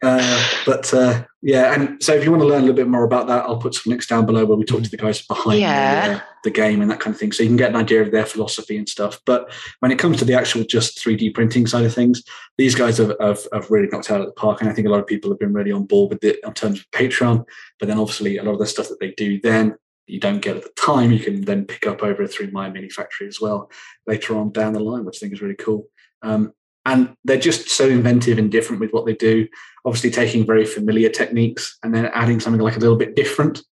Uh, 0.02 0.48
but 0.64 0.92
uh, 0.92 1.24
yeah, 1.42 1.74
and 1.74 2.02
so 2.02 2.12
if 2.12 2.24
you 2.24 2.30
want 2.30 2.42
to 2.42 2.46
learn 2.46 2.58
a 2.58 2.60
little 2.66 2.74
bit 2.76 2.88
more 2.88 3.04
about 3.04 3.26
that, 3.26 3.44
I'll 3.44 3.58
put 3.58 3.74
some 3.74 3.90
links 3.90 4.06
down 4.06 4.26
below 4.26 4.44
where 4.44 4.56
we 4.56 4.64
talk 4.64 4.82
to 4.82 4.90
the 4.90 4.96
guys 4.96 5.22
behind 5.22 5.60
Yeah. 5.60 6.08
the, 6.08 6.14
uh, 6.16 6.20
the 6.44 6.50
game 6.50 6.80
and 6.82 6.90
that 6.90 7.00
kind 7.00 7.14
of 7.14 7.20
thing, 7.20 7.32
so 7.32 7.42
you 7.42 7.48
can 7.48 7.56
get 7.56 7.70
an 7.70 7.76
idea 7.76 8.02
of 8.02 8.10
their 8.10 8.26
philosophy 8.26 8.76
and 8.76 8.88
stuff. 8.88 9.20
But 9.26 9.50
when 9.80 9.90
it 9.90 9.98
comes 9.98 10.18
to 10.18 10.24
the 10.24 10.34
actual 10.34 10.64
just 10.64 10.98
3D 10.98 11.34
printing 11.34 11.66
side 11.66 11.84
of 11.84 11.94
things, 11.94 12.22
these 12.58 12.74
guys 12.74 12.98
have, 12.98 13.14
have, 13.20 13.46
have 13.52 13.70
really 13.70 13.88
knocked 13.88 14.10
out 14.10 14.20
of 14.20 14.26
the 14.26 14.32
park, 14.32 14.60
and 14.60 14.70
I 14.70 14.72
think 14.72 14.86
a 14.86 14.90
lot 14.90 15.00
of 15.00 15.06
people 15.06 15.30
have 15.30 15.38
been 15.38 15.52
really 15.52 15.72
on 15.72 15.84
board 15.86 16.12
with 16.12 16.24
it 16.24 16.40
in 16.44 16.52
terms 16.52 16.80
of 16.80 16.90
Patreon. 16.90 17.44
But 17.78 17.88
then 17.88 17.98
obviously 17.98 18.36
a 18.36 18.42
lot 18.42 18.52
of 18.52 18.58
the 18.58 18.66
stuff 18.66 18.88
that 18.88 19.00
they 19.00 19.12
do 19.12 19.40
then 19.40 19.76
you 20.06 20.20
don't 20.20 20.40
get 20.40 20.56
at 20.56 20.62
the 20.62 20.70
time, 20.80 21.10
you 21.10 21.18
can 21.18 21.40
then 21.42 21.64
pick 21.64 21.84
up 21.86 22.02
over 22.02 22.26
through 22.28 22.50
MyMiniFactory 22.52 23.26
as 23.26 23.40
well 23.40 23.70
later 24.06 24.36
on 24.36 24.52
down 24.52 24.72
the 24.72 24.78
line, 24.80 25.04
which 25.04 25.18
I 25.18 25.20
think 25.20 25.32
is 25.32 25.42
really 25.42 25.56
cool. 25.56 25.88
Um, 26.22 26.52
and 26.86 27.14
they're 27.24 27.36
just 27.36 27.68
so 27.68 27.88
inventive 27.88 28.38
and 28.38 28.50
different 28.50 28.80
with 28.80 28.92
what 28.92 29.04
they 29.04 29.14
do. 29.14 29.46
Obviously, 29.84 30.10
taking 30.10 30.46
very 30.46 30.64
familiar 30.64 31.08
techniques 31.10 31.76
and 31.82 31.94
then 31.94 32.06
adding 32.14 32.40
something 32.40 32.62
like 32.62 32.76
a 32.76 32.80
little 32.80 32.96
bit 32.96 33.16
different. 33.16 33.62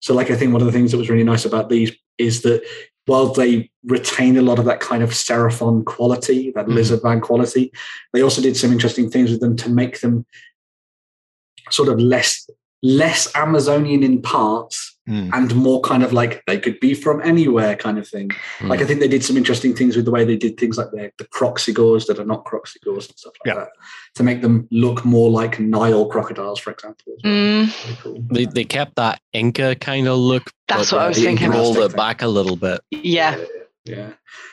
So, 0.00 0.12
like 0.12 0.30
I 0.30 0.36
think 0.36 0.52
one 0.52 0.60
of 0.60 0.66
the 0.66 0.72
things 0.72 0.90
that 0.90 0.98
was 0.98 1.08
really 1.08 1.24
nice 1.24 1.44
about 1.44 1.70
these 1.70 1.92
is 2.18 2.42
that 2.42 2.62
while 3.06 3.32
they 3.32 3.70
retain 3.84 4.36
a 4.36 4.42
lot 4.42 4.58
of 4.58 4.64
that 4.64 4.80
kind 4.80 5.02
of 5.02 5.10
Seraphon 5.10 5.84
quality, 5.84 6.52
that 6.54 6.66
Mhm. 6.66 6.74
lizard 6.74 7.04
man 7.04 7.20
quality, 7.20 7.72
they 8.12 8.22
also 8.22 8.42
did 8.42 8.56
some 8.56 8.72
interesting 8.72 9.08
things 9.08 9.30
with 9.30 9.40
them 9.40 9.56
to 9.56 9.68
make 9.68 10.00
them 10.00 10.26
sort 11.70 11.88
of 11.88 12.00
less 12.00 12.48
less 12.84 13.34
Amazonian 13.34 14.02
in 14.04 14.22
parts 14.22 14.90
Mm. 15.06 15.28
and 15.34 15.54
more 15.54 15.82
kind 15.82 16.02
of 16.02 16.14
like 16.14 16.42
they 16.46 16.58
could 16.58 16.80
be 16.80 16.94
from 16.94 17.20
anywhere 17.20 17.76
kind 17.76 17.98
of 17.98 18.08
thing. 18.08 18.30
Like 18.62 18.80
I 18.80 18.86
think 18.86 19.00
they 19.00 19.06
did 19.08 19.22
some 19.22 19.36
interesting 19.36 19.74
things 19.76 19.96
with 19.96 20.06
the 20.06 20.10
way 20.10 20.24
they 20.24 20.38
did 20.38 20.56
things 20.58 20.78
like 20.78 20.90
the, 20.92 21.12
the 21.18 21.26
Kroxigors 21.26 22.06
that 22.06 22.18
are 22.18 22.24
not 22.24 22.46
Kroxigors 22.46 23.08
and 23.10 23.18
stuff 23.18 23.34
like 23.44 23.54
Yeah. 23.54 23.64
that 23.64 23.68
to 24.14 24.22
make 24.22 24.40
them 24.40 24.66
look 24.70 25.04
more 25.04 25.28
like 25.30 25.60
Nile 25.60 26.06
crocodiles, 26.06 26.58
for 26.58 26.70
example. 26.70 27.04
well. 27.22 27.32
Mm, 27.34 27.98
cool. 28.00 28.24
They, 28.30 28.46
they 28.46 28.64
kept 28.64 28.96
that 28.96 29.20
Inca 29.34 29.74
kind 29.74 30.08
of 30.08 30.16
look. 30.16 30.50
That's 30.68 30.90
what 30.90 31.02
I 31.02 31.08
was 31.08 31.18
thinking. 31.18 31.48
Inca 31.48 31.58
Rolled 31.58 31.76
it 31.76 31.94
back 31.94 32.22
a 32.22 32.26
little 32.28 32.56
bit. 32.56 32.80
yeah. 32.90 33.36
Yeah. 33.84 34.12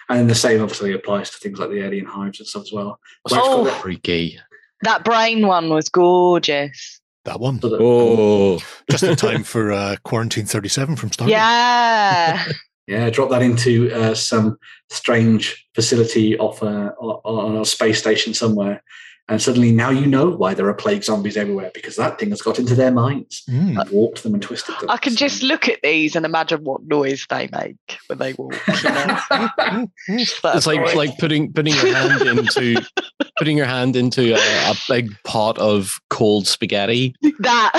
And 0.10 0.20
then 0.20 0.28
the 0.28 0.36
same 0.36 0.62
obviously 0.62 0.91
applies 0.91 1.30
to 1.30 1.38
things 1.38 1.60
like 1.60 1.70
the 1.70 1.80
alien 1.82 2.06
hives 2.08 2.41
and 2.41 2.48
stuff 2.49 2.64
as 2.64 2.74
well. 2.74 2.99
Was 3.24 3.32
Where 3.32 3.40
it's 3.40 3.48
got 3.48 3.68
Oh. 3.68 3.82
freaky. 3.82 4.38
That 4.82 5.06
brain 5.06 5.48
one 5.48 5.70
was 5.70 5.88
gorgeous. 5.88 6.99
That 7.26 7.39
one. 7.39 7.60
Oh, 7.64 8.60
Just 8.89 9.03
in 9.03 9.15
time 9.15 9.43
for 9.43 9.72
uh, 9.72 9.95
Quarantine 10.03 10.45
37 10.45 10.95
from 10.95 11.11
Star 11.11 11.30
Yeah. 11.30 12.45
Yeah, 12.88 13.10
drop 13.10 13.30
that 13.30 13.43
into 13.43 13.93
uh, 13.93 14.14
some 14.15 14.57
strange 14.89 15.65
facility 15.76 16.38
off 16.38 16.61
a, 16.61 16.93
on 16.99 17.56
a 17.56 17.64
space 17.64 17.99
station 17.99 18.34
somewhere. 18.34 18.84
And 19.32 19.41
suddenly 19.41 19.72
now 19.72 19.90
you 19.91 20.06
know 20.08 20.30
why 20.30 20.53
there 20.53 20.68
are 20.68 20.74
plague 20.74 21.06
zombies 21.06 21.38
everywhere 21.38 21.72
because 21.74 21.95
that 21.95 22.20
thing 22.20 22.32
has 22.32 22.41
got 22.41 22.60
into 22.60 22.76
their 22.76 22.91
minds 22.91 23.44
Mm. 23.49 23.80
and 23.80 23.90
warped 23.90 24.24
them 24.24 24.34
and 24.34 24.44
twisted 24.44 24.76
them. 24.80 24.90
I 24.90 24.98
can 24.98 25.14
So- 25.14 25.20
just 25.20 25.41
look 25.41 25.70
at 25.70 25.80
these 25.82 26.18
and 26.18 26.26
imagine 26.26 26.66
what 26.66 26.84
noise 26.86 27.26
they 27.30 27.48
make 27.53 27.78
when 28.08 28.20
they 28.20 28.34
walk. 28.34 28.56
You 28.68 28.90
know? 28.90 29.88
It's 30.10 30.68
like 30.68 30.82
noise. 30.82 30.95
like 30.95 31.18
putting 31.18 31.53
putting 31.53 31.74
your 31.74 31.95
hand 31.95 32.22
into 32.24 32.82
putting 33.40 33.56
your 33.56 33.68
hand 33.68 33.95
into 33.95 34.34
a, 34.36 34.72
a 34.72 34.76
big 34.90 35.16
pot 35.24 35.58
of 35.60 35.95
cold 36.10 36.45
spaghetti 36.45 37.16
That 37.40 37.72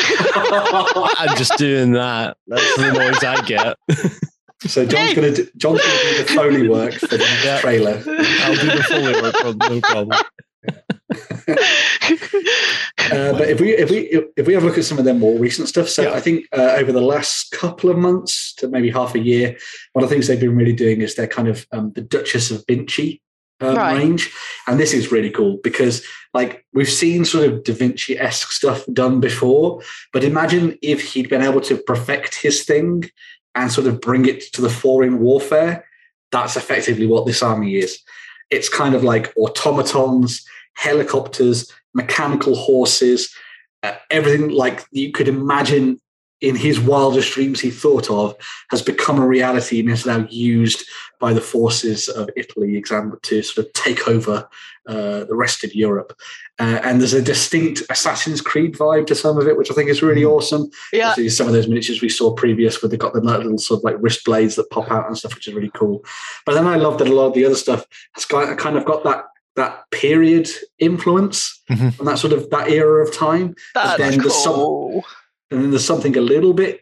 I'm 1.18 1.36
just 1.36 1.58
doing 1.58 1.92
that. 1.92 2.38
That's 2.46 2.76
the 2.76 2.92
noise 2.92 3.22
I 3.22 3.42
get. 3.44 3.76
So 4.66 4.86
John's 4.86 5.14
going 5.14 5.34
to 5.34 5.50
John's 5.58 5.82
going 5.82 5.98
to 5.98 6.16
do 6.16 6.18
the 6.24 6.32
foley 6.32 6.68
work 6.68 6.94
for 6.94 7.08
the 7.08 7.18
next 7.18 7.44
Yeah. 7.44 7.60
trailer. 7.60 8.02
I'll 8.06 8.54
do 8.56 8.66
the 8.70 8.84
foley 8.88 9.12
work, 9.20 9.56
no 9.70 9.80
problem. 9.82 10.18
Uh, 13.10 13.32
but 13.32 13.48
if 13.48 13.60
we 13.60 13.72
if 13.76 13.90
we 13.90 14.24
if 14.36 14.46
we 14.46 14.54
have 14.54 14.62
a 14.62 14.66
look 14.66 14.78
at 14.78 14.84
some 14.84 14.98
of 14.98 15.04
their 15.04 15.12
more 15.14 15.38
recent 15.38 15.68
stuff, 15.68 15.88
so 15.88 16.02
Yeah. 16.02 16.12
I 16.12 16.20
think 16.20 16.46
uh, 16.56 16.76
over 16.78 16.92
the 16.92 17.00
last 17.00 17.50
couple 17.50 17.90
of 17.90 17.98
months 17.98 18.54
to 18.54 18.68
maybe 18.68 18.90
half 18.90 19.14
a 19.14 19.18
year, 19.18 19.56
one 19.92 20.02
of 20.04 20.08
the 20.08 20.14
things 20.14 20.28
they've 20.28 20.40
been 20.40 20.56
really 20.56 20.72
doing 20.72 21.00
is 21.02 21.14
they're 21.14 21.26
kind 21.26 21.48
of 21.48 21.66
um, 21.72 21.92
the 21.92 22.00
Duchies 22.00 22.50
of 22.50 22.64
Vinci 22.66 23.20
um, 23.60 23.76
Right. 23.76 23.96
range, 23.98 24.32
and 24.66 24.78
this 24.80 24.94
is 24.94 25.12
really 25.12 25.30
cool 25.30 25.58
because 25.62 26.04
like 26.32 26.64
we've 26.72 26.88
seen 26.88 27.24
sort 27.24 27.48
of 27.48 27.64
Da 27.64 27.74
Vinci 27.74 28.18
esque 28.18 28.52
stuff 28.52 28.84
done 28.92 29.20
before, 29.20 29.82
but 30.12 30.24
imagine 30.24 30.78
if 30.80 31.12
he'd 31.12 31.28
been 31.28 31.42
able 31.42 31.60
to 31.62 31.76
perfect 31.76 32.36
his 32.36 32.64
thing 32.64 33.10
and 33.54 33.70
sort 33.70 33.86
of 33.86 34.00
bring 34.00 34.26
it 34.26 34.40
to 34.54 34.62
the 34.62 34.70
fore 34.70 35.04
in 35.04 35.18
warfare. 35.20 35.84
That's 36.30 36.56
effectively 36.56 37.06
what 37.06 37.26
this 37.26 37.42
army 37.42 37.74
is. 37.76 37.98
It's 38.52 38.68
kind 38.68 38.94
of 38.94 39.02
like 39.02 39.34
automatons, 39.36 40.46
helicopters, 40.74 41.72
mechanical 41.94 42.54
horses, 42.54 43.34
uh, 43.82 43.94
everything 44.10 44.50
like 44.50 44.84
you 44.92 45.10
could 45.10 45.26
imagine 45.26 46.00
in 46.40 46.56
his 46.56 46.80
wildest 46.80 47.32
dreams 47.32 47.60
he 47.60 47.70
thought 47.70 48.10
of 48.10 48.36
has 48.70 48.82
become 48.82 49.18
a 49.18 49.26
reality 49.26 49.80
and 49.80 49.88
is 49.88 50.04
now 50.04 50.26
used 50.28 50.84
by 51.20 51.32
the 51.32 51.40
forces 51.40 52.08
of 52.08 52.28
Italy 52.36 52.82
to 53.22 53.42
sort 53.42 53.66
of 53.66 53.72
take 53.72 54.08
over 54.08 54.48
uh, 54.88 55.24
the 55.24 55.34
rest 55.36 55.64
of 55.64 55.74
Europe. 55.74 56.12
Uh, 56.58 56.80
and 56.82 57.00
there's 57.00 57.12
a 57.14 57.22
distinct 57.22 57.82
Assassin's 57.90 58.40
Creed 58.40 58.74
vibe 58.74 59.06
to 59.06 59.14
some 59.14 59.38
of 59.38 59.46
it, 59.46 59.56
which 59.56 59.70
I 59.70 59.74
think 59.74 59.88
is 59.90 60.02
really 60.02 60.24
awesome. 60.24 60.70
yeah. 60.92 61.10
Obviously, 61.10 61.28
some 61.30 61.46
of 61.46 61.52
those 61.52 61.68
miniatures 61.68 62.02
we 62.02 62.08
saw 62.08 62.32
previous 62.34 62.82
where 62.82 62.88
they've 62.90 62.98
got 62.98 63.12
the 63.14 63.20
little 63.20 63.58
sort 63.58 63.78
of 63.80 63.84
like 63.84 63.96
wrist 64.00 64.24
blades 64.24 64.56
that 64.56 64.70
pop 64.70 64.90
out 64.90 65.06
and 65.06 65.16
stuff, 65.16 65.34
which 65.34 65.48
is 65.48 65.54
really 65.54 65.70
cool. 65.74 66.04
But 66.46 66.54
then 66.54 66.66
I 66.66 66.76
love 66.76 66.98
that 66.98 67.08
a 67.08 67.14
lot 67.14 67.26
of 67.28 67.34
the 67.34 67.44
other 67.44 67.54
stuff 67.54 67.86
has 68.14 68.24
got, 68.24 68.56
kind 68.58 68.76
of 68.76 68.84
got 68.84 69.04
that 69.04 69.24
that 69.54 69.84
period 69.90 70.48
influence 70.78 71.62
Mhm. 71.70 71.98
and 71.98 72.08
that 72.08 72.18
sort 72.18 72.32
of 72.32 72.48
that 72.50 72.70
era 72.70 73.04
of 73.04 73.14
time. 73.14 73.54
That's 73.74 73.98
then 73.98 74.18
there's 74.18 74.34
some- 74.42 74.54
cool. 74.54 75.04
And 75.50 75.62
then 75.62 75.70
there's 75.70 75.84
something 75.84 76.16
a 76.16 76.22
little 76.22 76.54
bit 76.54 76.80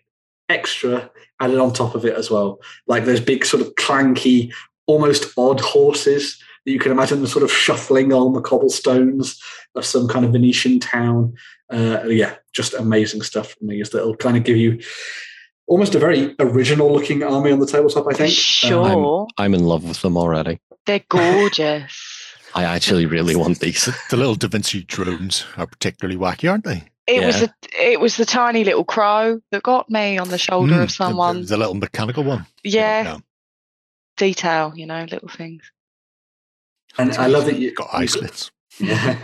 extra 0.49 1.11
added 1.41 1.59
on 1.59 1.73
top 1.73 1.95
of 1.95 2.05
it 2.05 2.15
as 2.15 2.31
well. 2.31 2.61
Like 2.87 3.05
those 3.05 3.21
big 3.21 3.45
sort 3.45 3.61
of 3.63 3.75
clanky, 3.75 4.53
almost 4.87 5.33
odd 5.37 5.61
horses 5.61 6.39
that 6.39 6.50
you 6.65 6.79
can 6.79 6.93
imagine 6.93 7.19
them 7.19 7.27
sort 7.27 7.43
of 7.43 7.51
shuffling 7.53 8.13
on 8.13 8.33
the 8.33 8.41
cobblestones 8.41 9.41
of 9.75 9.85
some 9.85 10.09
kind 10.09 10.25
of 10.25 10.33
Venetian 10.33 10.79
town. 10.81 11.35
Uh, 11.73 12.03
yeah, 12.07 12.35
just 12.53 12.75
amazing 12.75 13.23
stuff 13.23 13.53
from 13.55 13.69
these 13.69 13.91
that'll 13.91 14.17
kind 14.17 14.37
of 14.37 14.45
give 14.45 14.57
you 14.57 14.81
almost 15.67 15.95
a 15.95 15.99
very 15.99 16.35
original 16.41 16.93
looking 16.93 17.23
army 17.23 17.53
on 17.53 17.61
the 17.61 17.67
tabletop, 17.67 18.07
I 18.09 18.15
think. 18.15 18.33
Sure. 18.33 19.27
I'm 19.39 19.55
in 19.55 19.65
love 19.65 19.85
with 19.85 20.03
them 20.03 20.17
already. 20.17 20.61
They're 20.87 21.05
gorgeous. 21.09 22.27
I 22.55 22.65
actually 22.65 23.07
really 23.07 23.37
want 23.37 23.61
these. 23.61 23.85
The 24.11 24.17
little 24.17 24.35
Da 24.35 24.49
Vinci 24.49 24.83
drones 24.83 25.45
are 25.57 25.67
particularly 25.69 26.19
wacky, 26.19 26.51
aren't 26.51 26.65
they? 26.65 26.83
It 27.07 27.25
was 27.25 27.41
Yeah. 27.41 27.47
the 27.47 27.91
it 27.93 28.01
was 28.01 28.17
the 28.17 28.25
tiny 28.25 28.65
little 28.65 28.85
crow 28.85 29.41
that 29.53 29.63
got 29.63 29.89
me 29.89 30.19
on 30.19 30.29
the 30.29 30.39
shoulder 30.39 30.75
Mm, 30.75 30.83
of 30.83 30.91
someone. 30.91 31.41
The, 31.43 31.47
the 31.49 31.57
little 31.57 31.75
mechanical 31.75 32.25
one. 32.25 32.47
yeah, 32.65 33.19
detail, 34.17 34.73
you 34.75 34.87
know, 34.87 35.05
little 35.11 35.29
things. 35.29 35.63
And 36.99 37.13
I 37.13 37.27
love 37.27 37.47
that 37.47 37.59
you've 37.59 37.75
Got 37.75 37.89
eye 37.93 38.07
slits. 38.07 38.51
Yeah. 38.79 39.19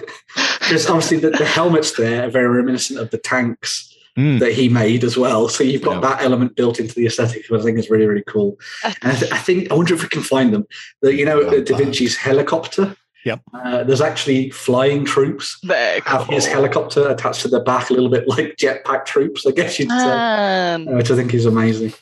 Because 0.60 0.86
obviously 0.90 1.16
the, 1.18 1.30
the 1.30 1.46
helmets 1.46 1.92
there 1.92 2.26
are 2.26 2.30
very 2.30 2.48
reminiscent 2.48 2.98
of 2.98 3.10
the 3.10 3.18
tanks 3.18 3.92
Mm. 4.18 4.38
that 4.40 4.54
he 4.54 4.70
made 4.70 5.04
as 5.04 5.14
well. 5.18 5.46
So 5.50 5.62
you've 5.62 5.82
got 5.82 6.02
Yeah. 6.02 6.08
that 6.08 6.22
element 6.22 6.56
built 6.56 6.80
into 6.80 6.94
the 6.94 7.04
aesthetic, 7.04 7.44
which 7.50 7.60
I 7.60 7.64
think 7.64 7.78
is 7.78 7.90
really, 7.90 8.06
really 8.06 8.24
cool. 8.26 8.58
And 8.82 8.96
I, 9.02 9.14
th- 9.14 9.30
I 9.30 9.36
think 9.36 9.70
I 9.70 9.74
wonder 9.74 9.92
if 9.92 10.02
we 10.02 10.08
can 10.08 10.22
find 10.22 10.54
them. 10.54 10.64
The, 11.02 11.14
you 11.14 11.26
know, 11.26 11.40
Not 11.40 11.66
Da 11.66 11.76
bad. 11.76 11.84
Vinci's 11.86 12.16
helicopter. 12.16 12.96
Yep. 13.26 13.42
Uh, 13.52 13.84
there's 13.84 14.00
actually 14.00 14.48
flying 14.52 15.04
troops 15.04 15.58
They're 15.62 16.00
have 16.06 16.26
his 16.28 16.46
helicopter 16.46 17.06
attached 17.10 17.42
to 17.42 17.48
the 17.48 17.60
back, 17.60 17.90
a 17.90 17.92
little 17.92 18.08
bit 18.08 18.26
like 18.26 18.56
jetpack 18.56 19.04
troops, 19.04 19.44
I 19.46 19.50
guess 19.50 19.78
you'd 19.78 19.90
say, 19.90 19.94
Man, 19.96 20.88
uh, 20.88 20.92
which 20.92 21.10
I 21.10 21.14
think 21.14 21.34
is 21.34 21.44
amazing. 21.44 21.92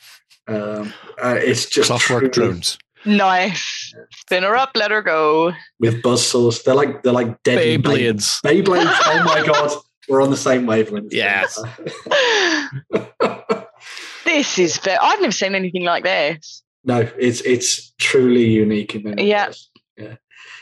Um, 0.47 0.93
uh, 1.21 1.35
it's 1.37 1.65
just 1.65 1.87
Clockwork 1.89 2.31
truly- 2.31 2.49
drones. 2.51 2.77
Nice. 3.05 3.93
Spin 4.11 4.43
her 4.43 4.55
up, 4.55 4.71
let 4.75 4.91
her 4.91 5.01
go. 5.01 5.53
with 5.79 6.01
buzz 6.01 6.21
buzzsaws. 6.23 6.63
They're 6.63 6.75
like 6.75 7.03
they're 7.03 7.13
like 7.13 7.41
deadly 7.43 7.77
Beyblades. 7.77 8.41
Beyblades. 8.41 8.63
Beyblades. 8.63 9.01
oh 9.05 9.23
my 9.25 9.45
god, 9.45 9.71
we're 10.09 10.21
on 10.21 10.31
the 10.31 10.37
same 10.37 10.65
wavelength. 10.65 11.13
Yes. 11.13 11.59
this 14.25 14.59
is 14.59 14.77
fair. 14.77 14.97
I've 15.01 15.21
never 15.21 15.31
seen 15.31 15.55
anything 15.55 15.83
like 15.83 16.03
this. 16.03 16.63
no, 16.83 17.09
it's 17.17 17.41
it's 17.41 17.91
truly 17.99 18.45
unique 18.45 18.95
in 18.95 19.03
many 19.03 19.29
Yeah. 19.29 19.47
ways. 19.47 19.69
Yeah. 19.97 20.15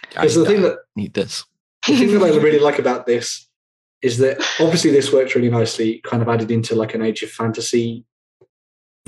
Because 0.09 0.35
the 0.35 0.45
thing 0.45 0.61
that 0.61 0.77
need 0.95 1.13
this. 1.13 1.43
the 1.87 1.95
thing 1.97 2.19
that 2.19 2.23
I 2.23 2.37
really 2.37 2.59
like 2.59 2.79
about 2.79 3.05
this 3.05 3.47
is 4.01 4.17
that 4.19 4.37
obviously 4.59 4.91
this 4.91 5.11
works 5.13 5.33
really 5.33 5.49
nicely, 5.49 6.01
kind 6.03 6.21
of 6.21 6.27
added 6.29 6.51
into 6.51 6.75
like 6.75 6.93
an 6.93 7.01
age 7.01 7.23
of 7.23 7.31
fantasy 7.31 8.05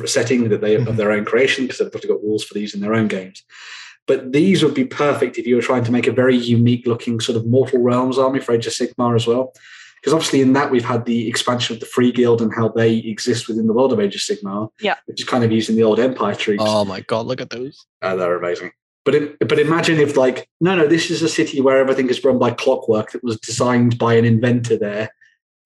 setting 0.10 0.50
that 0.50 0.62
they 0.62 0.76
of 0.76 0.84
Mhm. 0.84 0.96
their 0.98 1.12
own 1.12 1.26
creation 1.26 1.66
because 1.66 1.80
they've 1.80 1.92
probably 1.92 2.10
got 2.10 2.24
rules 2.24 2.44
for 2.44 2.54
these 2.54 2.74
in 2.74 2.82
their 2.82 2.94
own 2.94 3.08
games. 3.08 3.44
But 4.08 4.32
these 4.34 4.64
would 4.64 4.74
be 4.76 4.86
perfect 4.86 5.38
if 5.38 5.48
you 5.48 5.56
were 5.56 5.62
trying 5.62 5.84
to 5.86 5.92
make 5.92 6.06
a 6.08 6.12
very 6.12 6.36
unique 6.38 6.86
looking 6.86 7.20
sort 7.20 7.38
of 7.38 7.48
Mortal 7.48 7.82
Realms 7.82 8.18
army 8.20 8.40
for 8.40 8.54
Age 8.54 8.68
of 8.68 8.74
Sigmar 8.74 9.16
as 9.16 9.26
well. 9.26 9.54
Because 10.00 10.14
obviously 10.14 10.42
in 10.42 10.54
that 10.54 10.70
we've 10.70 10.86
had 10.86 11.06
the 11.06 11.28
expansion 11.28 11.74
of 11.74 11.80
the 11.80 11.88
Free 11.88 12.12
Guild 12.12 12.40
and 12.40 12.54
how 12.54 12.68
they 12.68 12.98
exist 12.98 13.48
within 13.48 13.66
the 13.66 13.74
world 13.74 13.92
of 13.92 14.00
Age 14.00 14.14
of 14.14 14.22
Sigmar, 14.22 14.70
Yeah. 14.80 14.96
which 15.08 15.22
is 15.22 15.28
kind 15.28 15.44
of 15.44 15.52
using 15.52 15.76
the 15.76 15.82
old 15.84 16.00
Empire 16.00 16.36
troops. 16.36 16.62
Oh 16.64 16.86
my 16.86 17.02
god, 17.02 17.26
look 17.26 17.42
at 17.42 17.50
those. 17.50 17.86
Uh, 18.04 18.16
they're 18.16 18.38
amazing. 18.38 18.72
But 19.04 19.16
it, 19.16 19.38
but 19.40 19.60
imagine 19.60 20.00
if 20.00 20.16
like 20.18 20.48
no 20.62 20.76
no 20.76 20.88
this 20.88 21.10
is 21.12 21.22
a 21.24 21.30
city 21.30 21.62
where 21.62 21.78
everything 21.78 22.10
is 22.10 22.24
run 22.24 22.38
by 22.40 22.52
clockwork 22.52 23.12
that 23.12 23.24
was 23.24 23.40
designed 23.40 23.98
by 23.98 24.14
an 24.16 24.26
inventor 24.26 24.78
there, 24.78 25.10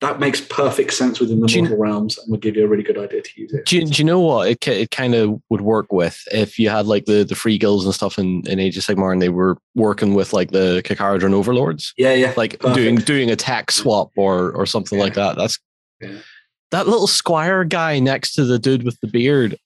that 0.02 0.20
makes 0.20 0.40
perfect 0.40 0.94
sense 0.94 1.20
within 1.20 1.42
the 1.42 1.48
Do 1.48 1.60
you- 1.60 1.76
realms 1.76 2.18
and 2.18 2.32
would 2.32 2.42
give 2.42 2.56
you 2.56 2.64
a 2.64 2.68
really 2.68 2.84
good 2.84 2.98
idea 2.98 3.22
to 3.22 3.42
use 3.42 3.52
it. 3.54 3.66
Do 3.66 3.78
you, 3.78 3.86
do 3.86 3.98
you 4.02 4.06
know 4.06 4.20
what 4.22 4.48
it, 4.50 4.66
it 4.68 4.92
kind 4.92 5.14
of 5.14 5.42
would 5.50 5.62
work 5.62 5.92
with 5.92 6.24
if 6.32 6.58
you 6.58 6.70
had 6.70 6.86
like 6.86 7.04
the, 7.06 7.24
the 7.26 7.36
free 7.36 7.58
guilds 7.58 7.84
and 7.86 7.94
stuff 7.94 8.18
in, 8.18 8.44
in 8.48 8.60
Age 8.60 8.78
of 8.78 8.84
Sigmar 8.86 9.12
and 9.12 9.22
they 9.22 9.28
were 9.30 9.58
working 9.76 10.14
with 10.14 10.32
like 10.32 10.52
the 10.52 10.82
Kharadron 10.86 11.34
Overlords, 11.34 11.94
yeah, 11.98 12.14
yeah. 12.14 12.34
like 12.38 12.60
Perfect. 12.60 12.76
doing 12.76 12.96
doing 12.96 13.30
a 13.32 13.36
tax 13.36 13.76
swap 13.76 14.12
or 14.16 14.52
or 14.54 14.66
something 14.66 14.98
like 15.00 15.16
that. 15.16 15.36
That's 15.36 15.60
Yeah. 16.00 16.18
that 16.72 16.88
little 16.88 17.08
squire 17.08 17.66
guy 17.66 18.00
next 18.00 18.36
to 18.36 18.46
the 18.46 18.58
dude 18.60 18.84
with 18.84 18.98
the 19.02 19.08
beard. 19.08 19.58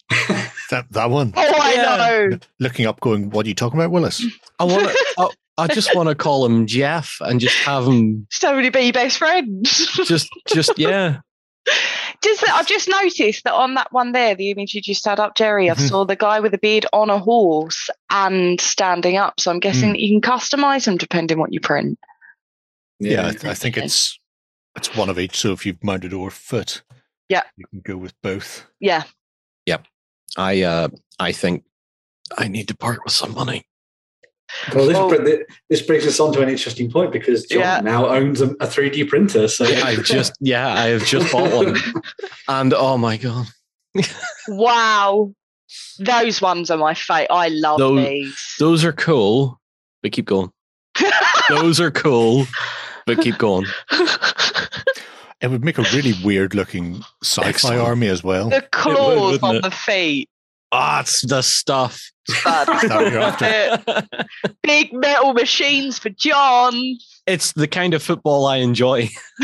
That 0.71 0.85
that 0.91 1.09
one. 1.11 1.33
Oh, 1.35 1.41
I 1.61 1.73
Yeah. 1.75 2.27
know. 2.29 2.39
Looking 2.59 2.87
up, 2.87 2.99
going, 3.01 3.29
"What 3.29 3.45
are 3.45 3.49
you 3.49 3.53
talking 3.55 3.79
about, 3.79 3.91
Willis?" 3.91 4.25
I 4.59 4.63
want 4.63 4.89
to. 4.89 5.29
I, 5.57 5.63
I 5.63 5.67
just 5.67 5.95
want 5.95 6.09
to 6.09 6.15
call 6.15 6.45
him 6.45 6.65
Jeff 6.65 7.17
and 7.21 7.39
just 7.39 7.55
have 7.63 7.85
him 7.85 8.25
So 8.31 8.55
many 8.55 8.69
be 8.69 8.91
best 8.91 9.17
friends. 9.17 9.87
just 10.05 10.29
just 10.47 10.71
yeah. 10.77 11.19
Just 12.21 12.41
that 12.41 12.51
I've 12.55 12.67
just 12.67 12.89
noticed 12.89 13.43
that 13.43 13.53
on 13.53 13.73
that 13.75 13.91
one 13.91 14.11
there, 14.13 14.33
the 14.35 14.49
image 14.51 14.73
you 14.73 14.81
just 14.81 15.05
had 15.05 15.19
up, 15.19 15.35
Jerry, 15.35 15.69
I 15.69 15.75
Mhm. 15.75 15.89
saw 15.89 16.05
the 16.05 16.15
guy 16.15 16.39
with 16.39 16.51
the 16.53 16.57
beard 16.57 16.85
on 16.93 17.09
a 17.09 17.19
horse 17.19 17.89
and 18.09 18.59
standing 18.59 19.17
up. 19.17 19.39
So 19.39 19.51
I'm 19.51 19.59
guessing 19.59 19.89
Mm. 19.89 19.93
that 19.93 19.99
you 19.99 20.19
can 20.19 20.31
customize 20.31 20.85
them 20.85 20.97
depending 20.97 21.37
what 21.39 21.53
you 21.53 21.59
print. 21.59 21.99
Yeah, 22.99 23.27
I, 23.27 23.31
th- 23.31 23.45
I 23.45 23.53
think 23.53 23.77
it's 23.77 24.17
it's 24.75 24.95
one 24.95 25.09
of 25.09 25.19
each. 25.19 25.37
So 25.37 25.51
if 25.51 25.65
you've 25.65 25.83
mounted 25.83 26.13
or 26.13 26.31
foot, 26.31 26.81
Yeah. 27.29 27.43
you 27.57 27.65
can 27.67 27.81
go 27.81 27.97
with 27.97 28.13
both. 28.21 28.65
Yeah. 28.79 29.03
Yep. 29.65 29.85
I 30.37 30.61
uh 30.63 30.87
I 31.19 31.31
think 31.31 31.63
I 32.37 32.47
need 32.47 32.67
to 32.69 32.75
part 32.75 32.99
with 33.03 33.13
some 33.13 33.33
money. 33.33 33.65
Well, 34.73 34.87
this, 35.09 35.19
br- 35.19 35.43
this 35.69 35.81
brings 35.81 36.05
us 36.05 36.19
on 36.19 36.31
to 36.33 36.41
an 36.41 36.49
interesting 36.49 36.89
point 36.91 37.11
because 37.11 37.45
John 37.45 37.59
Yeah. 37.61 37.79
now 37.81 38.07
owns 38.07 38.39
a, 38.41 38.49
a 38.51 38.67
3D 38.67 39.07
printer. 39.09 39.47
So 39.47 39.65
I've 39.65 40.03
just 40.03 40.33
yeah, 40.39 40.67
I 40.73 40.87
have 40.87 41.05
just 41.05 41.31
bought 41.31 41.51
one, 41.53 41.75
and 42.47 42.73
oh 42.73 42.97
my 42.97 43.17
god, 43.17 43.47
Wow. 44.47 45.33
Those 45.99 46.39
ones 46.41 46.69
are 46.69 46.77
my 46.77 46.93
fate. 46.93 47.27
I 47.31 47.47
love 47.49 47.79
Those- 47.79 48.05
these. 48.05 48.55
those 48.59 48.85
are 48.85 48.93
cool. 48.93 49.59
But 50.03 50.11
keep 50.11 50.25
going. 50.25 50.51
Those 51.49 51.79
are 51.79 51.89
cool, 51.91 52.45
but 53.05 53.21
keep 53.21 53.37
going. 53.37 53.65
It 55.41 55.49
would 55.49 55.63
make 55.65 55.77
a 55.77 55.83
really 55.93 56.13
weird 56.23 56.53
looking 56.55 57.01
sci-fi 57.23 57.47
Excellent. 57.49 57.81
army 57.81 58.07
as 58.07 58.23
well. 58.23 58.49
the 58.49 58.61
claws 58.71 59.19
wouldn't 59.41 59.43
on 59.43 59.55
it? 59.57 59.61
the 59.63 59.71
feet. 59.71 60.29
Ah, 60.75 61.01
it's 61.01 61.21
the 61.21 61.41
stuff. 61.43 62.01
Bad. 62.43 62.67
Is 62.83 62.89
that 62.89 63.01
what 63.03 63.11
you're 63.11 63.21
after? 63.21 64.07
Big 64.63 64.91
metal 64.91 65.33
machines 65.33 65.99
for 65.99 66.09
John. 66.09 66.73
it's 67.27 67.51
the 67.53 67.67
kind 67.67 67.93
of 67.93 68.01
football 68.01 68.47
I 68.47 68.57
enjoy. 68.57 69.09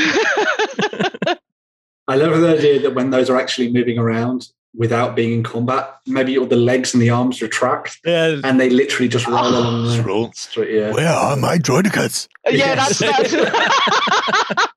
I 2.08 2.16
love 2.16 2.40
the 2.42 2.56
idea 2.58 2.80
that 2.80 2.96
when 2.96 3.12
those 3.12 3.30
are 3.30 3.40
actually 3.40 3.72
moving 3.72 4.00
around 4.00 4.48
without 4.76 5.16
being 5.16 5.32
in 5.34 5.44
combat, 5.44 5.94
maybe 6.08 6.36
all 6.38 6.46
the 6.48 6.56
legs 6.56 6.94
and 6.96 7.02
the 7.04 7.10
arms 7.12 7.42
retract 7.44 8.00
Yeah, 8.04 8.40
and 8.44 8.60
they 8.60 8.70
literally 8.72 9.08
just 9.08 9.28
roll 9.28 9.48
along 9.48 9.86
the 9.98 10.02
roll. 10.04 10.32
street. 10.34 10.74
Yeah. 10.76 10.92
Where 10.94 11.10
are 11.10 11.36
my 11.36 11.58
droidekas? 11.60 12.28
yeah, 12.50 12.52
Yes. 12.76 12.98
that's, 13.00 13.32
that's 13.32 14.68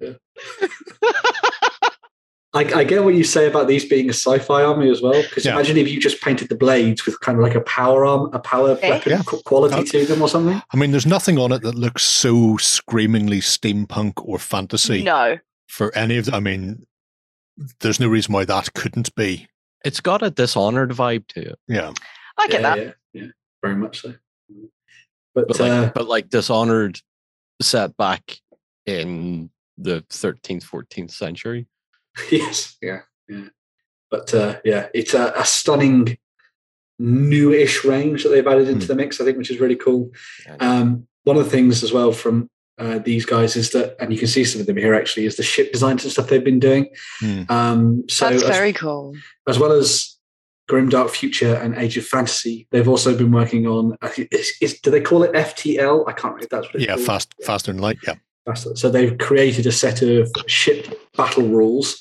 I, 2.56 2.80
I 2.80 2.84
get 2.84 3.04
what 3.04 3.14
you 3.14 3.24
say 3.24 3.46
about 3.46 3.68
these 3.68 3.84
being 3.84 4.06
a 4.08 4.12
sci-fi 4.12 4.62
army 4.62 4.88
as 4.90 5.00
well. 5.02 5.20
Because 5.22 5.44
Yeah. 5.44 5.52
imagine 5.52 5.76
if 5.76 5.88
you 5.88 6.00
just 6.00 6.20
painted 6.22 6.48
the 6.48 6.54
blades 6.56 7.04
with 7.06 7.20
kind 7.20 7.38
of 7.38 7.44
like 7.44 7.54
a 7.54 7.60
power 7.60 8.04
arm, 8.06 8.30
a 8.32 8.38
power 8.38 8.78
Yeah. 8.82 8.90
weapon 8.90 9.12
Yeah. 9.12 9.22
quality 9.44 9.74
Uh, 9.76 9.84
to 9.84 10.06
them 10.06 10.22
or 10.22 10.28
something. 10.28 10.60
I 10.72 10.76
mean, 10.76 10.90
there's 10.90 11.06
nothing 11.06 11.38
on 11.38 11.52
it 11.52 11.62
that 11.62 11.74
looks 11.74 12.02
so 12.02 12.56
screamingly 12.56 13.40
steampunk 13.40 14.14
or 14.16 14.38
fantasy 14.38 15.02
no. 15.02 15.38
for 15.68 15.94
any 15.94 16.16
of 16.18 16.24
them. 16.26 16.34
I 16.34 16.40
mean, 16.40 16.86
there's 17.80 18.00
no 18.00 18.08
reason 18.08 18.32
why 18.34 18.44
that 18.44 18.72
couldn't 18.74 19.14
be. 19.14 19.48
it's 19.84 20.00
got 20.00 20.20
a 20.22 20.30
dishonored 20.30 20.90
vibe 20.90 21.26
to 21.28 21.40
it, 21.50 21.58
Yeah. 21.68 21.92
I 22.38 22.48
get 22.48 22.60
yeah, 22.60 22.74
that. 22.74 22.78
Yeah, 23.12 23.22
yeah, 23.22 23.28
very 23.62 23.76
much 23.76 24.00
so. 24.02 24.14
But, 25.34 25.46
but 25.48 25.60
like, 25.60 25.70
uh, 25.70 25.90
but 25.94 26.08
like 26.08 26.28
dishonored 26.28 27.00
set 27.62 27.96
back 27.96 28.38
in 28.86 29.50
the 29.78 30.00
13th, 30.10 30.64
14th 30.64 31.10
century. 31.12 31.66
yes, 32.30 32.76
yeah, 32.82 33.00
yeah. 33.28 33.48
But 34.10 34.32
uh, 34.34 34.60
yeah, 34.64 34.88
it's 34.94 35.14
a, 35.14 35.32
a 35.36 35.44
stunning 35.44 36.16
newish 36.98 37.84
range 37.84 38.22
that 38.22 38.30
they've 38.30 38.46
added 38.46 38.68
into 38.68 38.86
Hmm. 38.86 38.88
the 38.88 38.94
mix. 38.94 39.20
I 39.20 39.24
think, 39.24 39.36
which 39.38 39.50
is 39.50 39.60
really 39.60 39.76
cool. 39.76 40.10
Um, 40.60 41.06
one 41.24 41.36
of 41.36 41.44
the 41.44 41.50
things 41.50 41.82
as 41.82 41.92
well 41.92 42.12
from 42.12 42.48
uh, 42.78 42.98
these 42.98 43.24
guys 43.26 43.56
is 43.56 43.70
that, 43.72 43.96
and 44.00 44.12
you 44.12 44.18
can 44.18 44.28
see 44.28 44.44
some 44.44 44.60
of 44.60 44.66
them 44.66 44.76
here 44.76 44.94
actually, 44.94 45.26
is 45.26 45.36
the 45.36 45.42
ship 45.42 45.72
designs 45.72 46.04
and 46.04 46.12
stuff 46.12 46.28
they've 46.28 46.44
been 46.44 46.60
doing. 46.60 46.88
Hmm. 47.20 47.42
Um, 47.48 48.04
so 48.08 48.30
That's 48.30 48.42
as, 48.44 48.48
very 48.48 48.72
cool. 48.72 49.14
as 49.48 49.58
well 49.58 49.72
as 49.72 50.16
Grimdark 50.70 51.10
Future 51.10 51.54
and 51.54 51.76
Age 51.76 51.96
of 51.96 52.06
Fantasy, 52.06 52.66
they've 52.70 52.88
also 52.88 53.16
been 53.16 53.30
working 53.32 53.66
on. 53.66 53.96
Is, 54.30 54.52
is, 54.60 54.80
do 54.80 54.90
they 54.90 55.00
call 55.00 55.22
it 55.22 55.32
FTL? 55.32 56.04
I 56.08 56.12
can't 56.12 56.34
remember 56.34 56.44
if 56.44 56.48
that's 56.50 56.66
what 56.66 56.74
it's 56.76 56.84
Yeah. 56.84 56.94
called. 56.94 57.06
Fast, 57.06 57.34
faster 57.44 57.72
than 57.72 57.80
light. 57.80 57.98
Yeah. 58.06 58.14
So 58.54 58.88
they've 58.90 59.16
created 59.18 59.66
a 59.66 59.72
set 59.72 60.02
of 60.02 60.30
ship 60.46 60.98
battle 61.16 61.48
rules, 61.48 61.98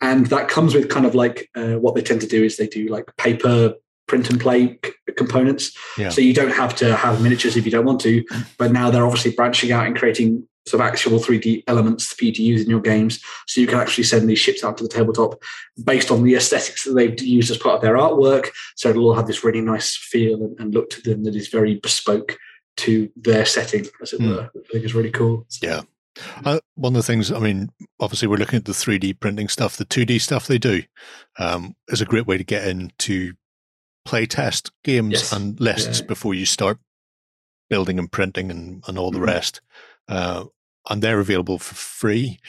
and 0.00 0.26
that 0.26 0.48
comes 0.48 0.74
with 0.74 0.88
kind 0.88 1.06
of 1.06 1.14
like 1.14 1.48
uh, 1.54 1.74
what 1.74 1.94
they 1.94 2.02
tend 2.02 2.20
to 2.20 2.26
do 2.26 2.44
is 2.44 2.56
they 2.56 2.66
do 2.66 2.88
like 2.88 3.04
paper 3.16 3.74
print 4.06 4.30
and 4.30 4.40
play 4.40 4.78
c- 4.84 4.92
components. 5.16 5.76
Yeah. 5.96 6.08
So 6.08 6.20
you 6.20 6.34
don't 6.34 6.52
have 6.52 6.74
to 6.76 6.96
have 6.96 7.22
miniatures 7.22 7.56
if 7.56 7.64
you 7.64 7.70
don't 7.70 7.84
want 7.84 8.00
to, 8.02 8.24
but 8.58 8.72
now 8.72 8.90
they're 8.90 9.06
obviously 9.06 9.32
branching 9.32 9.72
out 9.72 9.86
and 9.86 9.96
creating 9.96 10.46
some 10.66 10.80
actual 10.80 11.18
3D 11.18 11.64
elements 11.66 12.12
for 12.12 12.24
you 12.24 12.32
to 12.32 12.42
use 12.42 12.62
in 12.62 12.70
your 12.70 12.80
games. 12.80 13.20
So 13.46 13.60
you 13.60 13.66
can 13.66 13.78
actually 13.78 14.04
send 14.04 14.28
these 14.28 14.38
ships 14.38 14.62
out 14.62 14.76
to 14.78 14.84
the 14.84 14.88
tabletop 14.88 15.42
based 15.82 16.10
on 16.10 16.22
the 16.22 16.34
aesthetics 16.34 16.84
that 16.84 16.92
they've 16.92 17.20
used 17.20 17.50
as 17.50 17.58
part 17.58 17.76
of 17.76 17.82
their 17.82 17.96
artwork. 17.96 18.48
So 18.76 18.90
it'll 18.90 19.06
all 19.06 19.14
have 19.14 19.26
this 19.26 19.44
really 19.44 19.60
nice 19.62 19.96
feel 19.96 20.42
and, 20.42 20.58
and 20.60 20.74
look 20.74 20.90
to 20.90 21.02
them 21.02 21.24
that 21.24 21.34
is 21.34 21.48
very 21.48 21.76
bespoke 21.76 22.36
to 22.78 23.10
their 23.16 23.44
setting, 23.44 23.86
as 24.02 24.12
it 24.12 24.20
Hmm. 24.20 24.28
were. 24.30 24.50
I 24.54 24.72
think 24.72 24.84
is 24.84 24.94
really 24.94 25.10
cool. 25.10 25.46
Yeah. 25.62 25.82
Uh, 26.44 26.58
one 26.74 26.94
of 26.96 26.98
the 26.98 27.06
things, 27.06 27.30
I 27.30 27.38
mean, 27.38 27.70
obviously, 28.00 28.26
we're 28.28 28.36
looking 28.38 28.56
at 28.56 28.64
the 28.64 28.72
3D 28.72 29.12
printing 29.20 29.48
stuff, 29.48 29.76
the 29.76 29.84
2D 29.84 30.18
stuff 30.20 30.46
they 30.48 30.58
do 30.58 30.82
um, 31.38 31.76
is 31.88 32.00
a 32.00 32.04
great 32.06 32.26
way 32.26 32.36
to 32.38 32.44
get 32.44 32.66
into 32.66 33.34
play 34.04 34.26
test 34.26 34.72
games 34.82 35.12
Yes. 35.12 35.32
and 35.32 35.60
lists 35.60 36.00
Yeah. 36.00 36.06
before 36.06 36.34
you 36.34 36.44
start 36.46 36.78
building 37.70 37.98
and 37.98 38.10
printing 38.10 38.50
and, 38.50 38.82
and 38.88 38.98
all 38.98 39.10
the 39.12 39.18
Mhm. 39.20 39.26
rest. 39.26 39.60
Uh, 40.08 40.46
and 40.90 41.02
they're 41.02 41.20
available 41.20 41.58
for 41.58 41.74
free. 41.74 42.40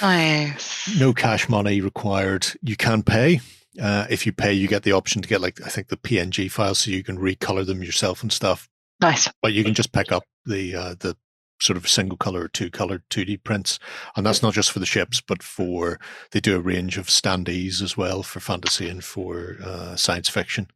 Nice. 0.00 0.98
No 0.98 1.12
cash 1.12 1.48
money 1.48 1.80
required. 1.80 2.46
You 2.62 2.76
can 2.76 3.02
pay. 3.02 3.40
Uh, 3.80 4.06
if 4.10 4.26
you 4.26 4.32
pay, 4.32 4.52
you 4.52 4.66
get 4.68 4.82
the 4.82 4.92
option 4.92 5.22
to 5.22 5.28
get, 5.28 5.40
like, 5.40 5.60
I 5.64 5.68
think 5.68 5.88
the 5.88 5.96
PNG 5.96 6.48
files 6.48 6.80
so 6.80 6.90
you 6.90 7.02
can 7.04 7.18
recolor 7.18 7.64
them 7.66 7.82
yourself 7.82 8.22
and 8.22 8.32
stuff 8.32 8.68
Nice. 9.02 9.28
but 9.42 9.52
you 9.52 9.64
can 9.64 9.74
just 9.74 9.92
pick 9.92 10.10
up 10.12 10.22
the 10.46 10.74
uh, 10.74 10.94
the 10.98 11.16
sort 11.60 11.76
of 11.76 11.88
single 11.88 12.16
color 12.16 12.42
or 12.42 12.48
two 12.48 12.70
color 12.70 13.02
2D 13.10 13.44
prints, 13.44 13.78
and 14.16 14.24
that's 14.26 14.42
not 14.42 14.52
just 14.54 14.70
for 14.72 14.78
the 14.80 14.86
ships, 14.86 15.20
but 15.20 15.42
for 15.42 16.00
they 16.32 16.40
do 16.40 16.56
a 16.56 16.60
range 16.60 16.98
of 16.98 17.06
standees 17.06 17.80
as 17.82 17.96
well 17.96 18.22
for 18.22 18.40
fantasy 18.40 18.88
and 18.88 19.04
for 19.04 19.58
uh, 19.64 19.94
science 19.96 20.28
fiction. 20.28 20.66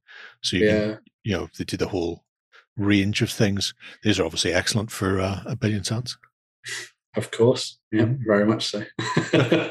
So 0.42 0.56
you 0.56 0.68
can, 0.68 0.98
you 1.24 1.36
know 1.36 1.48
they 1.58 1.64
do 1.64 1.76
the 1.76 1.88
whole 1.88 2.24
range 2.76 3.22
of 3.22 3.30
things. 3.30 3.74
These 4.02 4.20
are 4.20 4.24
obviously 4.24 4.52
excellent 4.52 4.90
for 4.90 5.18
uh, 5.20 5.40
a 5.46 5.56
billion 5.56 5.82
suns. 5.82 6.18
Of 7.16 7.30
course. 7.30 7.78
Yeah, 7.90 8.02
Mhm. 8.02 8.18
very 8.26 8.44
much 8.44 8.66
so. 8.66 8.84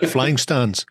Flying 0.07 0.37
stands. 0.37 0.85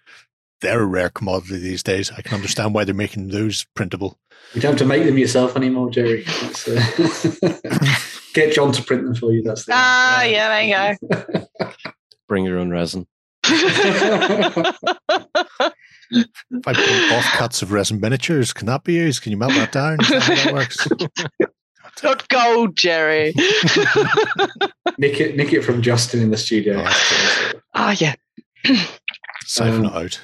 They're 0.60 0.82
a 0.82 0.86
rare 0.86 1.10
commodity 1.10 1.58
these 1.58 1.82
days. 1.82 2.10
I 2.16 2.22
can 2.22 2.34
understand 2.36 2.74
why 2.74 2.84
they're 2.84 2.94
making 2.94 3.28
those 3.28 3.66
printable. 3.74 4.18
You 4.54 4.60
don't 4.60 4.72
have 4.72 4.78
to 4.78 4.84
make 4.86 5.04
them 5.04 5.18
yourself 5.18 5.56
anymore, 5.56 5.90
Jerry. 5.90 6.22
That's, 6.40 6.68
uh, 6.68 7.94
get 8.34 8.54
John 8.54 8.72
to 8.72 8.82
print 8.82 9.04
them 9.04 9.14
for 9.14 9.32
you. 9.32 9.42
That's 9.42 9.64
the 9.64 9.72
Ah, 9.74 10.22
yeah, 10.22 10.48
there 10.48 10.96
you 10.98 11.08
go. 11.32 11.46
Bring 12.28 12.44
your 12.44 12.58
own 12.58 12.70
resin. 12.70 13.06
If 13.46 14.76
I 16.66 16.72
print 16.72 17.12
offcuts 17.12 17.62
of 17.62 17.72
resin 17.72 18.00
miniatures, 18.00 18.52
can 18.52 18.66
that 18.66 18.84
be 18.84 18.94
used? 18.94 19.22
Can 19.22 19.32
you 19.32 19.38
melt 19.38 19.52
that 19.54 19.72
down? 19.72 19.98
Is 20.00 20.08
that 20.08 20.22
how 20.22 20.34
that 20.44 20.54
works? 20.54 20.88
Not 22.02 22.28
gold, 22.28 22.76
Jerry. 22.76 23.32
nick 24.98 25.20
it, 25.20 25.36
nick 25.36 25.52
it 25.52 25.62
from 25.62 25.80
Justin 25.82 26.20
in 26.20 26.30
the 26.30 26.36
studio. 26.36 26.80
Oh, 26.80 26.84
that's 26.84 27.54
Ah, 27.74 27.96
yeah. 27.98 28.14
Siphon 29.44 29.86
Um, 29.86 29.86
it 29.86 29.92
out. 29.94 30.20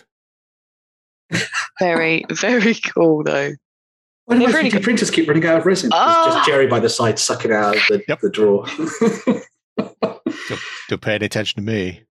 Very, 1.78 2.24
very 2.30 2.74
cool, 2.94 3.22
though. 3.24 3.52
Why 4.26 4.38
do 4.38 4.44
They're 4.46 4.54
really 4.54 4.70
good. 4.70 4.82
printers 4.82 5.10
keep 5.10 5.26
running 5.28 5.44
out 5.46 5.58
of 5.58 5.66
resin? 5.66 5.88
It's 5.88 5.94
Ah. 5.96 6.34
just 6.36 6.48
Jerry 6.48 6.66
by 6.66 6.78
the 6.80 6.88
side 6.88 7.18
sucking 7.18 7.52
out 7.52 7.74
the, 7.88 8.02
Yep. 8.06 8.20
the 8.20 8.30
drawer. 8.30 8.66
Don't 10.88 11.00
pay 11.02 11.14
any 11.14 11.26
attention 11.26 11.64
to 11.64 11.70
me. 11.72 12.02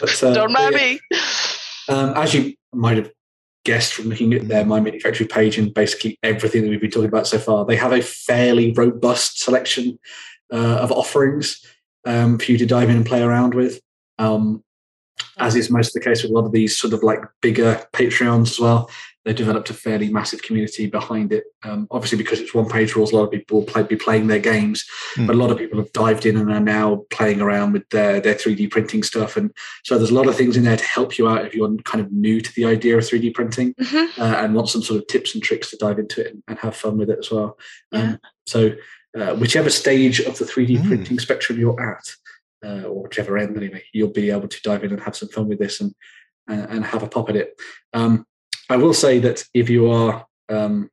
But, 0.00 0.22
uh, 0.22 0.34
Don't 0.34 0.52
mind 0.52 0.74
yeah. 0.78 0.92
me. 0.92 1.00
Um, 1.88 2.12
as 2.16 2.34
you 2.34 2.54
might 2.72 2.96
have 2.96 3.10
guessed 3.64 3.94
from 3.94 4.06
looking 4.08 4.32
at 4.34 4.48
their 4.48 4.64
MyMiniFactory 4.64 5.30
page 5.30 5.58
and 5.58 5.72
basically 5.72 6.18
everything 6.22 6.62
that 6.62 6.68
we've 6.70 6.80
been 6.80 6.90
talking 6.90 7.08
about 7.08 7.26
so 7.26 7.38
far, 7.38 7.64
they 7.64 7.76
have 7.76 7.92
a 7.92 8.00
fairly 8.02 8.72
robust 8.72 9.40
selection 9.40 9.98
uh, 10.52 10.56
of 10.80 10.92
offerings 10.92 11.64
um, 12.04 12.38
for 12.38 12.52
you 12.52 12.58
to 12.58 12.66
dive 12.66 12.88
in 12.90 12.96
and 12.96 13.06
play 13.06 13.22
around 13.22 13.54
with. 13.54 13.80
Um, 14.18 14.62
as 15.38 15.54
is 15.56 15.70
most 15.70 15.88
of 15.88 15.92
the 16.02 16.08
case 16.08 16.22
with 16.22 16.30
a 16.32 16.34
lot 16.34 16.46
of 16.46 16.52
these 16.52 16.76
sort 16.76 16.92
of 16.94 17.02
like 17.02 17.20
bigger 17.42 17.82
Patreons 17.92 18.50
as 18.52 18.60
well. 18.60 18.90
They 19.24 19.32
developed 19.32 19.70
a 19.70 19.74
fairly 19.74 20.08
massive 20.08 20.40
community 20.42 20.86
behind 20.86 21.32
it. 21.32 21.44
Um, 21.64 21.88
obviously, 21.90 22.16
because 22.16 22.38
it's 22.38 22.54
one 22.54 22.68
page 22.68 22.94
rules, 22.94 23.10
a 23.12 23.16
lot 23.16 23.24
of 23.24 23.32
people 23.32 23.58
will 23.58 23.66
play, 23.66 23.82
be 23.82 23.96
playing 23.96 24.28
their 24.28 24.38
games, 24.38 24.84
Mm. 25.16 25.26
but 25.26 25.34
a 25.34 25.38
lot 25.38 25.50
of 25.50 25.58
people 25.58 25.78
have 25.80 25.92
dived 25.92 26.26
in 26.26 26.36
and 26.36 26.50
are 26.52 26.60
now 26.60 27.04
playing 27.10 27.40
around 27.40 27.72
with 27.72 27.88
their, 27.88 28.20
their 28.20 28.34
3D 28.36 28.70
printing 28.70 29.02
stuff. 29.02 29.36
And 29.36 29.50
so 29.84 29.98
there's 29.98 30.10
a 30.10 30.14
lot 30.14 30.28
of 30.28 30.36
things 30.36 30.56
in 30.56 30.62
there 30.62 30.76
to 30.76 30.84
help 30.84 31.18
you 31.18 31.28
out 31.28 31.44
if 31.44 31.54
you're 31.54 31.74
kind 31.78 32.04
of 32.04 32.12
new 32.12 32.40
to 32.40 32.52
the 32.54 32.66
idea 32.66 32.96
of 32.96 33.02
3D 33.04 33.34
printing 33.34 33.74
Mhm. 33.80 34.16
uh, 34.18 34.36
and 34.38 34.54
want 34.54 34.68
some 34.68 34.82
sort 34.82 35.00
of 35.00 35.08
tips 35.08 35.34
and 35.34 35.42
tricks 35.42 35.70
to 35.70 35.76
dive 35.76 35.98
into 35.98 36.20
it 36.20 36.32
and, 36.32 36.42
and 36.46 36.58
have 36.60 36.76
fun 36.76 36.96
with 36.96 37.10
it 37.10 37.18
as 37.18 37.30
well. 37.30 37.58
Yeah. 37.90 38.00
Um, 38.12 38.18
so, 38.46 38.70
uh, 39.18 39.34
whichever 39.34 39.70
stage 39.70 40.20
of 40.20 40.38
the 40.38 40.44
3D 40.44 40.76
Mm. 40.78 40.86
printing 40.86 41.18
spectrum 41.18 41.58
you're 41.58 41.80
at, 41.80 42.14
uh, 42.66 42.82
or 42.88 43.04
whichever 43.04 43.38
end 43.38 43.56
anyway, 43.56 43.82
you'll 43.92 44.10
be 44.22 44.30
able 44.30 44.48
to 44.48 44.60
dive 44.62 44.82
in 44.84 44.92
and 44.92 45.02
have 45.02 45.16
some 45.16 45.28
fun 45.28 45.48
with 45.48 45.58
this 45.58 45.80
and 45.80 45.92
and, 46.48 46.62
and 46.70 46.84
have 46.84 47.02
a 47.02 47.08
pop 47.08 47.28
at 47.30 47.36
it. 47.36 47.48
Um, 47.92 48.24
I 48.70 48.76
will 48.76 48.94
say 48.94 49.18
that 49.20 49.44
if 49.54 49.68
you 49.70 49.90
are 49.90 50.26
um, 50.48 50.90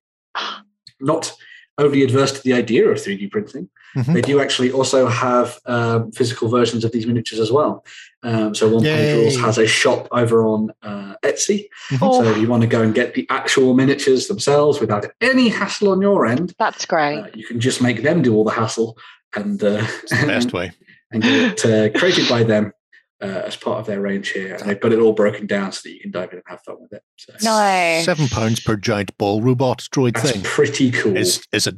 not 1.00 1.32
overly 1.78 2.04
adverse 2.04 2.32
to 2.34 2.42
the 2.44 2.54
idea 2.54 2.88
of 2.88 2.98
3D 2.98 3.32
printing, 3.32 3.70
Mhm. 3.96 4.14
they 4.16 4.22
do 4.22 4.40
actually 4.40 4.72
also 4.72 5.06
have 5.08 5.60
um, 5.68 6.12
physical 6.12 6.48
versions 6.50 6.84
of 6.84 6.92
these 6.92 7.06
miniatures 7.06 7.40
as 7.40 7.52
well. 7.52 7.86
Um, 8.24 8.56
so 8.56 8.68
One 8.74 8.84
Page 8.84 9.08
Yay. 9.08 9.22
Rules 9.22 9.38
has 9.38 9.58
a 9.60 9.68
shop 9.68 10.08
over 10.12 10.46
on 10.48 10.72
uh, 10.82 11.14
Etsy. 11.24 11.68
Oh, 12.02 12.24
So 12.24 12.30
if 12.32 12.38
you 12.38 12.48
want 12.48 12.62
to 12.62 12.68
go 12.68 12.82
and 12.82 12.94
get 12.96 13.14
the 13.14 13.28
actual 13.30 13.74
miniatures 13.76 14.28
themselves 14.28 14.80
without 14.80 15.06
any 15.22 15.50
hassle 15.50 15.90
on 15.90 16.02
your 16.02 16.26
end, 16.26 16.54
that's 16.58 16.86
great. 16.88 17.20
uh, 17.20 17.28
you 17.36 17.46
can 17.46 17.60
just 17.60 17.82
make 17.82 18.02
them 18.02 18.22
do 18.24 18.34
all 18.36 18.44
the 18.44 18.52
hassle 18.62 18.98
and 19.36 19.64
uh, 19.64 19.86
It's 20.04 20.20
the 20.22 20.28
best 20.28 20.54
way. 20.60 20.72
And 21.14 21.24
get 21.24 21.66
it 21.66 21.96
uh, 21.96 21.98
created 21.98 22.28
by 22.28 22.44
them 22.44 22.74
uh, 23.22 23.44
as 23.46 23.56
part 23.56 23.80
of 23.80 23.86
their 23.86 24.02
range 24.02 24.30
here. 24.30 24.56
And 24.56 24.70
they've 24.70 24.80
got 24.80 24.92
it 24.92 25.00
all 25.00 25.14
broken 25.14 25.48
down 25.48 25.72
so 25.72 25.82
that 25.84 25.94
you 25.94 26.00
can 26.02 26.12
dive 26.12 26.32
in 26.32 26.38
and 26.40 26.44
have 26.48 26.62
fun 26.62 26.78
with 26.82 26.92
it. 26.94 27.04
So 27.18 27.34
Nice. 27.42 28.06
Seven 28.06 28.28
pounds 28.28 28.60
per 28.60 28.76
giant 28.76 29.18
ball 29.18 29.42
robot 29.42 29.88
droid 29.94 30.16
that's 30.16 30.32
thing 30.32 30.42
pretty 30.44 30.92
cool. 30.92 31.16
is 31.16 31.46
is 31.52 31.68
a 31.68 31.74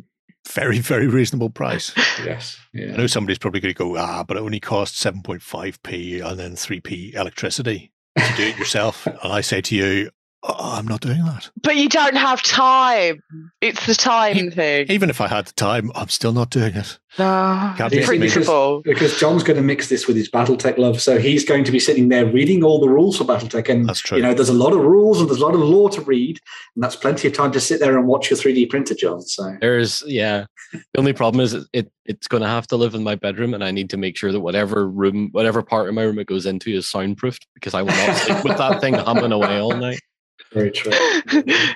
very 0.47 0.79
very 0.79 1.07
reasonable 1.07 1.49
price. 1.49 1.93
yes. 2.23 2.57
I 2.75 2.97
know 2.97 3.07
somebody's 3.07 3.37
probably 3.39 3.59
going 3.59 3.73
to 3.73 3.77
go 3.77 3.97
ah, 3.97 4.23
but 4.23 4.37
it 4.37 4.41
only 4.41 4.59
costs 4.59 4.99
seven 4.99 5.21
point 5.21 5.41
five 5.41 5.81
p 5.83 6.19
and 6.19 6.39
then 6.39 6.55
three 6.55 6.79
p 6.79 7.13
electricity 7.13 7.91
to 8.17 8.33
do 8.35 8.43
it 8.43 8.57
yourself. 8.57 9.05
and 9.23 9.33
I 9.33 9.41
say 9.41 9.61
to 9.61 9.75
you, 9.75 10.09
oh, 10.47 10.73
I'm 10.77 10.87
not 10.87 11.01
doing 11.01 11.23
that. 11.25 11.49
But 11.61 11.75
you 11.75 11.89
don't 11.89 12.15
have 12.15 12.41
time. 12.43 13.21
It's 13.61 13.85
the 13.85 13.95
time 13.95 14.51
thing. 14.51 14.87
Even 14.89 15.09
if 15.09 15.19
I 15.21 15.27
had 15.27 15.45
the 15.47 15.53
time, 15.53 15.91
I'm 15.95 16.09
still 16.09 16.33
not 16.33 16.49
doing 16.49 16.75
it. 16.75 16.99
No, 17.17 17.73
Can't 17.77 17.93
it's 17.93 18.09
be- 18.09 18.17
principle. 18.17 18.81
Because 18.83 19.17
John's 19.17 19.43
going 19.43 19.55
to 19.55 19.63
mix 19.63 19.87
this 19.87 20.05
with 20.05 20.17
his 20.17 20.29
BattleTech 20.29 20.77
love, 20.77 21.01
so 21.01 21.17
he's 21.17 21.45
going 21.45 21.63
to 21.63 21.71
be 21.71 21.79
sitting 21.79 22.09
there 22.09 22.25
reading 22.25 22.63
all 22.63 22.79
the 22.79 22.89
rules 22.89 23.17
for 23.17 23.23
BattleTech, 23.23 23.69
and 23.69 23.87
That's 23.87 23.99
true. 23.99 24.17
you 24.17 24.23
know 24.23 24.33
there's 24.33 24.49
a 24.49 24.53
lot 24.53 24.73
of 24.73 24.79
rules 24.79 25.19
and 25.21 25.29
there's 25.29 25.39
a 25.39 25.45
lot 25.45 25.53
of 25.55 25.61
lore 25.61 25.89
to 25.91 26.01
read, 26.01 26.39
and 26.75 26.83
that's 26.83 26.95
plenty 26.97 27.27
of 27.27 27.33
time 27.33 27.51
to 27.53 27.59
sit 27.59 27.79
there 27.79 27.97
and 27.97 28.05
watch 28.05 28.29
your 28.29 28.37
3D 28.37 28.69
printer, 28.69 28.95
John. 28.95 29.21
So 29.21 29.55
There's 29.61 30.03
yeah. 30.05 30.45
The 30.73 30.99
only 30.99 31.13
problem 31.13 31.39
is 31.41 31.53
it, 31.53 31.67
it 31.71 31.91
it's 32.05 32.27
going 32.27 32.43
to 32.43 32.49
have 32.49 32.67
to 32.67 32.75
live 32.75 32.95
in 32.95 33.03
my 33.03 33.15
bedroom, 33.15 33.53
and 33.53 33.63
I 33.63 33.71
need 33.71 33.89
to 33.91 33.97
make 33.97 34.17
sure 34.17 34.33
that 34.33 34.41
whatever 34.41 34.87
room, 34.87 35.29
whatever 35.31 35.61
part 35.61 35.87
of 35.87 35.95
my 35.95 36.03
room 36.03 36.19
it 36.19 36.27
goes 36.27 36.45
into 36.45 36.71
is 36.71 36.85
soundproofed 36.91 37.47
because 37.53 37.73
I 37.73 37.81
will 37.81 37.93
not 37.93 38.17
sleep 38.17 38.43
with 38.43 38.57
that 38.57 38.81
thing 38.81 38.93
humming 38.93 39.31
away 39.31 39.57
all 39.59 39.75
night. 39.75 40.01
Very 40.53 40.71
true. 40.71 40.91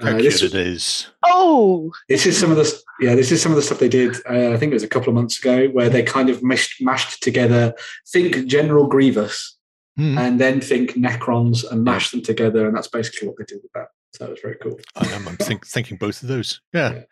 Uh, 0.00 0.10
cute 0.12 0.22
this, 0.32 0.42
it 0.44 0.54
is. 0.54 1.08
oh, 1.26 1.90
this 2.08 2.24
is 2.24 2.38
some 2.38 2.52
of 2.52 2.56
the 2.56 2.80
yeah 3.00 3.16
this 3.16 3.32
is 3.32 3.42
some 3.42 3.50
of 3.50 3.56
the 3.56 3.62
stuff 3.62 3.80
they 3.80 3.88
did. 3.88 4.14
Uh, 4.30 4.52
I 4.52 4.56
think 4.56 4.70
it 4.70 4.74
was 4.74 4.84
a 4.84 4.88
couple 4.88 5.08
of 5.08 5.16
months 5.16 5.40
ago 5.40 5.66
where 5.70 5.88
they 5.88 6.04
kind 6.04 6.30
of 6.30 6.40
mashed, 6.40 6.80
mashed 6.80 7.20
together. 7.20 7.74
Think 8.12 8.46
General 8.46 8.86
Grievous 8.86 9.56
Hmm. 9.96 10.16
and 10.16 10.40
then 10.40 10.60
think 10.60 10.92
Necrons 10.92 11.68
and 11.68 11.82
mash 11.82 12.12
them 12.12 12.22
together, 12.22 12.68
and 12.68 12.76
that's 12.76 12.86
basically 12.86 13.26
what 13.26 13.38
they 13.38 13.44
did 13.44 13.58
with 13.60 13.72
that. 13.74 13.88
So 14.12 14.22
that 14.24 14.30
was 14.30 14.40
very 14.40 14.54
cool. 14.62 14.78
I 14.94 15.04
am. 15.08 15.26
I'm 15.26 15.36
think, 15.36 15.66
thinking 15.66 15.96
both 15.96 16.22
of 16.22 16.28
those. 16.28 16.60
Yeah, 16.72 16.92
Yeah. 16.92 17.02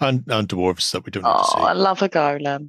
and 0.00 0.24
and 0.28 0.46
dwarves 0.46 0.90
that 0.92 1.06
we 1.06 1.10
don't 1.10 1.22
need 1.22 1.30
oh, 1.34 1.50
to 1.54 1.60
I 1.62 1.72
see. 1.72 1.78
love 1.78 2.02
a 2.02 2.10
golem. 2.10 2.68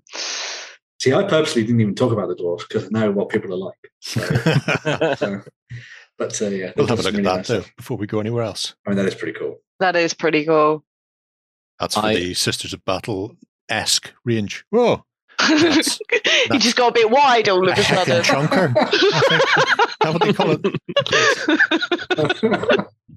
See, 1.01 1.13
I 1.13 1.23
purposely 1.23 1.63
didn't 1.65 1.81
even 1.81 1.95
talk 1.95 2.13
about 2.13 2.29
the 2.29 2.35
dwarves 2.41 2.65
because 2.65 2.85
I 2.85 2.89
know 2.91 3.11
what 3.11 3.27
people 3.27 3.51
are 3.53 3.57
like. 3.57 3.91
So, 3.99 4.21
so- 5.15 5.41
but 6.19 6.39
uh, 6.41 6.47
yeah, 6.49 6.71
we'll 6.77 6.85
they've 6.85 6.99
a 6.99 7.01
look 7.01 7.13
some 7.13 7.15
at 7.15 7.23
that 7.23 7.37
nice 7.37 7.47
though 7.47 7.63
before 7.77 7.97
we 7.97 8.05
go 8.05 8.19
anywhere 8.19 8.43
else. 8.43 8.75
I 8.85 8.89
mean, 8.91 8.97
that 8.97 9.05
is 9.07 9.15
pretty 9.15 9.37
cool. 9.39 9.59
That 9.79 9.95
is 9.95 10.13
pretty 10.13 10.45
cool. 10.45 10.83
That's 11.79 11.95
for 11.95 12.05
I- 12.05 12.13
the 12.15 12.33
Sisters 12.35 12.73
of 12.73 12.83
Battle 12.85 13.35
esque 13.69 14.11
range. 14.25 14.65
Whoa, 14.69 15.05
That's- 15.39 15.99
you 16.51 16.59
just 16.59 16.75
got 16.75 16.89
a 16.89 16.93
bit 16.93 17.09
wide 17.09 17.47
all 17.49 17.67
of 17.67 17.77
a 17.77 17.81
heckin' 17.81 18.23
sudden. 18.25 18.47
chunker. 18.47 18.73
How 20.03 20.11
would 20.13 20.21
they 20.21 20.33
call 20.33 20.51
it? 20.51 20.59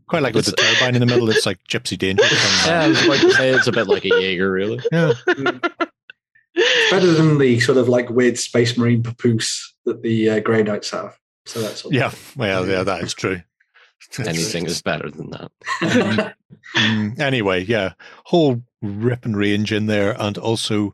Quite 0.08 0.22
like 0.22 0.34
with 0.34 0.46
the 0.46 0.52
turbine 0.52 0.94
in 0.94 1.00
the 1.00 1.06
middle. 1.06 1.28
It's 1.30 1.46
like 1.46 1.58
Gipsy 1.68 1.96
Danger. 1.96 2.22
from, 2.24 2.70
Yeah, 2.70 2.82
I 2.82 2.88
was 2.88 3.04
about 3.04 3.20
to 3.20 3.30
say 3.32 3.50
it's 3.50 3.66
a 3.66 3.72
bit 3.72 3.86
like 3.86 4.04
a 4.04 4.08
Jaeger, 4.08 4.50
really. 4.52 4.80
yeah. 4.92 5.12
It's 6.54 6.90
Better 6.90 7.12
than 7.12 7.38
the 7.38 7.60
sort 7.60 7.78
of 7.78 7.88
like 7.88 8.10
weird 8.10 8.38
space 8.38 8.76
marine 8.76 9.02
papoose 9.02 9.74
that 9.86 10.02
the 10.02 10.28
uh, 10.30 10.40
Grey 10.40 10.62
Knights 10.62 10.90
have. 10.90 11.16
So 11.46 11.60
that's 11.60 11.84
all. 11.84 11.92
Yeah. 11.92 12.12
Well, 12.36 12.68
yeah, 12.68 12.82
that 12.84 13.02
is 13.02 13.14
true. 13.14 13.42
Anything 14.18 14.66
is 14.66 14.82
better 14.82 15.10
than 15.10 15.30
that. 15.30 15.50
Mm, 16.76 17.18
anyway, 17.20 17.64
yeah, 17.64 17.92
whole 18.24 18.62
rip 18.80 19.24
and 19.24 19.36
range 19.36 19.72
in 19.72 19.86
there, 19.86 20.16
and 20.18 20.36
also 20.38 20.92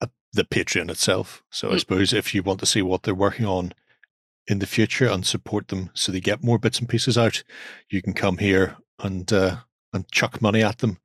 uh, 0.00 0.06
the 0.32 0.44
Patreon 0.44 0.90
itself. 0.90 1.42
So 1.50 1.70
I 1.70 1.74
Mm. 1.74 1.80
suppose 1.80 2.12
if 2.12 2.34
you 2.34 2.42
want 2.42 2.60
to 2.60 2.66
see 2.66 2.82
what 2.82 3.02
they're 3.02 3.14
working 3.14 3.46
on 3.46 3.72
in 4.46 4.58
the 4.58 4.66
future 4.66 5.08
and 5.08 5.26
support 5.26 5.68
them 5.68 5.90
so 5.94 6.12
they 6.12 6.20
get 6.20 6.44
more 6.44 6.58
bits 6.58 6.78
and 6.78 6.88
pieces 6.88 7.16
out, 7.18 7.42
you 7.90 8.02
can 8.02 8.12
come 8.12 8.38
here 8.38 8.76
and 9.00 9.32
uh, 9.32 9.56
and 9.92 10.10
chuck 10.12 10.40
money 10.42 10.62
at 10.62 10.78
them 10.78 10.98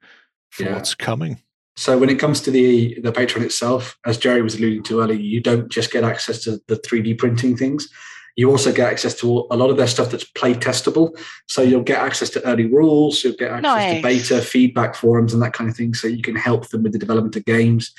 for 0.50 0.64
Yeah. 0.64 0.74
what's 0.76 0.94
coming. 0.96 1.42
So 1.78 1.98
when 1.98 2.10
it 2.10 2.20
comes 2.20 2.42
to 2.42 2.52
the 2.52 3.00
the 3.02 3.12
Patreon 3.14 3.42
itself, 3.44 3.98
as 4.06 4.18
Jerry 4.18 4.42
was 4.42 4.56
alluding 4.56 4.84
to 4.84 5.02
earlier, 5.02 5.20
you 5.20 5.42
don't 5.42 5.70
just 5.72 5.92
get 5.92 6.04
access 6.04 6.44
to 6.44 6.60
the 6.68 6.76
3D 6.76 7.18
printing 7.18 7.56
things. 7.58 7.88
You 8.40 8.50
also 8.50 8.72
get 8.72 8.90
access 8.90 9.16
to 9.16 9.46
a 9.52 9.58
lot 9.58 9.70
of 9.70 9.76
their 9.76 9.86
stuff 9.88 10.12
that's 10.12 10.24
play 10.24 10.54
testable. 10.54 11.08
So 11.50 11.62
you'll 11.62 11.84
get 11.84 12.00
access 12.00 12.30
to 12.30 12.46
early 12.46 12.68
rules, 12.68 13.22
you'll 13.22 13.34
get 13.36 13.52
access 13.52 13.96
to 13.98 14.02
beta 14.02 14.42
feedback 14.42 14.96
forums 14.96 15.34
and 15.34 15.42
that 15.44 15.52
kind 15.52 15.70
of 15.70 15.76
thing. 15.76 15.94
So 15.94 16.08
you 16.08 16.22
can 16.22 16.38
help 16.38 16.70
them 16.70 16.84
with 16.84 16.94
the 16.94 17.00
development 17.00 17.36
of 17.36 17.44
games. 17.44 17.92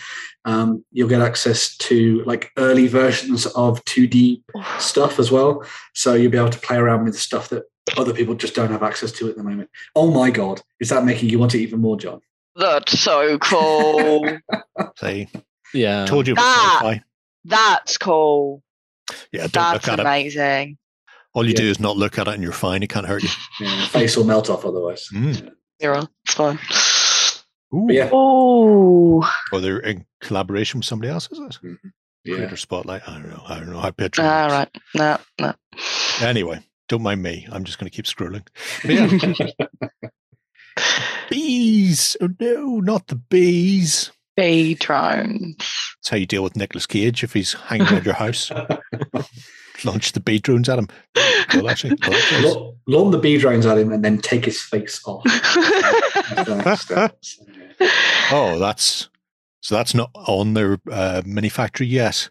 Um, 0.46 0.82
you'll 0.92 1.10
get 1.10 1.20
access 1.20 1.76
to 1.88 2.22
like 2.24 2.52
early 2.56 2.86
versions 2.88 3.44
of 3.48 3.84
2D 3.84 4.42
stuff 4.78 5.18
as 5.18 5.30
well. 5.30 5.62
So 5.94 6.14
you'll 6.14 6.32
be 6.32 6.38
able 6.38 6.48
to 6.48 6.58
play 6.60 6.78
around 6.78 7.04
with 7.04 7.18
stuff 7.18 7.50
that 7.50 7.64
other 7.98 8.14
people 8.14 8.34
just 8.34 8.54
don't 8.54 8.70
have 8.70 8.82
access 8.82 9.12
to 9.12 9.28
at 9.28 9.36
the 9.36 9.42
moment. 9.42 9.68
Oh 9.94 10.10
my 10.10 10.30
God, 10.30 10.62
is 10.80 10.88
that 10.88 11.04
making 11.04 11.28
you 11.28 11.38
want 11.38 11.54
it 11.54 11.60
even 11.60 11.80
more, 11.80 11.98
John? 11.98 12.22
That's 12.56 12.98
so 12.98 13.36
cool. 13.40 14.38
See, 15.00 15.28
Yeah. 15.74 16.06
told 16.06 16.26
you 16.28 16.32
about 16.32 16.42
that- 16.44 16.78
sci-fi. 16.80 17.04
That's 17.44 17.98
cool. 17.98 18.62
Yeah, 19.32 19.42
don't 19.42 19.52
That's 19.52 19.86
look 19.86 19.92
at 19.92 19.98
it. 20.00 20.02
amazing. 20.06 20.78
All 21.32 21.44
you 21.44 21.50
Yeah. 21.52 21.56
do 21.56 21.64
is 21.70 21.78
not 21.80 21.96
look 21.96 22.18
at 22.18 22.26
it, 22.28 22.34
and 22.34 22.42
you're 22.42 22.52
fine. 22.52 22.82
It 22.82 22.88
can't 22.90 23.06
hurt 23.06 23.22
you. 23.22 23.28
Yeah, 23.60 23.86
face 23.86 24.16
will 24.16 24.24
melt 24.24 24.50
off 24.50 24.64
otherwise. 24.64 25.06
Mm. 25.12 25.52
You're 25.80 25.94
on. 25.94 26.08
It's 26.24 26.34
fine. 26.34 26.58
Ooh, 27.72 27.86
yeah, 27.88 28.10
Oh, 28.12 29.30
or 29.52 29.60
they're 29.60 29.78
in 29.78 30.04
collaboration 30.20 30.80
with 30.80 30.86
somebody 30.86 31.10
else. 31.10 31.28
Is 31.30 31.38
it? 31.38 31.58
yeah. 32.24 32.34
Creator 32.34 32.56
Spotlight. 32.56 33.02
I 33.08 33.12
don't 33.12 33.30
know. 33.30 33.42
I 33.46 33.58
don't 33.60 33.70
know 33.70 33.78
how 33.78 33.90
Patreon. 33.92 34.24
all 34.24 34.48
works. 34.48 34.70
right. 34.96 35.18
No, 35.38 35.54
no. 36.20 36.26
Anyway, 36.26 36.60
don't 36.88 37.02
mind 37.02 37.22
me. 37.22 37.46
I'm 37.52 37.62
just 37.64 37.78
going 37.78 37.88
to 37.88 37.94
keep 37.96 38.06
scrolling. 38.06 38.44
But 38.82 38.90
yeah, 38.90 40.10
bees. 41.30 42.16
Oh 42.20 42.28
no, 42.40 42.80
not 42.80 43.06
the 43.06 43.16
bees. 43.16 44.10
Bee 44.36 44.74
drones. 44.74 45.56
That's 45.58 46.08
how 46.10 46.16
you 46.16 46.26
deal 46.26 46.42
with 46.42 46.56
Nicolas 46.56 46.86
Cage 46.86 47.22
if 47.24 47.32
he's 47.32 47.52
hanging 47.54 47.86
around 47.88 48.04
your 48.04 48.14
house. 48.14 48.50
Launch 49.84 50.12
the 50.12 50.20
bee 50.20 50.38
drones 50.38 50.68
at 50.68 50.78
him. 50.78 50.88
Well, 51.54 51.68
actually, 51.70 51.96
well, 52.02 52.10
that's- 52.10 52.44
Lawn 52.44 52.76
lawn 52.86 53.10
the 53.12 53.18
bee 53.18 53.38
drones 53.38 53.64
at 53.66 53.78
him 53.78 53.92
and 53.92 54.04
then 54.04 54.18
take 54.18 54.44
his 54.44 54.60
face 54.60 55.00
off. 55.06 55.24
That's- 56.34 56.84
that's- 56.88 57.38
oh, 58.30 58.58
that's 58.58 59.08
so. 59.62 59.74
That's 59.74 59.94
not 59.94 60.10
on 60.14 60.54
their 60.54 60.78
uh, 60.90 61.22
mini 61.24 61.48
factory 61.48 61.86
yet. 61.86 62.28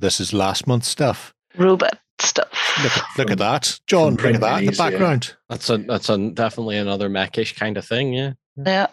This 0.00 0.20
is 0.20 0.32
last 0.32 0.66
month's 0.66 0.88
stuff. 0.88 1.34
Robot 1.56 1.98
stuff. 2.20 2.48
Look 2.82 2.92
at, 2.96 3.04
look 3.18 3.30
at 3.32 3.38
that, 3.38 3.80
John. 3.86 4.16
from 4.16 4.32
Look 4.32 4.34
at 4.36 4.40
that 4.42 4.58
in 4.60 4.66
the 4.66 4.72
Print 4.72 4.74
Minis, 4.74 4.78
yeah. 4.78 4.90
background. 4.90 5.36
That's 5.48 5.70
a 5.70 5.78
that's 5.78 6.08
a 6.08 6.30
definitely 6.30 6.76
another 6.78 7.10
mechish 7.10 7.56
kind 7.56 7.76
of 7.76 7.84
thing. 7.84 8.12
Yeah. 8.14 8.32
Yeah. 8.56 8.86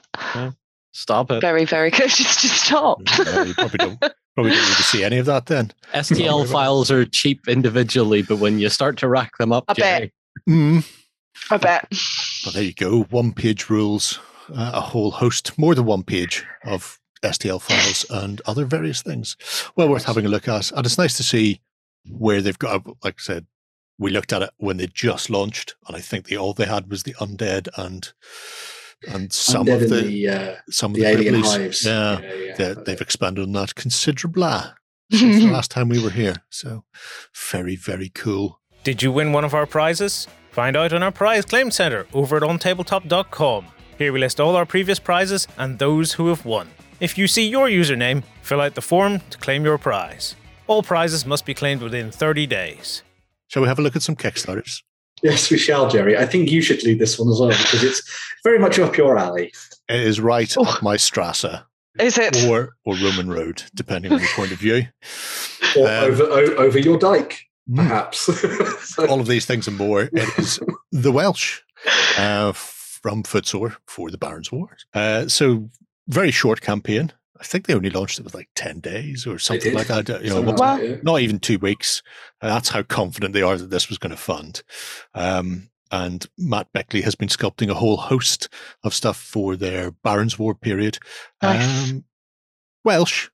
Stop 0.92 1.32
it. 1.32 1.42
Very, 1.42 1.66
very 1.66 1.92
good. 1.92 2.10
Just, 2.10 2.40
just 2.40 2.66
stop. 2.66 3.00
No, 3.26 3.44
you 3.44 3.54
probably 3.54 3.78
don't. 3.78 4.00
Probably 4.00 4.52
don't 4.52 4.68
need 4.68 4.76
to 4.78 4.84
see 4.84 5.04
any 5.04 5.18
of 5.18 5.26
that 5.28 5.46
then. 5.46 5.72
STL 5.94 6.50
files 6.52 6.90
are 6.90 7.06
cheap 7.06 7.48
individually, 7.48 8.22
but 8.22 8.38
when 8.38 8.58
you 8.60 8.70
start 8.70 8.98
to 9.00 9.08
rack 9.08 9.38
them 9.38 9.52
up, 9.52 9.66
I 9.68 9.74
bet. 9.74 10.00
Jerry, 10.00 10.14
Mm. 10.48 10.90
I 11.52 11.58
bet. 11.58 11.88
But 12.46 12.54
there 12.54 12.64
you 12.64 12.74
go. 12.74 13.04
One 13.04 13.34
page 13.34 13.70
rules, 13.70 14.20
uh, 14.50 14.72
a 14.74 14.82
whole 14.82 15.12
host, 15.12 15.58
more 15.60 15.76
than 15.76 15.86
one 15.86 16.04
page 16.04 16.46
of 16.66 17.00
STL 17.24 17.62
files 17.62 18.06
and 18.10 18.42
other 18.46 18.66
various 18.66 19.02
things. 19.02 19.36
Well 19.76 19.90
worth 19.90 20.06
having 20.06 20.26
a 20.26 20.30
look 20.30 20.48
at. 20.48 20.72
And 20.72 20.86
it's 20.86 20.98
nice 20.98 21.18
to 21.18 21.24
see 21.24 21.62
where 22.10 22.42
they've 22.42 22.58
got, 22.58 22.86
like 23.04 23.16
I 23.20 23.22
said, 23.22 23.46
we 23.98 24.10
looked 24.12 24.32
at 24.34 24.42
it 24.42 24.52
when 24.58 24.78
they 24.78 24.88
just 24.88 25.30
launched, 25.30 25.76
and 25.88 25.96
I 25.98 26.00
think 26.00 26.26
the 26.28 26.38
all 26.38 26.54
they 26.54 26.66
had 26.66 26.90
was 26.90 27.04
the 27.04 27.14
undead 27.16 27.68
and 27.78 28.12
and 29.08 29.32
some 29.32 29.66
Undead 29.66 29.76
of 29.86 29.92
and 29.92 29.92
the, 29.92 30.30
uh, 30.30 30.56
some 30.70 30.94
the 30.94 31.02
of 31.02 31.04
the 31.04 31.12
alien 31.14 31.34
Ripley's. 31.36 31.56
hives. 31.56 31.86
Yeah, 31.86 32.20
yeah, 32.20 32.34
yeah. 32.34 32.56
they, 32.56 32.74
they've 32.84 33.02
expanded 33.02 33.44
on 33.44 33.52
that 33.54 33.76
considerably 33.76 34.52
since 35.12 35.38
the 35.44 35.52
last 35.52 35.72
time 35.72 35.90
we 35.90 36.02
were 36.04 36.10
here. 36.10 36.36
So 36.50 36.84
very 37.52 37.76
very 37.76 38.10
cool. 38.10 38.60
Did 38.84 39.02
you 39.04 39.12
win 39.12 39.32
one 39.34 39.46
of 39.46 39.54
our 39.54 39.66
prizes? 39.66 40.28
Find 40.52 40.76
out 40.76 40.94
on 40.94 41.04
our 41.04 41.12
prize 41.12 41.46
claim 41.46 41.72
center 41.72 42.08
over 42.14 42.38
at 42.38 42.44
ontabletop.com. 42.44 43.68
Here 43.98 44.12
we 44.14 44.20
list 44.20 44.40
all 44.40 44.56
our 44.56 44.66
previous 44.66 45.00
prizes 45.00 45.48
and 45.58 45.78
those 45.78 46.14
who 46.14 46.28
have 46.28 46.46
won. 46.46 46.70
If 47.00 47.18
you 47.18 47.28
see 47.28 47.48
your 47.48 47.68
username, 47.68 48.24
fill 48.42 48.62
out 48.62 48.76
the 48.76 48.82
form 48.82 49.22
to 49.30 49.38
claim 49.38 49.64
your 49.64 49.78
prize. 49.78 50.36
All 50.68 50.84
prizes 50.84 51.26
must 51.26 51.46
be 51.46 51.54
claimed 51.54 51.82
within 51.82 52.12
30 52.12 52.46
days. 52.48 53.04
Shall 53.48 53.62
we 53.62 53.68
have 53.68 53.80
a 53.80 53.82
look 53.82 53.96
at 53.96 54.02
some 54.02 54.16
Kickstarters? 54.16 54.82
Yes, 55.24 55.50
we 55.52 55.58
shall, 55.58 55.90
Jerry. 55.90 56.18
I 56.18 56.26
think 56.26 56.50
you 56.52 56.62
should 56.62 56.84
lead 56.84 57.00
this 57.00 57.18
one 57.20 57.30
as 57.30 57.40
well 57.40 57.50
because 57.50 57.84
it's 57.84 58.02
very 58.44 58.60
much 58.60 58.80
up 58.80 58.96
your 58.98 59.18
alley. 59.18 59.52
It 59.90 60.00
is 60.02 60.20
right 60.20 60.54
Oh. 60.58 60.64
up 60.66 60.82
my 60.82 60.98
Strasse 60.98 61.46
Is 62.00 62.18
it? 62.18 62.46
or 62.46 62.76
or 62.86 62.96
Roman 62.96 63.30
Road, 63.30 63.64
depending 63.76 64.14
on 64.14 64.20
your 64.20 64.30
point 64.36 64.52
of 64.52 64.60
view. 64.60 64.88
Or 65.78 65.88
Um, 65.88 66.04
over 66.06 66.24
o- 66.24 66.56
over 66.56 66.80
your 66.80 66.98
dike, 66.98 67.42
Mm. 67.70 67.76
perhaps. 67.78 68.20
So- 68.96 69.08
all 69.10 69.20
of 69.20 69.28
these 69.28 69.46
things 69.46 69.68
and 69.68 69.78
more. 69.78 70.10
It 70.14 70.30
is 70.40 70.60
the 70.92 71.12
Welsh 71.12 71.60
uh, 72.18 72.52
from 72.54 73.24
Footsore 73.24 73.76
for 73.88 74.10
the 74.12 74.18
Barons 74.18 74.52
Wars. 74.52 74.86
Uh, 74.94 75.28
so 75.28 75.70
very 76.08 76.32
short 76.32 76.62
campaign. 76.62 77.12
I 77.40 77.44
think 77.44 77.68
they 77.68 77.74
only 77.74 77.90
launched 77.90 78.20
it 78.20 78.24
with 78.24 78.34
like 78.36 78.50
ten 78.56 78.80
days 78.80 79.26
or 79.26 79.40
something 79.40 79.74
like 79.74 79.88
that. 79.88 80.08
You 80.10 80.16
know, 80.16 80.36
Something 80.36 80.46
what- 80.46 80.60
like 80.60 80.82
that, 80.82 80.90
yeah. 80.90 80.98
not 81.04 81.22
even 81.22 81.40
two 81.40 81.58
weeks. 81.60 82.04
That's 82.42 82.70
how 82.70 82.84
confident 82.84 83.34
they 83.34 83.42
are 83.42 83.58
that 83.58 83.70
this 83.70 83.88
was 83.90 83.98
going 83.98 84.12
to 84.12 84.18
fund. 84.18 84.62
Um, 85.14 85.70
and 85.92 86.26
Matt 86.38 86.72
Beckley 86.74 87.02
has 87.02 87.16
been 87.16 87.30
sculpting 87.30 87.70
a 87.70 87.74
whole 87.74 87.98
host 87.98 88.50
of 88.84 88.94
stuff 88.94 89.18
for 89.18 89.56
their 89.56 89.92
Barons 89.92 90.38
War 90.38 90.54
period. 90.54 91.00
Nice. 91.42 91.92
Um, 91.92 92.04
Welsh, 92.84 93.30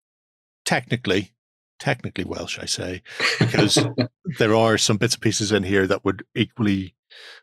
technically, 0.65 1.33
technically 1.79 2.23
Welsh, 2.23 2.57
I 2.59 2.65
say, 2.65 3.01
because 3.39 3.77
there 4.39 4.55
are 4.55 4.77
some 4.77 4.97
bits 4.97 5.15
and 5.15 5.21
pieces 5.21 5.51
in 5.51 5.63
here 5.63 5.85
that 5.87 6.05
would 6.05 6.23
equally 6.33 6.95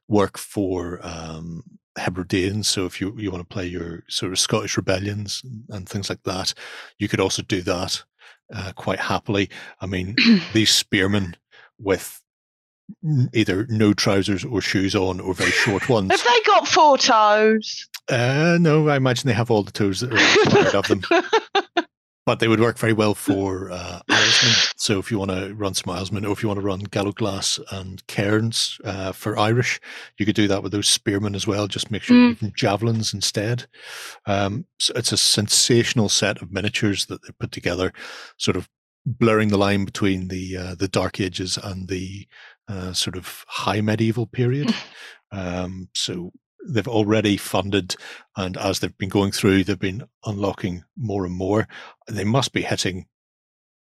work 0.09 0.39
for 0.39 0.99
um, 1.03 1.63
Hebrideans. 1.99 2.67
So 2.67 2.87
if 2.87 3.01
you, 3.01 3.15
you 3.19 3.31
want 3.31 3.49
to 3.49 3.53
play 3.53 3.67
your 3.67 4.03
sort 4.09 4.33
of 4.33 4.39
Scottish 4.39 4.77
rebellions 4.77 5.43
and, 5.45 5.65
and 5.69 5.89
things 5.89 6.09
like 6.09 6.23
that, 6.25 6.55
you 6.99 7.09
could 7.09 7.21
also 7.21 7.43
do 7.43 7.63
that 7.63 8.03
uh, 8.55 8.73
quite 8.75 9.01
happily. 9.01 9.51
I 9.81 9.87
mean, 9.87 10.17
these 10.53 10.71
spearmen 10.71 11.37
with 11.79 12.21
either 13.33 13.67
no 13.69 13.93
trousers 13.93 14.45
or 14.45 14.61
shoes 14.61 14.95
on 14.95 15.21
or 15.21 15.35
very 15.35 15.51
short 15.51 15.89
ones. 15.89 16.11
Have 16.11 16.25
they 16.25 16.41
got 16.47 16.69
four 16.69 16.99
toes? 16.99 17.89
Uh, 18.09 18.59
no, 18.61 18.89
I 18.89 18.97
imagine 18.97 19.29
they 19.29 19.35
have 19.35 19.51
all 19.51 19.63
the 19.63 19.73
toes 19.73 20.01
that 20.01 20.13
are 20.13 20.45
required 20.45 20.75
of 20.75 20.89
them. 20.89 21.03
But 22.25 22.39
they 22.39 22.47
would 22.47 22.61
work 22.61 22.79
very 22.79 22.93
well 22.93 23.15
for 23.29 23.71
uh, 23.73 24.01
Irishmen. 24.09 24.53
So 24.77 24.99
if 25.01 25.11
you 25.11 25.19
want 25.19 25.33
to 25.33 25.55
run 25.55 25.75
some 25.75 25.93
Irishmen, 25.95 26.25
or 26.25 26.33
if 26.33 26.43
you 26.43 26.49
want 26.49 26.61
to 26.61 26.67
run 26.67 26.81
Gallowglass 26.81 27.59
and 27.73 28.07
Kerns 28.07 28.79
uh, 28.85 29.11
for 29.13 29.37
Irish, 29.39 29.81
you 30.19 30.27
could 30.27 30.37
do 30.37 30.47
that 30.49 30.63
with 30.63 30.71
those 30.73 30.87
spearmen 30.89 31.35
as 31.35 31.47
well. 31.47 31.67
Just 31.67 31.91
make 31.91 32.03
sure 32.03 32.17
Mm. 32.17 32.41
you 32.43 32.51
javelins 32.57 33.13
instead. 33.13 33.67
Um, 34.27 34.67
so 34.79 34.93
it's 34.95 35.13
a 35.13 35.17
sensational 35.17 36.09
set 36.09 36.41
of 36.41 36.53
miniatures 36.53 37.07
that 37.07 37.23
they 37.23 37.33
put 37.41 37.51
together, 37.53 37.93
sort 38.37 38.57
of 38.57 38.69
blurring 39.05 39.49
the 39.49 39.59
line 39.59 39.85
between 39.85 40.29
the 40.29 40.57
uh, 40.57 40.75
the 40.77 40.87
Dark 40.89 41.21
Ages 41.21 41.59
and 41.59 41.89
the 41.89 42.29
uh, 42.69 42.93
sort 42.93 43.17
of 43.17 43.45
high 43.49 43.81
medieval 43.81 44.27
period. 44.27 44.73
Um, 45.35 45.89
so 45.95 46.31
they've 46.67 46.89
already 46.89 47.37
funded, 47.37 47.97
and 48.37 48.57
as 48.57 48.81
they've 48.81 48.97
been 48.99 49.09
going 49.09 49.33
through, 49.33 49.65
they've 49.65 49.79
been 49.79 50.05
unlocking 50.25 50.85
more 50.97 51.25
and 51.25 51.35
more. 51.35 51.69
They 52.09 52.25
must 52.25 52.53
be 52.53 52.63
hitting 52.63 53.07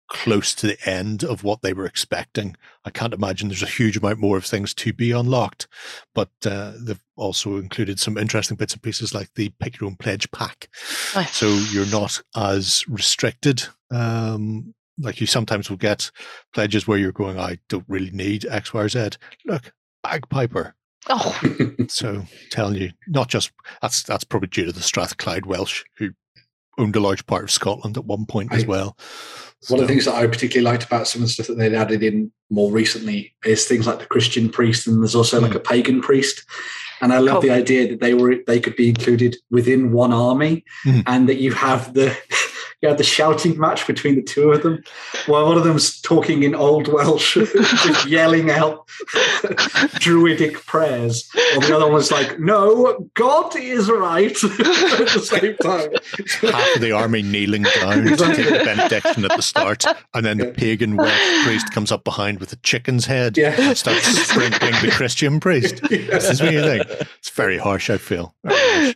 close 0.08 0.54
to 0.54 0.66
the 0.68 0.88
end 0.88 1.24
of 1.24 1.42
what 1.42 1.62
they 1.62 1.72
were 1.72 1.86
expecting. 1.86 2.56
I 2.84 2.90
can't 2.90 3.14
imagine 3.14 3.48
there's 3.48 3.62
a 3.62 3.66
huge 3.66 3.96
amount 3.96 4.20
more 4.20 4.36
of 4.36 4.44
things 4.44 4.72
to 4.74 4.92
be 4.92 5.10
unlocked, 5.10 5.66
but 6.14 6.30
uh, 6.44 6.72
they've 6.78 7.02
also 7.16 7.56
included 7.56 7.98
some 7.98 8.16
interesting 8.16 8.56
bits 8.56 8.72
and 8.72 8.82
pieces 8.82 9.14
like 9.14 9.30
the 9.34 9.52
pick 9.58 9.80
your 9.80 9.88
own 9.88 9.96
pledge 9.96 10.30
pack. 10.30 10.68
Nice. 11.14 11.34
So 11.34 11.48
you're 11.48 11.86
not 11.86 12.22
as 12.36 12.84
restricted. 12.88 13.64
Um, 13.90 14.74
like 14.98 15.20
you 15.20 15.26
sometimes 15.26 15.68
will 15.68 15.76
get 15.76 16.10
pledges 16.54 16.86
where 16.86 16.98
you're 16.98 17.12
going, 17.12 17.38
I 17.38 17.58
don't 17.68 17.84
really 17.88 18.10
need 18.10 18.46
X, 18.46 18.72
Y, 18.72 18.80
or 18.80 18.88
Z. 18.88 19.10
Look, 19.44 19.72
bagpiper. 20.02 20.74
Oh, 21.08 21.38
So 21.88 22.24
telling 22.50 22.76
you, 22.80 22.90
not 23.06 23.28
just 23.28 23.50
that's 23.80 24.02
that's 24.02 24.24
probably 24.24 24.48
due 24.48 24.66
to 24.66 24.72
the 24.72 24.80
Strathclyde 24.82 25.46
Welsh 25.46 25.84
who 25.98 26.10
owned 26.78 26.96
a 26.96 27.00
large 27.00 27.24
part 27.26 27.44
of 27.44 27.50
Scotland 27.50 27.96
at 27.96 28.04
one 28.04 28.26
point 28.26 28.52
as 28.52 28.64
I- 28.64 28.66
well. 28.66 28.96
One 29.68 29.80
of 29.80 29.86
the 29.88 29.92
things 29.92 30.04
that 30.04 30.14
I 30.14 30.26
particularly 30.26 30.70
liked 30.70 30.84
about 30.84 31.08
some 31.08 31.22
of 31.22 31.28
the 31.28 31.32
stuff 31.32 31.46
that 31.46 31.54
they'd 31.56 31.74
added 31.74 32.02
in 32.02 32.30
more 32.50 32.70
recently 32.70 33.34
is 33.44 33.64
things 33.64 33.86
like 33.86 33.98
the 33.98 34.06
Christian 34.06 34.50
priest, 34.50 34.86
and 34.86 35.02
there's 35.02 35.14
also 35.14 35.40
like 35.40 35.54
a 35.54 35.58
pagan 35.60 36.02
priest. 36.02 36.44
And 37.00 37.12
I 37.12 37.18
love 37.18 37.34
Cool. 37.34 37.40
the 37.42 37.50
idea 37.50 37.88
that 37.88 38.00
they 38.00 38.14
were 38.14 38.36
they 38.46 38.60
could 38.60 38.76
be 38.76 38.88
included 38.90 39.36
within 39.50 39.92
one 39.92 40.12
army, 40.12 40.62
Mhm. 40.84 41.02
and 41.06 41.28
that 41.28 41.36
you 41.40 41.52
have 41.52 41.94
the 41.94 42.16
you 42.82 42.88
have 42.88 42.98
the 42.98 43.04
shouting 43.04 43.58
match 43.58 43.86
between 43.86 44.16
the 44.16 44.22
two 44.22 44.52
of 44.52 44.62
them, 44.62 44.82
while 45.26 45.46
one 45.46 45.56
of 45.56 45.64
them's 45.64 46.00
talking 46.02 46.42
in 46.42 46.54
Old 46.54 46.88
Welsh, 46.88 47.34
just 47.54 48.06
yelling 48.06 48.50
out 48.50 48.86
druidic 49.98 50.64
prayers, 50.66 51.28
while 51.32 51.60
the 51.60 51.76
other 51.76 51.90
one's 51.90 52.10
like, 52.10 52.38
"No, 52.38 53.08
God 53.14 53.56
is 53.56 53.90
right." 53.90 54.26
at 54.44 54.50
the 54.58 55.20
same 55.24 55.56
time. 55.56 56.52
half 56.52 56.74
of 56.76 56.80
the 56.82 56.92
army 56.92 57.22
kneeling 57.22 57.62
down 57.62 58.04
to 58.04 58.16
take 58.16 58.48
the 58.48 58.62
benediction 58.64 59.24
at 59.24 59.34
the 59.34 59.42
start, 59.42 59.84
and 60.14 60.24
then 60.26 60.38
the 60.38 60.46
pagan 60.46 60.96
Welsh 60.96 61.44
priest 61.44 61.70
comes 61.72 61.90
up 61.90 62.04
behind 62.04 62.40
with 62.40 62.52
a 62.52 62.56
chicken's 62.56 63.06
head 63.06 63.36
Yeah. 63.36 63.54
and 63.58 63.76
starts 63.76 64.06
sprinkling 64.06 64.72
the 64.82 64.90
Christian 64.92 65.40
priest. 65.40 65.80
This 65.88 66.28
is 66.30 66.42
what 66.42 66.52
you 66.52 66.62
think. 66.62 66.86
It's 67.18 67.30
very 67.30 67.58
harsh, 67.58 67.90
I 67.90 67.96
feel. 67.98 68.34
Very 68.44 68.58
harsh. 68.84 68.94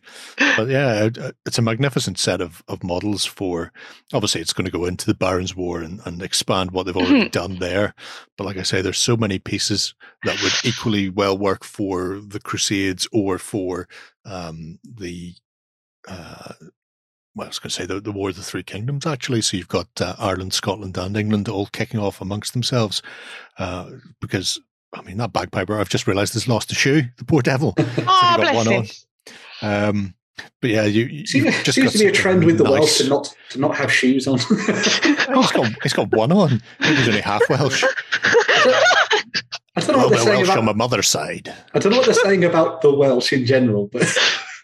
But 0.57 0.69
yeah, 0.69 1.09
uh, 1.19 1.31
it's 1.47 1.59
a 1.59 1.63
magnificent 1.63 2.19
set 2.19 2.41
of, 2.41 2.63
of 2.69 2.85
models 2.85 3.25
for. 3.25 3.70
Obviously, 4.13 4.41
it's 4.41 4.53
going 4.53 4.65
to 4.65 4.71
go 4.71 4.85
into 4.85 5.07
the 5.07 5.15
Barons' 5.15 5.57
War 5.57 5.81
and, 5.81 6.01
and 6.05 6.23
expand 6.23 6.71
what 6.71 6.87
they've 6.87 6.97
already 6.97 7.29
done 7.31 7.59
there. 7.59 7.95
But 8.37 8.45
like 8.45 8.57
I 8.57 8.63
say, 8.63 8.83
there's 8.83 8.99
so 8.99 9.17
many 9.17 9.39
pieces 9.39 9.95
that 10.25 10.41
would 10.43 10.53
equally 10.65 11.09
well 11.09 11.37
work 11.37 11.65
for 11.65 12.21
the 12.21 12.41
Crusades 12.41 13.09
or 13.13 13.39
for 13.39 13.89
um, 14.25 14.79
the. 14.85 15.35
Uh, 16.09 16.55
well, 17.37 17.47
I 17.47 17.49
was 17.49 17.59
going 17.61 17.71
to 17.71 17.77
say 17.77 17.87
the, 17.87 18.01
the 18.01 18.13
War 18.13 18.31
of 18.31 18.37
the 18.37 18.43
Three 18.43 18.65
Kingdoms, 18.65 19.07
actually. 19.07 19.41
So 19.43 19.57
you've 19.57 19.69
got 19.69 19.89
uh, 20.01 20.17
Ireland, 20.19 20.53
Scotland, 20.53 20.99
and 20.99 21.17
England 21.17 21.49
all 21.49 21.67
kicking 21.67 22.01
off 22.01 22.21
amongst 22.21 22.53
themselves 22.53 23.03
uh, 23.59 23.91
because 24.21 24.61
I 24.93 25.03
mean, 25.03 25.19
that 25.19 25.33
bagpiper, 25.33 25.79
I've 25.79 25.89
just 25.89 26.07
realized 26.07 26.35
has 26.35 26.49
lost 26.49 26.73
a 26.73 26.75
shoe. 26.75 27.03
The 27.17 27.25
poor 27.25 27.43
devil. 27.43 27.75
oh 27.79 28.05
got 28.05 28.41
bless 28.41 28.67
one 28.67 28.67
him. 28.67 28.87
Um, 29.63 30.15
but 30.61 30.71
yeah, 30.71 30.85
you, 30.85 31.05
you 31.07 31.27
Seems, 31.27 31.63
just 31.63 31.75
seems 31.77 31.87
got 31.87 31.93
to 31.93 31.99
be 31.99 32.07
a 32.07 32.13
trend 32.13 32.45
with 32.45 32.59
the 32.59 32.65
nice. 32.65 32.73
Welsh 32.73 32.99
to 32.99 33.09
not 33.09 33.35
to 33.51 33.59
not 33.61 33.77
have 33.77 33.93
shoes 33.93 34.27
on. 34.27 34.39
Oh, 35.33 35.43
he's 35.43 35.53
got, 35.53 35.83
he's 35.85 35.93
got 35.93 36.11
one 36.11 36.33
on. 36.33 36.61
He's 36.83 37.07
only 37.09 37.21
half 37.21 37.43
Welsh. 37.49 37.85
I 37.85 39.81
don't 39.81 39.89
know 39.93 39.99
Well, 39.99 40.11
what 40.11 40.11
they're 40.11 40.11
they're 40.11 40.19
saying 40.25 40.37
Welsh 40.47 40.49
on 40.51 40.65
my 40.65 40.71
about. 40.73 40.77
mother's 40.77 41.09
side. 41.09 41.55
I 41.75 41.79
don't 41.79 41.93
know 41.93 41.99
what 41.99 42.07
they're 42.07 42.15
saying 42.15 42.45
about 42.45 42.83
the 42.83 42.93
Welsh 42.93 43.33
in 43.33 43.47
general, 43.47 43.89
but 43.93 44.03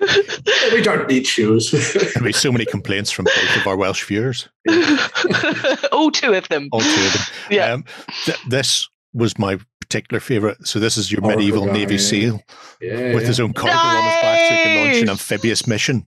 we 0.72 0.82
don't 0.82 1.08
need 1.08 1.26
shoes. 1.26 1.70
There'll 1.70 2.24
be 2.24 2.32
so 2.32 2.50
many 2.50 2.64
complaints 2.66 3.10
from 3.12 3.26
both 3.26 3.56
of 3.56 3.66
our 3.66 3.76
Welsh 3.76 4.04
viewers, 4.04 4.48
All 5.92 6.10
two 6.10 6.34
of 6.34 6.48
them. 6.48 6.68
all 6.72 6.80
two 6.80 6.88
of 7.06 7.12
them. 7.12 7.22
Yeah. 7.50 7.72
Um, 7.72 7.84
th- 8.24 8.38
this 8.48 8.88
was 9.14 9.38
my 9.38 9.58
particular 9.88 10.20
favourite. 10.20 10.66
So 10.66 10.78
this 10.78 10.96
is 10.96 11.10
your 11.10 11.20
coracle 11.20 11.36
medieval 11.36 11.66
guy, 11.66 11.72
Navy 11.72 11.94
yeah. 11.94 12.00
SEAL 12.00 12.42
yeah, 12.80 13.14
with 13.14 13.22
yeah. 13.22 13.28
his 13.28 13.40
own 13.40 13.52
cargo 13.52 13.76
on 13.76 14.04
his 14.04 14.22
back, 14.22 14.48
so 14.48 14.54
he 14.54 14.62
can 14.62 14.84
launch 14.84 15.02
an 15.02 15.10
amphibious 15.10 15.66
mission. 15.66 16.06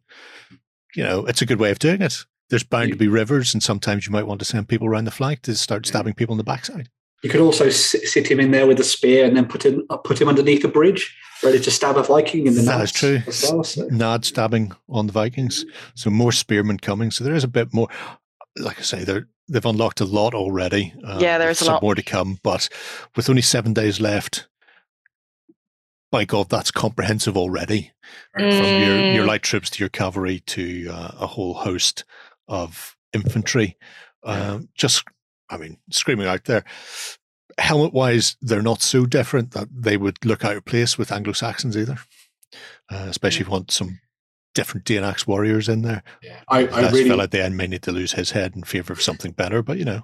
You 0.95 1.03
know, 1.03 1.25
it's 1.25 1.41
a 1.41 1.45
good 1.45 1.59
way 1.59 1.71
of 1.71 1.79
doing 1.79 2.01
it. 2.01 2.25
There's 2.49 2.63
bound 2.63 2.91
to 2.91 2.97
be 2.97 3.07
rivers, 3.07 3.53
and 3.53 3.61
sometimes 3.61 4.05
you 4.07 4.11
might 4.11 4.25
want 4.25 4.39
to 4.39 4.45
send 4.45 4.67
people 4.67 4.87
around 4.87 5.05
the 5.05 5.11
flank 5.11 5.43
to 5.43 5.55
start 5.55 5.85
stabbing 5.85 6.15
people 6.15 6.33
in 6.33 6.37
the 6.37 6.43
backside. 6.43 6.89
You 7.21 7.29
could 7.29 7.41
also 7.41 7.69
sit, 7.69 8.07
sit 8.07 8.31
him 8.31 8.39
in 8.39 8.51
there 8.51 8.65
with 8.65 8.79
a 8.79 8.83
spear 8.83 9.25
and 9.25 9.35
then 9.35 9.45
put 9.45 9.65
him 9.65 9.85
uh, 9.89 9.97
put 9.97 10.19
him 10.19 10.27
underneath 10.27 10.63
a 10.63 10.67
bridge, 10.69 11.15
ready 11.43 11.59
to 11.59 11.71
stab 11.71 11.97
a 11.97 12.03
Viking 12.03 12.47
in 12.47 12.55
the 12.55 12.61
That 12.61 12.77
nuts 12.79 12.91
is 12.91 12.99
true. 12.99 13.21
as 13.27 13.51
well, 13.51 13.63
so- 13.63 13.87
Nad 13.87 14.25
stabbing 14.25 14.71
on 14.87 15.07
the 15.07 15.13
Vikings. 15.13 15.65
So 15.95 16.09
more 16.09 16.31
spearmen 16.31 16.77
coming. 16.79 17.11
So 17.11 17.23
there 17.23 17.35
is 17.35 17.43
a 17.43 17.49
bit 17.49 17.73
more. 17.73 17.87
Like 18.59 18.79
I 18.79 18.83
say, 18.83 19.03
they're, 19.03 19.27
they've 19.47 19.65
unlocked 19.65 20.01
a 20.01 20.05
lot 20.05 20.33
already. 20.33 20.93
Uh, 21.03 21.19
Yeah, 21.21 21.37
there's 21.37 21.61
a 21.61 21.65
lot. 21.65 21.81
more 21.81 21.95
to 21.95 22.03
come. 22.03 22.39
But 22.43 22.69
with 23.15 23.29
only 23.29 23.41
seven 23.41 23.73
days 23.73 23.99
left, 24.01 24.47
by 26.11 26.25
God, 26.25 26.49
that's 26.49 26.71
comprehensive 26.71 27.37
already. 27.37 27.91
From 28.33 28.45
your, 28.45 29.11
your 29.13 29.23
Mm. 29.23 29.27
light 29.27 29.43
troops 29.43 29.69
to 29.71 29.79
your 29.79 29.89
cavalry 29.89 30.39
to 30.41 30.89
uh, 30.91 31.11
a 31.19 31.27
whole 31.27 31.53
host 31.53 32.03
of 32.47 32.95
infantry. 33.13 33.77
Um, 34.23 34.69
just, 34.75 35.03
I 35.49 35.57
mean, 35.57 35.77
screaming 35.91 36.27
out 36.27 36.45
there. 36.45 36.63
helmet 37.59 37.93
wise, 37.93 38.37
they're 38.41 38.61
not 38.61 38.81
so 38.81 39.05
different 39.05 39.51
that 39.51 39.67
they 39.71 39.97
would 39.97 40.25
look 40.25 40.43
out 40.45 40.55
of 40.57 40.65
place 40.65 40.97
with 40.97 41.11
Anglo 41.11 41.33
Saxons 41.33 41.77
either. 41.77 41.97
Uh, 42.91 43.05
especially 43.09 43.41
if 43.41 43.47
you 43.47 43.51
want 43.51 43.69
some 43.69 43.99
different 44.59 44.85
Danax 44.85 45.25
warriors 45.25 45.69
in 45.69 45.81
there. 45.81 46.03
Yeah, 46.21 46.41
I, 46.47 46.67
I 46.67 46.89
really 46.89 47.05
feel 47.05 47.21
at 47.21 47.31
the 47.31 47.43
end 47.43 47.57
may 47.57 47.67
need 47.67 47.83
to 47.83 47.91
lose 47.91 48.13
his 48.13 48.31
head 48.31 48.55
in 48.55 48.63
favor 48.63 48.93
of 48.93 49.01
something 49.01 49.31
better, 49.31 49.63
but 49.63 49.77
you 49.77 49.85
know. 49.85 50.03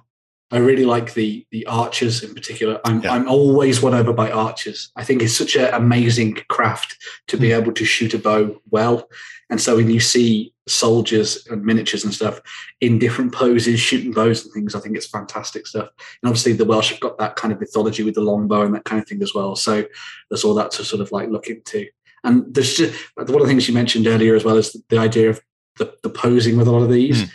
I 0.52 0.58
really 0.58 0.84
like 0.84 1.14
the 1.14 1.44
the 1.50 1.66
archers 1.66 2.22
in 2.22 2.32
particular. 2.32 2.80
I'm 2.84 3.02
yeah. 3.02 3.12
I'm 3.12 3.28
always 3.28 3.82
won 3.82 3.94
over 3.94 4.12
by 4.12 4.30
archers. 4.30 4.92
I 4.94 5.02
think 5.02 5.20
it's 5.20 5.36
such 5.36 5.56
an 5.56 5.74
amazing 5.74 6.34
craft 6.48 6.96
to 7.26 7.36
be 7.36 7.48
mm. 7.48 7.60
able 7.60 7.72
to 7.72 7.84
shoot 7.84 8.14
a 8.14 8.18
bow 8.18 8.60
well. 8.70 9.08
And 9.50 9.60
so 9.60 9.76
when 9.76 9.90
you 9.90 10.00
see 10.00 10.52
soldiers 10.68 11.46
and 11.48 11.64
miniatures 11.64 12.04
and 12.04 12.14
stuff 12.14 12.40
in 12.80 12.98
different 12.98 13.32
poses, 13.32 13.80
shooting 13.80 14.12
bows 14.12 14.44
and 14.44 14.52
things, 14.52 14.74
I 14.74 14.80
think 14.80 14.96
it's 14.96 15.06
fantastic 15.06 15.66
stuff. 15.66 15.88
And 16.22 16.28
obviously 16.28 16.52
the 16.52 16.64
Welsh 16.64 16.90
have 16.90 17.00
got 17.00 17.18
that 17.18 17.36
kind 17.36 17.52
of 17.52 17.60
mythology 17.60 18.02
with 18.02 18.14
the 18.14 18.20
longbow 18.20 18.62
and 18.62 18.74
that 18.74 18.84
kind 18.84 19.00
of 19.00 19.08
thing 19.08 19.22
as 19.22 19.34
well. 19.34 19.54
So 19.56 19.84
there's 20.30 20.44
all 20.44 20.54
that 20.54 20.72
to 20.72 20.84
sort 20.84 21.02
of 21.02 21.12
like 21.12 21.28
look 21.28 21.48
into. 21.48 21.86
And 22.24 22.52
there's 22.52 22.74
just 22.74 22.94
one 23.16 23.28
of 23.28 23.40
the 23.40 23.46
things 23.46 23.68
you 23.68 23.74
mentioned 23.74 24.06
earlier 24.06 24.34
as 24.34 24.44
well 24.44 24.56
as 24.56 24.76
the 24.88 24.98
idea 24.98 25.30
of 25.30 25.40
the, 25.78 25.94
the 26.02 26.10
posing 26.10 26.56
with 26.56 26.66
a 26.66 26.72
lot 26.72 26.82
of 26.82 26.90
these 26.90 27.24
mm. 27.24 27.30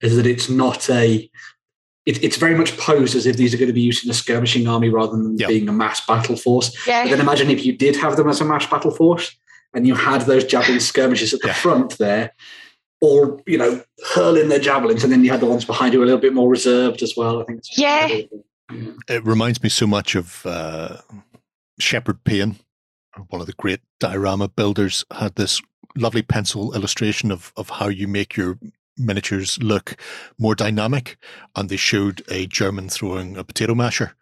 is 0.00 0.16
that 0.16 0.26
it's 0.26 0.48
not 0.48 0.88
a 0.90 1.30
it, 2.04 2.22
it's 2.22 2.36
very 2.36 2.56
much 2.56 2.76
posed 2.78 3.14
as 3.14 3.26
if 3.26 3.36
these 3.36 3.54
are 3.54 3.56
going 3.56 3.68
to 3.68 3.74
be 3.74 3.80
used 3.80 4.04
in 4.04 4.10
a 4.10 4.14
skirmishing 4.14 4.66
army 4.66 4.88
rather 4.88 5.12
than 5.12 5.38
yep. 5.38 5.48
being 5.48 5.68
a 5.68 5.72
mass 5.72 6.04
battle 6.04 6.36
force. 6.36 6.74
Yeah. 6.86 7.04
But 7.04 7.10
then 7.10 7.20
imagine 7.20 7.50
if 7.50 7.64
you 7.64 7.76
did 7.76 7.94
have 7.96 8.16
them 8.16 8.28
as 8.28 8.40
a 8.40 8.44
mass 8.44 8.66
battle 8.66 8.90
force 8.90 9.36
and 9.72 9.86
you 9.86 9.94
had 9.94 10.22
those 10.22 10.44
javelin 10.44 10.80
skirmishes 10.80 11.32
at 11.32 11.40
the 11.40 11.48
yeah. 11.48 11.54
front 11.54 11.98
there, 11.98 12.32
or 13.00 13.40
you 13.46 13.58
know, 13.58 13.82
hurling 14.14 14.48
their 14.48 14.58
javelins, 14.58 15.02
and 15.02 15.12
then 15.12 15.24
you 15.24 15.30
had 15.30 15.40
the 15.40 15.46
ones 15.46 15.64
behind 15.64 15.94
you 15.94 16.02
a 16.02 16.04
little 16.04 16.20
bit 16.20 16.34
more 16.34 16.48
reserved 16.48 17.02
as 17.02 17.14
well. 17.16 17.40
I 17.40 17.44
think. 17.44 17.62
yeah. 17.76 18.06
yeah. 18.06 18.22
It 19.08 19.24
reminds 19.26 19.62
me 19.62 19.68
so 19.68 19.86
much 19.86 20.14
of 20.14 20.46
uh, 20.46 20.96
Sheperd 21.78 22.24
Paine, 22.24 22.56
one 23.28 23.40
of 23.40 23.46
the 23.46 23.52
great 23.54 23.80
diorama 24.00 24.48
builders, 24.48 25.04
had 25.10 25.34
this 25.34 25.60
lovely 25.96 26.22
pencil 26.22 26.74
illustration 26.74 27.30
of 27.30 27.52
of 27.56 27.70
how 27.70 27.88
you 27.88 28.08
make 28.08 28.36
your 28.36 28.58
miniatures 28.98 29.58
look 29.62 29.96
more 30.38 30.54
dynamic 30.54 31.16
and 31.56 31.68
they 31.68 31.76
showed 31.76 32.22
a 32.30 32.46
german 32.46 32.88
throwing 32.88 33.36
a 33.36 33.44
potato 33.44 33.74
masher 33.74 34.14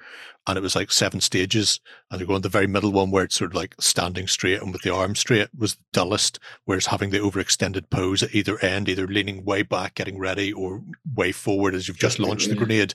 and 0.46 0.56
it 0.56 0.62
was 0.62 0.76
like 0.76 0.90
seven 0.90 1.20
stages 1.20 1.80
and 2.10 2.20
they 2.20 2.24
go 2.24 2.28
going 2.28 2.42
the 2.42 2.48
very 2.48 2.66
middle 2.66 2.92
one 2.92 3.10
where 3.10 3.24
it's 3.24 3.34
sort 3.34 3.50
of 3.50 3.54
like 3.54 3.74
standing 3.80 4.26
straight 4.26 4.62
and 4.62 4.72
with 4.72 4.82
the 4.82 4.92
arm 4.92 5.14
straight 5.14 5.48
was 5.56 5.74
the 5.74 5.82
dullest 5.92 6.38
whereas 6.64 6.86
having 6.86 7.10
the 7.10 7.18
overextended 7.18 7.90
pose 7.90 8.22
at 8.22 8.34
either 8.34 8.58
end 8.60 8.88
either 8.88 9.06
leaning 9.06 9.44
way 9.44 9.62
back 9.62 9.96
getting 9.96 10.18
ready 10.18 10.52
or 10.52 10.82
way 11.14 11.32
forward 11.32 11.74
as 11.74 11.88
you've 11.88 11.98
just 11.98 12.18
launched 12.18 12.48
the 12.48 12.54
grenade 12.54 12.94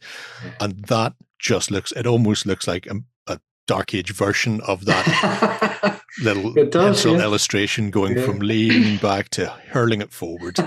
and 0.60 0.86
that 0.86 1.14
just 1.40 1.72
looks 1.72 1.92
it 1.92 2.08
almost 2.08 2.46
looks 2.46 2.68
like 2.68 2.88
dark 3.68 3.94
age 3.94 4.14
version 4.14 4.62
of 4.62 4.86
that 4.86 6.02
little 6.22 6.54
does, 6.54 6.70
pencil 6.70 7.18
yeah. 7.18 7.24
illustration 7.24 7.90
going 7.90 8.18
yeah. 8.18 8.26
from 8.26 8.40
leaning 8.40 8.98
back 9.02 9.30
to 9.30 9.48
hurling 9.48 10.02
it 10.02 10.12
forward 10.12 10.58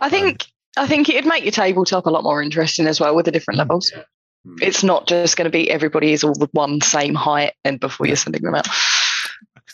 i 0.00 0.08
think 0.08 0.46
I 0.76 0.86
think 0.86 1.08
it'd 1.08 1.26
make 1.26 1.42
your 1.42 1.50
tabletop 1.50 2.06
a 2.06 2.10
lot 2.10 2.22
more 2.22 2.40
interesting 2.40 2.86
as 2.86 3.00
well 3.00 3.16
with 3.16 3.24
the 3.24 3.32
different 3.32 3.56
mm. 3.56 3.62
levels. 3.62 3.90
Yeah. 3.92 4.02
Mm. 4.46 4.62
It's 4.62 4.84
not 4.84 5.08
just 5.08 5.36
going 5.36 5.46
to 5.46 5.50
be 5.50 5.68
everybody 5.68 6.12
is 6.12 6.22
all 6.22 6.34
the 6.34 6.48
one 6.52 6.80
same 6.80 7.16
height 7.16 7.54
and 7.64 7.80
before 7.80 8.06
you're 8.06 8.14
sending 8.14 8.42
them 8.42 8.54
out. 8.54 8.68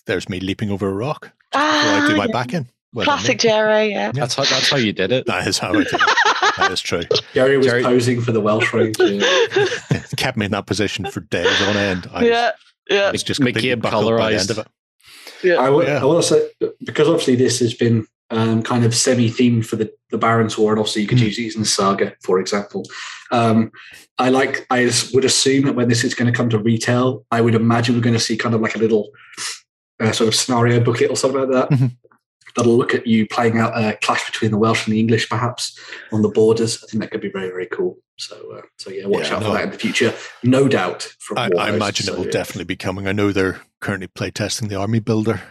There's 0.06 0.30
me 0.30 0.40
leaping 0.40 0.70
over 0.70 0.88
a 0.88 0.94
rock 0.94 1.30
ah, 1.54 2.04
I 2.04 2.08
do 2.08 2.16
my 2.16 2.26
yeah. 2.26 2.32
back 2.32 2.52
in. 2.52 2.68
Well, 2.92 3.04
Classic 3.04 3.38
Jerry, 3.38 3.90
yeah. 3.90 4.12
That's 4.12 4.36
how 4.36 4.44
that's 4.44 4.70
how 4.70 4.76
you 4.76 4.92
did 4.92 5.10
it. 5.10 5.26
That 5.26 5.48
is 5.48 5.58
how 5.58 5.70
I 5.70 5.78
did 5.78 5.94
it. 5.94 6.00
that 6.56 6.70
is 6.70 6.80
true. 6.80 7.02
Jerry 7.34 7.56
was 7.56 7.66
Jerry, 7.66 7.82
posing 7.82 8.20
for 8.20 8.30
the 8.30 8.40
Welsh 8.40 8.72
range. 8.72 8.96
kept 10.16 10.36
me 10.36 10.46
in 10.46 10.52
that 10.52 10.66
position 10.66 11.04
for 11.06 11.20
days 11.20 11.60
on 11.62 11.76
end. 11.76 12.08
I 12.12 12.24
yeah, 12.24 12.46
was, 12.46 12.52
yeah. 12.88 13.10
It's 13.12 13.22
just 13.22 13.40
McCabe 13.40 13.82
colorized. 13.82 14.66
Yeah. 15.42 15.54
I, 15.54 15.68
will, 15.68 15.84
yeah. 15.84 16.00
I 16.00 16.04
will 16.04 16.22
say 16.22 16.48
because 16.84 17.08
obviously 17.08 17.36
this 17.36 17.60
has 17.60 17.74
been 17.74 18.06
um, 18.30 18.62
kind 18.62 18.84
of 18.84 18.94
semi-themed 18.94 19.66
for 19.66 19.76
the, 19.76 19.92
the 20.10 20.18
Barons 20.18 20.56
War, 20.56 20.72
and 20.72 20.78
also 20.78 21.00
you 21.00 21.06
could 21.06 21.18
mm. 21.18 21.26
use 21.26 21.36
these 21.36 21.56
in 21.56 21.64
Saga, 21.64 22.14
for 22.22 22.40
example. 22.40 22.84
Um, 23.30 23.70
I 24.18 24.30
like. 24.30 24.66
I 24.70 24.90
would 25.12 25.24
assume 25.24 25.64
that 25.66 25.74
when 25.74 25.88
this 25.88 26.04
is 26.04 26.14
going 26.14 26.32
to 26.32 26.36
come 26.36 26.48
to 26.50 26.58
retail, 26.58 27.26
I 27.30 27.40
would 27.40 27.54
imagine 27.54 27.94
we're 27.94 28.00
going 28.00 28.14
to 28.14 28.20
see 28.20 28.36
kind 28.36 28.54
of 28.54 28.60
like 28.60 28.76
a 28.76 28.78
little 28.78 29.10
uh, 30.00 30.12
sort 30.12 30.28
of 30.28 30.34
scenario 30.34 30.80
booklet 30.80 31.10
or 31.10 31.16
something 31.16 31.40
like 31.40 31.50
that. 31.50 31.70
Mm-hmm. 31.70 31.86
That'll 32.56 32.76
look 32.76 32.94
at 32.94 33.06
you 33.06 33.26
playing 33.26 33.58
out 33.58 33.76
a 33.76 33.98
clash 34.00 34.24
between 34.26 34.52
the 34.52 34.58
Welsh 34.58 34.86
and 34.86 34.94
the 34.94 35.00
English, 35.00 35.28
perhaps 35.28 35.78
on 36.12 36.22
the 36.22 36.28
borders. 36.28 36.82
I 36.82 36.86
think 36.86 37.02
that 37.02 37.10
could 37.10 37.20
be 37.20 37.30
very, 37.30 37.48
very 37.48 37.66
cool. 37.66 37.98
So, 38.16 38.56
uh, 38.56 38.62
so 38.78 38.90
yeah, 38.90 39.06
watch 39.06 39.28
yeah, 39.28 39.36
out 39.36 39.42
no, 39.42 39.48
for 39.48 39.54
that 39.54 39.64
in 39.64 39.70
the 39.70 39.78
future. 39.78 40.14
No 40.42 40.68
doubt. 40.68 41.02
From 41.18 41.38
I, 41.38 41.50
I 41.58 41.70
imagine 41.70 42.06
so, 42.06 42.12
it 42.12 42.18
will 42.18 42.26
yeah. 42.26 42.32
definitely 42.32 42.64
be 42.64 42.76
coming. 42.76 43.08
I 43.08 43.12
know 43.12 43.32
they're 43.32 43.60
currently 43.80 44.08
playtesting 44.08 44.68
the 44.68 44.76
Army 44.76 45.00
Builder 45.00 45.42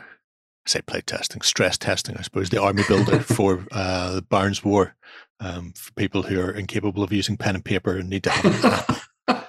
I 0.65 0.69
say 0.69 0.81
play 0.81 1.01
testing, 1.01 1.41
stress 1.41 1.77
testing, 1.77 2.15
I 2.17 2.21
suppose, 2.21 2.49
the 2.49 2.61
army 2.61 2.83
builder 2.87 3.19
for 3.21 3.65
uh, 3.71 4.15
the 4.15 4.21
Barons 4.21 4.63
War 4.63 4.95
um, 5.41 5.73
for 5.73 5.91
people 5.93 6.23
who 6.23 6.39
are 6.39 6.51
incapable 6.51 7.03
of 7.03 7.11
using 7.11 7.35
pen 7.35 7.55
and 7.55 7.65
paper 7.65 7.97
and 7.97 8.09
need 8.09 8.23
to 8.23 8.29
have 8.29 9.11
an 9.27 9.43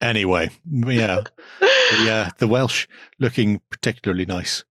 anyway, 0.00 0.50
yeah, 0.70 1.24
yeah, 2.04 2.30
the 2.38 2.48
Welsh 2.48 2.86
looking 3.18 3.60
particularly 3.70 4.24
nice. 4.24 4.64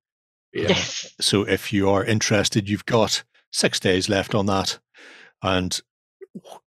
Yeah. 0.54 0.70
Yes. 0.70 1.14
So 1.22 1.44
if 1.44 1.72
you 1.72 1.90
are 1.90 2.04
interested, 2.04 2.68
you've 2.68 2.86
got 2.86 3.24
six 3.52 3.80
days 3.80 4.10
left 4.10 4.34
on 4.34 4.48
that, 4.48 4.80
and 5.44 5.80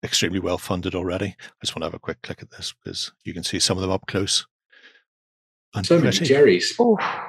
extremely 0.02 0.40
well 0.40 0.58
funded 0.58 0.94
already. 0.94 1.36
I 1.38 1.64
just 1.64 1.74
want 1.74 1.82
to 1.82 1.86
have 1.86 1.94
a 1.94 1.98
quick 1.98 2.22
click 2.22 2.42
at 2.42 2.50
this 2.50 2.74
because 2.82 3.12
you 3.24 3.32
can 3.34 3.42
see 3.42 3.58
some 3.58 3.78
of 3.78 3.82
them 3.82 3.90
up 3.90 4.06
close. 4.06 4.46
And 5.74 5.84
so 5.84 5.98
many 5.98 6.16
Jerry's. 6.16 6.78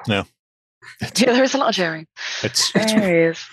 Yeah. 0.08 0.24
yeah, 1.02 1.34
there 1.34 1.44
is 1.44 1.56
a 1.56 1.58
lot 1.58 1.70
of 1.70 1.76
sharing. 1.76 2.06
It's 2.44 2.72
it's, 2.76 3.44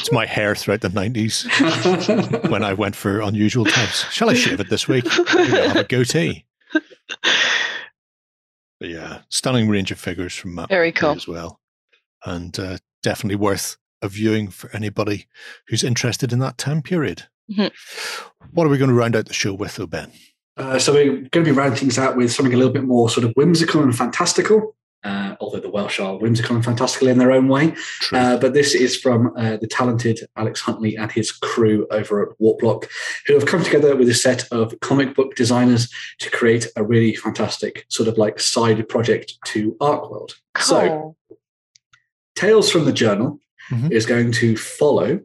it's 0.00 0.12
my 0.12 0.26
hair 0.26 0.54
throughout 0.54 0.80
the 0.80 0.90
nineties 0.90 1.44
when 2.48 2.62
I 2.62 2.72
went 2.72 2.94
for 2.94 3.20
unusual 3.20 3.64
times. 3.64 4.04
Shall 4.10 4.30
I 4.30 4.34
shave 4.34 4.60
it 4.60 4.70
this 4.70 4.86
week? 4.86 5.04
Maybe 5.34 5.58
I'll 5.58 5.68
have 5.68 5.76
a 5.76 5.84
goatee. 5.84 6.46
But 8.82 8.90
yeah, 8.90 9.22
stunning 9.28 9.68
range 9.68 9.92
of 9.92 10.00
figures 10.00 10.34
from 10.34 10.56
Matt 10.56 10.68
Very 10.68 10.92
cool 10.92 11.10
as 11.10 11.28
well, 11.28 11.60
and 12.24 12.58
uh, 12.58 12.78
definitely 13.02 13.36
worth 13.36 13.76
a 14.02 14.08
viewing 14.08 14.48
for 14.48 14.74
anybody 14.74 15.26
who's 15.68 15.84
interested 15.84 16.32
in 16.32 16.40
that 16.40 16.58
time 16.58 16.82
period. 16.82 17.28
Mm-hmm. 17.50 18.46
What 18.52 18.66
are 18.66 18.70
we 18.70 18.78
going 18.78 18.90
to 18.90 18.94
round 18.94 19.16
out 19.16 19.26
the 19.26 19.34
show 19.34 19.54
with, 19.54 19.76
though, 19.76 19.86
Ben? 19.86 20.12
Uh, 20.56 20.78
so 20.78 20.92
we're 20.92 21.12
going 21.12 21.30
to 21.30 21.44
be 21.44 21.50
rounding 21.52 21.78
things 21.78 21.98
out 21.98 22.16
with 22.16 22.32
something 22.32 22.52
a 22.52 22.56
little 22.56 22.72
bit 22.72 22.84
more 22.84 23.08
sort 23.08 23.24
of 23.24 23.32
whimsical 23.34 23.82
and 23.82 23.96
fantastical 23.96 24.74
uh, 25.04 25.34
although 25.40 25.60
the 25.60 25.70
Welsh 25.70 25.98
are 25.98 26.16
whimsical 26.16 26.54
and 26.54 26.64
fantastical 26.64 27.08
in 27.08 27.18
their 27.18 27.32
own 27.32 27.48
way. 27.48 27.74
Uh, 28.12 28.36
but 28.36 28.54
this 28.54 28.74
is 28.74 28.96
from 28.96 29.32
uh, 29.36 29.56
the 29.56 29.66
talented 29.66 30.20
Alex 30.36 30.60
Huntley 30.60 30.96
and 30.96 31.10
his 31.10 31.32
crew 31.32 31.86
over 31.90 32.22
at 32.22 32.38
Warploque, 32.38 32.88
who 33.26 33.34
have 33.34 33.46
come 33.46 33.62
together 33.62 33.96
with 33.96 34.08
a 34.08 34.14
set 34.14 34.46
of 34.52 34.78
comic 34.80 35.14
book 35.14 35.34
designers 35.34 35.92
to 36.20 36.30
create 36.30 36.66
a 36.76 36.84
really 36.84 37.14
fantastic 37.14 37.84
sort 37.88 38.08
of 38.08 38.16
like 38.16 38.38
side 38.38 38.88
project 38.88 39.38
to 39.46 39.72
Arcworld. 39.80 40.34
Cool. 40.54 40.64
So, 40.64 41.16
Tales 42.36 42.70
from 42.70 42.84
the 42.84 42.92
Journal 42.92 43.40
mm-hmm. 43.70 43.92
is 43.92 44.06
going 44.06 44.32
to 44.32 44.56
follow 44.56 45.20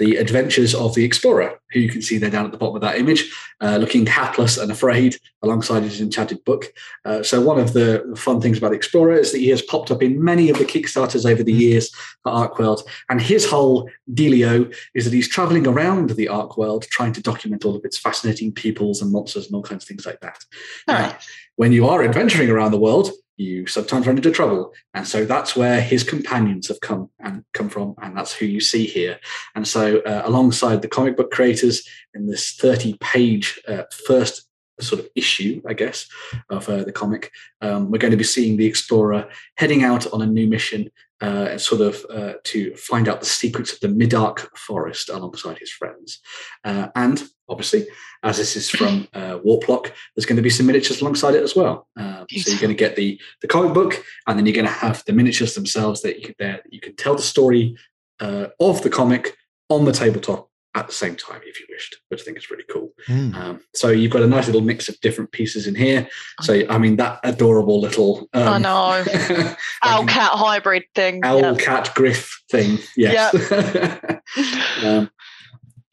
the 0.00 0.16
adventures 0.16 0.74
of 0.74 0.94
the 0.94 1.04
explorer, 1.04 1.60
who 1.72 1.78
you 1.78 1.90
can 1.90 2.00
see 2.00 2.16
there 2.16 2.30
down 2.30 2.46
at 2.46 2.50
the 2.50 2.56
bottom 2.56 2.74
of 2.74 2.80
that 2.80 2.96
image, 2.96 3.30
uh, 3.60 3.76
looking 3.76 4.06
hapless 4.06 4.56
and 4.56 4.72
afraid 4.72 5.14
alongside 5.42 5.82
his 5.82 6.00
enchanted 6.00 6.42
book. 6.44 6.72
Uh, 7.04 7.22
so, 7.22 7.40
one 7.40 7.60
of 7.60 7.74
the 7.74 8.02
fun 8.16 8.40
things 8.40 8.56
about 8.56 8.70
the 8.70 8.76
explorer 8.76 9.12
is 9.12 9.30
that 9.30 9.38
he 9.38 9.50
has 9.50 9.60
popped 9.60 9.90
up 9.90 10.02
in 10.02 10.24
many 10.24 10.48
of 10.48 10.56
the 10.56 10.64
Kickstarters 10.64 11.30
over 11.30 11.42
the 11.42 11.52
years 11.52 11.94
for 12.22 12.32
Arcworld. 12.32 12.82
And 13.10 13.20
his 13.20 13.48
whole 13.48 13.90
dealio 14.12 14.74
is 14.94 15.04
that 15.04 15.12
he's 15.12 15.28
traveling 15.28 15.66
around 15.66 16.10
the 16.10 16.28
Arc 16.28 16.56
World 16.56 16.86
trying 16.90 17.12
to 17.12 17.22
document 17.22 17.66
all 17.66 17.76
of 17.76 17.84
its 17.84 17.98
fascinating 17.98 18.52
peoples 18.52 19.02
and 19.02 19.12
monsters 19.12 19.46
and 19.46 19.54
all 19.54 19.62
kinds 19.62 19.84
of 19.84 19.88
things 19.88 20.06
like 20.06 20.20
that. 20.20 20.42
All 20.88 20.94
right. 20.94 21.14
When 21.56 21.72
you 21.72 21.86
are 21.86 22.02
adventuring 22.02 22.48
around 22.48 22.70
the 22.70 22.78
world, 22.78 23.10
you 23.40 23.66
sometimes 23.66 24.06
run 24.06 24.16
into 24.16 24.30
trouble. 24.30 24.72
And 24.94 25.06
so 25.06 25.24
that's 25.24 25.56
where 25.56 25.80
his 25.80 26.04
companions 26.04 26.68
have 26.68 26.80
come 26.80 27.10
and 27.18 27.44
come 27.54 27.68
from, 27.68 27.94
and 28.02 28.16
that's 28.16 28.32
who 28.32 28.46
you 28.46 28.60
see 28.60 28.86
here. 28.86 29.18
And 29.54 29.66
so, 29.66 30.00
uh, 30.00 30.22
alongside 30.24 30.82
the 30.82 30.88
comic 30.88 31.16
book 31.16 31.30
creators 31.30 31.88
in 32.14 32.26
this 32.26 32.52
30 32.52 32.98
page 33.00 33.60
uh, 33.66 33.84
first 34.06 34.46
sort 34.80 35.00
of 35.00 35.08
issue, 35.14 35.60
I 35.66 35.74
guess, 35.74 36.08
of 36.48 36.68
uh, 36.68 36.84
the 36.84 36.92
comic, 36.92 37.30
um, 37.60 37.90
we're 37.90 37.98
going 37.98 38.12
to 38.12 38.16
be 38.16 38.24
seeing 38.24 38.56
the 38.56 38.66
explorer 38.66 39.28
heading 39.56 39.82
out 39.82 40.10
on 40.12 40.22
a 40.22 40.26
new 40.26 40.46
mission 40.46 40.90
uh, 41.20 41.58
sort 41.58 41.82
of 41.82 42.06
uh, 42.10 42.34
to 42.44 42.74
find 42.76 43.08
out 43.08 43.20
the 43.20 43.26
secrets 43.26 43.72
of 43.72 43.80
the 43.80 43.88
Midark 43.88 44.38
Forest 44.56 45.10
alongside 45.10 45.58
his 45.58 45.70
friends. 45.70 46.20
Uh, 46.64 46.88
and 46.96 47.22
obviously, 47.50 47.86
as 48.22 48.38
this 48.38 48.56
is 48.56 48.70
from 48.70 49.08
uh, 49.14 49.38
Warploque, 49.44 49.92
there's 50.14 50.26
going 50.26 50.36
to 50.36 50.42
be 50.42 50.50
some 50.50 50.66
miniatures 50.66 51.00
alongside 51.02 51.34
it 51.34 51.42
as 51.42 51.54
well. 51.54 51.88
Um, 51.96 52.26
so 52.30 52.50
you're 52.50 52.60
going 52.60 52.74
to 52.74 52.74
get 52.74 52.96
the 52.96 53.20
the 53.42 53.48
comic 53.48 53.74
book, 53.74 54.02
and 54.26 54.38
then 54.38 54.46
you're 54.46 54.54
going 54.54 54.66
to 54.66 54.72
have 54.72 55.04
the 55.04 55.12
miniatures 55.12 55.54
themselves 55.54 56.02
that 56.02 56.18
you 56.18 56.26
can 56.26 56.34
there 56.38 56.62
you 56.70 56.80
can 56.80 56.96
tell 56.96 57.14
the 57.14 57.22
story 57.22 57.76
uh, 58.20 58.46
of 58.58 58.82
the 58.82 58.90
comic 58.90 59.36
on 59.68 59.84
the 59.84 59.92
tabletop 59.92 60.50
at 60.76 60.86
the 60.86 60.92
same 60.92 61.16
time 61.16 61.40
if 61.44 61.58
you 61.58 61.66
wished, 61.68 61.96
which 62.08 62.20
I 62.20 62.24
think 62.24 62.38
is 62.38 62.50
really 62.50 62.64
cool. 62.70 62.92
Mm. 63.08 63.34
Um, 63.34 63.60
so 63.74 63.88
you've 63.88 64.12
got 64.12 64.22
a 64.22 64.26
nice 64.26 64.46
little 64.46 64.60
mix 64.60 64.88
of 64.88 65.00
different 65.00 65.32
pieces 65.32 65.66
in 65.66 65.74
here. 65.74 66.08
So 66.42 66.62
I 66.68 66.78
mean 66.78 66.96
that 66.96 67.18
adorable 67.24 67.80
little 67.80 68.28
um, 68.32 68.48
I 68.48 68.58
know. 68.58 69.54
Owl 69.84 70.06
cat 70.06 70.30
hybrid 70.32 70.84
thing. 70.94 71.20
owl 71.24 71.40
yeah. 71.40 71.54
cat 71.56 71.90
griff 71.94 72.42
thing. 72.50 72.78
Yes. 72.96 73.34
um, 74.84 75.10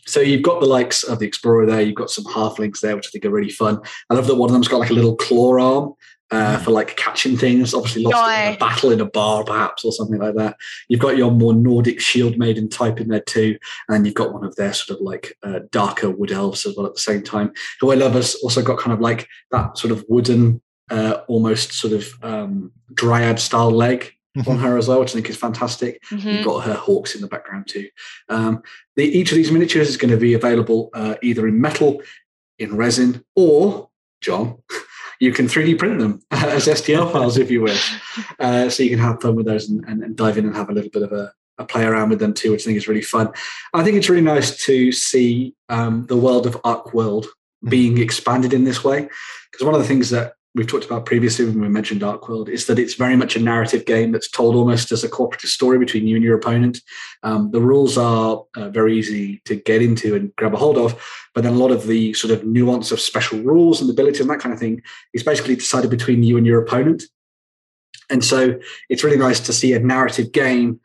so 0.07 0.21
you've 0.21 0.41
got 0.41 0.59
the 0.59 0.65
likes 0.65 1.03
of 1.03 1.19
the 1.19 1.27
explorer 1.27 1.65
there. 1.65 1.81
You've 1.81 1.95
got 1.95 2.09
some 2.09 2.23
halflings 2.25 2.79
there, 2.79 2.95
which 2.95 3.07
I 3.07 3.09
think 3.11 3.25
are 3.25 3.29
really 3.29 3.51
fun. 3.51 3.79
I 4.09 4.15
love 4.15 4.27
that 4.27 4.35
one 4.35 4.49
of 4.49 4.53
them's 4.53 4.67
got 4.67 4.79
like 4.79 4.89
a 4.89 4.93
little 4.93 5.15
claw 5.15 5.59
arm. 5.59 5.93
Uh, 6.29 6.57
for 6.57 6.71
like 6.71 6.97
catching 6.97 7.37
things, 7.37 7.73
obviously 7.73 8.03
lost 8.03 8.17
in 8.17 8.55
a 8.55 8.57
battle 8.57 8.91
in 8.91 8.99
a 8.99 9.05
bar, 9.05 9.45
perhaps, 9.45 9.85
or 9.85 9.93
something 9.93 10.19
like 10.19 10.35
that. 10.35 10.57
You've 10.89 10.99
got 10.99 11.15
your 11.15 11.31
more 11.31 11.53
Nordic 11.53 12.01
shield 12.01 12.37
maiden 12.37 12.67
type 12.67 12.99
in 12.99 13.07
there 13.07 13.21
too, 13.21 13.57
and 13.87 14.05
you've 14.05 14.13
got 14.13 14.33
one 14.33 14.43
of 14.43 14.53
their 14.57 14.73
sort 14.73 14.99
of 14.99 15.05
like 15.05 15.37
uh, 15.41 15.59
darker 15.71 16.09
wood 16.09 16.33
elves 16.33 16.65
as 16.65 16.75
well 16.75 16.85
at 16.85 16.95
the 16.95 16.99
same 16.99 17.23
time. 17.23 17.53
Who 17.79 17.93
I 17.93 17.95
love 17.95 18.11
has 18.15 18.35
also 18.43 18.61
got 18.61 18.77
kind 18.77 18.91
of 18.91 18.99
like 18.99 19.25
that 19.51 19.77
sort 19.77 19.93
of 19.93 20.03
wooden, 20.09 20.61
uh, 20.91 21.19
almost 21.29 21.71
sort 21.71 21.93
of 21.93 22.09
um, 22.21 22.73
dryad 22.93 23.39
style 23.39 23.71
leg 23.71 24.11
on 24.45 24.57
her 24.59 24.77
as 24.77 24.87
well, 24.87 24.99
which 24.99 25.11
I 25.11 25.13
think 25.13 25.29
is 25.29 25.37
fantastic. 25.37 26.03
Mhm. 26.09 26.35
You've 26.37 26.45
got 26.45 26.65
her 26.65 26.73
hawks 26.73 27.15
in 27.15 27.21
the 27.21 27.27
background 27.27 27.67
too. 27.67 27.87
Um, 28.29 28.61
the, 28.95 29.03
each 29.03 29.31
of 29.31 29.37
these 29.37 29.51
miniatures 29.51 29.89
is 29.89 29.97
going 29.97 30.11
to 30.11 30.17
be 30.17 30.33
available 30.33 30.89
uh, 30.93 31.15
either 31.23 31.47
in 31.47 31.61
metal, 31.61 32.01
in 32.59 32.75
resin, 32.75 33.23
or 33.35 33.89
John, 34.21 34.57
you 35.19 35.31
can 35.31 35.47
3D 35.47 35.77
print 35.79 35.99
them 35.99 36.21
as 36.31 36.67
STL 36.67 37.11
files 37.11 37.37
if 37.37 37.49
you 37.49 37.61
wish. 37.61 37.95
Uh, 38.39 38.69
so 38.69 38.83
you 38.83 38.89
can 38.89 38.99
have 38.99 39.21
fun 39.21 39.35
with 39.35 39.45
those 39.45 39.69
and, 39.69 39.83
and, 39.85 40.03
and 40.03 40.15
dive 40.15 40.37
in 40.37 40.45
and 40.45 40.55
have 40.55 40.69
a 40.69 40.73
little 40.73 40.89
bit 40.91 41.03
of 41.03 41.11
a, 41.11 41.31
a 41.57 41.65
play 41.65 41.85
around 41.85 42.09
with 42.09 42.19
them 42.19 42.33
too, 42.33 42.51
which 42.51 42.63
I 42.63 42.65
think 42.65 42.77
is 42.77 42.87
really 42.87 43.01
fun. 43.01 43.31
I 43.73 43.83
think 43.83 43.97
it's 43.97 44.09
really 44.09 44.21
nice 44.21 44.63
to 44.65 44.91
see 44.91 45.55
um, 45.69 46.05
the 46.07 46.17
world 46.17 46.45
of 46.45 46.57
Arc 46.63 46.93
World 46.93 47.27
being 47.67 47.97
expanded 47.97 48.53
in 48.53 48.63
this 48.63 48.83
way. 48.83 49.09
Because 49.51 49.65
one 49.65 49.73
of 49.73 49.81
the 49.81 49.87
things 49.87 50.09
that 50.11 50.33
we've 50.57 50.67
talked 50.67 50.85
about 50.85 51.05
previously 51.05 51.45
when 51.45 51.61
we 51.61 51.69
mentioned 51.69 52.03
Arc 52.03 52.27
World 52.27 52.49
is 52.49 52.65
that 52.65 52.79
it's 52.79 52.95
very 52.95 53.15
much 53.15 53.35
a 53.35 53.39
narrative 53.39 53.85
game 53.85 54.11
that's 54.11 54.29
told 54.29 54.55
almost 54.55 54.91
as 54.91 55.03
a 55.03 55.09
cooperative 55.09 55.51
story 55.51 55.77
between 55.77 56.07
you 56.07 56.15
and 56.15 56.25
your 56.25 56.35
opponent. 56.35 56.81
Um, 57.21 57.51
the 57.51 57.61
rules 57.61 57.95
are 57.95 58.43
uh, 58.55 58.69
very 58.69 58.97
easy 58.97 59.39
to 59.45 59.55
get 59.55 59.83
into 59.83 60.15
and 60.15 60.35
grab 60.35 60.55
a 60.55 60.57
hold 60.57 60.79
of, 60.79 60.99
but 61.35 61.43
then 61.43 61.53
a 61.53 61.57
lot 61.57 61.69
of 61.69 61.85
the 61.85 62.11
sort 62.13 62.33
of 62.33 62.43
nuance 62.43 62.91
of 62.91 62.99
special 62.99 63.39
rules 63.39 63.79
and 63.79 63.89
ability 63.89 64.19
and 64.19 64.29
that 64.31 64.39
kind 64.39 64.51
of 64.51 64.59
thing 64.59 64.81
is 65.13 65.21
basically 65.21 65.55
decided 65.55 65.91
between 65.91 66.23
you 66.23 66.37
and 66.37 66.47
your 66.47 66.61
opponent. 66.61 67.03
And 68.09 68.25
so 68.25 68.59
it's 68.89 69.03
really 69.03 69.17
nice 69.17 69.39
to 69.41 69.53
see 69.53 69.73
a 69.73 69.79
narrative 69.79 70.31
game 70.31 70.79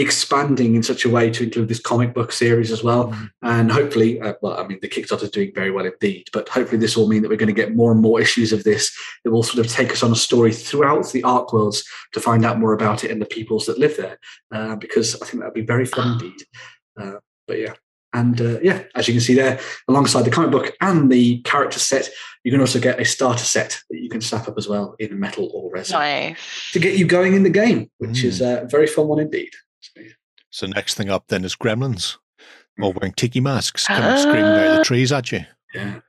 expanding 0.00 0.74
in 0.74 0.82
such 0.82 1.04
a 1.04 1.08
way 1.10 1.30
to 1.30 1.44
include 1.44 1.68
this 1.68 1.80
comic 1.80 2.14
book 2.14 2.32
series 2.32 2.72
as 2.72 2.82
well. 2.82 3.14
And 3.42 3.70
hopefully, 3.70 4.20
uh, 4.20 4.34
well, 4.42 4.58
I 4.58 4.66
mean, 4.66 4.78
the 4.82 4.88
Kickstarter 4.88 5.24
is 5.24 5.30
doing 5.30 5.52
very 5.54 5.70
well 5.70 5.86
indeed, 5.86 6.28
but 6.32 6.48
hopefully 6.48 6.78
this 6.78 6.96
will 6.96 7.08
mean 7.08 7.22
that 7.22 7.28
we're 7.28 7.36
going 7.36 7.54
to 7.54 7.62
get 7.62 7.76
more 7.76 7.92
and 7.92 8.00
more 8.00 8.20
issues 8.20 8.52
of 8.52 8.64
this 8.64 8.96
that 9.24 9.30
will 9.30 9.42
sort 9.42 9.64
of 9.64 9.70
take 9.72 9.92
us 9.92 10.02
on 10.02 10.12
a 10.12 10.16
story 10.16 10.52
throughout 10.52 11.10
the 11.12 11.22
Arc 11.24 11.52
worlds 11.52 11.84
to 12.12 12.20
find 12.20 12.44
out 12.44 12.58
more 12.58 12.72
about 12.72 13.04
it 13.04 13.10
and 13.10 13.20
the 13.20 13.26
peoples 13.26 13.66
that 13.66 13.78
live 13.78 13.96
there, 13.96 14.18
uh, 14.52 14.76
because 14.76 15.20
I 15.20 15.26
think 15.26 15.40
that 15.40 15.46
would 15.46 15.54
be 15.54 15.60
very 15.62 15.86
fun 15.86 16.12
indeed. 16.12 16.40
Uh, 17.00 17.18
but 17.46 17.58
yeah. 17.58 17.74
And 18.12 18.40
uh, 18.40 18.58
yeah, 18.60 18.82
as 18.96 19.06
you 19.06 19.14
can 19.14 19.20
see 19.20 19.34
there, 19.34 19.60
alongside 19.86 20.22
the 20.22 20.32
comic 20.32 20.50
book 20.50 20.74
and 20.80 21.12
the 21.12 21.40
character 21.42 21.78
set, 21.78 22.08
you 22.42 22.50
can 22.50 22.60
also 22.60 22.80
get 22.80 22.98
a 22.98 23.04
starter 23.04 23.44
set 23.44 23.80
that 23.88 24.00
you 24.00 24.08
can 24.08 24.20
snap 24.20 24.48
up 24.48 24.58
as 24.58 24.66
well 24.66 24.96
in 24.98 25.20
metal 25.20 25.48
or 25.54 25.70
resin 25.70 25.94
Nice. 25.96 26.70
to 26.72 26.80
get 26.80 26.98
you 26.98 27.06
going 27.06 27.34
in 27.34 27.44
the 27.44 27.50
game, 27.50 27.88
which 27.98 28.22
Mm. 28.22 28.24
is 28.24 28.40
a 28.40 28.66
very 28.68 28.88
fun 28.88 29.06
one 29.06 29.20
indeed. 29.20 29.50
So, 30.50 30.66
next 30.66 30.94
thing 30.94 31.10
up 31.10 31.28
then 31.28 31.44
is 31.44 31.54
gremlins, 31.54 32.16
all 32.82 32.92
wearing 32.92 33.12
tiki 33.14 33.40
masks, 33.40 33.86
coming 33.86 34.16
screaming 34.16 34.58
out 34.58 34.66
of 34.66 34.72
the 34.72 34.78
Ah. 34.78 34.82
trees 34.82 35.12
at 35.12 35.30
you. 35.32 35.40
Yeah. 35.74 36.00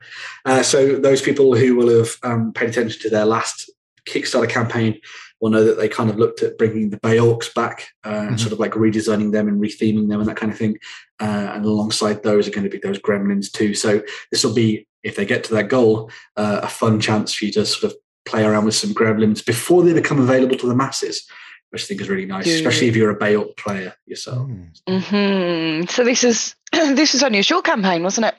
Uh, 0.46 0.64
so 0.64 0.96
those 0.98 1.22
people 1.22 1.56
who 1.56 1.76
will 1.76 1.96
have 2.00 2.18
um, 2.24 2.52
paid 2.54 2.70
attention 2.70 3.00
to 3.02 3.10
their 3.10 3.26
last 3.26 3.70
Kickstarter 4.08 4.50
campaign 4.50 5.00
will 5.40 5.52
know 5.52 5.64
that 5.64 5.78
they 5.78 5.88
kind 5.88 6.10
of 6.10 6.18
looked 6.18 6.42
at 6.42 6.58
bringing 6.58 6.90
the 6.90 6.98
Bay 6.98 7.18
Orcs 7.18 7.54
back 7.54 7.90
uh, 8.04 8.10
and 8.10 8.36
Mhm. 8.36 8.40
sort 8.40 8.52
of 8.54 8.60
like 8.60 8.72
redesigning 8.72 9.32
them 9.32 9.48
and 9.48 9.62
retheming 9.62 10.10
them 10.10 10.20
and 10.20 10.28
that 10.28 10.38
kind 10.38 10.52
of 10.52 10.58
thing. 10.58 10.78
Uh, 11.20 11.52
and 11.54 11.64
alongside 11.66 12.24
those 12.24 12.48
are 12.48 12.52
going 12.52 12.64
to 12.64 12.70
be 12.70 12.80
those 12.80 12.98
gremlins 12.98 13.52
too. 13.52 13.76
So 13.76 14.02
this 14.32 14.44
will 14.44 14.56
be, 14.56 14.88
if 15.04 15.16
they 15.16 15.26
get 15.26 15.44
to 15.46 15.54
that 15.54 15.68
goal, 15.70 16.10
uh, 16.36 16.62
a 16.64 16.68
fun 16.68 17.00
chance 17.00 17.32
for 17.36 17.46
you 17.46 17.52
to 17.54 17.66
sort 17.68 17.92
of 17.92 17.98
play 18.26 18.44
around 18.44 18.66
with 18.66 18.76
some 18.76 18.94
gremlins 18.96 19.46
before 19.46 19.84
they 19.84 19.94
become 19.94 20.20
available 20.20 20.56
to 20.58 20.68
the 20.68 20.76
masses, 20.76 21.28
which 21.72 21.84
I 21.84 21.86
think 21.88 22.02
is 22.02 22.10
really 22.10 22.26
nice, 22.26 22.46
Yeah. 22.48 22.56
especially 22.56 22.88
if 22.88 22.96
you're 22.96 23.10
a 23.10 23.16
Bay 23.16 23.36
Orc 23.36 23.58
player 23.58 23.94
yourself. 24.06 24.48
Mm. 24.88 25.82
hmm 25.82 25.90
So 25.90 26.04
this 26.04 26.24
is 26.24 26.56
this 26.72 27.14
was 27.14 27.24
only 27.24 27.40
a 27.40 27.44
short 27.44 27.66
campaign, 27.66 28.04
wasn't 28.04 28.28
it? 28.28 28.36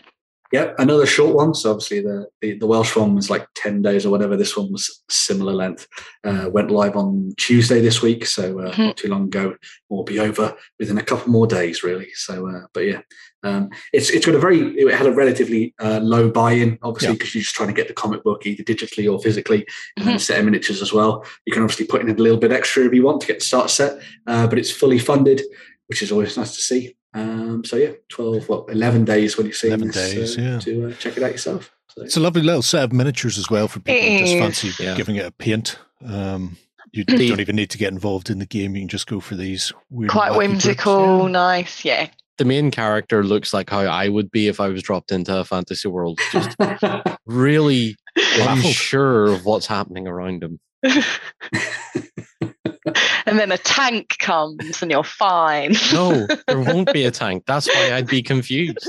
Yep, 0.53 0.75
another 0.79 1.07
short 1.07 1.35
one. 1.35 1.55
So 1.55 1.71
obviously 1.71 2.01
the, 2.03 2.27
the, 2.43 2.59
the 2.59 2.67
Welsh 2.67 2.95
one 2.95 3.15
was 3.15 3.31
like 3.31 3.47
10 3.55 3.81
days 3.81 4.05
or 4.05 4.11
whatever. 4.11 4.37
This 4.37 4.55
one 4.55 4.71
was 4.71 5.03
similar 5.09 5.55
length. 5.55 5.87
Uh, 6.25 6.51
went 6.53 6.71
live 6.71 6.95
on 6.95 7.33
Tuesday 7.39 7.81
this 7.81 8.03
week, 8.03 8.27
so 8.27 8.61
uh, 8.61 8.73
Mhm. 8.73 8.79
not 8.79 8.97
too 8.99 9.09
long 9.09 9.25
ago. 9.25 9.57
Will 9.89 10.05
be 10.05 10.19
over 10.21 10.55
within 10.79 10.99
a 10.99 11.03
couple 11.03 11.33
more 11.33 11.47
days, 11.47 11.83
really. 11.83 12.09
So, 12.15 12.49
uh, 12.49 12.67
but 12.75 12.81
yeah, 12.81 13.01
um, 13.43 13.71
it's 13.95 14.11
it's 14.11 14.27
got 14.27 14.35
a 14.35 14.39
very 14.39 14.61
it 14.79 14.95
had 14.95 15.07
a 15.07 15.13
relatively 15.13 15.75
uh, 15.81 16.01
low 16.03 16.31
buy-in, 16.31 16.79
obviously, 16.83 17.09
Yeah. 17.09 17.15
because 17.15 17.35
you're 17.35 17.43
just 17.43 17.55
trying 17.55 17.69
to 17.69 17.75
get 17.75 17.89
the 17.89 17.95
comic 17.95 18.23
book 18.23 18.45
either 18.47 18.63
digitally 18.63 19.11
or 19.11 19.21
physically, 19.23 19.67
and 19.97 20.07
then 20.07 20.15
Mhm. 20.15 20.17
a 20.17 20.21
set 20.21 20.39
of 20.39 20.45
miniatures 20.45 20.83
as 20.83 20.93
well. 20.93 21.25
You 21.47 21.53
can 21.53 21.63
obviously 21.63 21.87
put 21.87 22.03
in 22.03 22.11
a 22.11 22.15
little 22.15 22.39
bit 22.39 22.53
extra 22.53 22.85
if 22.85 22.93
you 22.93 23.03
want 23.05 23.21
to 23.23 23.27
get 23.27 23.39
the 23.41 23.45
start 23.45 23.71
set, 23.71 24.01
uh, 24.27 24.47
but 24.47 24.59
it's 24.59 24.71
fully 24.71 24.99
funded, 24.99 25.41
which 25.87 26.03
is 26.03 26.13
always 26.13 26.37
nice 26.37 26.55
to 26.57 26.61
see. 26.63 26.95
Um, 27.15 27.65
so 27.65 27.77
yeah, 27.77 27.91
twelve, 28.09 28.49
well, 28.49 28.65
eleven 28.67 29.05
days 29.05 29.37
when 29.37 29.47
you 29.47 29.53
see 29.53 29.69
11 29.69 29.89
this, 29.89 29.97
days, 29.97 30.39
uh, 30.39 30.41
yeah. 30.43 30.59
to 30.61 30.87
uh, 30.89 30.93
check 30.95 31.17
it 31.17 31.23
out 31.23 31.33
yourself. 31.33 31.71
So, 31.89 32.03
It's 32.05 32.17
a 32.17 32.21
lovely 32.21 32.43
little 32.43 32.63
set 32.63 32.85
of 32.85 32.93
miniatures 32.93 33.37
as 33.39 33.51
well 33.51 33.69
for 33.69 33.81
people 33.81 34.01
who 34.03 34.19
just 34.21 34.39
fancy. 34.39 34.83
Yeah. 34.83 34.97
giving 34.97 35.17
it 35.17 35.27
a 35.27 35.31
paint. 35.33 35.79
Um, 36.05 36.57
you 36.93 37.05
The- 37.05 37.29
don't 37.29 37.41
even 37.41 37.57
need 37.57 37.71
to 37.71 37.79
get 37.79 37.93
involved 37.93 38.31
in 38.31 38.39
the 38.39 38.47
game. 38.47 38.75
You 38.77 38.83
can 38.83 38.89
just 38.89 39.07
go 39.07 39.21
for 39.21 39.35
these 39.37 39.73
weird, 39.91 40.11
Quite 40.11 40.33
wacky 40.33 40.35
groups. 40.49 40.65
whimsical, 40.65 41.23
Yeah. 41.25 41.29
nice, 41.29 41.85
yeah. 41.85 42.09
The 42.39 42.45
main 42.47 42.71
character 42.71 43.23
looks 43.23 43.53
like 43.53 43.69
how 43.69 43.81
I 43.81 44.09
would 44.09 44.31
be 44.31 44.49
if 44.49 44.59
I 44.59 44.69
was 44.69 44.83
dropped 44.83 45.13
into 45.13 45.37
a 45.39 45.45
fantasy 45.45 45.89
world. 45.89 46.19
Just 46.33 46.57
really 47.27 47.97
unsure 48.41 49.27
of 49.27 49.45
what's 49.45 49.67
happening 49.67 50.09
around 50.09 50.43
him. 50.43 50.59
and 53.27 53.39
then 53.39 53.53
a 53.53 53.59
tank 53.59 54.17
comes 54.19 54.83
and 54.83 54.91
you're 54.91 55.05
fine. 55.05 55.75
No, 55.93 56.27
there 56.47 56.61
won't 56.61 56.93
be 56.93 57.05
a 57.05 57.11
tank. 57.11 57.45
That's 57.47 57.69
why 57.69 57.93
I'd 57.93 58.07
be 58.09 58.23
confused. 58.23 58.89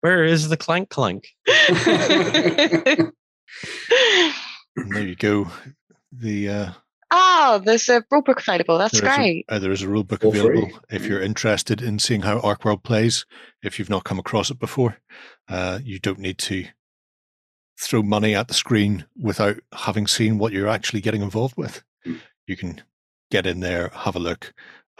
Where 0.00 0.24
is 0.24 0.48
the 0.48 0.56
clank 0.56 0.90
clank? 0.90 1.28
There 4.76 5.02
you 5.06 5.16
go. 5.16 5.48
The 6.12 6.48
uh, 6.48 6.70
oh, 7.10 7.60
there's 7.64 7.88
a 7.88 8.04
rule 8.10 8.22
book 8.22 8.40
available. 8.40 8.78
That's 8.78 9.00
there 9.00 9.10
is 9.10 9.16
a- 9.16 9.18
great. 9.18 9.44
uh, 9.48 9.58
there 9.58 9.72
is 9.72 9.82
a 9.82 9.88
rule 9.88 10.04
book 10.04 10.22
For 10.22 10.30
free. 10.30 10.40
available 10.40 10.78
if 10.90 11.04
you're 11.06 11.20
interested 11.22 11.82
in 11.82 11.98
seeing 11.98 12.22
how 12.22 12.38
Arcworld 12.40 12.82
plays. 12.84 13.26
If 13.62 13.78
you've 13.78 13.90
not 13.90 14.04
come 14.04 14.18
across 14.18 14.50
it 14.50 14.58
before, 14.58 14.98
uh, 15.48 15.80
you 15.82 15.98
don't 15.98 16.18
need 16.20 16.38
to 16.38 16.66
throw 17.78 18.02
money 18.02 18.34
at 18.34 18.48
the 18.48 18.54
screen 18.54 19.04
without 19.16 19.56
having 19.72 20.06
seen 20.06 20.38
what 20.38 20.52
you're 20.52 20.68
actually 20.68 21.00
getting 21.00 21.22
involved 21.22 21.56
with. 21.56 21.82
Mm. 22.06 22.20
You 22.46 22.56
can 22.56 22.82
get 23.30 23.46
in 23.46 23.60
there, 23.60 23.90
have 23.94 24.16
a 24.16 24.20
look, 24.20 24.52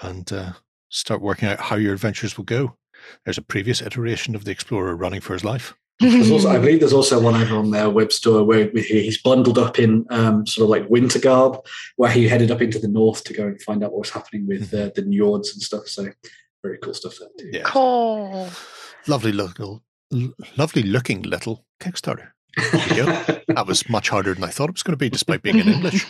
and 0.02 0.30
uh, 0.32 0.52
start 0.88 1.20
working 1.20 1.48
out 1.48 1.60
how 1.60 1.76
your 1.76 1.92
adventures 1.92 2.36
will 2.36 2.44
go. 2.44 2.76
There's 3.24 3.38
a 3.38 3.42
previous 3.42 3.82
iteration 3.82 4.34
of 4.34 4.44
the 4.44 4.50
explorer 4.50 4.94
running 4.94 5.20
for 5.20 5.32
his 5.32 5.44
life. 5.44 5.74
There's 6.00 6.30
also, 6.30 6.48
I 6.48 6.58
believe 6.60 6.80
there's 6.80 6.92
also 6.92 7.20
one 7.20 7.40
over 7.40 7.56
on 7.56 7.70
their 7.72 7.90
web 7.90 8.12
store 8.12 8.44
where 8.44 8.70
he's 8.70 9.20
bundled 9.20 9.58
up 9.58 9.78
in 9.78 10.06
um, 10.10 10.46
sort 10.46 10.64
of 10.64 10.70
like 10.70 10.90
winter 10.90 11.18
garb, 11.18 11.64
where 11.96 12.10
he 12.10 12.28
headed 12.28 12.50
up 12.50 12.62
into 12.62 12.78
the 12.78 12.88
north 12.88 13.24
to 13.24 13.32
go 13.32 13.46
and 13.46 13.60
find 13.62 13.82
out 13.82 13.92
what's 13.92 14.10
happening 14.10 14.46
with 14.46 14.72
uh, 14.72 14.90
the 14.94 15.02
Njords 15.02 15.52
and 15.52 15.62
stuff. 15.62 15.88
So 15.88 16.08
very 16.62 16.78
cool 16.78 16.94
stuff 16.94 17.16
there 17.18 17.28
too. 17.38 17.50
Yeah, 17.52 17.64
cool. 17.64 18.48
lovely 19.08 19.32
little, 19.32 19.82
lovely 20.56 20.82
looking 20.84 21.22
little 21.22 21.64
Kickstarter. 21.80 22.30
There 22.56 23.06
that 23.48 23.66
was 23.66 23.88
much 23.88 24.08
harder 24.08 24.34
than 24.34 24.44
I 24.44 24.48
thought 24.48 24.68
it 24.68 24.74
was 24.74 24.82
going 24.82 24.92
to 24.92 24.96
be, 24.96 25.08
despite 25.10 25.42
being 25.42 25.58
in 25.58 25.68
English. 25.68 26.06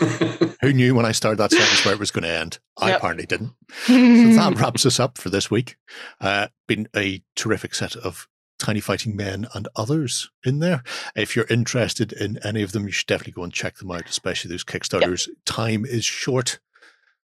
Who 0.60 0.72
knew 0.72 0.94
when 0.94 1.06
I 1.06 1.12
started 1.12 1.38
that 1.38 1.50
sentence 1.52 1.84
where 1.84 1.94
it 1.94 2.00
was 2.00 2.10
going 2.10 2.24
to 2.24 2.30
end? 2.30 2.58
I 2.78 2.88
Yep. 2.90 2.98
apparently 2.98 3.26
didn't. 3.26 3.52
So 3.86 3.92
that 3.94 4.54
wraps 4.60 4.84
us 4.84 5.00
up 5.00 5.16
for 5.18 5.30
this 5.30 5.50
week. 5.50 5.76
Uh, 6.20 6.48
been 6.66 6.88
a 6.96 7.22
terrific 7.36 7.74
set 7.74 7.96
of 7.96 8.28
tiny 8.58 8.80
fighting 8.80 9.14
men 9.16 9.46
and 9.54 9.68
others 9.76 10.28
in 10.44 10.58
there. 10.58 10.82
If 11.16 11.36
you're 11.36 11.46
interested 11.48 12.12
in 12.12 12.38
any 12.44 12.62
of 12.62 12.72
them, 12.72 12.84
you 12.86 12.92
should 12.92 13.06
definitely 13.06 13.32
go 13.34 13.44
and 13.44 13.52
check 13.52 13.76
them 13.76 13.90
out, 13.90 14.08
especially 14.08 14.50
those 14.50 14.64
Kickstarters. 14.64 15.28
Time 15.46 15.84
is 15.86 16.04
short, 16.04 16.58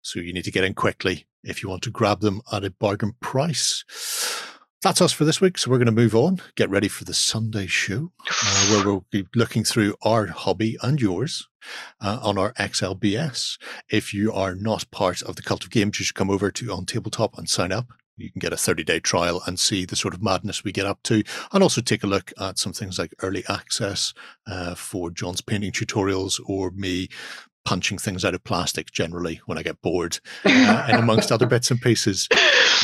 so 0.03 0.19
you 0.21 0.33
need 0.33 0.45
to 0.45 0.51
get 0.51 0.65
in 0.65 0.75
quickly 0.75 1.27
if 1.45 1.63
you 1.63 1.69
want 1.69 1.83
to 1.85 1.91
grab 1.91 2.21
them 2.21 2.43
at 2.53 2.65
a 2.65 2.71
bargain 2.71 3.15
price. 3.21 3.85
That's 4.83 5.01
us 5.01 5.13
for 5.13 5.25
this 5.25 5.41
week. 5.41 5.59
So 5.59 5.71
we're 5.71 5.79
going 5.79 5.87
to 5.87 5.93
move 5.93 6.17
on, 6.17 6.41
get 6.57 6.69
ready 6.69 6.89
for 6.89 7.05
the 7.05 7.15
Sunday 7.15 7.69
show, 7.69 8.11
uh, 8.29 8.67
where 8.67 8.85
we'll 8.85 9.07
be 9.13 9.29
looking 9.33 9.63
through 9.63 9.95
our 10.03 10.27
hobby 10.27 10.77
and 10.83 11.01
yours 11.01 11.49
uh, 12.01 12.19
on 12.21 12.37
our 12.37 12.53
XLBS. 12.55 13.59
If 13.89 14.13
you 14.13 14.33
are 14.33 14.57
not 14.57 14.91
part 14.91 15.23
of 15.23 15.37
the 15.37 15.43
Cult 15.43 15.63
of 15.63 15.71
Games, 15.71 16.01
you 16.01 16.05
should 16.05 16.17
come 16.17 16.31
over 16.31 16.51
to 16.51 16.73
On 16.73 16.85
Tabletop 16.85 17.39
and 17.39 17.49
sign 17.49 17.71
up. 17.71 17.93
you 18.17 18.33
can 18.33 18.41
get 18.41 18.53
a 18.53 18.57
30 18.57 18.83
day 18.83 18.99
trial 18.99 19.41
and 19.47 19.61
see 19.61 19.85
the 19.85 19.95
sort 19.95 20.15
of 20.15 20.23
madness 20.23 20.65
we 20.65 20.73
get 20.73 20.87
up 20.87 21.01
to, 21.05 21.23
and 21.53 21.63
also 21.63 21.81
take 21.81 22.03
a 22.03 22.09
look 22.09 22.33
at 22.41 22.59
some 22.59 22.73
things 22.73 22.99
like 22.99 23.15
early 23.21 23.45
access 23.49 24.13
uh, 24.49 24.75
for 24.75 25.13
John's 25.13 25.43
painting 25.43 25.71
tutorials 25.71 26.41
or 26.45 26.73
me 26.73 27.07
punching 27.65 27.99
things 27.99 28.25
out 28.25 28.35
of 28.35 28.43
plastic 28.43 28.91
generally 28.91 29.41
when 29.47 29.59
I 29.59 29.63
get 29.63 29.81
bored, 29.81 30.19
uh, 30.45 30.87
and 30.89 30.99
amongst 30.99 31.31
other 31.31 31.47
bits 31.47 31.71
and 31.71 31.81
pieces. 31.81 32.27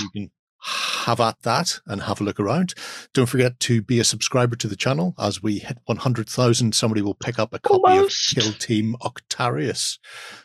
You 0.00 0.10
can 0.10 0.30
have 0.62 1.20
at 1.20 1.42
that 1.42 1.80
and 1.86 2.02
have 2.02 2.20
a 2.20 2.24
look 2.24 2.40
around. 2.40 2.74
Don't 3.14 3.28
forget 3.28 3.58
to 3.60 3.82
be 3.82 4.00
a 4.00 4.04
subscriber 4.04 4.56
to 4.56 4.68
the 4.68 4.76
channel. 4.76 5.14
As 5.18 5.42
we 5.42 5.58
hit 5.58 5.78
100,000, 5.86 6.74
somebody 6.74 7.02
will 7.02 7.14
pick 7.14 7.38
up 7.38 7.52
a 7.54 7.58
copy 7.58 7.80
Almost. 7.82 8.36
of 8.36 8.42
Kill 8.42 8.52
Team 8.54 8.96
Octarius 9.00 9.98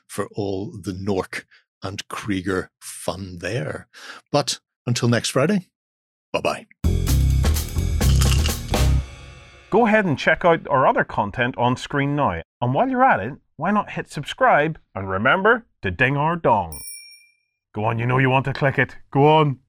for 0.07 0.27
all 0.35 0.71
the 0.71 0.93
Nork 0.93 1.45
and 1.81 2.07
Krieger 2.07 2.69
fun 2.79 3.39
there. 3.39 3.87
But 4.31 4.59
until 4.85 5.09
next 5.09 5.29
Friday, 5.29 5.69
bye 6.31 6.41
bye. 6.41 6.67
Go 9.69 9.87
ahead 9.87 10.05
and 10.05 10.19
check 10.19 10.45
out 10.45 10.67
our 10.67 10.85
other 10.85 11.03
content 11.03 11.55
on 11.57 11.75
screen 11.75 12.15
now. 12.15 12.41
And 12.61 12.73
while 12.73 12.87
you're 12.87 13.03
at 13.03 13.19
it, 13.19 13.33
why 13.55 13.71
not 13.71 13.91
hit 13.91 14.09
subscribe 14.09 14.77
and 14.93 15.09
remember 15.09 15.65
to 15.81 15.89
ding 15.91 16.15
our 16.15 16.35
dong. 16.35 16.79
Go 17.73 17.85
on, 17.85 17.97
you 17.97 18.05
know 18.05 18.19
you 18.19 18.29
want 18.29 18.45
to 18.45 18.53
click 18.53 18.77
it. 18.77 18.95
Go 19.09 19.25
on. 19.25 19.59